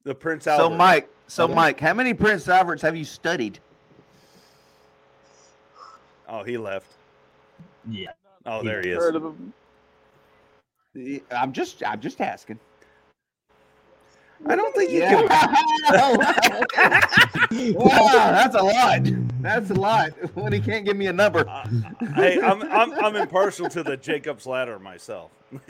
The 0.05 0.15
Prince 0.15 0.47
Albert. 0.47 0.63
So, 0.63 0.69
Mike, 0.69 1.09
so 1.27 1.47
Mike, 1.47 1.79
how 1.79 1.93
many 1.93 2.13
Prince 2.13 2.47
Alberts 2.47 2.81
have 2.81 2.95
you 2.95 3.03
studied? 3.03 3.59
Oh, 6.27 6.43
he 6.43 6.57
left. 6.57 6.87
yeah. 7.89 8.11
Oh, 8.45 8.63
there 8.63 8.81
he 8.81 8.89
is. 8.89 8.97
Heard 8.97 9.15
of 9.15 9.23
him? 9.23 9.53
I'm 11.31 11.51
just, 11.51 11.83
I'm 11.85 11.99
just 11.99 12.21
asking. 12.21 12.59
I 14.47 14.55
don't 14.55 14.75
think 14.75 14.91
you 14.91 14.99
Yeah. 14.99 15.27
can. 15.89 16.17
wow, 17.73 18.31
that's 18.31 18.55
a 18.55 18.61
lot. 18.61 18.99
That's 19.41 19.69
a 19.71 19.73
lot. 19.73 20.11
When 20.35 20.51
he 20.53 20.59
can't 20.59 20.85
give 20.85 20.97
me 20.97 21.07
a 21.07 21.13
number. 21.13 21.45
hey, 22.15 22.39
I'm, 22.41 22.61
I'm 22.63 22.93
I'm 22.93 23.15
impartial 23.15 23.69
to 23.69 23.81
the 23.83 23.95
Jacob's 23.97 24.45
ladder 24.45 24.77
myself. 24.79 25.31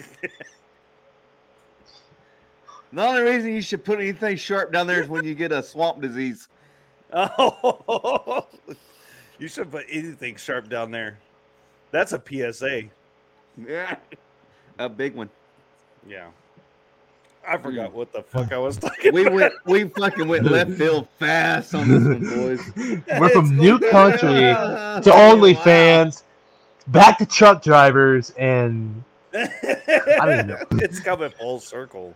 The 2.94 3.02
only 3.06 3.24
reason 3.24 3.54
you 3.54 3.62
should 3.62 3.84
put 3.84 4.00
anything 4.00 4.38
sharp 4.38 4.72
down 4.72 4.88
there 4.88 5.02
is 5.02 5.10
when 5.10 5.26
you 5.26 5.36
get 5.36 5.52
a 5.52 5.62
swamp 5.62 6.02
disease. 6.02 6.48
Oh, 7.14 8.46
you 9.38 9.48
should 9.50 9.70
put 9.70 9.86
anything 9.90 10.38
sharp 10.38 10.70
down 10.70 10.92
there. 10.92 11.18
That's 11.96 12.12
a 12.12 12.22
PSA. 12.22 12.84
Yeah, 13.66 13.96
a 14.80 14.90
big 14.90 15.16
one. 15.16 15.30
Yeah. 16.06 16.28
I 17.48 17.58
forgot 17.58 17.94
what 17.94 18.12
the 18.12 18.22
fuck 18.22 18.52
I 18.52 18.58
was 18.58 18.76
talking 18.76 19.14
We 19.14 19.22
about. 19.22 19.34
went, 19.34 19.54
we 19.66 19.84
fucking 19.86 20.28
went 20.28 20.44
left 20.52 20.72
field 20.72 21.08
fast 21.20 21.74
on 21.74 21.88
this 21.88 22.04
one, 22.04 22.20
boys. 22.20 23.02
We're 23.20 23.30
from 23.30 23.56
New 23.56 23.80
Country 23.80 24.20
to 24.20 25.02
Wow. 25.06 25.36
OnlyFans, 25.36 26.24
back 26.88 27.18
to 27.20 27.26
truck 27.26 27.64
drivers, 27.64 28.32
and 28.32 29.02
I 29.34 29.46
don't 30.26 30.48
know. 30.48 30.58
It's 30.84 31.00
coming 31.00 31.30
full 31.40 31.62
circle. 31.62 32.14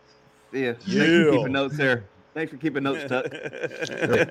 Yeah, 0.52 0.74
thanks 0.74 0.92
for 0.94 1.32
keeping 1.32 1.54
notes 1.54 1.78
there. 1.78 2.04
Thanks 2.34 2.52
for 2.52 2.58
keeping 2.58 2.84
notes, 2.84 3.06
Tuck. 3.08 3.34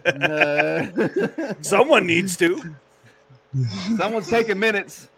Uh, 0.05 1.55
Someone 1.63 2.07
needs 2.07 2.37
to. 2.37 2.75
someone's 3.97 4.29
taking 4.29 4.59
minutes. 4.59 5.09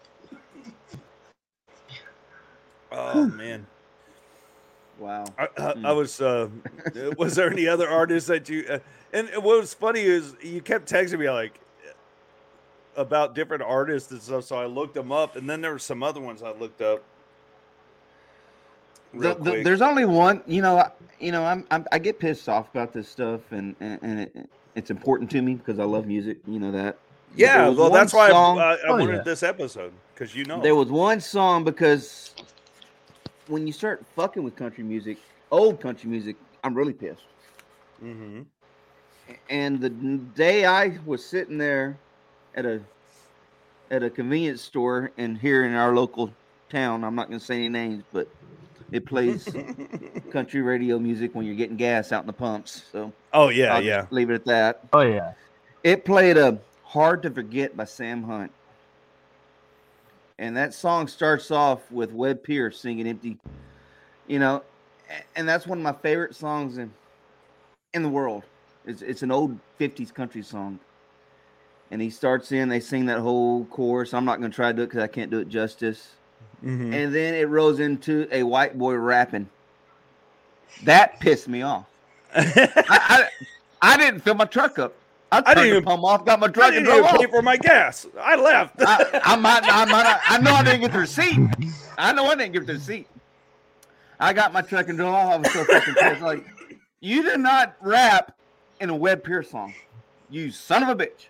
Oh 3.13 3.25
man. 3.27 3.65
Wow. 4.99 5.25
I, 5.37 5.47
I, 5.57 5.73
I 5.85 5.91
was. 5.93 6.21
Uh, 6.21 6.49
was 7.17 7.35
there 7.35 7.49
any 7.51 7.67
other 7.67 7.89
artists 7.89 8.27
that 8.27 8.47
you? 8.49 8.65
Uh, 8.69 8.79
and 9.13 9.29
what 9.35 9.59
was 9.59 9.73
funny 9.73 10.01
is 10.01 10.35
you 10.41 10.61
kept 10.61 10.89
texting 10.91 11.19
me 11.19 11.29
like 11.29 11.59
about 12.95 13.33
different 13.35 13.63
artists 13.63 14.11
and 14.11 14.21
stuff. 14.21 14.43
So 14.45 14.57
I 14.57 14.65
looked 14.65 14.93
them 14.93 15.11
up, 15.11 15.35
and 15.35 15.49
then 15.49 15.61
there 15.61 15.71
were 15.71 15.79
some 15.79 16.03
other 16.03 16.19
ones 16.21 16.43
I 16.43 16.51
looked 16.51 16.81
up. 16.81 17.01
The- 19.13 19.33
the- 19.35 19.63
there's 19.63 19.81
only 19.81 20.05
one. 20.05 20.41
You 20.45 20.61
know, 20.61 20.77
I, 20.77 20.91
you 21.19 21.31
know, 21.31 21.43
I'm, 21.43 21.65
I'm 21.71 21.85
I 21.91 21.99
get 21.99 22.19
pissed 22.19 22.47
off 22.47 22.69
about 22.73 22.93
this 22.93 23.09
stuff, 23.09 23.41
and 23.51 23.75
and, 23.81 23.99
and 24.01 24.19
it, 24.21 24.49
it's 24.75 24.89
important 24.91 25.29
to 25.31 25.41
me 25.41 25.55
because 25.55 25.79
I 25.79 25.83
love 25.83 26.05
music. 26.05 26.37
You 26.47 26.59
know 26.59 26.71
that. 26.71 26.97
Yeah, 27.35 27.69
well, 27.69 27.89
that's 27.89 28.13
why 28.13 28.29
song- 28.29 28.59
I, 28.59 28.61
I, 28.61 28.73
I 28.73 28.77
Oh, 28.87 28.97
wanted 28.97 29.15
yeah. 29.15 29.21
this 29.23 29.41
episode 29.41 29.93
because 30.13 30.35
you 30.35 30.43
know 30.45 30.61
There 30.61 30.75
was 30.75 30.89
one 30.89 31.21
song 31.21 31.63
because 31.63 32.35
when 33.51 33.67
you 33.67 33.73
start 33.73 34.03
fucking 34.15 34.41
with 34.43 34.55
country 34.55 34.83
music, 34.83 35.17
old 35.51 35.81
country 35.81 36.09
music, 36.09 36.37
I'm 36.63 36.73
really 36.73 36.93
pissed. 36.93 37.21
Mm-hmm. 38.03 38.41
And 39.49 39.79
the 39.81 39.89
day 39.89 40.65
I 40.65 40.97
was 41.05 41.23
sitting 41.23 41.57
there 41.57 41.97
at 42.55 42.65
a 42.65 42.81
at 43.91 44.03
a 44.03 44.09
convenience 44.09 44.61
store 44.61 45.11
and 45.17 45.37
here 45.37 45.65
in 45.65 45.73
our 45.73 45.93
local 45.93 46.31
town, 46.69 47.03
I'm 47.03 47.13
not 47.13 47.27
going 47.27 47.39
to 47.39 47.45
say 47.45 47.55
any 47.55 47.69
names, 47.69 48.03
but 48.13 48.27
it 48.91 49.05
plays 49.05 49.47
country 50.31 50.61
radio 50.61 50.97
music 50.97 51.35
when 51.35 51.45
you're 51.45 51.55
getting 51.55 51.75
gas 51.75 52.13
out 52.13 52.23
in 52.23 52.27
the 52.27 52.33
pumps. 52.33 52.85
So 52.91 53.11
Oh 53.33 53.49
yeah, 53.49 53.75
I'll 53.75 53.83
yeah. 53.83 54.05
leave 54.11 54.29
it 54.29 54.35
at 54.35 54.45
that. 54.45 54.81
oh 54.93 55.01
yeah, 55.01 55.33
It 55.83 56.05
played 56.05 56.37
a 56.37 56.57
"Hard 56.83 57.21
to 57.23 57.29
Forget" 57.31 57.75
by 57.75 57.83
Sam 57.85 58.23
Hunt, 58.23 58.51
and 60.41 60.57
that 60.57 60.73
song 60.73 61.07
starts 61.07 61.51
off 61.51 61.89
with 61.91 62.11
Webb 62.11 62.43
Pierce 62.43 62.79
singing 62.79 63.07
"Empty," 63.07 63.37
you 64.27 64.39
know, 64.39 64.63
and 65.35 65.47
that's 65.47 65.67
one 65.67 65.77
of 65.77 65.83
my 65.83 65.93
favorite 65.93 66.35
songs 66.35 66.77
in 66.79 66.91
in 67.93 68.01
the 68.01 68.09
world. 68.09 68.43
It's 68.85 69.03
it's 69.03 69.21
an 69.21 69.31
old 69.31 69.57
'50s 69.79 70.11
country 70.13 70.41
song, 70.41 70.79
and 71.91 72.01
he 72.01 72.09
starts 72.09 72.51
in. 72.51 72.69
They 72.69 72.79
sing 72.79 73.05
that 73.05 73.19
whole 73.19 73.65
chorus. 73.65 74.13
I'm 74.15 74.25
not 74.25 74.39
going 74.39 74.51
to 74.51 74.55
try 74.55 74.71
to 74.71 74.75
do 74.75 74.81
it 74.81 74.87
because 74.87 75.03
I 75.03 75.07
can't 75.07 75.29
do 75.29 75.39
it 75.39 75.47
justice. 75.47 76.15
Mhm. 76.63 76.93
And 76.93 77.13
then 77.15 77.35
it 77.35 77.47
rolls 77.47 77.79
into 77.79 78.27
a 78.31 78.43
white 78.43 78.77
boy 78.77 78.95
rapping. 78.95 79.47
That 80.83 81.19
pissed 81.19 81.47
me 81.47 81.61
off. 81.61 81.85
I, 82.35 82.81
I, 82.89 83.27
I 83.81 83.97
didn't 83.97 84.21
fill 84.21 84.35
my 84.35 84.45
truck 84.45 84.79
up. 84.79 84.95
I 85.33 85.41
I 85.45 85.53
didn't 85.55 85.69
even- 85.69 85.83
pump 85.83 86.03
off, 86.03 86.25
got 86.25 86.39
my 86.39 86.47
truck, 86.47 86.73
and 86.73 86.85
drove 86.85 87.05
pay 87.07 87.25
for 87.27 87.41
my 87.41 87.55
gas. 87.57 88.05
I 88.19 88.35
left. 88.35 88.75
I, 88.79 89.21
I 89.23 89.35
might, 89.37 89.63
I 89.63 89.85
might, 89.85 90.19
I 90.27 90.37
know 90.39 90.51
I 90.53 90.63
didn't 90.63 90.81
get 90.81 90.91
the 90.91 90.99
receipt. 90.99 91.39
I 91.97 92.11
know 92.13 92.25
I 92.25 92.35
didn't 92.35 92.51
get 92.53 92.67
the 92.67 92.73
receipt. 92.73 93.07
I 94.19 94.33
got 94.33 94.51
my 94.53 94.61
truck 94.61 94.89
and 94.89 94.97
drove 94.97 95.13
off. 95.13 95.33
I 95.33 95.37
was 95.37 95.51
so 95.53 95.63
fucking 95.65 95.93
pissed. 95.95 96.21
Like, 96.21 96.45
you 96.99 97.23
did 97.23 97.39
not 97.39 97.75
rap 97.81 98.35
in 98.79 98.89
a 98.89 98.95
Webb 98.95 99.23
Pierce 99.23 99.49
song. 99.49 99.73
You 100.29 100.51
son 100.51 100.83
of 100.83 100.89
a 100.89 100.95
bitch. 100.95 101.27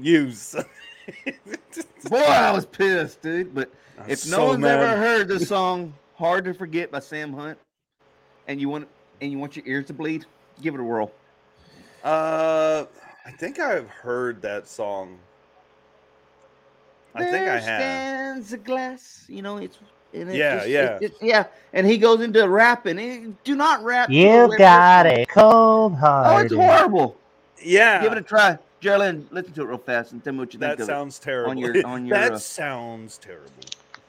Use. 0.00 0.54
Boy, 2.08 2.16
I 2.18 2.52
was 2.52 2.66
pissed, 2.66 3.22
dude. 3.22 3.54
But 3.54 3.70
I'm 3.98 4.08
if 4.10 4.26
no 4.26 4.36
so 4.36 4.46
one's 4.48 4.60
mad. 4.60 4.80
ever 4.80 4.96
heard 4.96 5.28
the 5.28 5.40
song 5.44 5.92
"Hard 6.14 6.44
to 6.44 6.54
Forget" 6.54 6.90
by 6.90 7.00
Sam 7.00 7.32
Hunt, 7.32 7.58
and 8.48 8.60
you 8.60 8.68
want 8.68 8.88
and 9.20 9.30
you 9.32 9.38
want 9.38 9.56
your 9.56 9.66
ears 9.66 9.86
to 9.86 9.92
bleed, 9.92 10.26
give 10.62 10.74
it 10.74 10.80
a 10.80 10.84
whirl. 10.84 11.10
Uh, 12.04 12.84
I 13.30 13.36
think 13.36 13.58
I've 13.60 13.88
heard 13.88 14.42
that 14.42 14.66
song. 14.66 15.18
I 17.14 17.20
think 17.20 17.34
I 17.34 17.38
There 17.38 17.52
have. 17.60 17.62
stands 17.80 18.52
a 18.52 18.56
glass. 18.58 19.24
You 19.28 19.42
know, 19.42 19.58
it's 19.58 19.78
and 20.12 20.28
it 20.28 20.34
Yeah, 20.36 20.56
just- 20.56 20.68
yeah. 20.68 20.96
it- 20.96 21.02
it- 21.02 21.14
yeah. 21.22 21.44
And 21.72 21.86
he 21.86 21.96
goes 21.96 22.20
into 22.20 22.46
rapping. 22.48 22.98
Eh, 22.98 23.28
Do 23.44 23.54
not 23.54 23.84
rap. 23.84 24.10
you 24.10 24.48
got 24.58 25.04
Pierce 25.06 25.16
song. 25.16 25.22
a 25.22 25.26
cold 25.26 25.96
Oh, 26.02 26.36
it's 26.38 26.52
horrible. 26.54 27.16
Yeah, 27.62 28.02
Give 28.02 28.10
it 28.12 28.18
a 28.18 28.22
try, 28.22 28.58
Geraldine. 28.80 29.28
Listen 29.30 29.52
to 29.52 29.62
it 29.62 29.66
real 29.66 29.78
fast 29.78 30.10
and 30.12 30.24
tell 30.24 30.32
me 30.32 30.40
what 30.40 30.52
you 30.52 30.58
think 30.58 30.76
that 30.78 30.80
of 30.80 30.86
sounds 30.86 31.18
terrible. 31.20 31.54
your- 31.56 31.86
on 31.86 32.06
your, 32.06 32.18
that 32.18 32.32
uh, 32.32 32.38
sounds 32.38 33.18
terrible. 33.18 33.52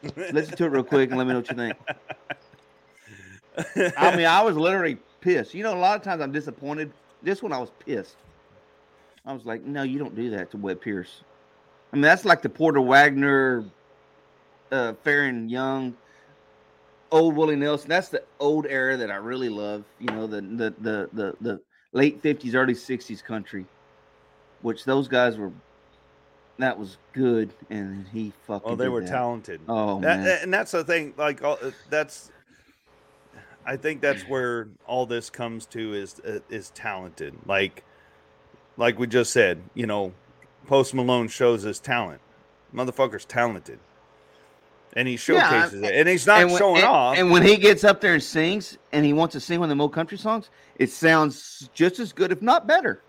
Listen 0.33 0.55
to 0.57 0.65
it 0.65 0.69
real 0.69 0.83
quick 0.83 1.09
and 1.09 1.19
let 1.19 1.27
me 1.27 1.33
know 1.33 1.39
what 1.39 1.49
you 1.51 1.55
think. 1.55 1.77
I 3.97 4.15
mean, 4.15 4.25
I 4.25 4.41
was 4.41 4.55
literally 4.57 4.97
pissed. 5.19 5.53
You 5.53 5.61
know, 5.63 5.75
a 5.75 5.77
lot 5.77 5.95
of 5.97 6.01
times 6.03 6.21
I'm 6.21 6.31
disappointed. 6.31 6.91
This 7.21 7.43
one, 7.43 7.53
I 7.53 7.59
was 7.59 7.69
pissed. 7.85 8.15
I 9.25 9.33
was 9.33 9.45
like, 9.45 9.63
no, 9.63 9.83
you 9.83 9.99
don't 9.99 10.15
do 10.15 10.29
that 10.31 10.51
to 10.51 10.57
Webb 10.57 10.81
Pierce. 10.81 11.21
I 11.93 11.95
mean, 11.95 12.01
that's 12.01 12.25
like 12.25 12.41
the 12.41 12.49
Porter 12.49 12.81
Wagoner, 12.81 13.65
uh, 14.71 14.93
Faron 15.05 15.49
Young, 15.49 15.95
old 17.11 17.35
Willie 17.35 17.55
Nelson. 17.55 17.89
That's 17.89 18.09
the 18.09 18.23
old 18.39 18.65
era 18.65 18.97
that 18.97 19.11
I 19.11 19.15
really 19.17 19.49
love. 19.49 19.83
You 19.99 20.07
know, 20.07 20.25
the 20.27 20.41
the 20.41 20.73
the 20.79 21.09
the, 21.13 21.35
the 21.41 21.61
late 21.91 22.21
fifties, 22.21 22.55
early 22.55 22.73
sixties 22.75 23.21
country, 23.21 23.65
which 24.61 24.85
those 24.85 25.07
guys 25.07 25.37
were. 25.37 25.51
That 26.57 26.77
was 26.77 26.97
good, 27.13 27.51
and 27.71 28.07
he 28.09 28.33
fucking. 28.45 28.71
oh, 28.71 28.75
they 28.75 28.87
were 28.89 29.01
that. 29.01 29.09
talented. 29.09 29.61
Oh 29.67 29.99
That- 29.99 30.19
man, 30.19 30.39
and 30.43 30.53
that's 30.53 30.71
the 30.71 30.83
thing. 30.83 31.13
Like, 31.17 31.43
uh, 31.43 31.55
that's. 31.89 32.31
I 33.65 33.77
think 33.77 34.01
that's 34.01 34.23
where 34.23 34.67
all 34.87 35.05
this 35.05 35.29
comes 35.29 35.65
to 35.67 35.93
is 35.93 36.19
uh, 36.21 36.39
is 36.49 36.71
talented. 36.71 37.35
Like, 37.45 37.83
like 38.77 38.97
we 38.99 39.07
just 39.07 39.31
said, 39.31 39.61
you 39.73 39.85
know, 39.85 40.13
Post 40.67 40.93
Malone 40.93 41.27
shows 41.27 41.63
his 41.63 41.79
talent. 41.79 42.21
Motherfucker's 42.73 43.25
talented, 43.25 43.79
and 44.93 45.07
he 45.07 45.15
Yeah, 45.15 45.17
showcases 45.17 45.81
it, 45.81 45.93
and 45.93 46.07
he's 46.07 46.25
not 46.25 46.45
when- 46.47 46.57
showing 46.57 46.75
and- 46.77 46.85
off. 46.85 47.17
And 47.17 47.31
when 47.31 47.43
he 47.43 47.57
gets 47.57 47.83
up 47.83 47.99
there 48.01 48.13
and 48.13 48.23
sings, 48.23 48.77
and 48.93 49.05
he 49.05 49.11
wants 49.13 49.33
to 49.33 49.39
sing 49.39 49.59
one 49.59 49.65
of 49.65 49.69
them 49.69 49.81
old 49.81 49.93
country 49.93 50.17
songs, 50.17 50.49
it 50.77 50.89
sounds 50.89 51.69
just 51.73 51.99
as 51.99 52.13
good, 52.13 52.31
if 52.31 52.41
not 52.41 52.67
better. 52.67 53.01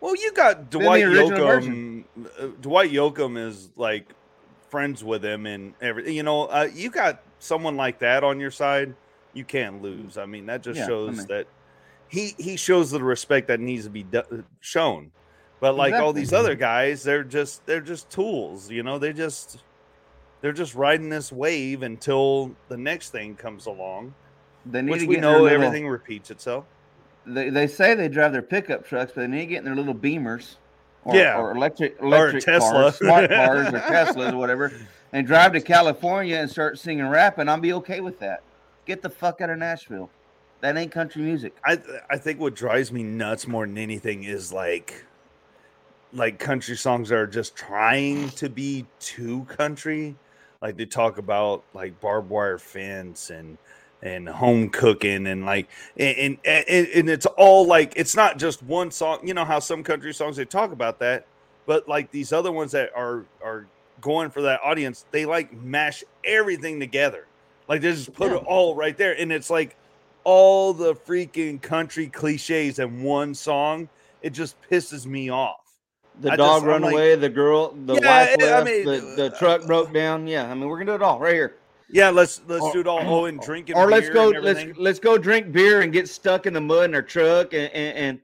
Well, 0.00 0.14
you 0.16 0.32
got 0.32 0.68
Dwight 0.68 1.02
Yoakam. 1.04 2.04
uh, 2.38 2.46
Dwight 2.60 2.92
Yoakam 2.92 3.38
is 3.38 3.70
like 3.76 4.08
friends 4.68 5.02
with 5.02 5.24
him 5.24 5.46
and 5.46 5.72
everything. 5.80 6.14
You 6.14 6.22
know, 6.24 6.42
uh, 6.44 6.68
you 6.74 6.90
got 6.90 7.22
someone 7.38 7.76
like 7.76 8.00
that 8.00 8.22
on 8.22 8.38
your 8.38 8.50
side, 8.50 8.94
you 9.32 9.44
can't 9.44 9.80
lose. 9.80 10.18
I 10.18 10.26
mean, 10.26 10.44
that 10.46 10.62
just 10.62 10.76
Yeah, 10.78 10.84
I 10.84 10.88
shows 10.88 11.16
mean- 11.18 11.26
that 11.28 11.46
he 12.08 12.34
he 12.38 12.56
shows 12.56 12.90
the 12.90 13.02
respect 13.02 13.48
that 13.48 13.60
needs 13.60 13.84
to 13.84 13.90
be 13.90 14.02
do- 14.04 14.44
shown. 14.60 15.10
But 15.60 15.76
like 15.76 15.94
all 15.94 16.12
these 16.12 16.32
other 16.32 16.54
guys, 16.54 17.02
they're 17.02 17.24
just 17.24 17.64
they're 17.66 17.80
just 17.80 18.10
tools. 18.10 18.70
You 18.70 18.82
know, 18.82 18.98
they 18.98 19.12
just 19.12 19.62
they're 20.40 20.52
just 20.52 20.74
riding 20.74 21.08
this 21.08 21.32
wave 21.32 21.82
until 21.82 22.54
the 22.68 22.76
next 22.76 23.10
thing 23.10 23.34
comes 23.34 23.64
along, 23.66 24.14
They 24.66 24.82
need 24.82 24.90
which 24.90 25.00
to 25.02 25.06
we 25.06 25.14
get 25.14 25.24
in 25.24 25.30
their 25.30 25.32
know 25.38 25.42
little- 25.44 25.62
everything 25.62 25.88
repeats 25.88 26.30
itself. 26.30 26.66
They, 27.26 27.48
they 27.48 27.66
say 27.66 27.94
they 27.94 28.08
drive 28.08 28.32
their 28.32 28.42
pickup 28.42 28.86
trucks, 28.86 29.12
but 29.14 29.22
they 29.22 29.26
need 29.28 29.38
to 29.40 29.46
get 29.46 29.58
in 29.60 29.64
their 29.64 29.74
little 29.74 29.94
Beamers, 29.94 30.56
or, 31.06 31.16
Yeah. 31.16 31.38
or 31.38 31.52
electric 31.52 31.96
Or 32.02 32.06
electric 32.08 32.44
Tesla. 32.44 32.70
cars, 32.70 32.96
smart 32.98 33.30
cars, 33.30 33.68
or 33.68 33.78
Teslas, 33.80 34.34
or 34.34 34.36
whatever, 34.36 34.70
and 35.14 35.26
drive 35.26 35.54
to 35.54 35.62
California 35.62 36.36
and 36.36 36.50
start 36.50 36.78
singing 36.78 37.08
rap, 37.08 37.38
and 37.38 37.48
I'll 37.48 37.56
be 37.58 37.72
okay 37.72 38.00
with 38.00 38.18
that. 38.20 38.42
Get 38.84 39.00
the 39.00 39.08
fuck 39.08 39.40
out 39.40 39.48
of 39.48 39.56
Nashville. 39.58 40.10
That 40.64 40.78
ain't 40.78 40.92
country 40.92 41.20
music. 41.20 41.54
I 41.62 41.78
I 42.08 42.16
think 42.16 42.40
what 42.40 42.54
drives 42.54 42.90
me 42.90 43.02
nuts 43.02 43.46
more 43.46 43.66
than 43.66 43.76
anything 43.76 44.24
is 44.24 44.50
like 44.50 45.04
like 46.14 46.38
country 46.38 46.74
songs 46.74 47.10
that 47.10 47.16
are 47.16 47.26
just 47.26 47.54
trying 47.54 48.30
to 48.30 48.48
be 48.48 48.86
too 48.98 49.44
country. 49.44 50.16
Like 50.62 50.78
they 50.78 50.86
talk 50.86 51.18
about 51.18 51.64
like 51.74 52.00
barbed 52.00 52.30
wire 52.30 52.56
fence 52.56 53.28
and 53.28 53.58
and 54.02 54.26
home 54.26 54.70
cooking 54.70 55.26
and 55.26 55.44
like 55.44 55.68
and 55.98 56.16
and, 56.16 56.38
and 56.46 56.88
and 56.88 57.10
it's 57.10 57.26
all 57.26 57.66
like 57.66 57.92
it's 57.96 58.16
not 58.16 58.38
just 58.38 58.62
one 58.62 58.90
song. 58.90 59.18
You 59.22 59.34
know 59.34 59.44
how 59.44 59.58
some 59.58 59.82
country 59.82 60.14
songs 60.14 60.38
they 60.38 60.46
talk 60.46 60.72
about 60.72 60.98
that, 61.00 61.26
but 61.66 61.86
like 61.86 62.10
these 62.10 62.32
other 62.32 62.50
ones 62.50 62.72
that 62.72 62.88
are 62.96 63.26
are 63.44 63.66
going 64.00 64.30
for 64.30 64.40
that 64.40 64.60
audience, 64.64 65.04
they 65.10 65.26
like 65.26 65.52
mash 65.52 66.02
everything 66.24 66.80
together. 66.80 67.26
Like 67.68 67.82
they 67.82 67.92
just 67.92 68.14
put 68.14 68.30
Yeah. 68.30 68.38
it 68.38 68.44
all 68.46 68.74
right 68.74 68.96
there, 68.96 69.12
and 69.12 69.30
it's 69.30 69.50
like 69.50 69.76
all 70.24 70.72
the 70.72 70.94
freaking 70.94 71.60
country 71.60 72.06
cliches 72.08 72.78
in 72.78 73.02
one 73.02 73.34
song. 73.34 73.88
It 74.22 74.30
just 74.30 74.56
pisses 74.70 75.06
me 75.06 75.30
off. 75.30 75.60
The 76.20 76.32
I 76.32 76.36
dog 76.36 76.48
just- 76.48 76.62
I'm 76.64 76.68
run 76.68 76.82
like- 76.82 76.92
away, 76.92 77.14
the 77.16 77.28
girl, 77.28 77.72
the 77.72 77.94
Yeah, 77.94 78.00
wife 78.30 78.36
eh, 78.40 78.46
I 78.46 78.50
left, 78.50 78.66
mean, 78.66 78.84
the, 78.84 78.96
uh, 79.12 79.16
the 79.16 79.30
truck 79.36 79.62
uh, 79.62 79.66
broke 79.66 79.92
down. 79.92 80.26
Yeah, 80.26 80.50
I 80.50 80.54
mean, 80.54 80.68
we're 80.68 80.78
gonna 80.78 80.92
do 80.92 80.94
it 80.94 81.02
all 81.02 81.18
right 81.18 81.34
here. 81.34 81.56
Yeah, 81.90 82.10
let's 82.10 82.40
let's 82.46 82.62
Or- 82.64 82.72
do 82.72 82.80
it 82.80 82.86
all. 82.86 83.00
Oh, 83.02 83.24
and 83.26 83.40
drinking. 83.44 83.76
or 83.76 83.90
let's 83.90 84.08
go 84.08 84.28
let's 84.28 84.64
let's 84.78 84.98
go 84.98 85.18
drink 85.18 85.52
beer 85.52 85.82
and 85.82 85.92
get 85.92 86.08
stuck 86.08 86.46
in 86.46 86.52
the 86.54 86.60
mud 86.60 86.86
in 86.86 86.94
our 86.94 87.02
truck 87.02 87.52
and 87.52 87.70
and 87.72 87.98
and, 87.98 88.20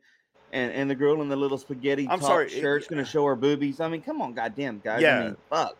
and, 0.52 0.72
and 0.72 0.90
the 0.90 0.94
girl 0.94 1.20
in 1.20 1.28
the 1.28 1.36
little 1.36 1.58
spaghetti 1.58 2.06
I'm 2.08 2.20
top 2.20 2.28
sorry, 2.28 2.46
eh, 2.54 2.64
it- 2.76 2.88
gonna 2.88 3.04
show 3.04 3.24
her 3.26 3.36
boobies. 3.36 3.80
I 3.80 3.88
mean, 3.88 4.02
come 4.02 4.22
on, 4.22 4.32
goddamn 4.34 4.80
guys. 4.82 5.02
Yeah. 5.02 5.18
I 5.18 5.24
mean, 5.24 5.36
fuck. 5.50 5.76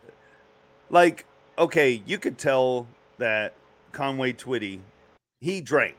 like 0.89 1.25
okay, 1.57 2.01
you 2.05 2.17
could 2.17 2.37
tell 2.37 2.87
that 3.17 3.53
Conway 3.93 4.33
Twitty, 4.33 4.79
he 5.39 5.61
drank, 5.61 5.95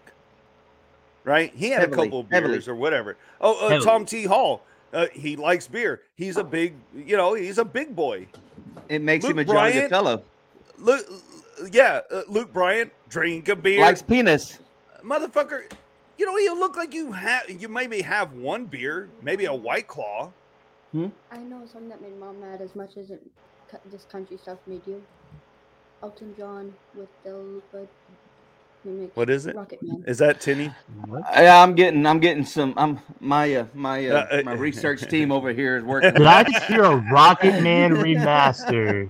right? 1.24 1.52
He 1.54 1.70
had 1.70 1.80
Heavily, 1.80 2.02
a 2.02 2.04
couple 2.06 2.20
of 2.20 2.28
beers 2.28 2.42
heavily. 2.42 2.68
or 2.68 2.74
whatever. 2.74 3.16
Oh, 3.40 3.68
uh, 3.68 3.80
Tom 3.80 4.04
T. 4.06 4.24
Hall, 4.24 4.62
uh, 4.92 5.06
he 5.12 5.36
likes 5.36 5.66
beer. 5.68 6.02
He's 6.16 6.36
a 6.36 6.44
big, 6.44 6.74
you 6.94 7.16
know, 7.16 7.34
he's 7.34 7.58
a 7.58 7.64
big 7.64 7.94
boy. 7.96 8.26
It 8.88 9.00
makes 9.02 9.24
Luke 9.24 9.32
him 9.32 9.38
a 9.40 9.44
jolly 9.44 9.72
good 9.72 9.74
Bryan- 9.78 9.90
fellow. 9.90 10.22
Luke, 10.78 11.06
yeah, 11.70 12.00
uh, 12.10 12.22
Luke 12.28 12.52
Bryan, 12.52 12.90
drink 13.08 13.48
a 13.48 13.56
beer, 13.56 13.80
Likes 13.80 14.02
penis. 14.02 14.58
motherfucker. 15.04 15.70
You 16.18 16.26
know, 16.26 16.36
you 16.36 16.58
look 16.58 16.76
like 16.76 16.92
you 16.94 17.10
have, 17.12 17.48
you 17.48 17.68
maybe 17.68 18.02
have 18.02 18.32
one 18.34 18.66
beer, 18.66 19.08
maybe 19.22 19.46
a 19.46 19.54
White 19.54 19.88
Claw. 19.88 20.30
I 20.94 21.38
know 21.38 21.62
something 21.66 21.88
that 21.88 22.02
made 22.02 22.18
mom 22.20 22.38
mad 22.40 22.60
as 22.60 22.76
much 22.76 22.98
as 22.98 23.10
it, 23.10 23.22
this 23.90 24.04
country 24.04 24.36
stuff 24.36 24.58
made 24.66 24.82
you. 24.86 25.02
Elton 26.02 26.34
John 26.36 26.74
with 26.94 27.08
Della 27.24 27.38
Lipa. 27.38 27.76
remix, 27.78 27.88
What 29.14 29.30
is 29.30 29.46
it? 29.46 29.54
Rocket 29.54 29.80
Man. 29.82 30.02
Is 30.08 30.18
that 30.18 30.40
Tinny? 30.40 30.72
Yeah, 31.34 31.62
I'm 31.62 31.74
getting 31.74 32.04
I'm 32.04 32.18
getting 32.18 32.44
some. 32.44 32.74
I'm 32.76 32.98
my 33.20 33.54
uh, 33.54 33.66
my 33.74 34.08
uh, 34.08 34.14
Uh, 34.32 34.36
uh, 34.38 34.42
my 34.44 34.52
research 34.54 35.02
team 35.10 35.30
over 35.30 35.52
here 35.52 35.76
is 35.76 35.84
working. 35.84 36.12
Did 36.14 36.22
I 36.26 36.42
just 36.42 36.64
hear 36.64 36.82
a 36.84 36.96
Rocket 36.96 37.62
Man 37.62 37.92
remaster? 37.96 39.08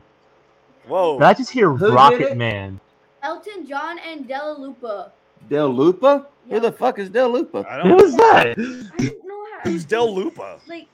Whoa. 0.86 1.18
Did 1.18 1.24
I 1.24 1.34
just 1.34 1.50
hear 1.50 1.72
Who 1.72 1.92
Rocket? 1.94 2.36
Man? 2.36 2.80
Elton 3.22 3.66
John 3.66 3.98
and 4.00 4.28
Della 4.28 4.58
Lupa. 4.58 5.12
Del 5.48 5.68
Lupa? 5.70 6.26
Who 6.50 6.60
the 6.60 6.72
fuck 6.72 6.98
is 6.98 7.08
Del 7.08 7.30
Lupa? 7.30 7.64
I 7.68 7.80
Who 7.80 7.88
don't. 7.90 8.02
was 8.02 8.16
that? 8.16 8.46
I 8.48 8.54
don't 8.54 9.24
know 9.26 9.46
how. 9.54 9.60
Who's 9.70 9.84
Del 9.84 10.12
Lupa? 10.14 10.58
Like, 10.66 10.86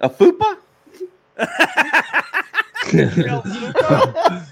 A 0.00 0.10
fupa? 0.10 0.56
Del 2.92 3.42
Lupa? 3.46 4.46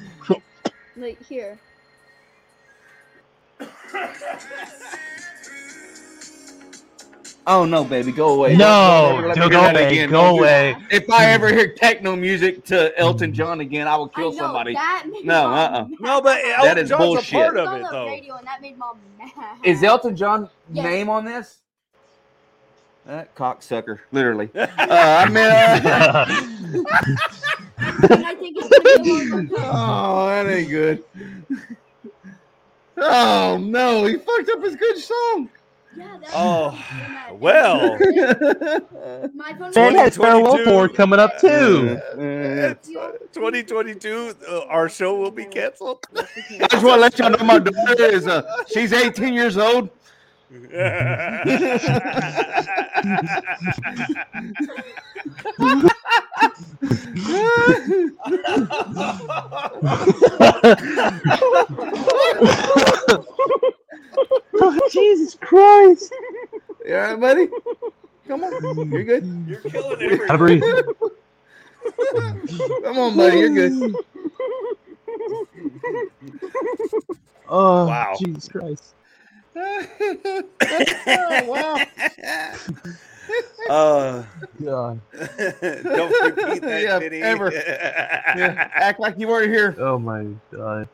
like 0.96 1.20
here. 1.26 1.58
Oh 7.46 7.66
no, 7.66 7.84
baby, 7.84 8.10
go 8.10 8.30
away. 8.36 8.56
No, 8.56 9.20
Don't- 9.20 9.20
don't 9.20 9.28
ever 9.28 9.28
let 9.28 9.36
me 9.36 9.40
don't 9.42 9.50
hear 9.52 9.60
go 9.60 9.68
away, 9.68 9.86
again. 9.86 10.08
go 10.10 10.16
Don't 10.22 10.36
do- 10.36 10.40
away. 10.44 10.76
If 10.90 11.10
I 11.10 11.26
ever 11.26 11.48
hear 11.52 11.74
techno 11.74 12.16
music 12.16 12.64
to 12.66 12.98
Elton 12.98 13.34
John 13.34 13.60
again, 13.60 13.86
I 13.86 13.96
will 13.96 14.10
I 14.14 14.18
kill 14.18 14.32
know, 14.32 14.38
somebody. 14.38 14.72
That 14.72 15.04
No, 15.24 15.42
mom 15.48 15.52
uh-uh. 15.52 15.70
mad. 15.70 15.90
No, 16.00 16.20
but 16.22 16.38
Elton 16.42 16.64
That 16.64 16.78
is 16.78 16.88
John's 16.88 17.04
bullshit. 17.04 17.34
a 17.34 17.36
part 17.36 17.56
of 17.58 17.74
it, 17.74 17.86
though. 17.90 18.06
radio 18.06 18.36
and 18.36 18.46
that 18.46 18.62
made 18.62 18.78
mom 18.78 18.96
mad. 19.18 19.30
Is 19.62 19.82
Elton 19.82 20.16
John 20.16 20.48
Yes. 20.72 20.84
name 20.86 21.10
on 21.10 21.26
this? 21.26 21.58
That 23.04 23.34
cocksucker, 23.34 23.98
literally. 24.10 24.48
Uh, 24.56 24.66
I 24.78 25.28
mean, 25.28 25.44
uh, 25.44 26.26
I 27.78 28.34
think 28.38 28.56
it's 28.58 28.68
gonna 28.68 29.04
be 29.04 29.30
one 29.30 29.40
of 29.40 29.48
those- 29.50 29.58
oh, 29.62 30.26
that 30.28 30.46
ain't 30.50 30.70
good. 30.70 31.04
Oh 32.96 33.58
no, 33.58 34.06
he 34.06 34.16
fucked 34.16 34.48
up 34.50 34.62
his 34.62 34.76
good 34.76 34.98
song. 34.98 35.48
Yeah, 35.96 36.18
that's 36.20 36.32
Oh, 36.34 36.70
made 36.72 37.32
well. 37.40 37.96
My 39.34 39.54
phone 39.54 39.72
Man 39.74 39.94
has 40.04 40.16
farewell 40.16 40.56
2022. 40.58 40.64
tour 40.64 40.88
coming 40.88 41.20
up 41.20 41.38
too. 41.40 41.98
It's, 42.18 42.88
uh, 42.96 43.12
2022, 43.32 44.34
uh, 44.48 44.60
our 44.66 44.88
show 44.88 45.16
will 45.16 45.30
be 45.30 45.44
canceled. 45.44 46.04
I 46.16 46.66
just 46.68 46.84
want 46.84 46.96
to 46.96 47.00
let 47.00 47.18
y'all 47.18 47.30
know 47.30 47.44
my 47.44 47.58
daughter 47.60 48.04
is 48.04 48.26
uh, 48.26 48.42
she's 48.72 48.92
18 48.92 49.34
years 49.34 49.56
old. 49.56 49.88
Oh, 64.60 64.88
Jesus 64.92 65.34
Christ! 65.40 66.12
You 66.86 66.94
all 66.94 67.01
right, 67.01 67.20
buddy? 67.20 67.48
Come 68.28 68.44
on, 68.44 68.92
you're 68.92 69.05
good. 69.05 69.24
You're 69.48 69.60
killing 69.60 70.18
Gotta 70.18 70.38
breathe. 70.38 70.62
Come 72.82 72.98
on, 72.98 73.16
buddy, 73.16 73.38
you're 73.38 73.51
good. 73.51 73.98
Oh, 77.48 77.86
Wow. 77.86 78.14
Jesus 78.18 78.48
Christ. 78.48 78.94
oh, 79.56 81.44
wow. 81.46 81.86
Uh, 83.70 84.22
God. 84.64 85.01
don't 85.12 86.36
repeat 86.36 86.62
that, 86.62 86.82
Yeah, 86.82 86.98
Vinny. 86.98 87.22
ever. 87.22 87.51
Yeah, 87.52 88.70
act 88.74 89.01
like 89.01 89.18
you 89.18 89.28
weren't 89.28 89.51
here. 89.52 89.74
Oh 89.78 89.98
my 89.98 90.26
God. 90.52 90.88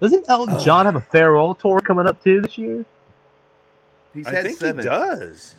Doesn't 0.00 0.24
Elton 0.28 0.60
John 0.60 0.86
have 0.86 0.94
a 0.96 1.00
farewell 1.00 1.54
tour 1.54 1.80
coming 1.80 2.06
up 2.06 2.22
too 2.22 2.40
this 2.40 2.56
year? 2.56 2.84
He's 4.14 4.26
I 4.26 4.30
had 4.30 4.44
think 4.44 4.58
seven. 4.58 4.78
he 4.84 4.88
does. 4.88 5.54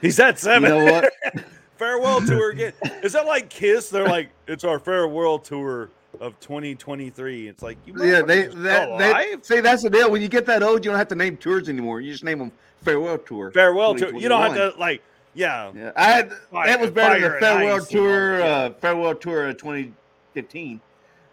He's 0.00 0.18
at 0.20 0.34
You 0.34 0.38
seven. 0.40 0.68
know 0.70 0.84
what? 0.84 1.12
farewell 1.76 2.20
tour 2.22 2.50
again. 2.52 2.72
Is 3.02 3.12
that 3.12 3.26
like 3.26 3.50
Kiss? 3.50 3.90
They're 3.90 4.08
like, 4.08 4.30
it's 4.46 4.64
our 4.64 4.78
farewell 4.78 5.38
tour 5.38 5.90
of 6.20 6.38
2023. 6.40 7.48
It's 7.48 7.62
like, 7.62 7.76
you 7.86 7.92
Yeah, 8.02 8.22
they 8.22 8.44
motherfuckers 8.48 8.62
that 8.62 8.98
they 8.98 9.36
see 9.42 9.60
that's 9.60 9.82
the 9.82 9.90
deal. 9.90 10.10
When 10.10 10.22
you 10.22 10.28
get 10.28 10.46
that 10.46 10.62
old, 10.62 10.84
you 10.84 10.90
don't 10.90 10.98
have 10.98 11.08
to 11.08 11.14
name 11.14 11.36
tours 11.36 11.68
anymore. 11.68 12.00
You 12.00 12.12
just 12.12 12.24
name 12.24 12.38
them 12.38 12.52
farewell 12.82 13.18
tour. 13.18 13.50
farewell 13.50 13.94
tour. 13.94 14.14
You 14.14 14.28
don't 14.28 14.40
have 14.42 14.54
to 14.74 14.78
like, 14.78 15.02
yeah. 15.34 15.70
Yeah, 15.74 15.92
I 15.96 16.04
had 16.04 16.32
Fire- 16.50 16.66
that 16.66 16.80
was 16.80 16.90
better 16.90 17.20
than 17.20 17.32
the 17.32 17.38
farewell 17.40 17.76
ice 17.76 17.90
and 17.90 17.98
all 18.00 18.04
tour, 18.06 18.42
uh, 18.42 18.70
farewell 18.80 19.14
tour 19.14 19.48
of 19.48 19.56
2015, 19.58 20.80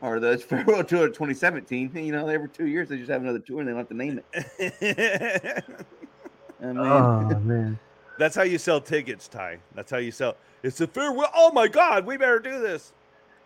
or 0.02 0.20
the 0.20 0.38
farewell 0.50 0.84
tour 0.84 1.06
of 1.08 1.14
2017. 1.14 1.92
You 1.96 2.12
know, 2.12 2.28
every 2.28 2.50
two 2.50 2.68
years 2.68 2.90
they 2.90 2.98
just 2.98 3.10
have 3.10 3.22
another 3.22 3.40
tour 3.40 3.60
and 3.60 3.68
they 3.68 3.72
don't 3.72 3.80
have 3.80 3.90
to 3.90 3.94
name 3.96 4.22
it. 4.34 5.64
I 6.62 6.66
mean, 6.66 6.78
Oh 6.78 7.40
man. 7.40 7.80
That's 8.18 8.34
how 8.36 8.44
you 8.44 8.58
sell 8.58 8.80
tickets, 8.80 9.28
Ty. 9.28 9.58
That's 9.74 9.92
how 9.92 9.98
you 9.98 10.12
sell. 10.12 10.38
It's 10.64 10.80
a 10.80 10.88
farewell. 10.88 11.30
Oh 11.36 11.52
my 11.52 11.68
God, 11.68 12.06
we 12.06 12.16
better 12.16 12.40
do 12.40 12.60
this. 12.62 12.94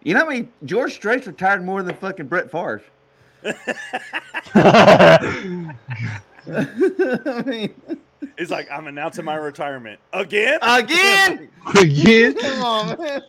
you 0.04 0.14
know, 0.14 0.24
what 0.26 0.32
I 0.32 0.40
mean, 0.42 0.54
George 0.64 0.94
Strait's 0.94 1.26
retired 1.26 1.66
more 1.66 1.82
than 1.82 1.96
fucking 1.96 2.28
Brett 2.28 2.52
Favre. 2.52 2.84
I 6.56 7.44
mean, 7.46 7.74
He's 8.38 8.52
like, 8.52 8.70
I'm 8.72 8.88
announcing 8.88 9.26
my 9.26 9.36
retirement 9.36 10.00
again. 10.14 10.60
again. 10.62 11.50
Again? 11.78 12.34
Come 12.36 12.64
on, 12.64 12.98
man. 13.02 13.22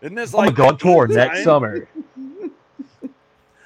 Isn't 0.00 0.14
this 0.14 0.34
I'm 0.34 0.46
like 0.46 0.54
gonna 0.54 0.70
on 0.70 0.78
tour 0.78 1.06
next 1.06 1.44
summer. 1.44 1.88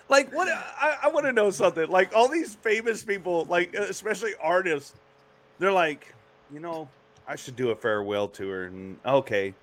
Like 0.08 0.32
what? 0.34 0.48
I, 0.48 0.98
I 1.04 1.08
want 1.08 1.26
to 1.26 1.32
know 1.32 1.50
something. 1.50 1.88
Like 1.88 2.14
all 2.14 2.28
these 2.28 2.54
famous 2.56 3.02
people, 3.02 3.46
like 3.46 3.74
especially 3.74 4.32
artists, 4.42 4.94
they're 5.58 5.72
like, 5.72 6.14
you 6.52 6.60
know, 6.60 6.88
I 7.26 7.36
should 7.36 7.56
do 7.56 7.70
a 7.70 7.76
farewell 7.76 8.28
tour. 8.28 8.64
And 8.64 8.98
okay, 9.06 9.54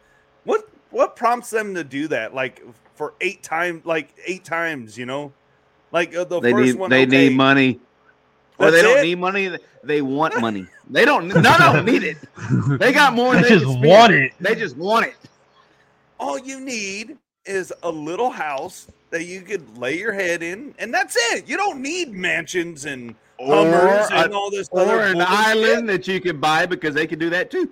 what 0.45 0.67
what 0.91 1.15
prompts 1.15 1.49
them 1.51 1.75
to 1.75 1.83
do 1.83 2.07
that? 2.09 2.33
Like 2.33 2.63
for 2.95 3.13
eight 3.21 3.43
times, 3.43 3.85
like 3.85 4.13
eight 4.25 4.43
times, 4.43 4.97
you 4.97 5.05
know, 5.05 5.31
like 5.91 6.15
uh, 6.15 6.23
the 6.23 6.39
They 6.39 6.51
first 6.51 6.65
need 6.65 6.75
one. 6.75 6.89
they 6.89 7.03
okay, 7.05 7.29
need 7.29 7.37
money. 7.37 7.79
Or 8.59 8.71
they 8.71 8.81
That's 8.81 8.83
don't 8.83 8.97
it? 8.99 9.03
need 9.03 9.15
money. 9.19 9.57
They 9.83 10.01
want 10.01 10.39
money. 10.41 10.67
They 10.89 11.05
don't. 11.05 11.27
None 11.29 11.61
of 11.61 11.73
them 11.73 11.85
need 11.85 12.03
it. 12.03 12.17
They 12.79 12.91
got 12.91 13.13
more. 13.13 13.33
Than 13.33 13.43
They 13.43 13.49
they 13.49 13.55
just 13.55 13.65
can 13.65 13.73
spend. 13.77 13.85
want 13.87 14.13
it. 14.13 14.33
They 14.39 14.55
just 14.55 14.77
want 14.77 15.05
it. 15.05 15.15
All 16.19 16.37
you 16.37 16.59
need 16.59 17.17
is 17.45 17.71
a 17.83 17.89
little 17.89 18.29
house 18.29 18.87
that 19.11 19.23
you 19.25 19.41
could 19.41 19.77
lay 19.77 19.97
your 19.97 20.11
head 20.11 20.43
in, 20.43 20.75
and 20.77 20.93
that's 20.93 21.15
it. 21.33 21.47
You 21.47 21.55
don't 21.57 21.81
need 21.81 22.11
mansions 22.11 22.85
and 22.85 23.15
Hummers 23.39 24.07
and 24.11 24.33
a- 24.33 24.35
all 24.35 24.51
this 24.51 24.67
or 24.71 24.81
other 24.81 24.99
an 24.99 25.13
bullshit. 25.13 25.31
island 25.31 25.89
that 25.89 26.07
you 26.07 26.19
can 26.19 26.39
buy 26.41 26.65
because 26.65 26.93
they 26.93 27.07
can 27.07 27.17
do 27.19 27.29
that 27.29 27.49
too. 27.49 27.69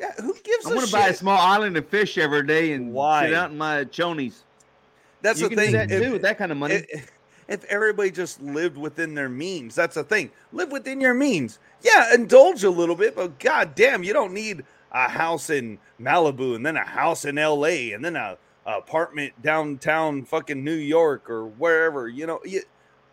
Yeah, 0.00 0.12
who 0.20 0.34
gives 0.42 0.66
I'm 0.66 0.72
a 0.72 0.74
gonna 0.74 0.86
shit? 0.88 0.92
buy 1.00 1.08
a 1.08 1.14
small 1.14 1.38
island 1.38 1.76
and 1.76 1.86
fish 1.86 2.18
every 2.18 2.44
day 2.46 2.72
and 2.72 2.92
Why? 2.92 3.26
sit 3.26 3.34
out 3.34 3.50
in 3.52 3.58
my 3.58 3.84
chonies. 3.84 4.42
That's 5.22 5.40
you 5.40 5.48
the 5.48 5.54
can 5.54 5.64
thing. 5.64 5.72
do 5.72 5.78
that 5.78 5.90
If- 5.92 6.02
too 6.02 6.12
with 6.12 6.22
that 6.22 6.36
kind 6.38 6.50
of 6.52 6.58
money. 6.58 6.84
if, 6.88 7.10
if 7.48 7.64
everybody 7.64 8.10
just 8.10 8.40
lived 8.42 8.76
within 8.76 9.14
their 9.14 9.28
means, 9.28 9.74
that's 9.74 9.94
the 9.94 10.04
thing. 10.04 10.30
Live 10.52 10.70
within 10.70 11.00
your 11.00 11.14
means. 11.14 11.58
Yeah, 11.82 12.14
indulge 12.14 12.62
a 12.64 12.70
little 12.70 12.94
bit, 12.94 13.16
but 13.16 13.38
god 13.38 13.74
damn, 13.74 14.04
you 14.04 14.12
don't 14.12 14.34
need 14.34 14.64
a 14.92 15.08
house 15.08 15.50
in 15.50 15.78
Malibu 16.00 16.54
and 16.54 16.64
then 16.64 16.76
a 16.76 16.84
house 16.84 17.24
in 17.24 17.36
LA 17.36 17.94
and 17.94 18.04
then 18.04 18.16
a, 18.16 18.36
a 18.66 18.78
apartment 18.78 19.32
downtown 19.42 20.24
fucking 20.24 20.62
New 20.62 20.74
York 20.74 21.28
or 21.30 21.46
wherever. 21.46 22.08
You 22.08 22.26
know, 22.26 22.40
you, 22.44 22.62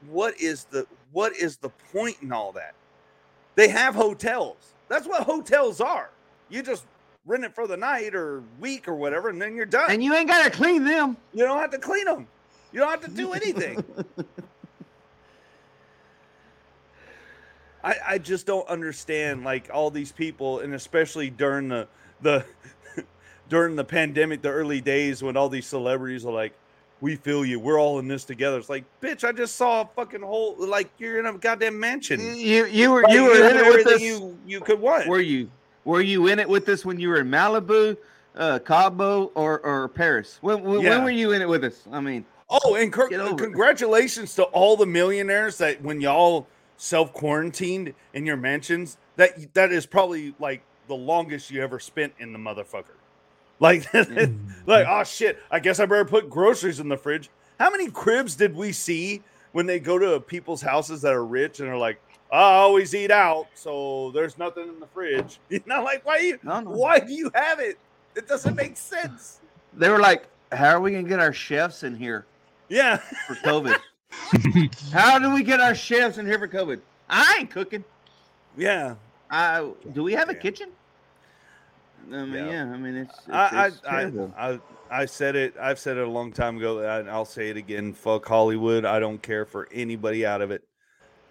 what 0.09 0.39
is 0.39 0.65
the 0.65 0.85
what 1.13 1.33
is 1.35 1.57
the 1.57 1.69
point 1.93 2.17
in 2.21 2.31
all 2.31 2.51
that? 2.53 2.75
They 3.55 3.69
have 3.69 3.95
hotels. 3.95 4.57
That's 4.89 5.07
what 5.07 5.23
hotels 5.23 5.79
are. 5.79 6.09
You 6.49 6.61
just 6.61 6.85
rent 7.25 7.45
it 7.45 7.55
for 7.55 7.67
the 7.67 7.77
night 7.77 8.13
or 8.13 8.43
week 8.59 8.87
or 8.87 8.95
whatever, 8.95 9.29
and 9.29 9.41
then 9.41 9.55
you're 9.55 9.65
done. 9.65 9.89
and 9.89 10.03
you 10.03 10.13
ain't 10.13 10.27
gotta 10.27 10.51
clean 10.51 10.83
them. 10.83 11.17
you 11.33 11.43
don't 11.45 11.59
have 11.59 11.71
to 11.71 11.79
clean 11.79 12.05
them. 12.05 12.27
You 12.75 12.81
don't 12.81 12.89
have 12.91 13.05
to 13.05 13.09
do 13.11 13.31
anything. 13.31 13.81
I, 17.81 17.95
I 18.05 18.17
just 18.17 18.45
don't 18.45 18.67
understand 18.67 19.45
like 19.45 19.69
all 19.73 19.89
these 19.89 20.11
people 20.11 20.59
and 20.59 20.73
especially 20.73 21.29
during 21.29 21.69
the 21.69 21.87
the 22.21 22.43
during 23.49 23.77
the 23.77 23.85
pandemic 23.85 24.41
the 24.41 24.49
early 24.49 24.81
days 24.81 25.23
when 25.23 25.37
all 25.37 25.47
these 25.47 25.67
celebrities 25.67 26.25
are 26.25 26.33
like 26.33 26.51
we 26.99 27.15
feel 27.15 27.45
you 27.45 27.59
we're 27.61 27.79
all 27.79 27.99
in 27.99 28.09
this 28.09 28.25
together 28.25 28.57
it's 28.57 28.67
like 28.69 28.83
bitch 29.01 29.23
i 29.23 29.31
just 29.31 29.55
saw 29.55 29.81
a 29.83 29.89
fucking 29.95 30.21
whole 30.21 30.55
like 30.57 30.89
you're 30.97 31.19
in 31.19 31.27
a 31.27 31.33
goddamn 31.37 31.79
mansion 31.79 32.19
You 32.35 32.65
you 32.65 32.91
were 32.91 33.03
Like, 33.03 33.13
you 33.13 33.23
were 33.23 33.49
in 33.49 33.55
it 33.55 33.65
with 33.73 33.87
us. 33.87 34.01
you 34.01 34.37
you 34.45 34.59
could 34.59 34.81
want 34.81 35.07
Were 35.07 35.21
you 35.21 35.49
were 35.85 36.01
you 36.01 36.27
in 36.27 36.39
it 36.39 36.49
with 36.49 36.67
us 36.67 36.83
when 36.83 36.99
you 36.99 37.07
were 37.09 37.19
in 37.21 37.29
Malibu, 37.29 37.95
uh, 38.35 38.59
Cabo, 38.59 39.25
or 39.35 39.59
or 39.59 39.87
Paris? 39.87 40.39
When 40.41 40.63
when, 40.63 40.81
Yeah. 40.81 40.89
when 40.89 41.03
were 41.03 41.11
you 41.11 41.31
in 41.33 41.41
it 41.43 41.47
with 41.47 41.63
us? 41.63 41.83
I 41.91 41.99
mean, 41.99 42.25
Oh, 42.49 42.75
and 42.75 42.91
cur- 42.93 43.09
Get 43.09 43.19
over 43.19 43.33
it. 43.33 43.37
congratulations 43.37 44.35
to 44.35 44.43
all 44.43 44.77
the 44.77 44.85
millionaires 44.85 45.57
that 45.57 45.81
when 45.81 45.99
y'all 46.01 46.47
self 46.77 47.11
quarantined 47.13 47.93
in 48.13 48.25
your 48.25 48.37
mansions, 48.37 48.97
that 49.15 49.53
that 49.55 49.71
is 49.71 49.85
probably 49.85 50.35
like 50.39 50.61
the 50.87 50.95
longest 50.95 51.49
you 51.49 51.63
ever 51.63 51.79
spent 51.79 52.13
in 52.19 52.31
the 52.33 52.39
motherfucker. 52.39 52.95
Like, 53.59 53.83
mm-hmm. 53.91 54.47
like 54.69 54.85
oh 54.87 55.03
shit, 55.03 55.39
I 55.49 55.59
guess 55.59 55.79
I 55.79 55.85
better 55.85 56.05
put 56.05 56.29
groceries 56.29 56.79
in 56.79 56.87
the 56.89 56.97
fridge. 56.97 57.29
How 57.59 57.71
many 57.71 57.89
cribs 57.89 58.35
did 58.35 58.55
we 58.55 58.71
see 58.73 59.23
when 59.53 59.65
they 59.65 59.79
go 59.79 59.97
to 59.97 60.19
people's 60.19 60.61
houses 60.61 61.01
that 61.01 61.13
are 61.13 61.25
rich 61.25 61.61
and 61.61 61.69
are 61.69 61.77
like, 61.77 61.99
I 62.31 62.41
always 62.41 62.93
eat 62.93 63.11
out, 63.11 63.47
so 63.55 64.11
there's 64.11 64.37
nothing 64.37 64.67
in 64.67 64.79
the 64.79 64.87
fridge. 64.87 65.39
You 65.49 65.61
know, 65.65 65.83
like 65.83 66.05
why 66.05 66.17
you 66.19 66.39
No, 66.43 66.59
no. 66.59 66.69
why 66.71 66.99
do 66.99 67.13
you 67.13 67.31
have 67.33 67.59
it? 67.59 67.77
It 68.15 68.27
doesn't 68.27 68.55
make 68.55 68.77
sense. 68.77 69.39
they 69.73 69.89
were 69.89 69.99
like, 69.99 70.27
"How 70.51 70.69
are 70.75 70.79
we 70.81 70.91
gonna 70.91 71.03
get 71.07 71.19
our 71.19 71.33
chefs 71.33 71.83
in 71.83 71.95
here 71.95 72.25
Yeah. 72.69 72.97
for 73.27 73.35
COVID? 73.35 73.75
How 74.91 75.19
do 75.19 75.33
we 75.33 75.43
get 75.43 75.59
our 75.59 75.75
chefs 75.75 76.17
in 76.17 76.25
here 76.25 76.39
for 76.39 76.47
COVID? 76.47 76.79
I 77.09 77.37
ain't 77.39 77.51
cooking. 77.51 77.83
Yeah. 78.57 78.95
I 79.29 79.69
do 79.93 80.03
we 80.03 80.13
have 80.13 80.29
a 80.29 80.33
Yeah. 80.33 80.39
kitchen? 80.39 80.69
I 82.11 82.23
mean, 82.25 82.33
Yeah. 82.33 82.49
yeah. 82.51 82.63
I 82.73 82.77
mean, 82.77 82.95
it's, 82.95 83.17
it's, 83.17 83.29
I, 83.29 83.67
it's 83.67 83.81
I. 83.85 84.01
I, 84.37 84.51
I, 84.53 84.59
I 84.91 85.05
said 85.05 85.35
it. 85.35 85.55
I've 85.59 85.79
said 85.79 85.97
it 85.97 86.07
a 86.07 86.09
long 86.09 86.31
time 86.31 86.57
ago, 86.57 86.79
and 86.79 87.09
I'll 87.09 87.25
say 87.25 87.49
it 87.49 87.57
again. 87.57 87.93
Fuck 87.93 88.27
Hollywood. 88.27 88.85
I 88.85 88.99
don't 88.99 89.21
care 89.21 89.45
for 89.45 89.67
anybody 89.71 90.25
out 90.25 90.41
of 90.41 90.51
it 90.51 90.63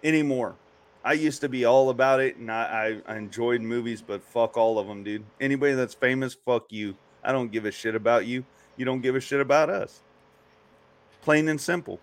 anymore. 0.03 0.55
I 1.03 1.13
used 1.13 1.39
to 1.41 1.49
be 1.49 1.65
all 1.65 1.89
about 1.91 2.19
it, 2.19 2.35
and 2.37 2.51
I, 2.51 3.01
I, 3.07 3.13
I 3.13 3.17
enjoyed 3.17 3.61
movies, 3.61 4.01
but 4.01 4.23
fuck 4.23 4.57
all 4.57 4.79
of 4.79 4.87
them, 4.87 5.03
dude. 5.03 5.23
Anybody 5.39 5.73
that's 5.73 5.93
famous, 5.93 6.33
fuck 6.33 6.65
you. 6.71 6.95
I 7.23 7.31
don't 7.31 7.51
give 7.51 7.65
a 7.65 7.71
shit 7.71 7.95
about 7.95 8.25
you. 8.25 8.43
You 8.75 8.85
don't 8.85 9.01
give 9.01 9.15
a 9.15 9.19
shit 9.21 9.39
about 9.39 9.69
us. 9.69 10.01
Plain 11.25 11.47
and 11.49 11.59
simple. 11.59 11.99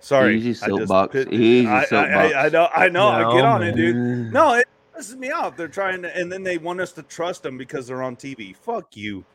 Sorry, 0.00 0.38
Easy 0.38 0.48
I 0.48 0.68
just 0.68 0.78
soapbox, 0.78 1.12
put- 1.12 1.30
easy 1.32 1.66
I, 1.68 1.84
I- 1.90 1.96
I- 1.96 2.46
I, 2.46 2.48
know, 2.48 2.68
I 2.74 2.88
know. 2.88 3.08
I 3.08 3.18
get 3.34 3.42
No, 3.42 3.46
on 3.46 3.62
it, 3.62 3.76
dude. 3.76 4.32
No, 4.32 4.54
it 4.54 4.66
pisses 4.96 5.16
me 5.18 5.30
off. 5.30 5.58
They're 5.58 5.68
trying 5.68 6.00
to, 6.00 6.16
and 6.16 6.32
then 6.32 6.42
they 6.42 6.56
want 6.56 6.80
us 6.80 6.92
to 6.92 7.02
trust 7.02 7.42
them 7.42 7.58
because 7.58 7.86
they're 7.86 8.02
on 8.02 8.16
TV. 8.16 8.56
Fuck 8.56 8.96
you. 8.96 9.26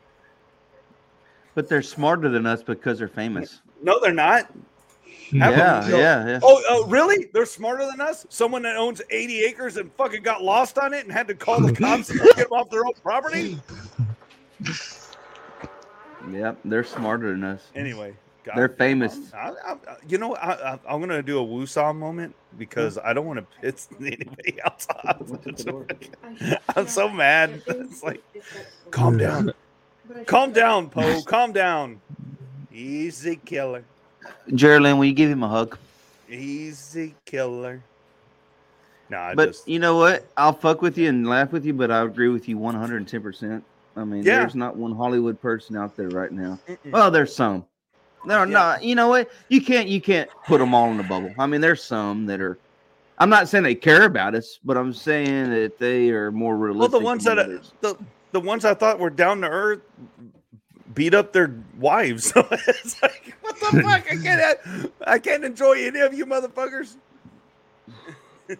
But 1.54 1.68
they're 1.68 1.82
smarter 1.82 2.28
than 2.28 2.46
us 2.46 2.64
because 2.64 2.98
they're 2.98 3.06
famous. 3.06 3.60
No, 3.80 4.00
they're 4.00 4.12
not. 4.12 4.50
Have 5.38 5.56
Yeah, 5.56 5.80
them- 5.82 5.90
no. 5.92 5.98
yeah, 5.98 6.26
yeah. 6.26 6.40
Oh, 6.42 6.60
oh, 6.68 6.86
really? 6.88 7.28
They're 7.32 7.46
smarter 7.46 7.86
than 7.86 8.00
us? 8.00 8.26
Someone 8.28 8.62
that 8.62 8.76
owns 8.76 9.00
80 9.10 9.44
acres 9.44 9.76
and 9.76 9.92
fucking 9.92 10.24
got 10.24 10.42
lost 10.42 10.78
on 10.78 10.92
it 10.92 11.04
and 11.04 11.12
had 11.12 11.28
to 11.28 11.34
call 11.36 11.60
the 11.60 11.72
cops 11.76 12.08
to 12.08 12.14
get 12.18 12.36
them 12.36 12.46
off 12.50 12.68
their 12.70 12.84
own 12.84 12.94
property? 13.00 13.60
Yep, 16.30 16.58
they're 16.64 16.84
smarter 16.84 17.30
than 17.30 17.44
us. 17.44 17.62
Anyway, 17.74 18.14
God, 18.44 18.56
They're 18.56 18.68
famous. 18.68 19.32
I, 19.32 19.52
I, 19.64 19.76
you 20.06 20.18
know, 20.18 20.34
I, 20.36 20.74
I, 20.74 20.78
I'm 20.86 21.00
going 21.00 21.08
to 21.08 21.22
do 21.22 21.38
a 21.40 21.44
woosah 21.44 21.96
moment 21.96 22.34
because 22.58 22.98
I 22.98 23.14
don't 23.14 23.26
want 23.26 23.38
to 23.38 23.46
piss 23.60 23.88
anybody 23.98 24.58
else 24.62 24.86
off. 24.90 25.22
I'm 26.76 26.86
so 26.86 27.08
mad. 27.08 27.62
It's 27.66 28.02
like, 28.02 28.22
calm 28.90 29.16
down. 29.16 29.52
Calm 30.26 30.52
down, 30.52 30.90
Poe. 30.90 31.22
Calm 31.22 31.52
down. 31.52 32.00
Easy 32.72 33.36
killer. 33.36 33.84
Geraldine, 34.54 34.98
will 34.98 35.06
you 35.06 35.14
give 35.14 35.30
him 35.30 35.42
a 35.42 35.48
hug? 35.48 35.78
Easy 36.28 37.14
killer. 37.24 37.82
No, 39.08 39.32
but 39.34 39.52
just 39.52 39.68
you 39.68 39.78
know 39.78 39.96
what? 39.96 40.26
I'll 40.36 40.52
fuck 40.52 40.82
with 40.82 40.98
you 40.98 41.08
and 41.08 41.26
laugh 41.26 41.52
with 41.52 41.64
you, 41.64 41.72
but 41.72 41.90
I 41.90 42.02
agree 42.02 42.28
with 42.28 42.48
you 42.48 42.58
110%. 42.58 43.62
I 43.96 44.04
mean, 44.04 44.22
Yeah. 44.24 44.40
there's 44.40 44.54
not 44.54 44.76
one 44.76 44.94
Hollywood 44.94 45.40
person 45.40 45.76
out 45.76 45.96
there 45.96 46.08
right 46.08 46.32
now. 46.32 46.58
Mm-mm. 46.68 46.90
Well, 46.92 47.10
there's 47.10 47.34
some. 47.34 47.64
No, 48.24 48.38
Yeah. 48.44 48.44
no, 48.46 48.76
you 48.80 48.94
know 48.94 49.08
what? 49.08 49.30
You 49.48 49.60
can't 49.60 49.88
you 49.88 50.00
can't 50.00 50.28
put 50.46 50.58
them 50.58 50.74
all 50.74 50.90
in 50.90 50.98
a 50.98 51.02
bubble. 51.04 51.32
I 51.38 51.46
mean, 51.46 51.60
there's 51.60 51.82
some 51.82 52.26
that 52.26 52.40
are 52.40 52.58
I'm 53.18 53.30
not 53.30 53.48
saying 53.48 53.62
they 53.64 53.76
care 53.76 54.04
about 54.04 54.34
us, 54.34 54.58
but 54.64 54.76
I'm 54.76 54.92
saying 54.92 55.50
that 55.50 55.78
they 55.78 56.10
are 56.10 56.32
more 56.32 56.56
realistic. 56.56 56.92
well, 56.92 57.00
the 57.00 57.04
ones 57.04 57.24
that 57.24 57.38
others. 57.38 57.72
the 57.80 57.96
the 58.32 58.40
ones 58.40 58.64
I 58.64 58.74
thought 58.74 58.98
were 58.98 59.10
down 59.10 59.40
to 59.42 59.48
earth 59.48 59.82
beat 60.94 61.14
up 61.14 61.32
their 61.32 61.54
wives. 61.78 62.32
So 62.34 62.46
it's 62.50 63.00
like, 63.02 63.34
what 63.42 63.54
the 63.60 63.66
fuck? 63.82 64.10
I 64.10 64.16
can't 64.16 64.90
I 65.06 65.18
can't 65.20 65.44
enjoy 65.44 65.84
any 65.86 66.00
of 66.00 66.12
you 66.14 66.26
motherfuckers. 66.26 66.96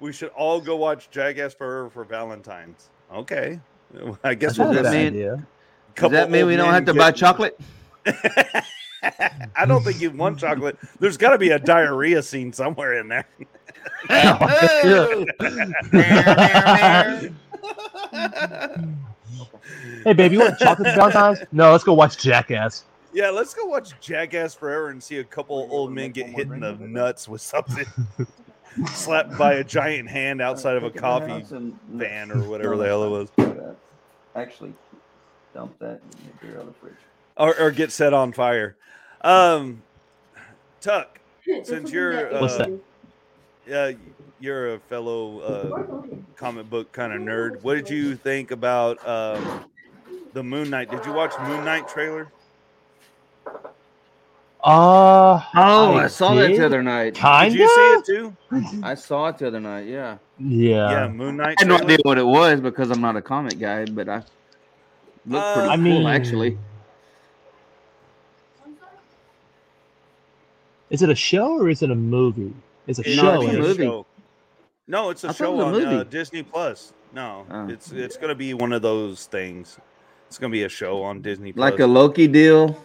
we 0.00 0.12
should 0.12 0.28
all 0.30 0.60
go 0.60 0.76
watch 0.76 1.10
Jackass 1.10 1.54
Forever 1.54 1.90
for 1.90 2.04
Valentine's. 2.04 2.90
Okay, 3.12 3.58
I 4.24 4.34
guess 4.34 4.56
That's 4.56 4.70
we'll 4.70 4.78
a 4.78 4.82
that 4.82 4.92
mean- 4.92 5.06
idea. 5.08 5.46
Does 5.94 6.12
that 6.12 6.30
mean 6.30 6.46
we 6.46 6.56
don't 6.56 6.72
have 6.72 6.84
to 6.84 6.94
buy 6.94 7.10
chocolate? 7.10 7.58
I 8.06 9.64
don't 9.66 9.82
think 9.82 10.00
you 10.00 10.12
want 10.12 10.38
chocolate. 10.38 10.78
There's 11.00 11.16
got 11.16 11.30
to 11.30 11.38
be 11.38 11.50
a 11.50 11.58
diarrhea 11.58 12.22
scene 12.22 12.52
somewhere 12.52 13.00
in 13.00 13.08
there. 13.08 13.26
Hey, 20.04 20.12
baby, 20.12 20.34
you 20.36 20.40
want 20.40 20.58
chocolate 20.58 20.88
for 20.88 20.94
Valentine's? 20.96 21.40
No, 21.52 21.72
let's 21.72 21.84
go 21.84 21.94
watch 21.94 22.18
Jackass. 22.18 22.84
Yeah, 23.12 23.30
let's 23.30 23.54
go 23.54 23.64
watch 23.66 23.92
Jackass 24.00 24.54
Forever 24.54 24.90
and 24.90 25.02
see 25.02 25.18
a 25.18 25.24
couple 25.24 25.66
old 25.70 25.92
men 25.92 26.10
get 26.12 26.28
hit 26.28 26.48
in 26.48 26.60
the 26.60 26.74
nuts 26.74 27.28
with 27.28 27.40
something. 27.40 27.86
Slapped 28.92 29.36
by 29.36 29.54
a 29.54 29.64
giant 29.64 30.08
hand 30.08 30.40
outside 30.40 30.76
of 30.76 30.84
a 30.84 30.90
coffee 30.90 31.44
van 31.90 32.30
or 32.30 32.48
whatever 32.48 32.76
the 32.76 32.86
hell 32.86 33.02
it 33.04 33.08
was. 33.08 33.28
Actually, 34.38 34.72
dump 35.52 35.76
that 35.80 36.00
in 36.42 36.48
the 36.54 36.72
fridge. 36.80 36.94
Or, 37.36 37.58
or 37.58 37.70
get 37.70 37.90
set 37.90 38.14
on 38.14 38.32
fire. 38.32 38.76
Um, 39.22 39.82
Tuck, 40.80 41.18
since 41.64 41.90
you're 41.90 42.34
uh, 42.34 42.40
What's 42.40 42.60
uh, 43.72 43.92
you're 44.40 44.74
a 44.74 44.78
fellow 44.78 45.40
uh, 45.40 46.02
comic 46.36 46.70
book 46.70 46.92
kind 46.92 47.12
of 47.12 47.20
nerd. 47.20 47.62
What 47.62 47.74
did 47.74 47.90
you 47.90 48.14
think 48.14 48.52
about 48.52 49.06
um, 49.06 49.64
the 50.32 50.42
Moon 50.42 50.70
Knight? 50.70 50.90
Did 50.90 51.04
you 51.04 51.12
watch 51.12 51.32
Moon 51.40 51.64
Knight 51.64 51.88
trailer? 51.88 52.30
Uh, 54.62 55.40
Oh, 55.54 55.94
I, 55.94 56.08
saw 56.08 56.34
that 56.34 56.48
the 56.48 56.66
other 56.66 56.82
night. 56.82 57.14
Kinda. 57.14 57.50
Did 57.50 57.58
you 57.60 57.68
see 57.68 57.80
it 57.80 58.04
too? 58.04 58.36
I 58.82 58.94
saw 58.94 59.28
it 59.28 59.38
the 59.38 59.46
other 59.46 59.60
night. 59.60 59.86
Yeah. 59.86 60.18
Yeah. 60.38 60.90
yeah, 60.90 61.08
Moon 61.08 61.36
Knight. 61.36 61.56
I 61.58 61.62
had 61.62 61.68
no 61.68 61.76
idea 61.76 61.98
what 62.02 62.18
it 62.18 62.26
was 62.26 62.60
because 62.60 62.90
I'm 62.90 63.00
not 63.00 63.16
a 63.16 63.22
comic 63.22 63.58
guy, 63.58 63.84
but 63.84 64.08
I 64.08 64.16
looked 65.26 65.44
Uh, 65.44 65.54
pretty 65.54 65.68
I 65.68 65.74
cool 65.76 65.84
mean- 65.84 66.06
actually. 66.06 66.58
Is 70.90 71.02
it 71.02 71.10
a 71.10 71.14
show 71.14 71.58
or 71.58 71.68
is 71.68 71.82
it 71.82 71.90
a 71.90 71.94
movie? 71.94 72.52
It's 72.86 72.98
a 72.98 73.02
It's 73.02 73.10
show. 73.10 73.42
it's 73.42 73.52
a 73.52 73.56
a 73.56 73.60
isn't 73.60 73.62
it? 73.62 73.68
movie. 73.68 73.84
show. 73.84 74.06
No, 74.86 75.10
it's 75.10 75.22
a 75.24 75.28
I 75.28 75.32
thought 75.32 75.34
it 75.34 75.46
show 75.46 75.60
a 75.60 75.64
on 75.66 75.72
movie. 75.72 75.86
uh, 75.96 76.02
Disney 76.04 76.42
Plus. 76.42 76.92
No, 77.12 77.44
Oh. 77.50 77.68
it's 77.68 77.92
it's 77.92 78.16
gonna 78.16 78.34
be 78.34 78.54
one 78.54 78.72
of 78.72 78.80
those 78.82 79.26
things. 79.26 79.78
It's 80.28 80.38
gonna 80.38 80.50
be 80.52 80.64
a 80.64 80.68
show 80.68 81.02
on 81.02 81.20
Disney 81.20 81.52
Plus. 81.52 81.70
Like 81.72 81.80
a 81.80 81.86
Loki 81.86 82.26
deal. 82.26 82.82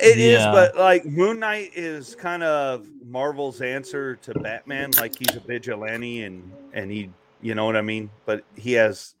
It 0.00 0.18
is, 0.18 0.38
Yeah. 0.40 0.52
but 0.52 0.76
like 0.76 1.04
Moon 1.04 1.40
Knight 1.40 1.72
is 1.74 2.14
kind 2.14 2.42
of 2.42 2.86
Marvel's 3.04 3.60
answer 3.60 4.16
to 4.16 4.34
Batman. 4.38 4.90
Like 4.92 5.16
he's 5.18 5.34
a 5.36 5.40
vigilante 5.40 6.22
and 6.22 6.52
and 6.72 6.90
he, 6.90 7.10
you 7.42 7.54
know 7.54 7.64
what 7.64 7.76
I 7.76 7.82
mean. 7.82 8.10
But 8.24 8.44
he 8.54 8.74
has, 8.74 9.14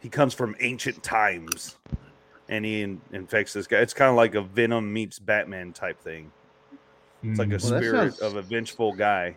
he 0.00 0.08
comes 0.10 0.34
from 0.34 0.54
ancient 0.60 1.02
times, 1.02 1.76
and 2.48 2.64
he 2.64 2.82
in, 2.82 3.00
infects 3.12 3.52
this 3.54 3.66
guy. 3.66 3.78
It's 3.78 3.94
kind 3.94 4.10
of 4.10 4.16
like 4.16 4.34
a 4.34 4.42
Venom 4.42 4.92
meets 4.92 5.18
Batman 5.18 5.72
type 5.72 5.98
thing. 6.00 6.30
It's 7.22 7.38
like 7.38 7.48
a 7.48 7.52
Mm. 7.52 7.70
Well, 7.70 7.80
spirit 7.80 8.14
sounds- 8.14 8.20
of 8.20 8.36
a 8.36 8.42
vengeful 8.42 8.92
guy 8.92 9.36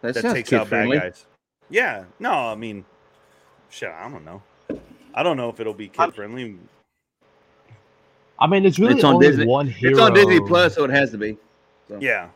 That, 0.00 0.14
that 0.14 0.32
takes 0.34 0.48
kid 0.50 0.60
out 0.60 0.70
bad 0.70 0.90
guys. 0.90 1.26
Yeah, 1.70 2.04
no, 2.18 2.30
I 2.32 2.54
mean, 2.54 2.84
shit, 3.70 3.90
I 3.90 4.08
don't 4.08 4.24
know. 4.24 4.42
I 5.14 5.22
don't 5.22 5.36
know 5.36 5.48
if 5.50 5.60
it'll 5.60 5.74
be 5.74 5.88
kid 5.88 6.14
friendly. 6.14 6.56
I 8.42 8.46
mean, 8.48 8.66
it's 8.66 8.78
really 8.78 8.94
It's 8.94 9.04
on 9.04 9.14
only 9.14 9.28
Disney- 9.28 9.46
one 9.46 9.68
hero. 9.68 9.92
It's 9.92 10.00
on 10.00 10.12
Disney 10.14 10.40
Plus, 10.40 10.74
so 10.74 10.84
it 10.84 10.90
has 10.90 11.10
to 11.12 11.18
be. 11.18 11.36
So. 11.88 11.98
Yeah. 12.00 12.28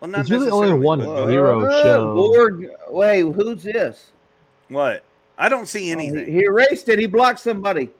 Well, 0.00 0.10
There's 0.10 0.30
really 0.30 0.48
only 0.50 0.68
necessarily, 0.70 0.86
one 0.86 0.98
but- 1.04 1.26
hero 1.28 1.64
Uh, 1.66 1.82
show. 1.82 2.14
Borg- 2.14 2.70
Wait, 2.90 3.20
who's 3.22 3.62
this? 3.64 4.06
What? 4.68 5.02
I 5.36 5.48
don't 5.48 5.66
see 5.66 5.80
Oh, 5.80 5.82
he- 5.98 6.08
anything. 6.08 6.32
he 6.32 6.44
erased 6.44 6.88
it. 6.88 6.98
He 6.98 7.06
blocked 7.06 7.40
somebody. 7.40 7.90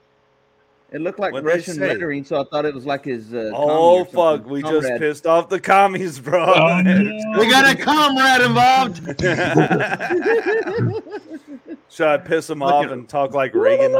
It 0.91 0.99
looked 0.99 1.19
like 1.19 1.31
What'd 1.31 1.45
Russian 1.45 1.79
lettering, 1.79 2.25
so 2.25 2.41
I 2.41 2.43
thought 2.51 2.65
it 2.65 2.75
was 2.75 2.85
like 2.85 3.05
his. 3.05 3.33
Uh, 3.33 3.51
Oh 3.55 4.03
fuck, 4.03 4.41
something. 4.41 4.51
we 4.51 4.61
just 4.61 4.89
pissed 4.97 5.25
off 5.25 5.47
the 5.47 5.59
commies, 5.59 6.19
bro. 6.19 6.43
Oh, 6.45 6.81
We 7.39 7.49
got 7.49 7.69
a 7.69 7.75
comrade 7.77 8.41
involved. 8.41 9.21
Should 11.89 12.07
I 12.07 12.17
piss 12.17 12.49
him 12.49 12.61
off 12.63 12.89
and 12.91 13.07
talk 13.07 13.33
like 13.33 13.53
Reagan? 13.53 13.91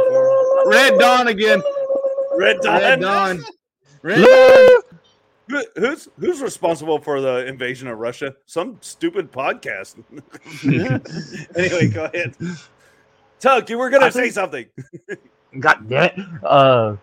Red 0.66 0.98
Dawn 1.00 1.28
again. 1.28 1.62
Red 2.38 2.58
Dawn. 2.62 2.82
Red 2.82 3.02
Dawn. 3.02 3.44
Red 4.02 4.16
Dawn. 4.26 4.82
Who- 5.50 5.66
Who's 5.76 6.08
who's 6.18 6.42
responsible 6.42 6.98
for 7.00 7.20
the 7.20 7.46
invasion 7.46 7.90
of 7.90 7.98
Russia? 8.00 8.34
Some 8.46 8.78
stupid 8.80 9.34
podcast. 9.34 9.96
anyway, 11.58 11.88
go 11.88 12.06
ahead. 12.06 12.36
Tuck, 13.42 13.70
you 13.70 13.78
were 13.78 13.90
gonna 13.90 14.06
I 14.06 14.10
say 14.10 14.22
think- 14.30 14.34
something. 14.34 14.66
God 15.60 15.90
damn 15.90 16.04
it. 16.06 16.20
Uh, 16.44 16.96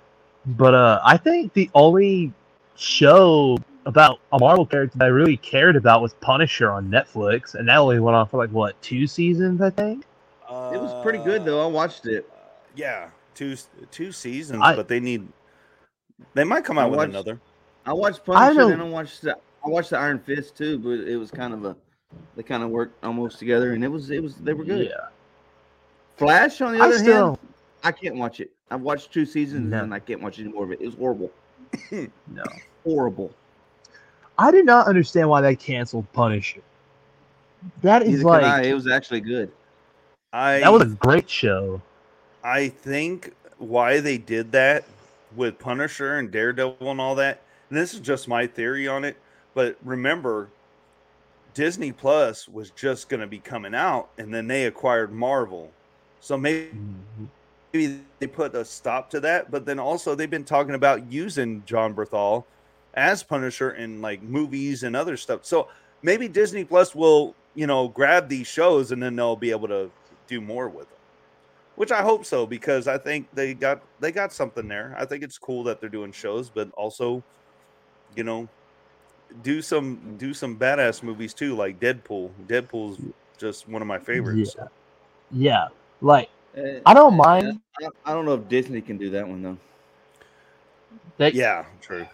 but 0.47 0.73
uh, 0.75 1.01
I 1.05 1.19
think 1.19 1.53
the 1.53 1.69
only 1.75 2.33
show 2.77 3.59
about 3.85 4.21
a 4.33 4.39
Marvel 4.39 4.65
character 4.65 4.97
that 4.99 5.05
I 5.05 5.09
really 5.09 5.37
cared 5.37 5.77
about 5.77 6.01
was 6.01 6.15
Punisher 6.15 6.71
on 6.71 6.89
Netflix, 6.91 7.55
and 7.55 7.69
that 7.69 7.77
only 7.77 8.01
went 8.01 8.17
on 8.17 8.27
for 8.29 8.39
like 8.39 8.51
what 8.51 8.81
two 8.81 9.07
seasons, 9.07 9.61
I 9.61 9.69
think. 9.69 10.05
It 10.49 10.81
was 10.81 11.03
pretty 11.03 11.19
good 11.19 11.45
though. 11.45 11.63
I 11.63 11.67
watched 11.67 12.07
it. 12.07 12.31
Yeah, 12.75 13.11
two 13.39 13.57
two 13.91 14.11
seasons, 14.13 14.61
I- 14.63 14.75
but 14.77 14.89
they 14.89 15.01
need. 15.01 15.27
They 16.35 16.43
might 16.45 16.65
come 16.65 16.79
I 16.79 16.83
out 16.83 16.91
with 16.91 16.99
watched- 16.99 17.11
another. 17.11 17.41
I 17.87 17.93
watched 17.93 18.25
Punisher. 18.25 18.43
I 18.43 18.47
Punisher, 18.49 18.61
don't- 18.61 18.73
and 18.73 18.83
I 18.83 18.89
watched 18.89 19.23
the 19.23 19.37
I 19.65 19.69
watched 19.69 19.91
the 19.91 19.99
Iron 19.99 20.19
Fist 20.19 20.57
too, 20.57 20.79
but 20.79 21.09
it 21.09 21.17
was 21.17 21.31
kind 21.31 21.55
of 21.55 21.65
a 21.65 21.77
they 22.37 22.43
kind 22.43 22.63
of 22.63 22.71
worked 22.71 23.03
almost 23.05 23.39
together, 23.39 23.73
and 23.75 23.85
it 23.85 23.89
was 23.89 24.11
it 24.11 24.23
was 24.23 24.35
they 24.37 24.53
were 24.53 24.65
good. 24.65 24.87
Yeah. 24.89 25.09
Flash, 26.17 26.61
on 26.61 26.77
the 26.77 26.83
I 26.83 26.87
other 26.87 26.99
still- 26.99 27.27
hand, 27.27 27.39
I 27.85 27.93
can't 27.93 28.17
watch 28.17 28.41
it. 28.41 28.51
I've 28.71 28.81
watched 28.83 29.13
two 29.13 29.25
seasons 29.25 29.71
No. 29.71 29.83
and 29.85 29.95
I 29.95 30.01
can't 30.01 30.21
watch 30.21 30.39
any 30.41 30.49
more 30.49 30.65
of 30.65 30.73
it. 30.73 30.81
It 30.81 30.87
was 30.87 30.95
horrible, 30.97 31.31
No. 31.93 32.43
horrible. 32.85 33.33
I 34.37 34.51
did 34.51 34.67
not 34.67 34.87
understand 34.89 35.29
why 35.29 35.41
they 35.41 35.55
canceled 35.57 36.13
Punisher. 36.13 36.61
That 37.83 38.03
is 38.03 38.09
Neither 38.09 38.25
like 38.25 38.45
I. 38.45 38.63
It 38.65 38.75
was 38.75 38.87
actually 38.89 39.21
good. 39.21 39.51
I 40.33 40.61
that 40.61 40.73
was 40.73 40.83
a 40.83 40.87
great 40.97 41.29
show. 41.31 41.81
I 42.49 42.71
think 42.71 43.35
why 43.59 44.01
they 44.01 44.17
did 44.17 44.53
that 44.53 44.85
with 45.37 45.59
Punisher 45.59 46.17
and 46.17 46.31
Daredevil 46.31 46.91
and 46.91 46.99
all 46.99 47.15
that. 47.17 47.43
And 47.69 47.79
this 47.79 47.93
is 47.93 48.01
just 48.01 48.27
my 48.27 48.47
theory 48.47 48.89
on 48.89 49.05
it, 49.05 49.19
but 49.53 49.77
remember, 49.85 50.49
Disney 51.53 51.93
Plus 51.93 52.49
was 52.49 52.71
just 52.71 53.11
going 53.11 53.21
to 53.21 53.27
be 53.27 53.39
coming 53.39 53.75
out, 53.75 54.09
and 54.17 54.33
then 54.33 54.47
they 54.47 54.65
acquired 54.65 55.13
Marvel, 55.13 55.71
so 56.21 56.39
maybe 56.39 56.71
maybe 57.75 58.01
they 58.19 58.27
put 58.27 58.55
a 58.55 58.65
stop 58.65 59.11
to 59.11 59.21
that. 59.21 59.51
But 59.51 59.67
then 59.67 59.79
also 59.79 60.15
they've 60.15 60.31
been 60.31 60.45
talking 60.45 60.75
about 60.75 61.13
using 61.13 61.63
Jon 61.67 61.95
Bernthal 61.95 62.45
as 62.95 63.23
Punisher 63.23 63.73
in 63.73 64.01
like 64.01 64.23
movies 64.23 64.85
and 64.85 64.97
other 64.97 65.19
stuff. 65.19 65.45
So 65.45 65.69
maybe 66.01 66.29
Disney 66.29 66.65
Plus 66.65 66.95
will 66.95 67.35
you 67.55 67.67
know 67.67 67.89
grab 67.89 68.31
these 68.31 68.47
shows 68.47 68.91
and 68.91 69.03
then 69.03 69.17
they'll 69.17 69.37
be 69.37 69.51
able 69.51 69.69
to 69.69 69.91
do 70.29 70.41
more 70.41 70.69
with 70.69 70.89
them 70.89 70.98
which 71.79 71.93
I 71.93 72.03
hope 72.03 72.27
so 72.27 72.45
because 72.45 72.89
I 72.89 72.99
think 72.99 73.29
they 73.33 73.55
got 73.55 73.81
they 74.01 74.11
got 74.11 74.33
something 74.33 74.67
there. 74.67 74.97
I 74.99 75.05
think 75.05 75.23
it's 75.23 75.39
cool 75.39 75.63
that 75.65 75.81
they're 75.81 75.89
doing 75.89 76.11
shows, 76.11 76.51
but 76.51 76.69
also, 76.73 77.23
you 78.17 78.25
know, 78.25 78.49
do 79.45 79.63
some 79.63 80.17
do 80.19 80.35
some 80.35 80.59
badass 80.59 81.05
movies 81.05 81.33
too, 81.33 81.55
like 81.55 81.79
Deadpool. 81.79 82.31
Deadpool's 82.49 83.01
just 83.39 83.69
one 83.69 83.81
of 83.81 83.87
my 83.87 83.99
favorites. 83.99 84.57
Yeah. 84.59 84.67
Yeah. 85.31 85.69
Like 86.01 86.31
Uh, 86.57 86.81
I 86.85 86.95
don't 86.95 87.17
mind 87.17 87.61
I, 87.81 87.89
I 88.07 88.13
don't 88.13 88.25
know 88.25 88.35
if 88.35 88.49
Disney 88.49 88.81
can 88.81 88.99
do 88.99 89.11
that 89.11 89.29
one 89.29 89.41
though. 89.41 89.59
that 91.19 91.33
Yeah, 91.33 91.65
true. 91.81 92.07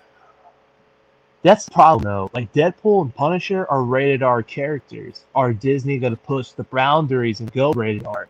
That's 1.40 1.64
the 1.64 1.70
problem 1.70 2.04
though. 2.04 2.30
Like 2.34 2.52
Deadpool 2.52 3.00
and 3.00 3.14
Punisher 3.14 3.66
are 3.70 3.82
rated 3.82 4.22
R 4.22 4.42
characters. 4.42 5.24
Are 5.34 5.54
Disney 5.54 5.98
gonna 5.98 6.16
push 6.16 6.50
the 6.50 6.64
boundaries 6.64 7.40
and 7.40 7.50
go 7.50 7.72
rated 7.72 8.04
R? 8.04 8.28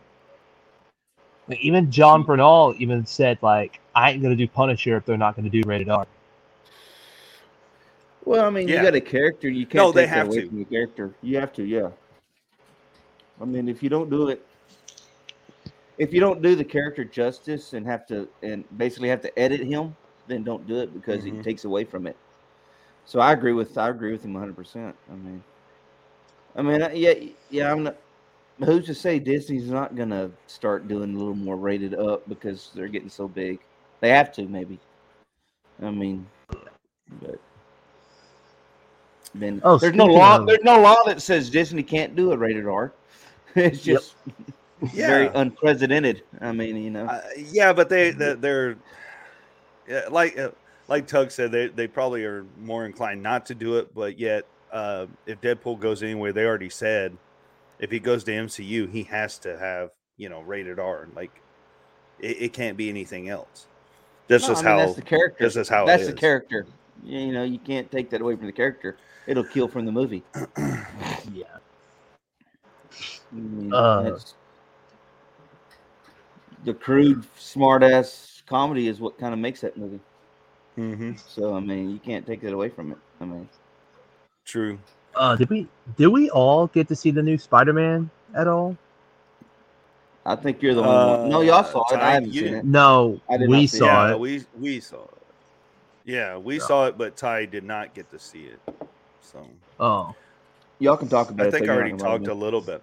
Like 1.47 1.59
even 1.61 1.91
Jon 1.91 2.23
Bernthal 2.23 2.75
even 2.77 3.05
said 3.05 3.37
like 3.41 3.79
I 3.93 4.11
ain't 4.11 4.23
gonna 4.23 4.35
do 4.35 4.47
Punisher 4.47 4.97
if 4.97 5.05
they're 5.05 5.17
not 5.17 5.35
gonna 5.35 5.49
do 5.49 5.61
rated 5.65 5.89
R. 5.89 6.07
Well, 8.25 8.45
I 8.45 8.49
mean, 8.49 8.67
Yeah. 8.67 8.77
you 8.77 8.81
got 8.81 8.95
a 8.95 9.01
character. 9.01 9.49
You 9.49 9.65
can't 9.65 9.75
No, 9.75 9.91
take 9.91 10.09
that 10.09 10.09
have 10.09 10.27
away 10.27 10.41
to. 10.41 10.47
from 10.47 10.59
the 10.59 10.65
character. 10.65 11.13
You 11.21 11.37
have 11.37 11.53
to, 11.53 11.63
yeah. 11.63 11.89
I 13.39 13.45
mean, 13.45 13.67
if 13.69 13.83
you 13.83 13.89
don't 13.89 14.09
do 14.09 14.29
it, 14.29 14.45
if 15.97 16.13
you 16.13 16.19
don't 16.19 16.41
do 16.41 16.55
the 16.55 16.63
character 16.63 17.03
justice 17.05 17.73
and 17.73 17.85
have 17.85 18.05
to, 18.07 18.27
and 18.41 18.65
basically 18.77 19.09
have 19.09 19.21
to 19.21 19.39
edit 19.39 19.61
him, 19.61 19.95
then 20.27 20.43
don't 20.43 20.67
do 20.67 20.79
it 20.79 20.93
because 20.93 21.25
Mhm. 21.25 21.39
it 21.39 21.43
takes 21.43 21.65
away 21.65 21.83
from 21.83 22.07
it. 22.07 22.17
So 23.05 23.19
I 23.19 23.33
agree 23.33 23.53
with 23.53 23.77
I 23.77 23.89
agree 23.89 24.11
with 24.11 24.25
him 24.25 24.33
100. 24.33 24.55
percent 24.55 24.95
I 25.11 25.15
mean, 25.15 25.43
I 26.55 26.61
mean, 26.63 26.79
yeah, 26.95 27.13
yeah. 27.51 27.71
I'm 27.71 27.83
not. 27.83 27.97
Who's 28.63 28.85
to 28.85 28.93
say 28.95 29.19
Disney's 29.19 29.69
not 29.69 29.95
gonna 29.95 30.31
start 30.47 30.87
doing 30.87 31.13
a 31.13 31.17
little 31.17 31.35
more 31.35 31.57
rated 31.57 31.93
up 31.93 32.27
because 32.29 32.71
they're 32.73 32.87
getting 32.87 33.09
so 33.09 33.27
big? 33.27 33.59
They 33.99 34.09
have 34.09 34.31
to, 34.33 34.43
maybe. 34.47 34.79
I 35.81 35.91
mean, 35.91 36.25
but 37.21 37.39
then 39.33 39.59
Oh, 39.63 39.77
there's 39.77 39.95
no 39.95 40.05
law. 40.05 40.37
of- 40.39 40.47
There's 40.47 40.63
no 40.63 40.79
law 40.79 41.03
that 41.05 41.21
says 41.21 41.49
Disney 41.49 41.83
can't 41.83 42.15
do 42.15 42.31
a 42.31 42.37
rated 42.37 42.67
R. 42.67 42.93
It's 43.55 43.85
Yep. 43.85 43.95
just 43.97 44.15
very 44.93 45.27
unprecedented. 45.27 46.23
I 46.41 46.51
mean, 46.51 46.75
you 46.77 46.89
know. 46.89 47.05
Uh, 47.05 47.21
yeah, 47.37 47.71
but 47.73 47.89
they 47.89 48.11
they- 48.11 48.33
they're 48.35 48.77
yeah, 49.87 50.01
like 50.09 50.37
uh, 50.37 50.51
like 50.87 51.07
Tuck 51.07 51.31
said, 51.31 51.51
they 51.51 51.67
they 51.67 51.87
probably 51.87 52.23
are 52.25 52.45
more 52.59 52.85
inclined 52.85 53.21
not 53.23 53.45
to 53.47 53.55
do 53.55 53.77
it, 53.77 53.93
but 53.93 54.17
yet 54.19 54.45
uh, 54.71 55.07
if 55.25 55.39
Deadpool 55.41 55.79
goes 55.79 56.03
anywhere, 56.03 56.33
they 56.33 56.45
already 56.45 56.69
said 56.69 57.15
if 57.79 57.91
he 57.91 57.99
goes 57.99 58.23
to 58.25 58.31
MCU, 58.31 58.87
he 58.89 59.03
has 59.03 59.37
to 59.39 59.57
have 59.57 59.91
you 60.17 60.29
know 60.29 60.41
rated 60.41 60.79
R. 60.79 61.07
Like 61.15 61.31
it, 62.19 62.37
it 62.41 62.53
can't 62.53 62.77
be 62.77 62.89
anything 62.89 63.29
else. 63.29 63.67
This 64.27 64.43
No, 64.43 64.47
just 64.49 64.63
I 64.63 64.65
mean, 64.65 64.77
how 64.77 64.85
that's 64.85 64.95
the 64.95 65.01
character. 65.01 65.43
That's 65.43 65.55
just 65.55 65.69
how 65.69 65.83
it 65.83 65.87
that's 65.87 66.07
the 66.07 66.13
character. 66.13 66.65
You 67.03 67.31
know, 67.31 67.43
you 67.43 67.59
can't 67.59 67.91
take 67.91 68.09
that 68.11 68.21
away 68.21 68.35
from 68.35 68.47
the 68.47 68.51
character. 68.51 68.97
It'll 69.27 69.43
kill 69.43 69.67
from 69.67 69.85
the 69.85 69.91
movie. 69.91 70.23
Yeah. 71.33 71.45
I 73.31 73.35
mean, 73.35 73.73
Uh. 73.73 74.17
the 76.63 76.73
crude, 76.73 77.25
smart 77.37 77.83
ass 77.83 78.43
comedy 78.45 78.87
is 78.87 78.99
what 78.99 79.17
kind 79.17 79.33
of 79.33 79.39
makes 79.39 79.61
that 79.61 79.75
movie. 79.75 79.99
hmm 80.75 81.13
So 81.27 81.55
I 81.55 81.59
mean, 81.59 81.89
you 81.89 81.99
can't 81.99 82.25
take 82.25 82.41
that 82.41 82.53
away 82.53 82.69
from 82.69 82.91
it. 82.91 82.97
I 83.19 83.25
mean, 83.25 83.49
True. 84.45 84.79
Uh 85.15 85.35
did 85.35 85.49
we 85.49 85.67
did 85.97 86.07
we 86.07 86.29
all 86.29 86.67
get 86.67 86.87
to 86.89 86.95
see 86.95 87.11
the 87.11 87.23
new 87.23 87.37
Spider 87.37 87.73
Man 87.73 88.09
at 88.35 88.47
all? 88.47 88.77
I 90.25 90.35
think 90.35 90.61
you're 90.61 90.73
the 90.73 90.81
one. 90.81 91.29
no, 91.29 91.41
y'all 91.41 91.63
saw 91.63 91.83
it. 91.93 91.97
Uh, 91.99 92.01
I 92.03 92.11
haven't 92.15 92.33
you 92.33 92.45
seen 92.45 92.53
it. 92.55 92.65
No, 92.65 93.19
I 93.29 93.37
we 93.37 93.45
not 93.47 93.57
see 93.57 93.63
it. 93.63 93.69
saw 93.79 93.85
yeah, 94.07 94.11
it. 94.13 94.19
we 94.19 94.43
we 94.59 94.79
saw 94.79 95.03
it. 95.03 95.09
Yeah, 96.05 96.37
we 96.37 96.59
saw 96.59 96.85
it, 96.87 96.97
but 96.97 97.15
Ty 97.15 97.45
did 97.45 97.63
not 97.63 97.93
get 97.93 98.09
to 98.11 98.19
see 98.19 98.45
it. 98.45 98.59
So 99.21 99.45
Oh. 99.79 100.15
Y'all 100.79 100.97
can 100.97 101.07
talk 101.07 101.29
about 101.29 101.47
I 101.47 101.51
think 101.51 101.65
though, 101.67 101.73
I 101.73 101.75
already 101.75 101.97
talked 101.97 102.27
a 102.27 102.33
little 102.33 102.61
bit. 102.61 102.81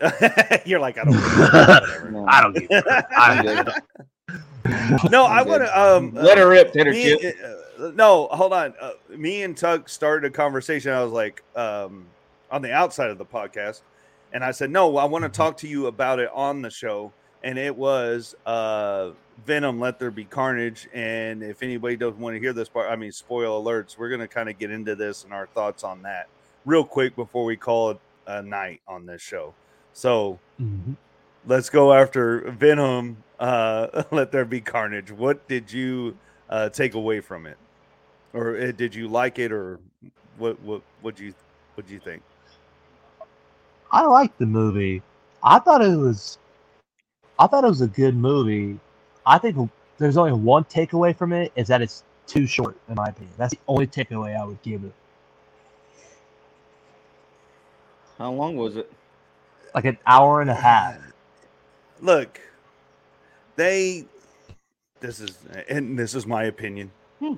You're 0.66 0.80
like 0.80 0.98
I 0.98 1.04
don't. 1.04 1.14
Whatever. 1.16 2.10
No. 2.12 2.26
I 2.28 2.40
don't 2.40 2.54
give 2.56 2.70
a 2.70 2.82
crap. 2.82 3.08
I 3.16 3.26
I'm 3.38 3.44
don't 3.44 3.66
good. 5.02 5.10
No, 5.10 5.24
I 5.24 5.42
want 5.42 5.62
to 5.62 5.80
Um, 5.80 6.14
Let 6.14 6.38
uh, 6.38 6.42
her 6.42 6.48
rip, 6.48 6.72
Tater 6.72 6.92
me- 6.92 7.18
Chip. 7.18 7.36
uh, 7.44 7.48
no, 7.78 8.28
hold 8.30 8.52
on. 8.52 8.74
Uh, 8.80 8.92
me 9.10 9.42
and 9.42 9.56
Tuck 9.56 9.88
started 9.88 10.26
a 10.28 10.30
conversation. 10.34 10.92
I 10.92 11.02
was 11.02 11.12
like, 11.12 11.42
um, 11.56 12.06
on 12.50 12.62
the 12.62 12.72
outside 12.72 13.10
of 13.10 13.18
the 13.18 13.24
podcast, 13.24 13.82
and 14.32 14.44
I 14.44 14.50
said, 14.50 14.70
"No, 14.70 14.96
I 14.96 15.04
want 15.04 15.24
to 15.24 15.28
talk 15.28 15.56
to 15.58 15.68
you 15.68 15.86
about 15.86 16.18
it 16.18 16.30
on 16.34 16.62
the 16.62 16.70
show." 16.70 17.12
And 17.44 17.56
it 17.56 17.76
was 17.76 18.34
uh, 18.46 19.10
Venom, 19.46 19.78
Let 19.78 19.98
There 20.00 20.10
Be 20.10 20.24
Carnage. 20.24 20.88
And 20.92 21.42
if 21.42 21.62
anybody 21.62 21.96
doesn't 21.96 22.18
want 22.18 22.34
to 22.34 22.40
hear 22.40 22.52
this 22.52 22.68
part, 22.68 22.90
I 22.90 22.96
mean, 22.96 23.12
spoil 23.12 23.62
alerts. 23.62 23.96
We're 23.96 24.08
gonna 24.08 24.26
kind 24.26 24.48
of 24.48 24.58
get 24.58 24.70
into 24.72 24.96
this 24.96 25.22
and 25.24 25.32
our 25.32 25.46
thoughts 25.46 25.84
on 25.84 26.02
that 26.02 26.26
real 26.64 26.84
quick 26.84 27.14
before 27.14 27.44
we 27.44 27.56
call 27.56 27.90
it 27.90 28.00
a 28.26 28.42
night 28.42 28.80
on 28.88 29.06
this 29.06 29.22
show. 29.22 29.54
So 29.92 30.38
Mhm. 30.60 30.96
let's 31.46 31.70
go 31.70 31.92
after 31.92 32.50
Venom. 32.50 33.22
Uh, 33.38 34.02
Let 34.10 34.32
there 34.32 34.44
be 34.44 34.60
carnage. 34.60 35.12
What 35.12 35.46
did 35.48 35.72
you 35.72 36.16
uh, 36.50 36.68
take 36.70 36.94
away 36.94 37.20
from 37.20 37.46
it, 37.46 37.56
or 38.34 38.56
uh, 38.58 38.72
did 38.72 38.94
you 38.94 39.08
like 39.08 39.38
it, 39.38 39.52
or 39.52 39.80
what? 40.38 40.60
What? 40.62 40.82
What 41.02 41.18
you? 41.20 41.34
What 41.74 41.86
do 41.86 41.94
you 41.94 42.00
think? 42.00 42.22
I 43.90 44.04
liked 44.04 44.38
the 44.38 44.46
movie. 44.46 45.02
I 45.42 45.58
thought 45.60 45.82
it 45.82 45.96
was 45.96 46.38
I 47.38 47.46
thought 47.46 47.64
it 47.64 47.68
was 47.68 47.80
a 47.80 47.86
good 47.88 48.16
movie. 48.16 48.78
I 49.24 49.38
think 49.38 49.70
there's 49.98 50.16
only 50.16 50.32
one 50.32 50.64
takeaway 50.64 51.16
from 51.16 51.32
it 51.32 51.52
is 51.56 51.68
that 51.68 51.82
it's 51.82 52.04
too 52.26 52.46
short, 52.46 52.76
in 52.88 52.96
my 52.96 53.06
opinion. 53.08 53.34
That's 53.38 53.54
the 53.54 53.60
only 53.68 53.86
takeaway 53.86 54.38
I 54.38 54.44
would 54.44 54.60
give 54.62 54.84
it. 54.84 54.92
How 58.18 58.32
long 58.32 58.56
was 58.56 58.76
it? 58.76 58.90
Like 59.74 59.84
an 59.84 59.98
hour 60.06 60.40
and 60.40 60.50
a 60.50 60.54
half. 60.54 60.98
Look, 62.00 62.40
they 63.56 64.06
this 65.00 65.20
is 65.20 65.38
and 65.68 65.98
this 65.98 66.14
is 66.14 66.26
my 66.26 66.44
opinion. 66.44 66.90
Hmm. 67.20 67.34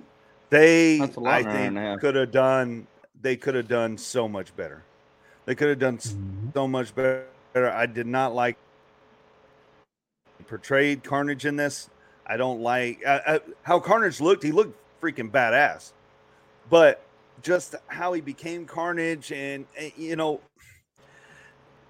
That's 0.99 1.17
a 1.17 1.21
lot 1.21 1.35
I 1.35 1.43
in 1.43 1.47
an 1.47 1.53
hour 1.57 1.67
and 1.67 1.79
a 1.79 1.91
think 1.91 2.01
could 2.01 2.15
have 2.17 2.31
done 2.31 2.87
they 3.23 3.37
could 3.37 3.55
have 3.55 3.69
done 3.69 3.99
so 3.99 4.29
much 4.29 4.55
better. 4.57 4.83
They 5.47 5.55
could 5.55 5.69
have 5.69 5.79
done 5.79 5.97
s- 5.97 6.17
so 6.55 6.67
much 6.67 6.95
better. 6.95 7.27
I 7.55 7.87
did 7.87 8.07
not 8.07 8.35
like 8.35 8.57
portrayed 10.47 11.05
Carnage 11.05 11.47
in 11.47 11.57
this. 11.57 11.91
I 12.27 12.37
don't 12.37 12.61
like 12.61 13.03
uh, 13.07 13.21
uh, 13.27 13.39
how 13.63 13.81
Carnage 13.81 14.21
looked. 14.21 14.43
He 14.43 14.53
looked 14.53 14.77
freaking 15.01 15.31
badass, 15.31 15.93
but 16.69 17.03
just 17.43 17.75
how 17.89 18.13
he 18.13 18.21
became 18.21 18.67
Carnage, 18.67 19.33
and 19.33 19.67
uh, 19.81 19.85
you 19.97 20.17
know, 20.17 20.41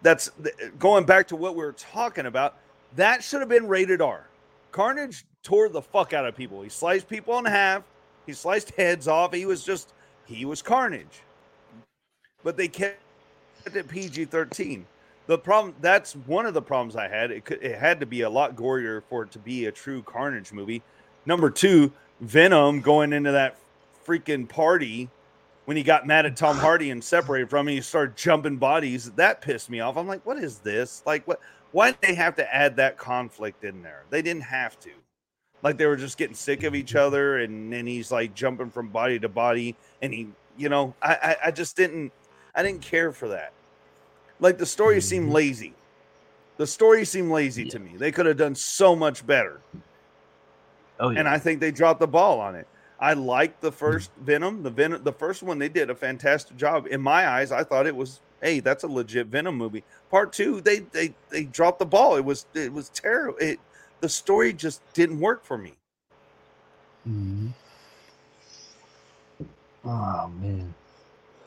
that's 0.02 0.30
th- 0.42 0.54
going 0.78 1.04
back 1.04 1.28
to 1.28 1.36
what 1.36 1.54
we 1.54 1.62
were 1.62 1.72
talking 1.72 2.26
about. 2.26 2.56
That 2.96 3.22
should 3.22 3.40
have 3.40 3.48
been 3.48 3.68
rated 3.68 4.00
R. 4.00 4.26
Carnage 4.72 5.24
tore 5.42 5.68
the 5.68 5.82
fuck 5.82 6.12
out 6.12 6.26
of 6.26 6.36
people. 6.36 6.62
He 6.62 6.68
sliced 6.68 7.08
people 7.08 7.38
in 7.38 7.44
half. 7.44 7.82
He 8.26 8.32
sliced 8.32 8.70
heads 8.72 9.08
off. 9.08 9.32
He 9.32 9.46
was 9.46 9.64
just 9.64 9.92
he 10.26 10.44
was 10.44 10.62
Carnage. 10.62 11.22
But 12.42 12.56
they 12.56 12.68
kept 12.68 13.00
it 13.66 13.88
PG 13.88 14.26
thirteen. 14.26 14.86
The 15.26 15.38
problem 15.38 15.74
that's 15.80 16.14
one 16.14 16.46
of 16.46 16.54
the 16.54 16.62
problems 16.62 16.96
I 16.96 17.08
had. 17.08 17.30
It 17.30 17.44
could 17.44 17.62
it 17.62 17.78
had 17.78 18.00
to 18.00 18.06
be 18.06 18.22
a 18.22 18.30
lot 18.30 18.56
gorier 18.56 19.02
for 19.08 19.22
it 19.24 19.30
to 19.32 19.38
be 19.38 19.66
a 19.66 19.72
true 19.72 20.02
Carnage 20.02 20.52
movie. 20.52 20.82
Number 21.26 21.50
two, 21.50 21.92
Venom 22.20 22.80
going 22.80 23.12
into 23.12 23.32
that 23.32 23.56
freaking 24.06 24.48
party 24.48 25.08
when 25.70 25.76
he 25.76 25.84
got 25.84 26.04
mad 26.04 26.26
at 26.26 26.36
Tom 26.36 26.56
Hardy 26.56 26.90
and 26.90 27.02
separated 27.02 27.48
from 27.48 27.68
him, 27.68 27.74
he 27.74 27.80
started 27.80 28.16
jumping 28.16 28.56
bodies. 28.56 29.10
That 29.12 29.40
pissed 29.40 29.70
me 29.70 29.78
off. 29.78 29.96
I'm 29.96 30.08
like, 30.08 30.26
what 30.26 30.36
is 30.38 30.58
this? 30.58 31.00
Like, 31.06 31.24
what? 31.28 31.38
Why 31.70 31.92
did 31.92 32.00
they 32.00 32.14
have 32.14 32.34
to 32.36 32.54
add 32.54 32.74
that 32.74 32.98
conflict 32.98 33.62
in 33.62 33.80
there? 33.80 34.02
They 34.10 34.20
didn't 34.20 34.42
have 34.42 34.80
to. 34.80 34.90
Like 35.62 35.76
they 35.76 35.86
were 35.86 35.96
just 35.96 36.16
getting 36.16 36.34
sick 36.34 36.62
of 36.62 36.74
each 36.74 36.94
other, 36.94 37.38
and 37.38 37.72
then 37.72 37.86
he's 37.86 38.10
like 38.10 38.34
jumping 38.34 38.70
from 38.70 38.88
body 38.88 39.18
to 39.18 39.28
body, 39.28 39.76
and 40.00 40.12
he, 40.12 40.28
you 40.56 40.68
know, 40.68 40.94
I, 41.02 41.14
I, 41.14 41.36
I 41.46 41.50
just 41.50 41.76
didn't, 41.76 42.12
I 42.54 42.62
didn't 42.62 42.82
care 42.82 43.12
for 43.12 43.28
that. 43.28 43.52
Like 44.40 44.58
the 44.58 44.66
story 44.66 45.00
seemed 45.00 45.26
mm-hmm. 45.26 45.34
lazy. 45.34 45.74
The 46.56 46.66
story 46.66 47.04
seemed 47.04 47.30
lazy 47.30 47.64
to 47.66 47.78
me. 47.78 47.96
They 47.96 48.12
could 48.12 48.26
have 48.26 48.36
done 48.36 48.54
so 48.54 48.94
much 48.94 49.26
better. 49.26 49.60
Oh, 50.98 51.08
yeah. 51.08 51.20
And 51.20 51.28
I 51.28 51.38
think 51.38 51.60
they 51.60 51.70
dropped 51.70 52.00
the 52.00 52.06
ball 52.06 52.40
on 52.40 52.54
it. 52.54 52.66
I 52.98 53.14
liked 53.14 53.62
the 53.62 53.70
mm-hmm. 53.70 53.78
first 53.78 54.10
Venom. 54.20 54.62
The 54.62 54.70
Venom, 54.70 55.02
the 55.02 55.12
first 55.12 55.42
one, 55.42 55.58
they 55.58 55.70
did 55.70 55.88
a 55.88 55.94
fantastic 55.94 56.56
job. 56.56 56.86
In 56.90 57.00
my 57.00 57.26
eyes, 57.26 57.50
I 57.50 57.64
thought 57.64 57.86
it 57.86 57.96
was, 57.96 58.20
hey, 58.42 58.60
that's 58.60 58.84
a 58.84 58.88
legit 58.88 59.28
Venom 59.28 59.56
movie. 59.56 59.84
Part 60.10 60.34
two, 60.34 60.60
they 60.60 60.80
they 60.80 61.14
they 61.30 61.44
dropped 61.44 61.78
the 61.78 61.86
ball. 61.86 62.16
It 62.16 62.24
was 62.24 62.46
it 62.52 62.72
was 62.72 62.90
terrible. 62.90 63.38
It 63.38 63.58
the 64.00 64.08
story 64.08 64.52
just 64.52 64.80
didn't 64.94 65.20
work 65.20 65.44
for 65.44 65.58
me. 65.58 65.74
hmm 67.04 67.48
Oh 69.84 70.30
man. 70.40 70.74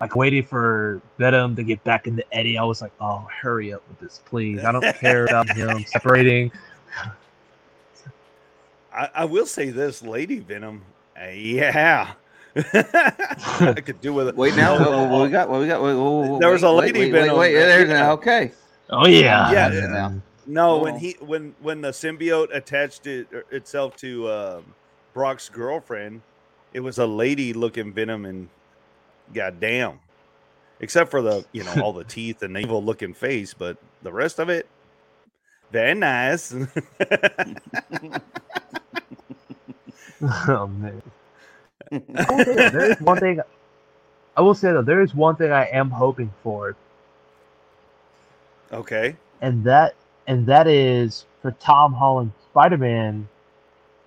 Like 0.00 0.16
waiting 0.16 0.44
for 0.44 1.02
Venom 1.18 1.54
to 1.56 1.62
get 1.62 1.82
back 1.84 2.06
into 2.06 2.24
Eddie. 2.34 2.56
I 2.56 2.64
was 2.64 2.80
like, 2.80 2.92
oh, 3.00 3.28
hurry 3.42 3.72
up 3.74 3.82
with 3.88 4.00
this, 4.00 4.20
please. 4.24 4.64
I 4.64 4.72
don't 4.72 4.82
care 5.00 5.24
about 5.26 5.50
him 5.50 5.84
separating. 5.84 6.50
I, 8.94 9.08
I 9.14 9.24
will 9.24 9.46
say 9.46 9.70
this, 9.70 10.02
Lady 10.02 10.38
Venom. 10.40 10.82
uh, 11.20 11.28
yeah, 11.28 12.12
I 12.56 13.80
could 13.84 14.00
do 14.00 14.12
with 14.12 14.28
it. 14.28 14.36
Wait 14.36 14.56
now, 14.56 14.78
what, 14.78 15.10
what 15.10 15.22
we 15.22 15.28
got? 15.28 15.48
What 15.48 15.60
we 15.60 15.66
got? 15.68 15.82
Wait, 15.82 15.94
whoa, 15.94 16.26
whoa, 16.26 16.38
There 16.40 16.50
was 16.50 16.62
a 16.64 16.70
lady 16.70 16.98
Wait, 17.00 17.12
Venom. 17.12 17.36
wait, 17.36 17.54
wait, 17.54 17.60
there's 17.60 17.88
Yeah. 17.88 18.10
okay. 18.12 18.52
Oh 18.88 19.06
yeah. 19.06 19.52
Yeah. 19.52 19.68
That's 19.68 19.84
it 19.86 19.90
now. 19.90 20.14
No, 20.46 20.68
Hold 20.70 20.82
when 20.82 20.98
he 20.98 21.16
when 21.20 21.54
when 21.60 21.80
the 21.80 21.90
symbiote 21.90 22.52
attached 22.54 23.06
it, 23.06 23.28
er, 23.32 23.44
itself 23.52 23.94
to 23.98 24.28
um, 24.28 24.64
Brock's 25.14 25.48
girlfriend, 25.48 26.22
it 26.72 26.80
was 26.80 26.98
a 26.98 27.06
lady 27.06 27.52
looking 27.52 27.92
Venom, 27.92 28.24
and 28.24 28.48
goddamn, 29.34 30.00
except 30.80 31.10
for 31.10 31.22
the 31.22 31.44
you 31.52 31.64
know 31.64 31.74
all 31.80 31.92
the 31.92 32.04
teeth 32.04 32.42
and 32.42 32.56
the 32.56 32.60
evil 32.60 32.84
looking 32.84 33.14
face, 33.14 33.54
but 33.54 33.78
the 34.02 34.12
rest 34.12 34.38
of 34.40 34.48
it, 34.50 34.68
very 35.72 35.94
nice. 35.94 36.54
oh 40.48 40.68
man. 40.68 41.02
I 42.16 42.24
will 42.32 42.40
say 42.40 42.54
though, 42.56 42.70
there 42.70 42.90
is 42.92 43.00
one 43.00 43.18
thing. 43.18 43.40
I 44.36 44.42
will 44.42 44.54
say 44.54 44.72
though, 44.72 44.82
there 44.82 45.02
is 45.02 45.14
one 45.14 45.36
thing 45.36 45.52
I 45.52 45.66
am 45.66 45.90
hoping 45.90 46.32
for, 46.42 46.76
okay, 48.72 49.16
and 49.40 49.64
that 49.64 49.94
and 50.26 50.46
that 50.46 50.68
is 50.68 51.26
for 51.42 51.52
Tom 51.52 51.92
Holland 51.94 52.32
Spider 52.50 52.78
Man 52.78 53.28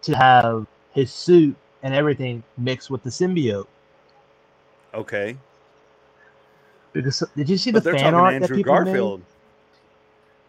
to 0.04 0.16
have 0.16 0.68
his 0.94 1.12
suit 1.12 1.56
and 1.84 1.94
everything 1.94 2.44
mixed 2.58 2.90
with 2.92 3.04
the 3.04 3.12
symbiote. 3.12 3.68
Okay. 4.94 5.38
Because 6.94 7.24
did 7.36 7.50
you 7.50 7.58
see 7.58 7.72
the 7.72 7.80
But 7.80 7.84
they're 7.86 7.94
fan 7.94 8.14
talking 8.14 8.20
art 8.20 8.34
that 8.34 8.42
Andrew 8.44 8.58
people 8.58 8.74
Garfield. 8.74 9.22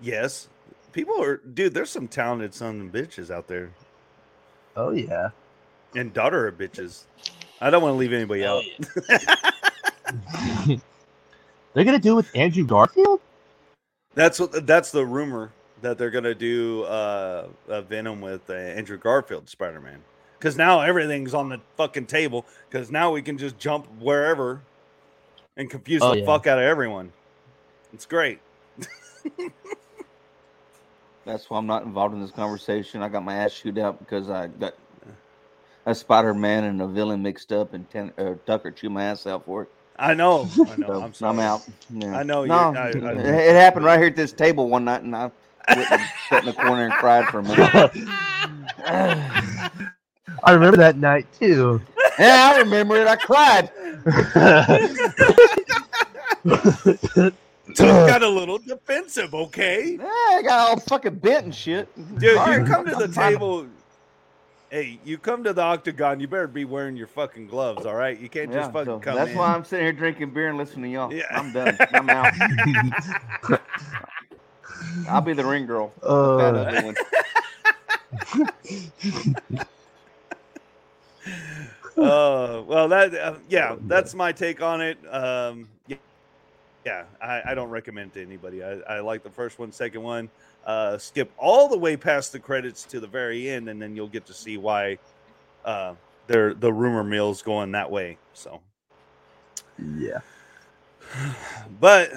Yes, 0.00 0.48
people 0.92 1.20
are 1.22 1.38
dude. 1.38 1.72
There's 1.74 1.90
some 1.90 2.08
talented 2.08 2.54
sons 2.54 2.80
and 2.80 2.92
bitches 2.92 3.30
out 3.30 3.48
there. 3.48 3.70
Oh 4.76 4.90
yeah. 4.90 5.30
and 5.94 6.12
daughter 6.12 6.46
of 6.46 6.58
bitches. 6.58 7.04
I 7.60 7.70
don't 7.70 7.82
want 7.82 7.94
to 7.94 7.96
leave 7.96 8.12
anybody 8.12 8.44
out. 8.44 8.62
They're 11.74 11.84
gonna 11.84 11.98
do 11.98 12.12
it 12.12 12.16
with 12.16 12.30
Andrew 12.36 12.64
Garfield. 12.64 13.20
That's 14.14 14.38
what 14.38 14.66
that's 14.66 14.90
the 14.90 15.04
rumor 15.04 15.50
that 15.82 15.98
they're 15.98 16.10
gonna 16.10 16.34
do 16.34 16.84
uh, 16.84 17.48
a 17.68 17.82
Venom 17.82 18.20
with 18.20 18.48
uh, 18.48 18.54
Andrew 18.54 18.96
Garfield 18.96 19.48
Spider 19.48 19.80
Man. 19.80 20.00
Because 20.44 20.58
now 20.58 20.82
everything's 20.82 21.32
on 21.32 21.48
the 21.48 21.58
fucking 21.78 22.04
table. 22.04 22.44
Because 22.68 22.90
now 22.90 23.10
we 23.10 23.22
can 23.22 23.38
just 23.38 23.56
jump 23.56 23.86
wherever 23.98 24.60
and 25.56 25.70
confuse 25.70 26.02
Oh, 26.02 26.10
the 26.10 26.18
yeah. 26.18 26.26
fuck 26.26 26.46
out 26.46 26.58
of 26.58 26.64
everyone. 26.64 27.14
It's 27.94 28.04
great. 28.04 28.40
That's 31.24 31.48
why 31.48 31.56
I'm 31.56 31.66
not 31.66 31.84
involved 31.84 32.14
in 32.14 32.20
this 32.20 32.30
conversation. 32.30 33.00
I 33.00 33.08
got 33.08 33.24
my 33.24 33.36
ass 33.36 33.54
chewed 33.54 33.78
out 33.78 33.98
because 33.98 34.28
I 34.28 34.48
got 34.48 34.74
a 35.86 35.94
Spider 35.94 36.34
Man 36.34 36.64
and 36.64 36.82
a 36.82 36.88
villain 36.88 37.22
mixed 37.22 37.50
up, 37.50 37.72
and 37.72 37.88
ten, 37.88 38.12
uh, 38.18 38.34
Tucker 38.44 38.70
chewed 38.70 38.92
my 38.92 39.04
ass 39.04 39.26
out 39.26 39.46
for 39.46 39.62
it. 39.62 39.70
I 39.98 40.12
know. 40.12 40.46
I 40.68 40.76
know. 40.76 40.86
So 40.88 41.02
I'm 41.02 41.14
sorry. 41.14 41.32
I'm 41.32 41.40
out. 41.40 41.66
Yeah. 41.88 42.18
I 42.18 42.22
know. 42.22 42.44
No, 42.44 42.54
I, 42.54 42.90
it, 42.90 43.02
I, 43.02 43.12
it 43.12 43.54
happened 43.54 43.86
right 43.86 43.98
here 43.98 44.08
at 44.08 44.16
this 44.16 44.34
table 44.34 44.68
one 44.68 44.84
night, 44.84 45.04
and 45.04 45.16
I 45.16 45.30
sat 46.28 46.40
in 46.40 46.44
the 46.44 46.52
corner 46.52 46.84
and 46.84 46.92
cried 46.92 47.28
for 47.28 47.38
a 47.38 47.42
minute. 47.42 47.92
I 50.42 50.52
remember 50.52 50.76
that 50.78 50.96
night 50.96 51.26
too. 51.38 51.80
yeah, 52.18 52.52
I 52.54 52.58
remember 52.58 52.96
it. 52.96 53.06
I 53.06 53.16
cried. 53.16 53.70
Tuck 57.74 58.06
got 58.08 58.22
a 58.22 58.28
little 58.28 58.58
defensive. 58.58 59.34
Okay, 59.34 59.96
Yeah, 59.98 60.04
I 60.06 60.42
got 60.42 60.58
all 60.70 60.78
fucking 60.80 61.16
bent 61.16 61.44
and 61.46 61.54
shit. 61.54 61.88
dude, 62.18 62.36
Sorry. 62.36 62.60
you 62.60 62.64
come 62.66 62.84
to 62.86 62.94
the 62.94 63.08
table. 63.14 63.66
Hey, 64.70 64.98
you 65.04 65.18
come 65.18 65.44
to 65.44 65.52
the 65.52 65.60
octagon. 65.62 66.20
You 66.20 66.26
better 66.28 66.46
be 66.48 66.64
wearing 66.64 66.96
your 66.96 67.06
fucking 67.06 67.46
gloves. 67.46 67.86
All 67.86 67.94
right, 67.94 68.18
you 68.18 68.28
can't 68.28 68.50
Yeah, 68.50 68.60
just 68.60 68.72
fucking 68.72 68.86
so 68.86 68.98
come 68.98 69.14
that's 69.14 69.30
in. 69.30 69.36
why 69.38 69.54
I'm 69.54 69.64
sitting 69.64 69.84
here 69.84 69.92
drinking 69.92 70.30
beer 70.30 70.48
and 70.48 70.58
listening 70.58 70.84
to 70.84 70.90
y'all. 70.90 71.12
Yeah. 71.12 71.24
I'm 71.30 71.52
done. 71.52 71.78
I'm 71.92 72.10
out. 72.10 72.32
I'll 75.08 75.20
be 75.20 75.32
the 75.32 75.44
ring 75.44 75.66
girl. 75.66 75.92
the 76.02 76.38
fat 76.38 76.56
Uh, 76.56 76.82
one. 76.82 76.94
Uh 81.96 82.62
well 82.66 82.88
that 82.88 83.14
uh, 83.14 83.34
yeah 83.48 83.76
that's 83.82 84.14
my 84.14 84.32
take 84.32 84.60
on 84.60 84.80
it. 84.80 84.98
Um 85.12 85.68
yeah, 85.86 85.96
yeah 86.84 87.04
I, 87.22 87.42
I 87.52 87.54
don't 87.54 87.70
recommend 87.70 88.14
to 88.14 88.22
anybody. 88.22 88.64
I, 88.64 88.80
I 88.80 89.00
like 89.00 89.22
the 89.22 89.30
first 89.30 89.58
one 89.58 89.70
second 89.70 90.02
one 90.02 90.28
uh 90.66 90.98
skip 90.98 91.30
all 91.38 91.68
the 91.68 91.78
way 91.78 91.96
past 91.96 92.32
the 92.32 92.40
credits 92.40 92.84
to 92.84 93.00
the 93.00 93.06
very 93.06 93.48
end 93.48 93.68
and 93.68 93.80
then 93.80 93.94
you'll 93.94 94.08
get 94.08 94.26
to 94.26 94.34
see 94.34 94.56
why 94.56 94.98
uh 95.64 95.94
they're 96.26 96.54
the 96.54 96.72
rumor 96.72 97.04
mill's 97.04 97.42
going 97.42 97.72
that 97.72 97.90
way 97.90 98.18
so. 98.32 98.60
Yeah. 99.78 100.20
but 101.80 102.10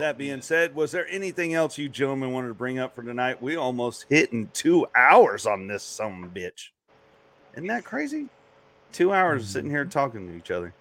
that 0.00 0.18
being 0.18 0.42
said 0.42 0.74
was 0.74 0.90
there 0.90 1.06
anything 1.08 1.54
else 1.54 1.78
you 1.78 1.88
gentlemen 1.88 2.32
wanted 2.32 2.48
to 2.48 2.54
bring 2.54 2.80
up 2.80 2.96
for 2.96 3.04
tonight? 3.04 3.40
We 3.40 3.54
almost 3.54 4.06
hitting 4.08 4.50
two 4.52 4.88
hours 4.96 5.46
on 5.46 5.68
this 5.68 5.84
some 5.84 6.32
bitch. 6.34 6.70
Isn't 7.54 7.68
that 7.68 7.84
crazy 7.84 8.28
two 8.92 9.12
hours 9.12 9.46
sitting 9.46 9.70
here 9.70 9.84
talking 9.84 10.26
to 10.28 10.36
each 10.36 10.50
other 10.50 10.72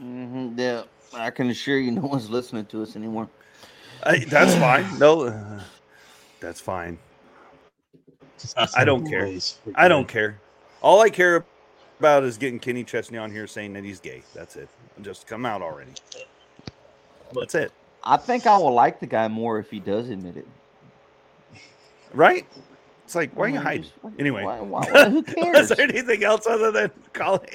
Mhm, 0.00 0.58
yeah, 0.58 0.82
I 1.14 1.30
can 1.30 1.48
assure 1.50 1.78
you, 1.78 1.90
no 1.90 2.02
one's 2.02 2.28
listening 2.28 2.66
to 2.66 2.82
us 2.82 2.96
anymore. 2.96 3.28
Hey, 4.04 4.24
that's 4.24 4.54
fine. 4.56 4.98
No, 4.98 5.22
uh, 5.22 5.60
That's 6.40 6.60
fine. 6.60 6.98
I 8.74 8.84
don't 8.84 9.08
care. 9.08 9.30
I 9.74 9.88
don't 9.88 10.06
care. 10.06 10.38
All 10.82 11.00
I 11.00 11.08
care 11.10 11.44
about 11.98 12.24
is 12.24 12.36
getting 12.36 12.58
Kenny 12.58 12.84
Chesney 12.84 13.16
on 13.18 13.30
here 13.30 13.46
saying 13.46 13.72
that 13.72 13.84
he's 13.84 14.00
gay. 14.00 14.22
That's 14.34 14.56
it. 14.56 14.68
Just 15.02 15.26
come 15.26 15.46
out 15.46 15.62
already. 15.62 15.92
That's 17.32 17.54
it. 17.54 17.72
I 18.04 18.16
think 18.18 18.46
I 18.46 18.56
will 18.58 18.72
like 18.72 19.00
the 19.00 19.06
guy 19.06 19.28
more 19.28 19.58
if 19.58 19.70
he 19.70 19.80
does 19.80 20.10
admit 20.10 20.36
it. 20.36 20.46
Right? 22.12 22.46
It's 23.06 23.14
like, 23.14 23.30
why 23.36 23.44
are 23.44 23.48
you 23.48 23.54
Why 23.54 23.62
hiding? 23.62 23.86
Anyway, 24.18 24.42
why- 24.42 24.60
why- 24.60 24.80
why- 24.90 25.08
who 25.10 25.18
is 25.20 25.34
cares? 25.34 25.70
Is 25.70 25.76
there 25.76 25.88
anything 25.88 26.24
else 26.24 26.44
other 26.44 26.72
than 26.72 26.90
call 27.12 27.38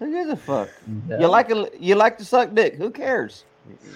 Who 0.00 0.10
gives 0.10 0.30
a 0.30 0.36
fuck? 0.36 0.68
Yeah. 1.08 1.20
You 1.20 1.28
like 1.28 1.50
a, 1.52 1.70
you 1.78 1.94
like 1.94 2.18
to 2.18 2.24
suck 2.24 2.52
dick? 2.54 2.74
Who 2.74 2.90
cares? 2.90 3.44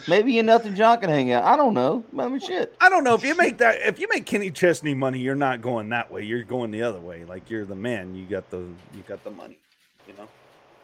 Maybe 0.06 0.32
you 0.32 0.38
and 0.40 0.48
Elton 0.48 0.76
John 0.76 1.00
can 1.00 1.10
hang 1.10 1.32
out. 1.32 1.42
I 1.42 1.56
don't 1.56 1.74
know. 1.74 2.04
I 2.16 2.28
mean, 2.28 2.38
shit. 2.38 2.76
I 2.80 2.88
don't 2.88 3.02
know 3.02 3.14
if 3.14 3.24
you 3.24 3.34
make 3.34 3.58
that 3.58 3.80
if 3.84 3.98
you 3.98 4.06
make 4.08 4.24
Kenny 4.24 4.52
Chesney 4.52 4.94
money, 4.94 5.18
you're 5.18 5.34
not 5.34 5.60
going 5.60 5.88
that 5.88 6.08
way. 6.12 6.22
You're 6.22 6.44
going 6.44 6.70
the 6.70 6.82
other 6.84 7.00
way. 7.00 7.24
Like 7.24 7.50
you're 7.50 7.64
the 7.64 7.74
man. 7.74 8.14
You 8.14 8.24
got 8.26 8.48
the 8.50 8.58
you 8.58 9.02
got 9.08 9.24
the 9.24 9.32
money. 9.32 9.58
You 10.06 10.14
know. 10.16 10.28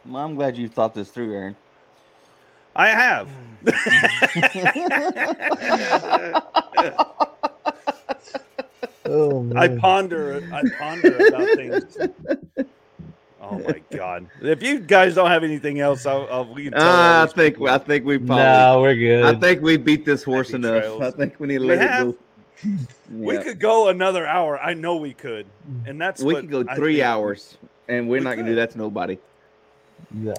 Well, 0.05 0.25
I'm 0.25 0.35
glad 0.35 0.57
you 0.57 0.67
thought 0.67 0.93
this 0.93 1.09
through, 1.09 1.33
Aaron. 1.33 1.55
I 2.75 2.89
have. 2.89 3.29
Oh, 9.05 9.51
I 9.55 9.67
ponder 9.67 10.41
I 10.53 10.63
ponder 10.77 11.27
about 11.27 11.49
things. 11.55 11.97
Oh 13.45 13.59
my 13.59 13.81
god! 13.91 14.25
If 14.41 14.63
you 14.63 14.79
guys 14.79 15.15
don't 15.15 15.29
have 15.29 15.43
anything 15.43 15.81
else, 15.81 16.05
I'll, 16.05 16.25
I'll 16.31 16.53
we 16.53 16.63
can 16.63 16.71
tell 16.71 16.81
Ah, 16.81 17.23
I 17.23 17.25
think 17.27 17.55
people. 17.55 17.67
I 17.69 17.77
think 17.77 18.05
we 18.05 18.17
probably. 18.17 18.37
No, 18.37 18.79
we're 18.81 18.95
good. 18.95 19.25
I 19.25 19.37
think 19.37 19.61
we 19.61 19.75
beat 19.75 20.05
this 20.05 20.23
horse 20.23 20.51
Happy 20.51 20.65
enough. 20.65 20.81
trails. 20.81 21.01
I 21.01 21.11
think 21.11 21.37
we 21.41 21.47
need 21.47 21.57
to 21.57 21.63
We 21.67 21.75
let 21.75 21.81
have. 21.91 22.07
it 22.07 22.17
go. 22.63 22.69
we 23.11 23.33
Yeah. 23.35 23.43
could 23.43 23.59
go 23.59 23.89
another 23.89 24.25
hour. 24.25 24.57
I 24.59 24.73
know 24.73 24.95
we 24.95 25.13
could, 25.13 25.45
and 25.85 25.99
that's 25.99 26.23
We 26.23 26.35
what 26.35 26.41
could 26.49 26.51
go 26.67 26.75
three 26.75 27.03
hours, 27.03 27.57
and 27.89 28.07
we're 28.07 28.19
We 28.19 28.23
not 28.23 28.37
gonna 28.37 28.47
do 28.47 28.55
that 28.55 28.71
to 28.71 28.77
nobody. 28.77 29.19
Yeah. 30.17 30.33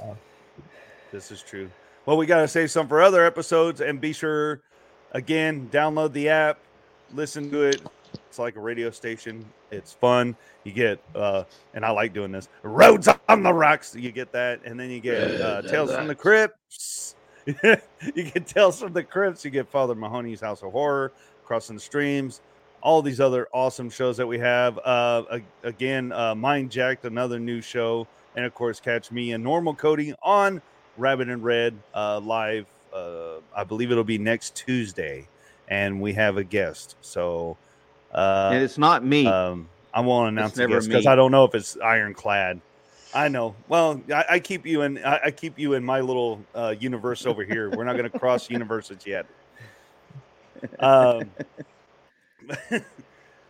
This 1.12 1.30
is 1.30 1.42
true. 1.42 1.70
Well, 2.06 2.16
we 2.16 2.24
got 2.24 2.40
to 2.40 2.48
save 2.48 2.70
some 2.70 2.88
for 2.88 3.02
other 3.02 3.26
episodes, 3.26 3.82
and 3.82 4.00
be 4.00 4.14
sure, 4.14 4.60
again, 5.12 5.68
download 5.70 6.14
the 6.14 6.30
app, 6.30 6.58
listen 7.12 7.50
to 7.50 7.64
it. 7.64 7.82
It's 8.28 8.38
like 8.38 8.56
a 8.56 8.60
radio 8.60 8.90
station. 8.90 9.44
It's 9.70 9.92
fun. 9.92 10.36
You 10.64 10.72
get, 10.72 11.00
uh, 11.14 11.44
and 11.74 11.84
I 11.84 11.90
like 11.90 12.12
doing 12.12 12.32
this. 12.32 12.48
Roads 12.62 13.08
on 13.28 13.42
the 13.42 13.52
rocks. 13.52 13.94
You 13.94 14.12
get 14.12 14.32
that, 14.32 14.60
and 14.64 14.78
then 14.78 14.90
you 14.90 15.00
get 15.00 15.40
uh, 15.40 15.62
Tales 15.62 15.92
from 15.92 16.06
the 16.06 16.14
Crypts. 16.14 17.16
you 17.46 18.24
get 18.24 18.46
Tales 18.46 18.80
from 18.80 18.92
the 18.92 19.02
Crypts. 19.02 19.44
You 19.44 19.50
get 19.50 19.68
Father 19.68 19.94
Mahoney's 19.94 20.40
House 20.40 20.62
of 20.62 20.72
Horror, 20.72 21.12
Crossing 21.44 21.76
the 21.76 21.82
Streams. 21.82 22.40
All 22.82 23.00
these 23.02 23.20
other 23.20 23.48
awesome 23.52 23.88
shows 23.88 24.16
that 24.18 24.26
we 24.26 24.38
have. 24.38 24.78
Uh, 24.84 25.40
again, 25.62 26.12
uh, 26.12 26.34
Mind 26.34 26.70
Jacked, 26.70 27.04
another 27.04 27.38
new 27.38 27.60
show, 27.60 28.06
and 28.36 28.44
of 28.44 28.54
course, 28.54 28.78
catch 28.80 29.10
me 29.10 29.32
and 29.32 29.42
Normal 29.42 29.74
Cody 29.74 30.14
on 30.22 30.60
Rabbit 30.96 31.28
In 31.28 31.42
Red 31.42 31.76
uh, 31.94 32.20
live. 32.20 32.66
Uh, 32.92 33.40
I 33.56 33.64
believe 33.64 33.90
it'll 33.90 34.04
be 34.04 34.18
next 34.18 34.54
Tuesday, 34.54 35.26
and 35.68 36.00
we 36.00 36.12
have 36.12 36.36
a 36.36 36.44
guest. 36.44 36.96
So, 37.00 37.56
uh, 38.14 38.50
and 38.52 38.62
it's 38.62 38.78
not 38.78 39.04
me. 39.04 39.26
um, 39.26 39.68
I 39.92 40.00
won't 40.00 40.28
announce 40.28 40.54
the 40.54 40.66
because. 40.66 41.06
I 41.06 41.14
don't 41.14 41.30
know 41.30 41.44
if 41.44 41.54
it's 41.54 41.76
ironclad. 41.78 42.60
I 43.14 43.28
know. 43.28 43.54
Well, 43.68 44.02
I, 44.12 44.24
I 44.30 44.38
keep 44.40 44.66
you 44.66 44.82
in. 44.82 44.98
I, 45.04 45.26
I 45.26 45.30
keep 45.30 45.58
you 45.58 45.74
in 45.74 45.84
my 45.84 46.00
little 46.00 46.44
uh, 46.54 46.74
universe 46.78 47.26
over 47.26 47.44
here. 47.44 47.70
We're 47.70 47.84
not 47.84 47.96
going 47.96 48.10
to 48.10 48.18
cross 48.18 48.50
universes 48.50 49.06
yet. 49.06 49.26
Um, 50.78 51.28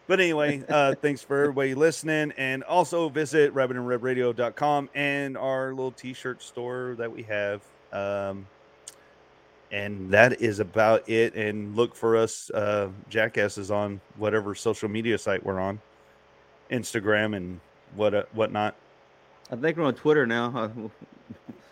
but 0.09 0.21
anyway, 0.21 0.65
uh, 0.69 0.97
thanks 0.97 1.23
for 1.23 1.43
everybody 1.43 1.75
listening, 1.75 2.33
and 2.37 2.65
also 2.65 3.09
visit 3.09 3.55
rabbitinredradio.com 3.55 4.91
and 4.97 5.37
our 5.37 5.69
little 5.69 5.93
T-shirt 5.93 6.43
store 6.43 6.97
that 6.99 7.13
we 7.13 7.23
have. 7.23 7.63
Um, 7.93 8.49
and 9.75 10.09
that 10.11 10.41
is 10.41 10.61
about 10.61 11.09
it. 11.09 11.35
And 11.35 11.75
look 11.75 11.97
for 11.97 12.17
us, 12.17 12.49
uh, 12.51 12.91
jackasses, 13.09 13.73
on 13.73 14.01
whatever 14.17 14.55
social 14.55 14.89
media 14.89 15.19
site 15.19 15.45
we're 15.45 15.59
on, 15.59 15.81
Instagram 16.71 17.37
and 17.37 17.59
what 17.97 18.15
uh, 18.15 18.23
whatnot. 18.33 18.77
I 19.51 19.57
think 19.57 19.77
we're 19.77 19.85
on 19.85 19.95
Twitter 19.95 20.27
now. 20.27 20.71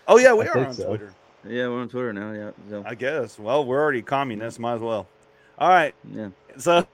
Oh 0.08 0.18
yeah, 0.18 0.34
we 0.34 0.44
I 0.44 0.48
are 0.48 0.66
on 0.66 0.74
so. 0.74 0.88
Twitter. 0.88 1.14
yeah, 1.46 1.68
we're 1.68 1.80
on 1.80 1.88
Twitter 1.88 2.12
now. 2.12 2.32
Yeah. 2.32 2.50
So, 2.68 2.82
I 2.84 2.96
guess. 2.96 3.38
Well, 3.38 3.64
we're 3.64 3.80
already 3.80 4.02
communists. 4.02 4.58
Might 4.58 4.74
as 4.74 4.80
well. 4.80 5.06
All 5.58 5.68
right. 5.68 5.94
yeah. 6.12 6.30
So 6.58 6.84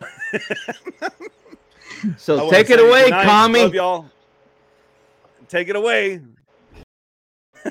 So 2.18 2.38
wanna 2.38 2.50
take 2.50 2.70
it 2.70 2.80
away, 2.80 3.04
good 3.04 3.24
commie. 3.24 3.62
Love 3.62 3.74
y'all. 3.74 4.06
Take 5.48 5.68
it 5.68 5.76
away. 5.76 6.20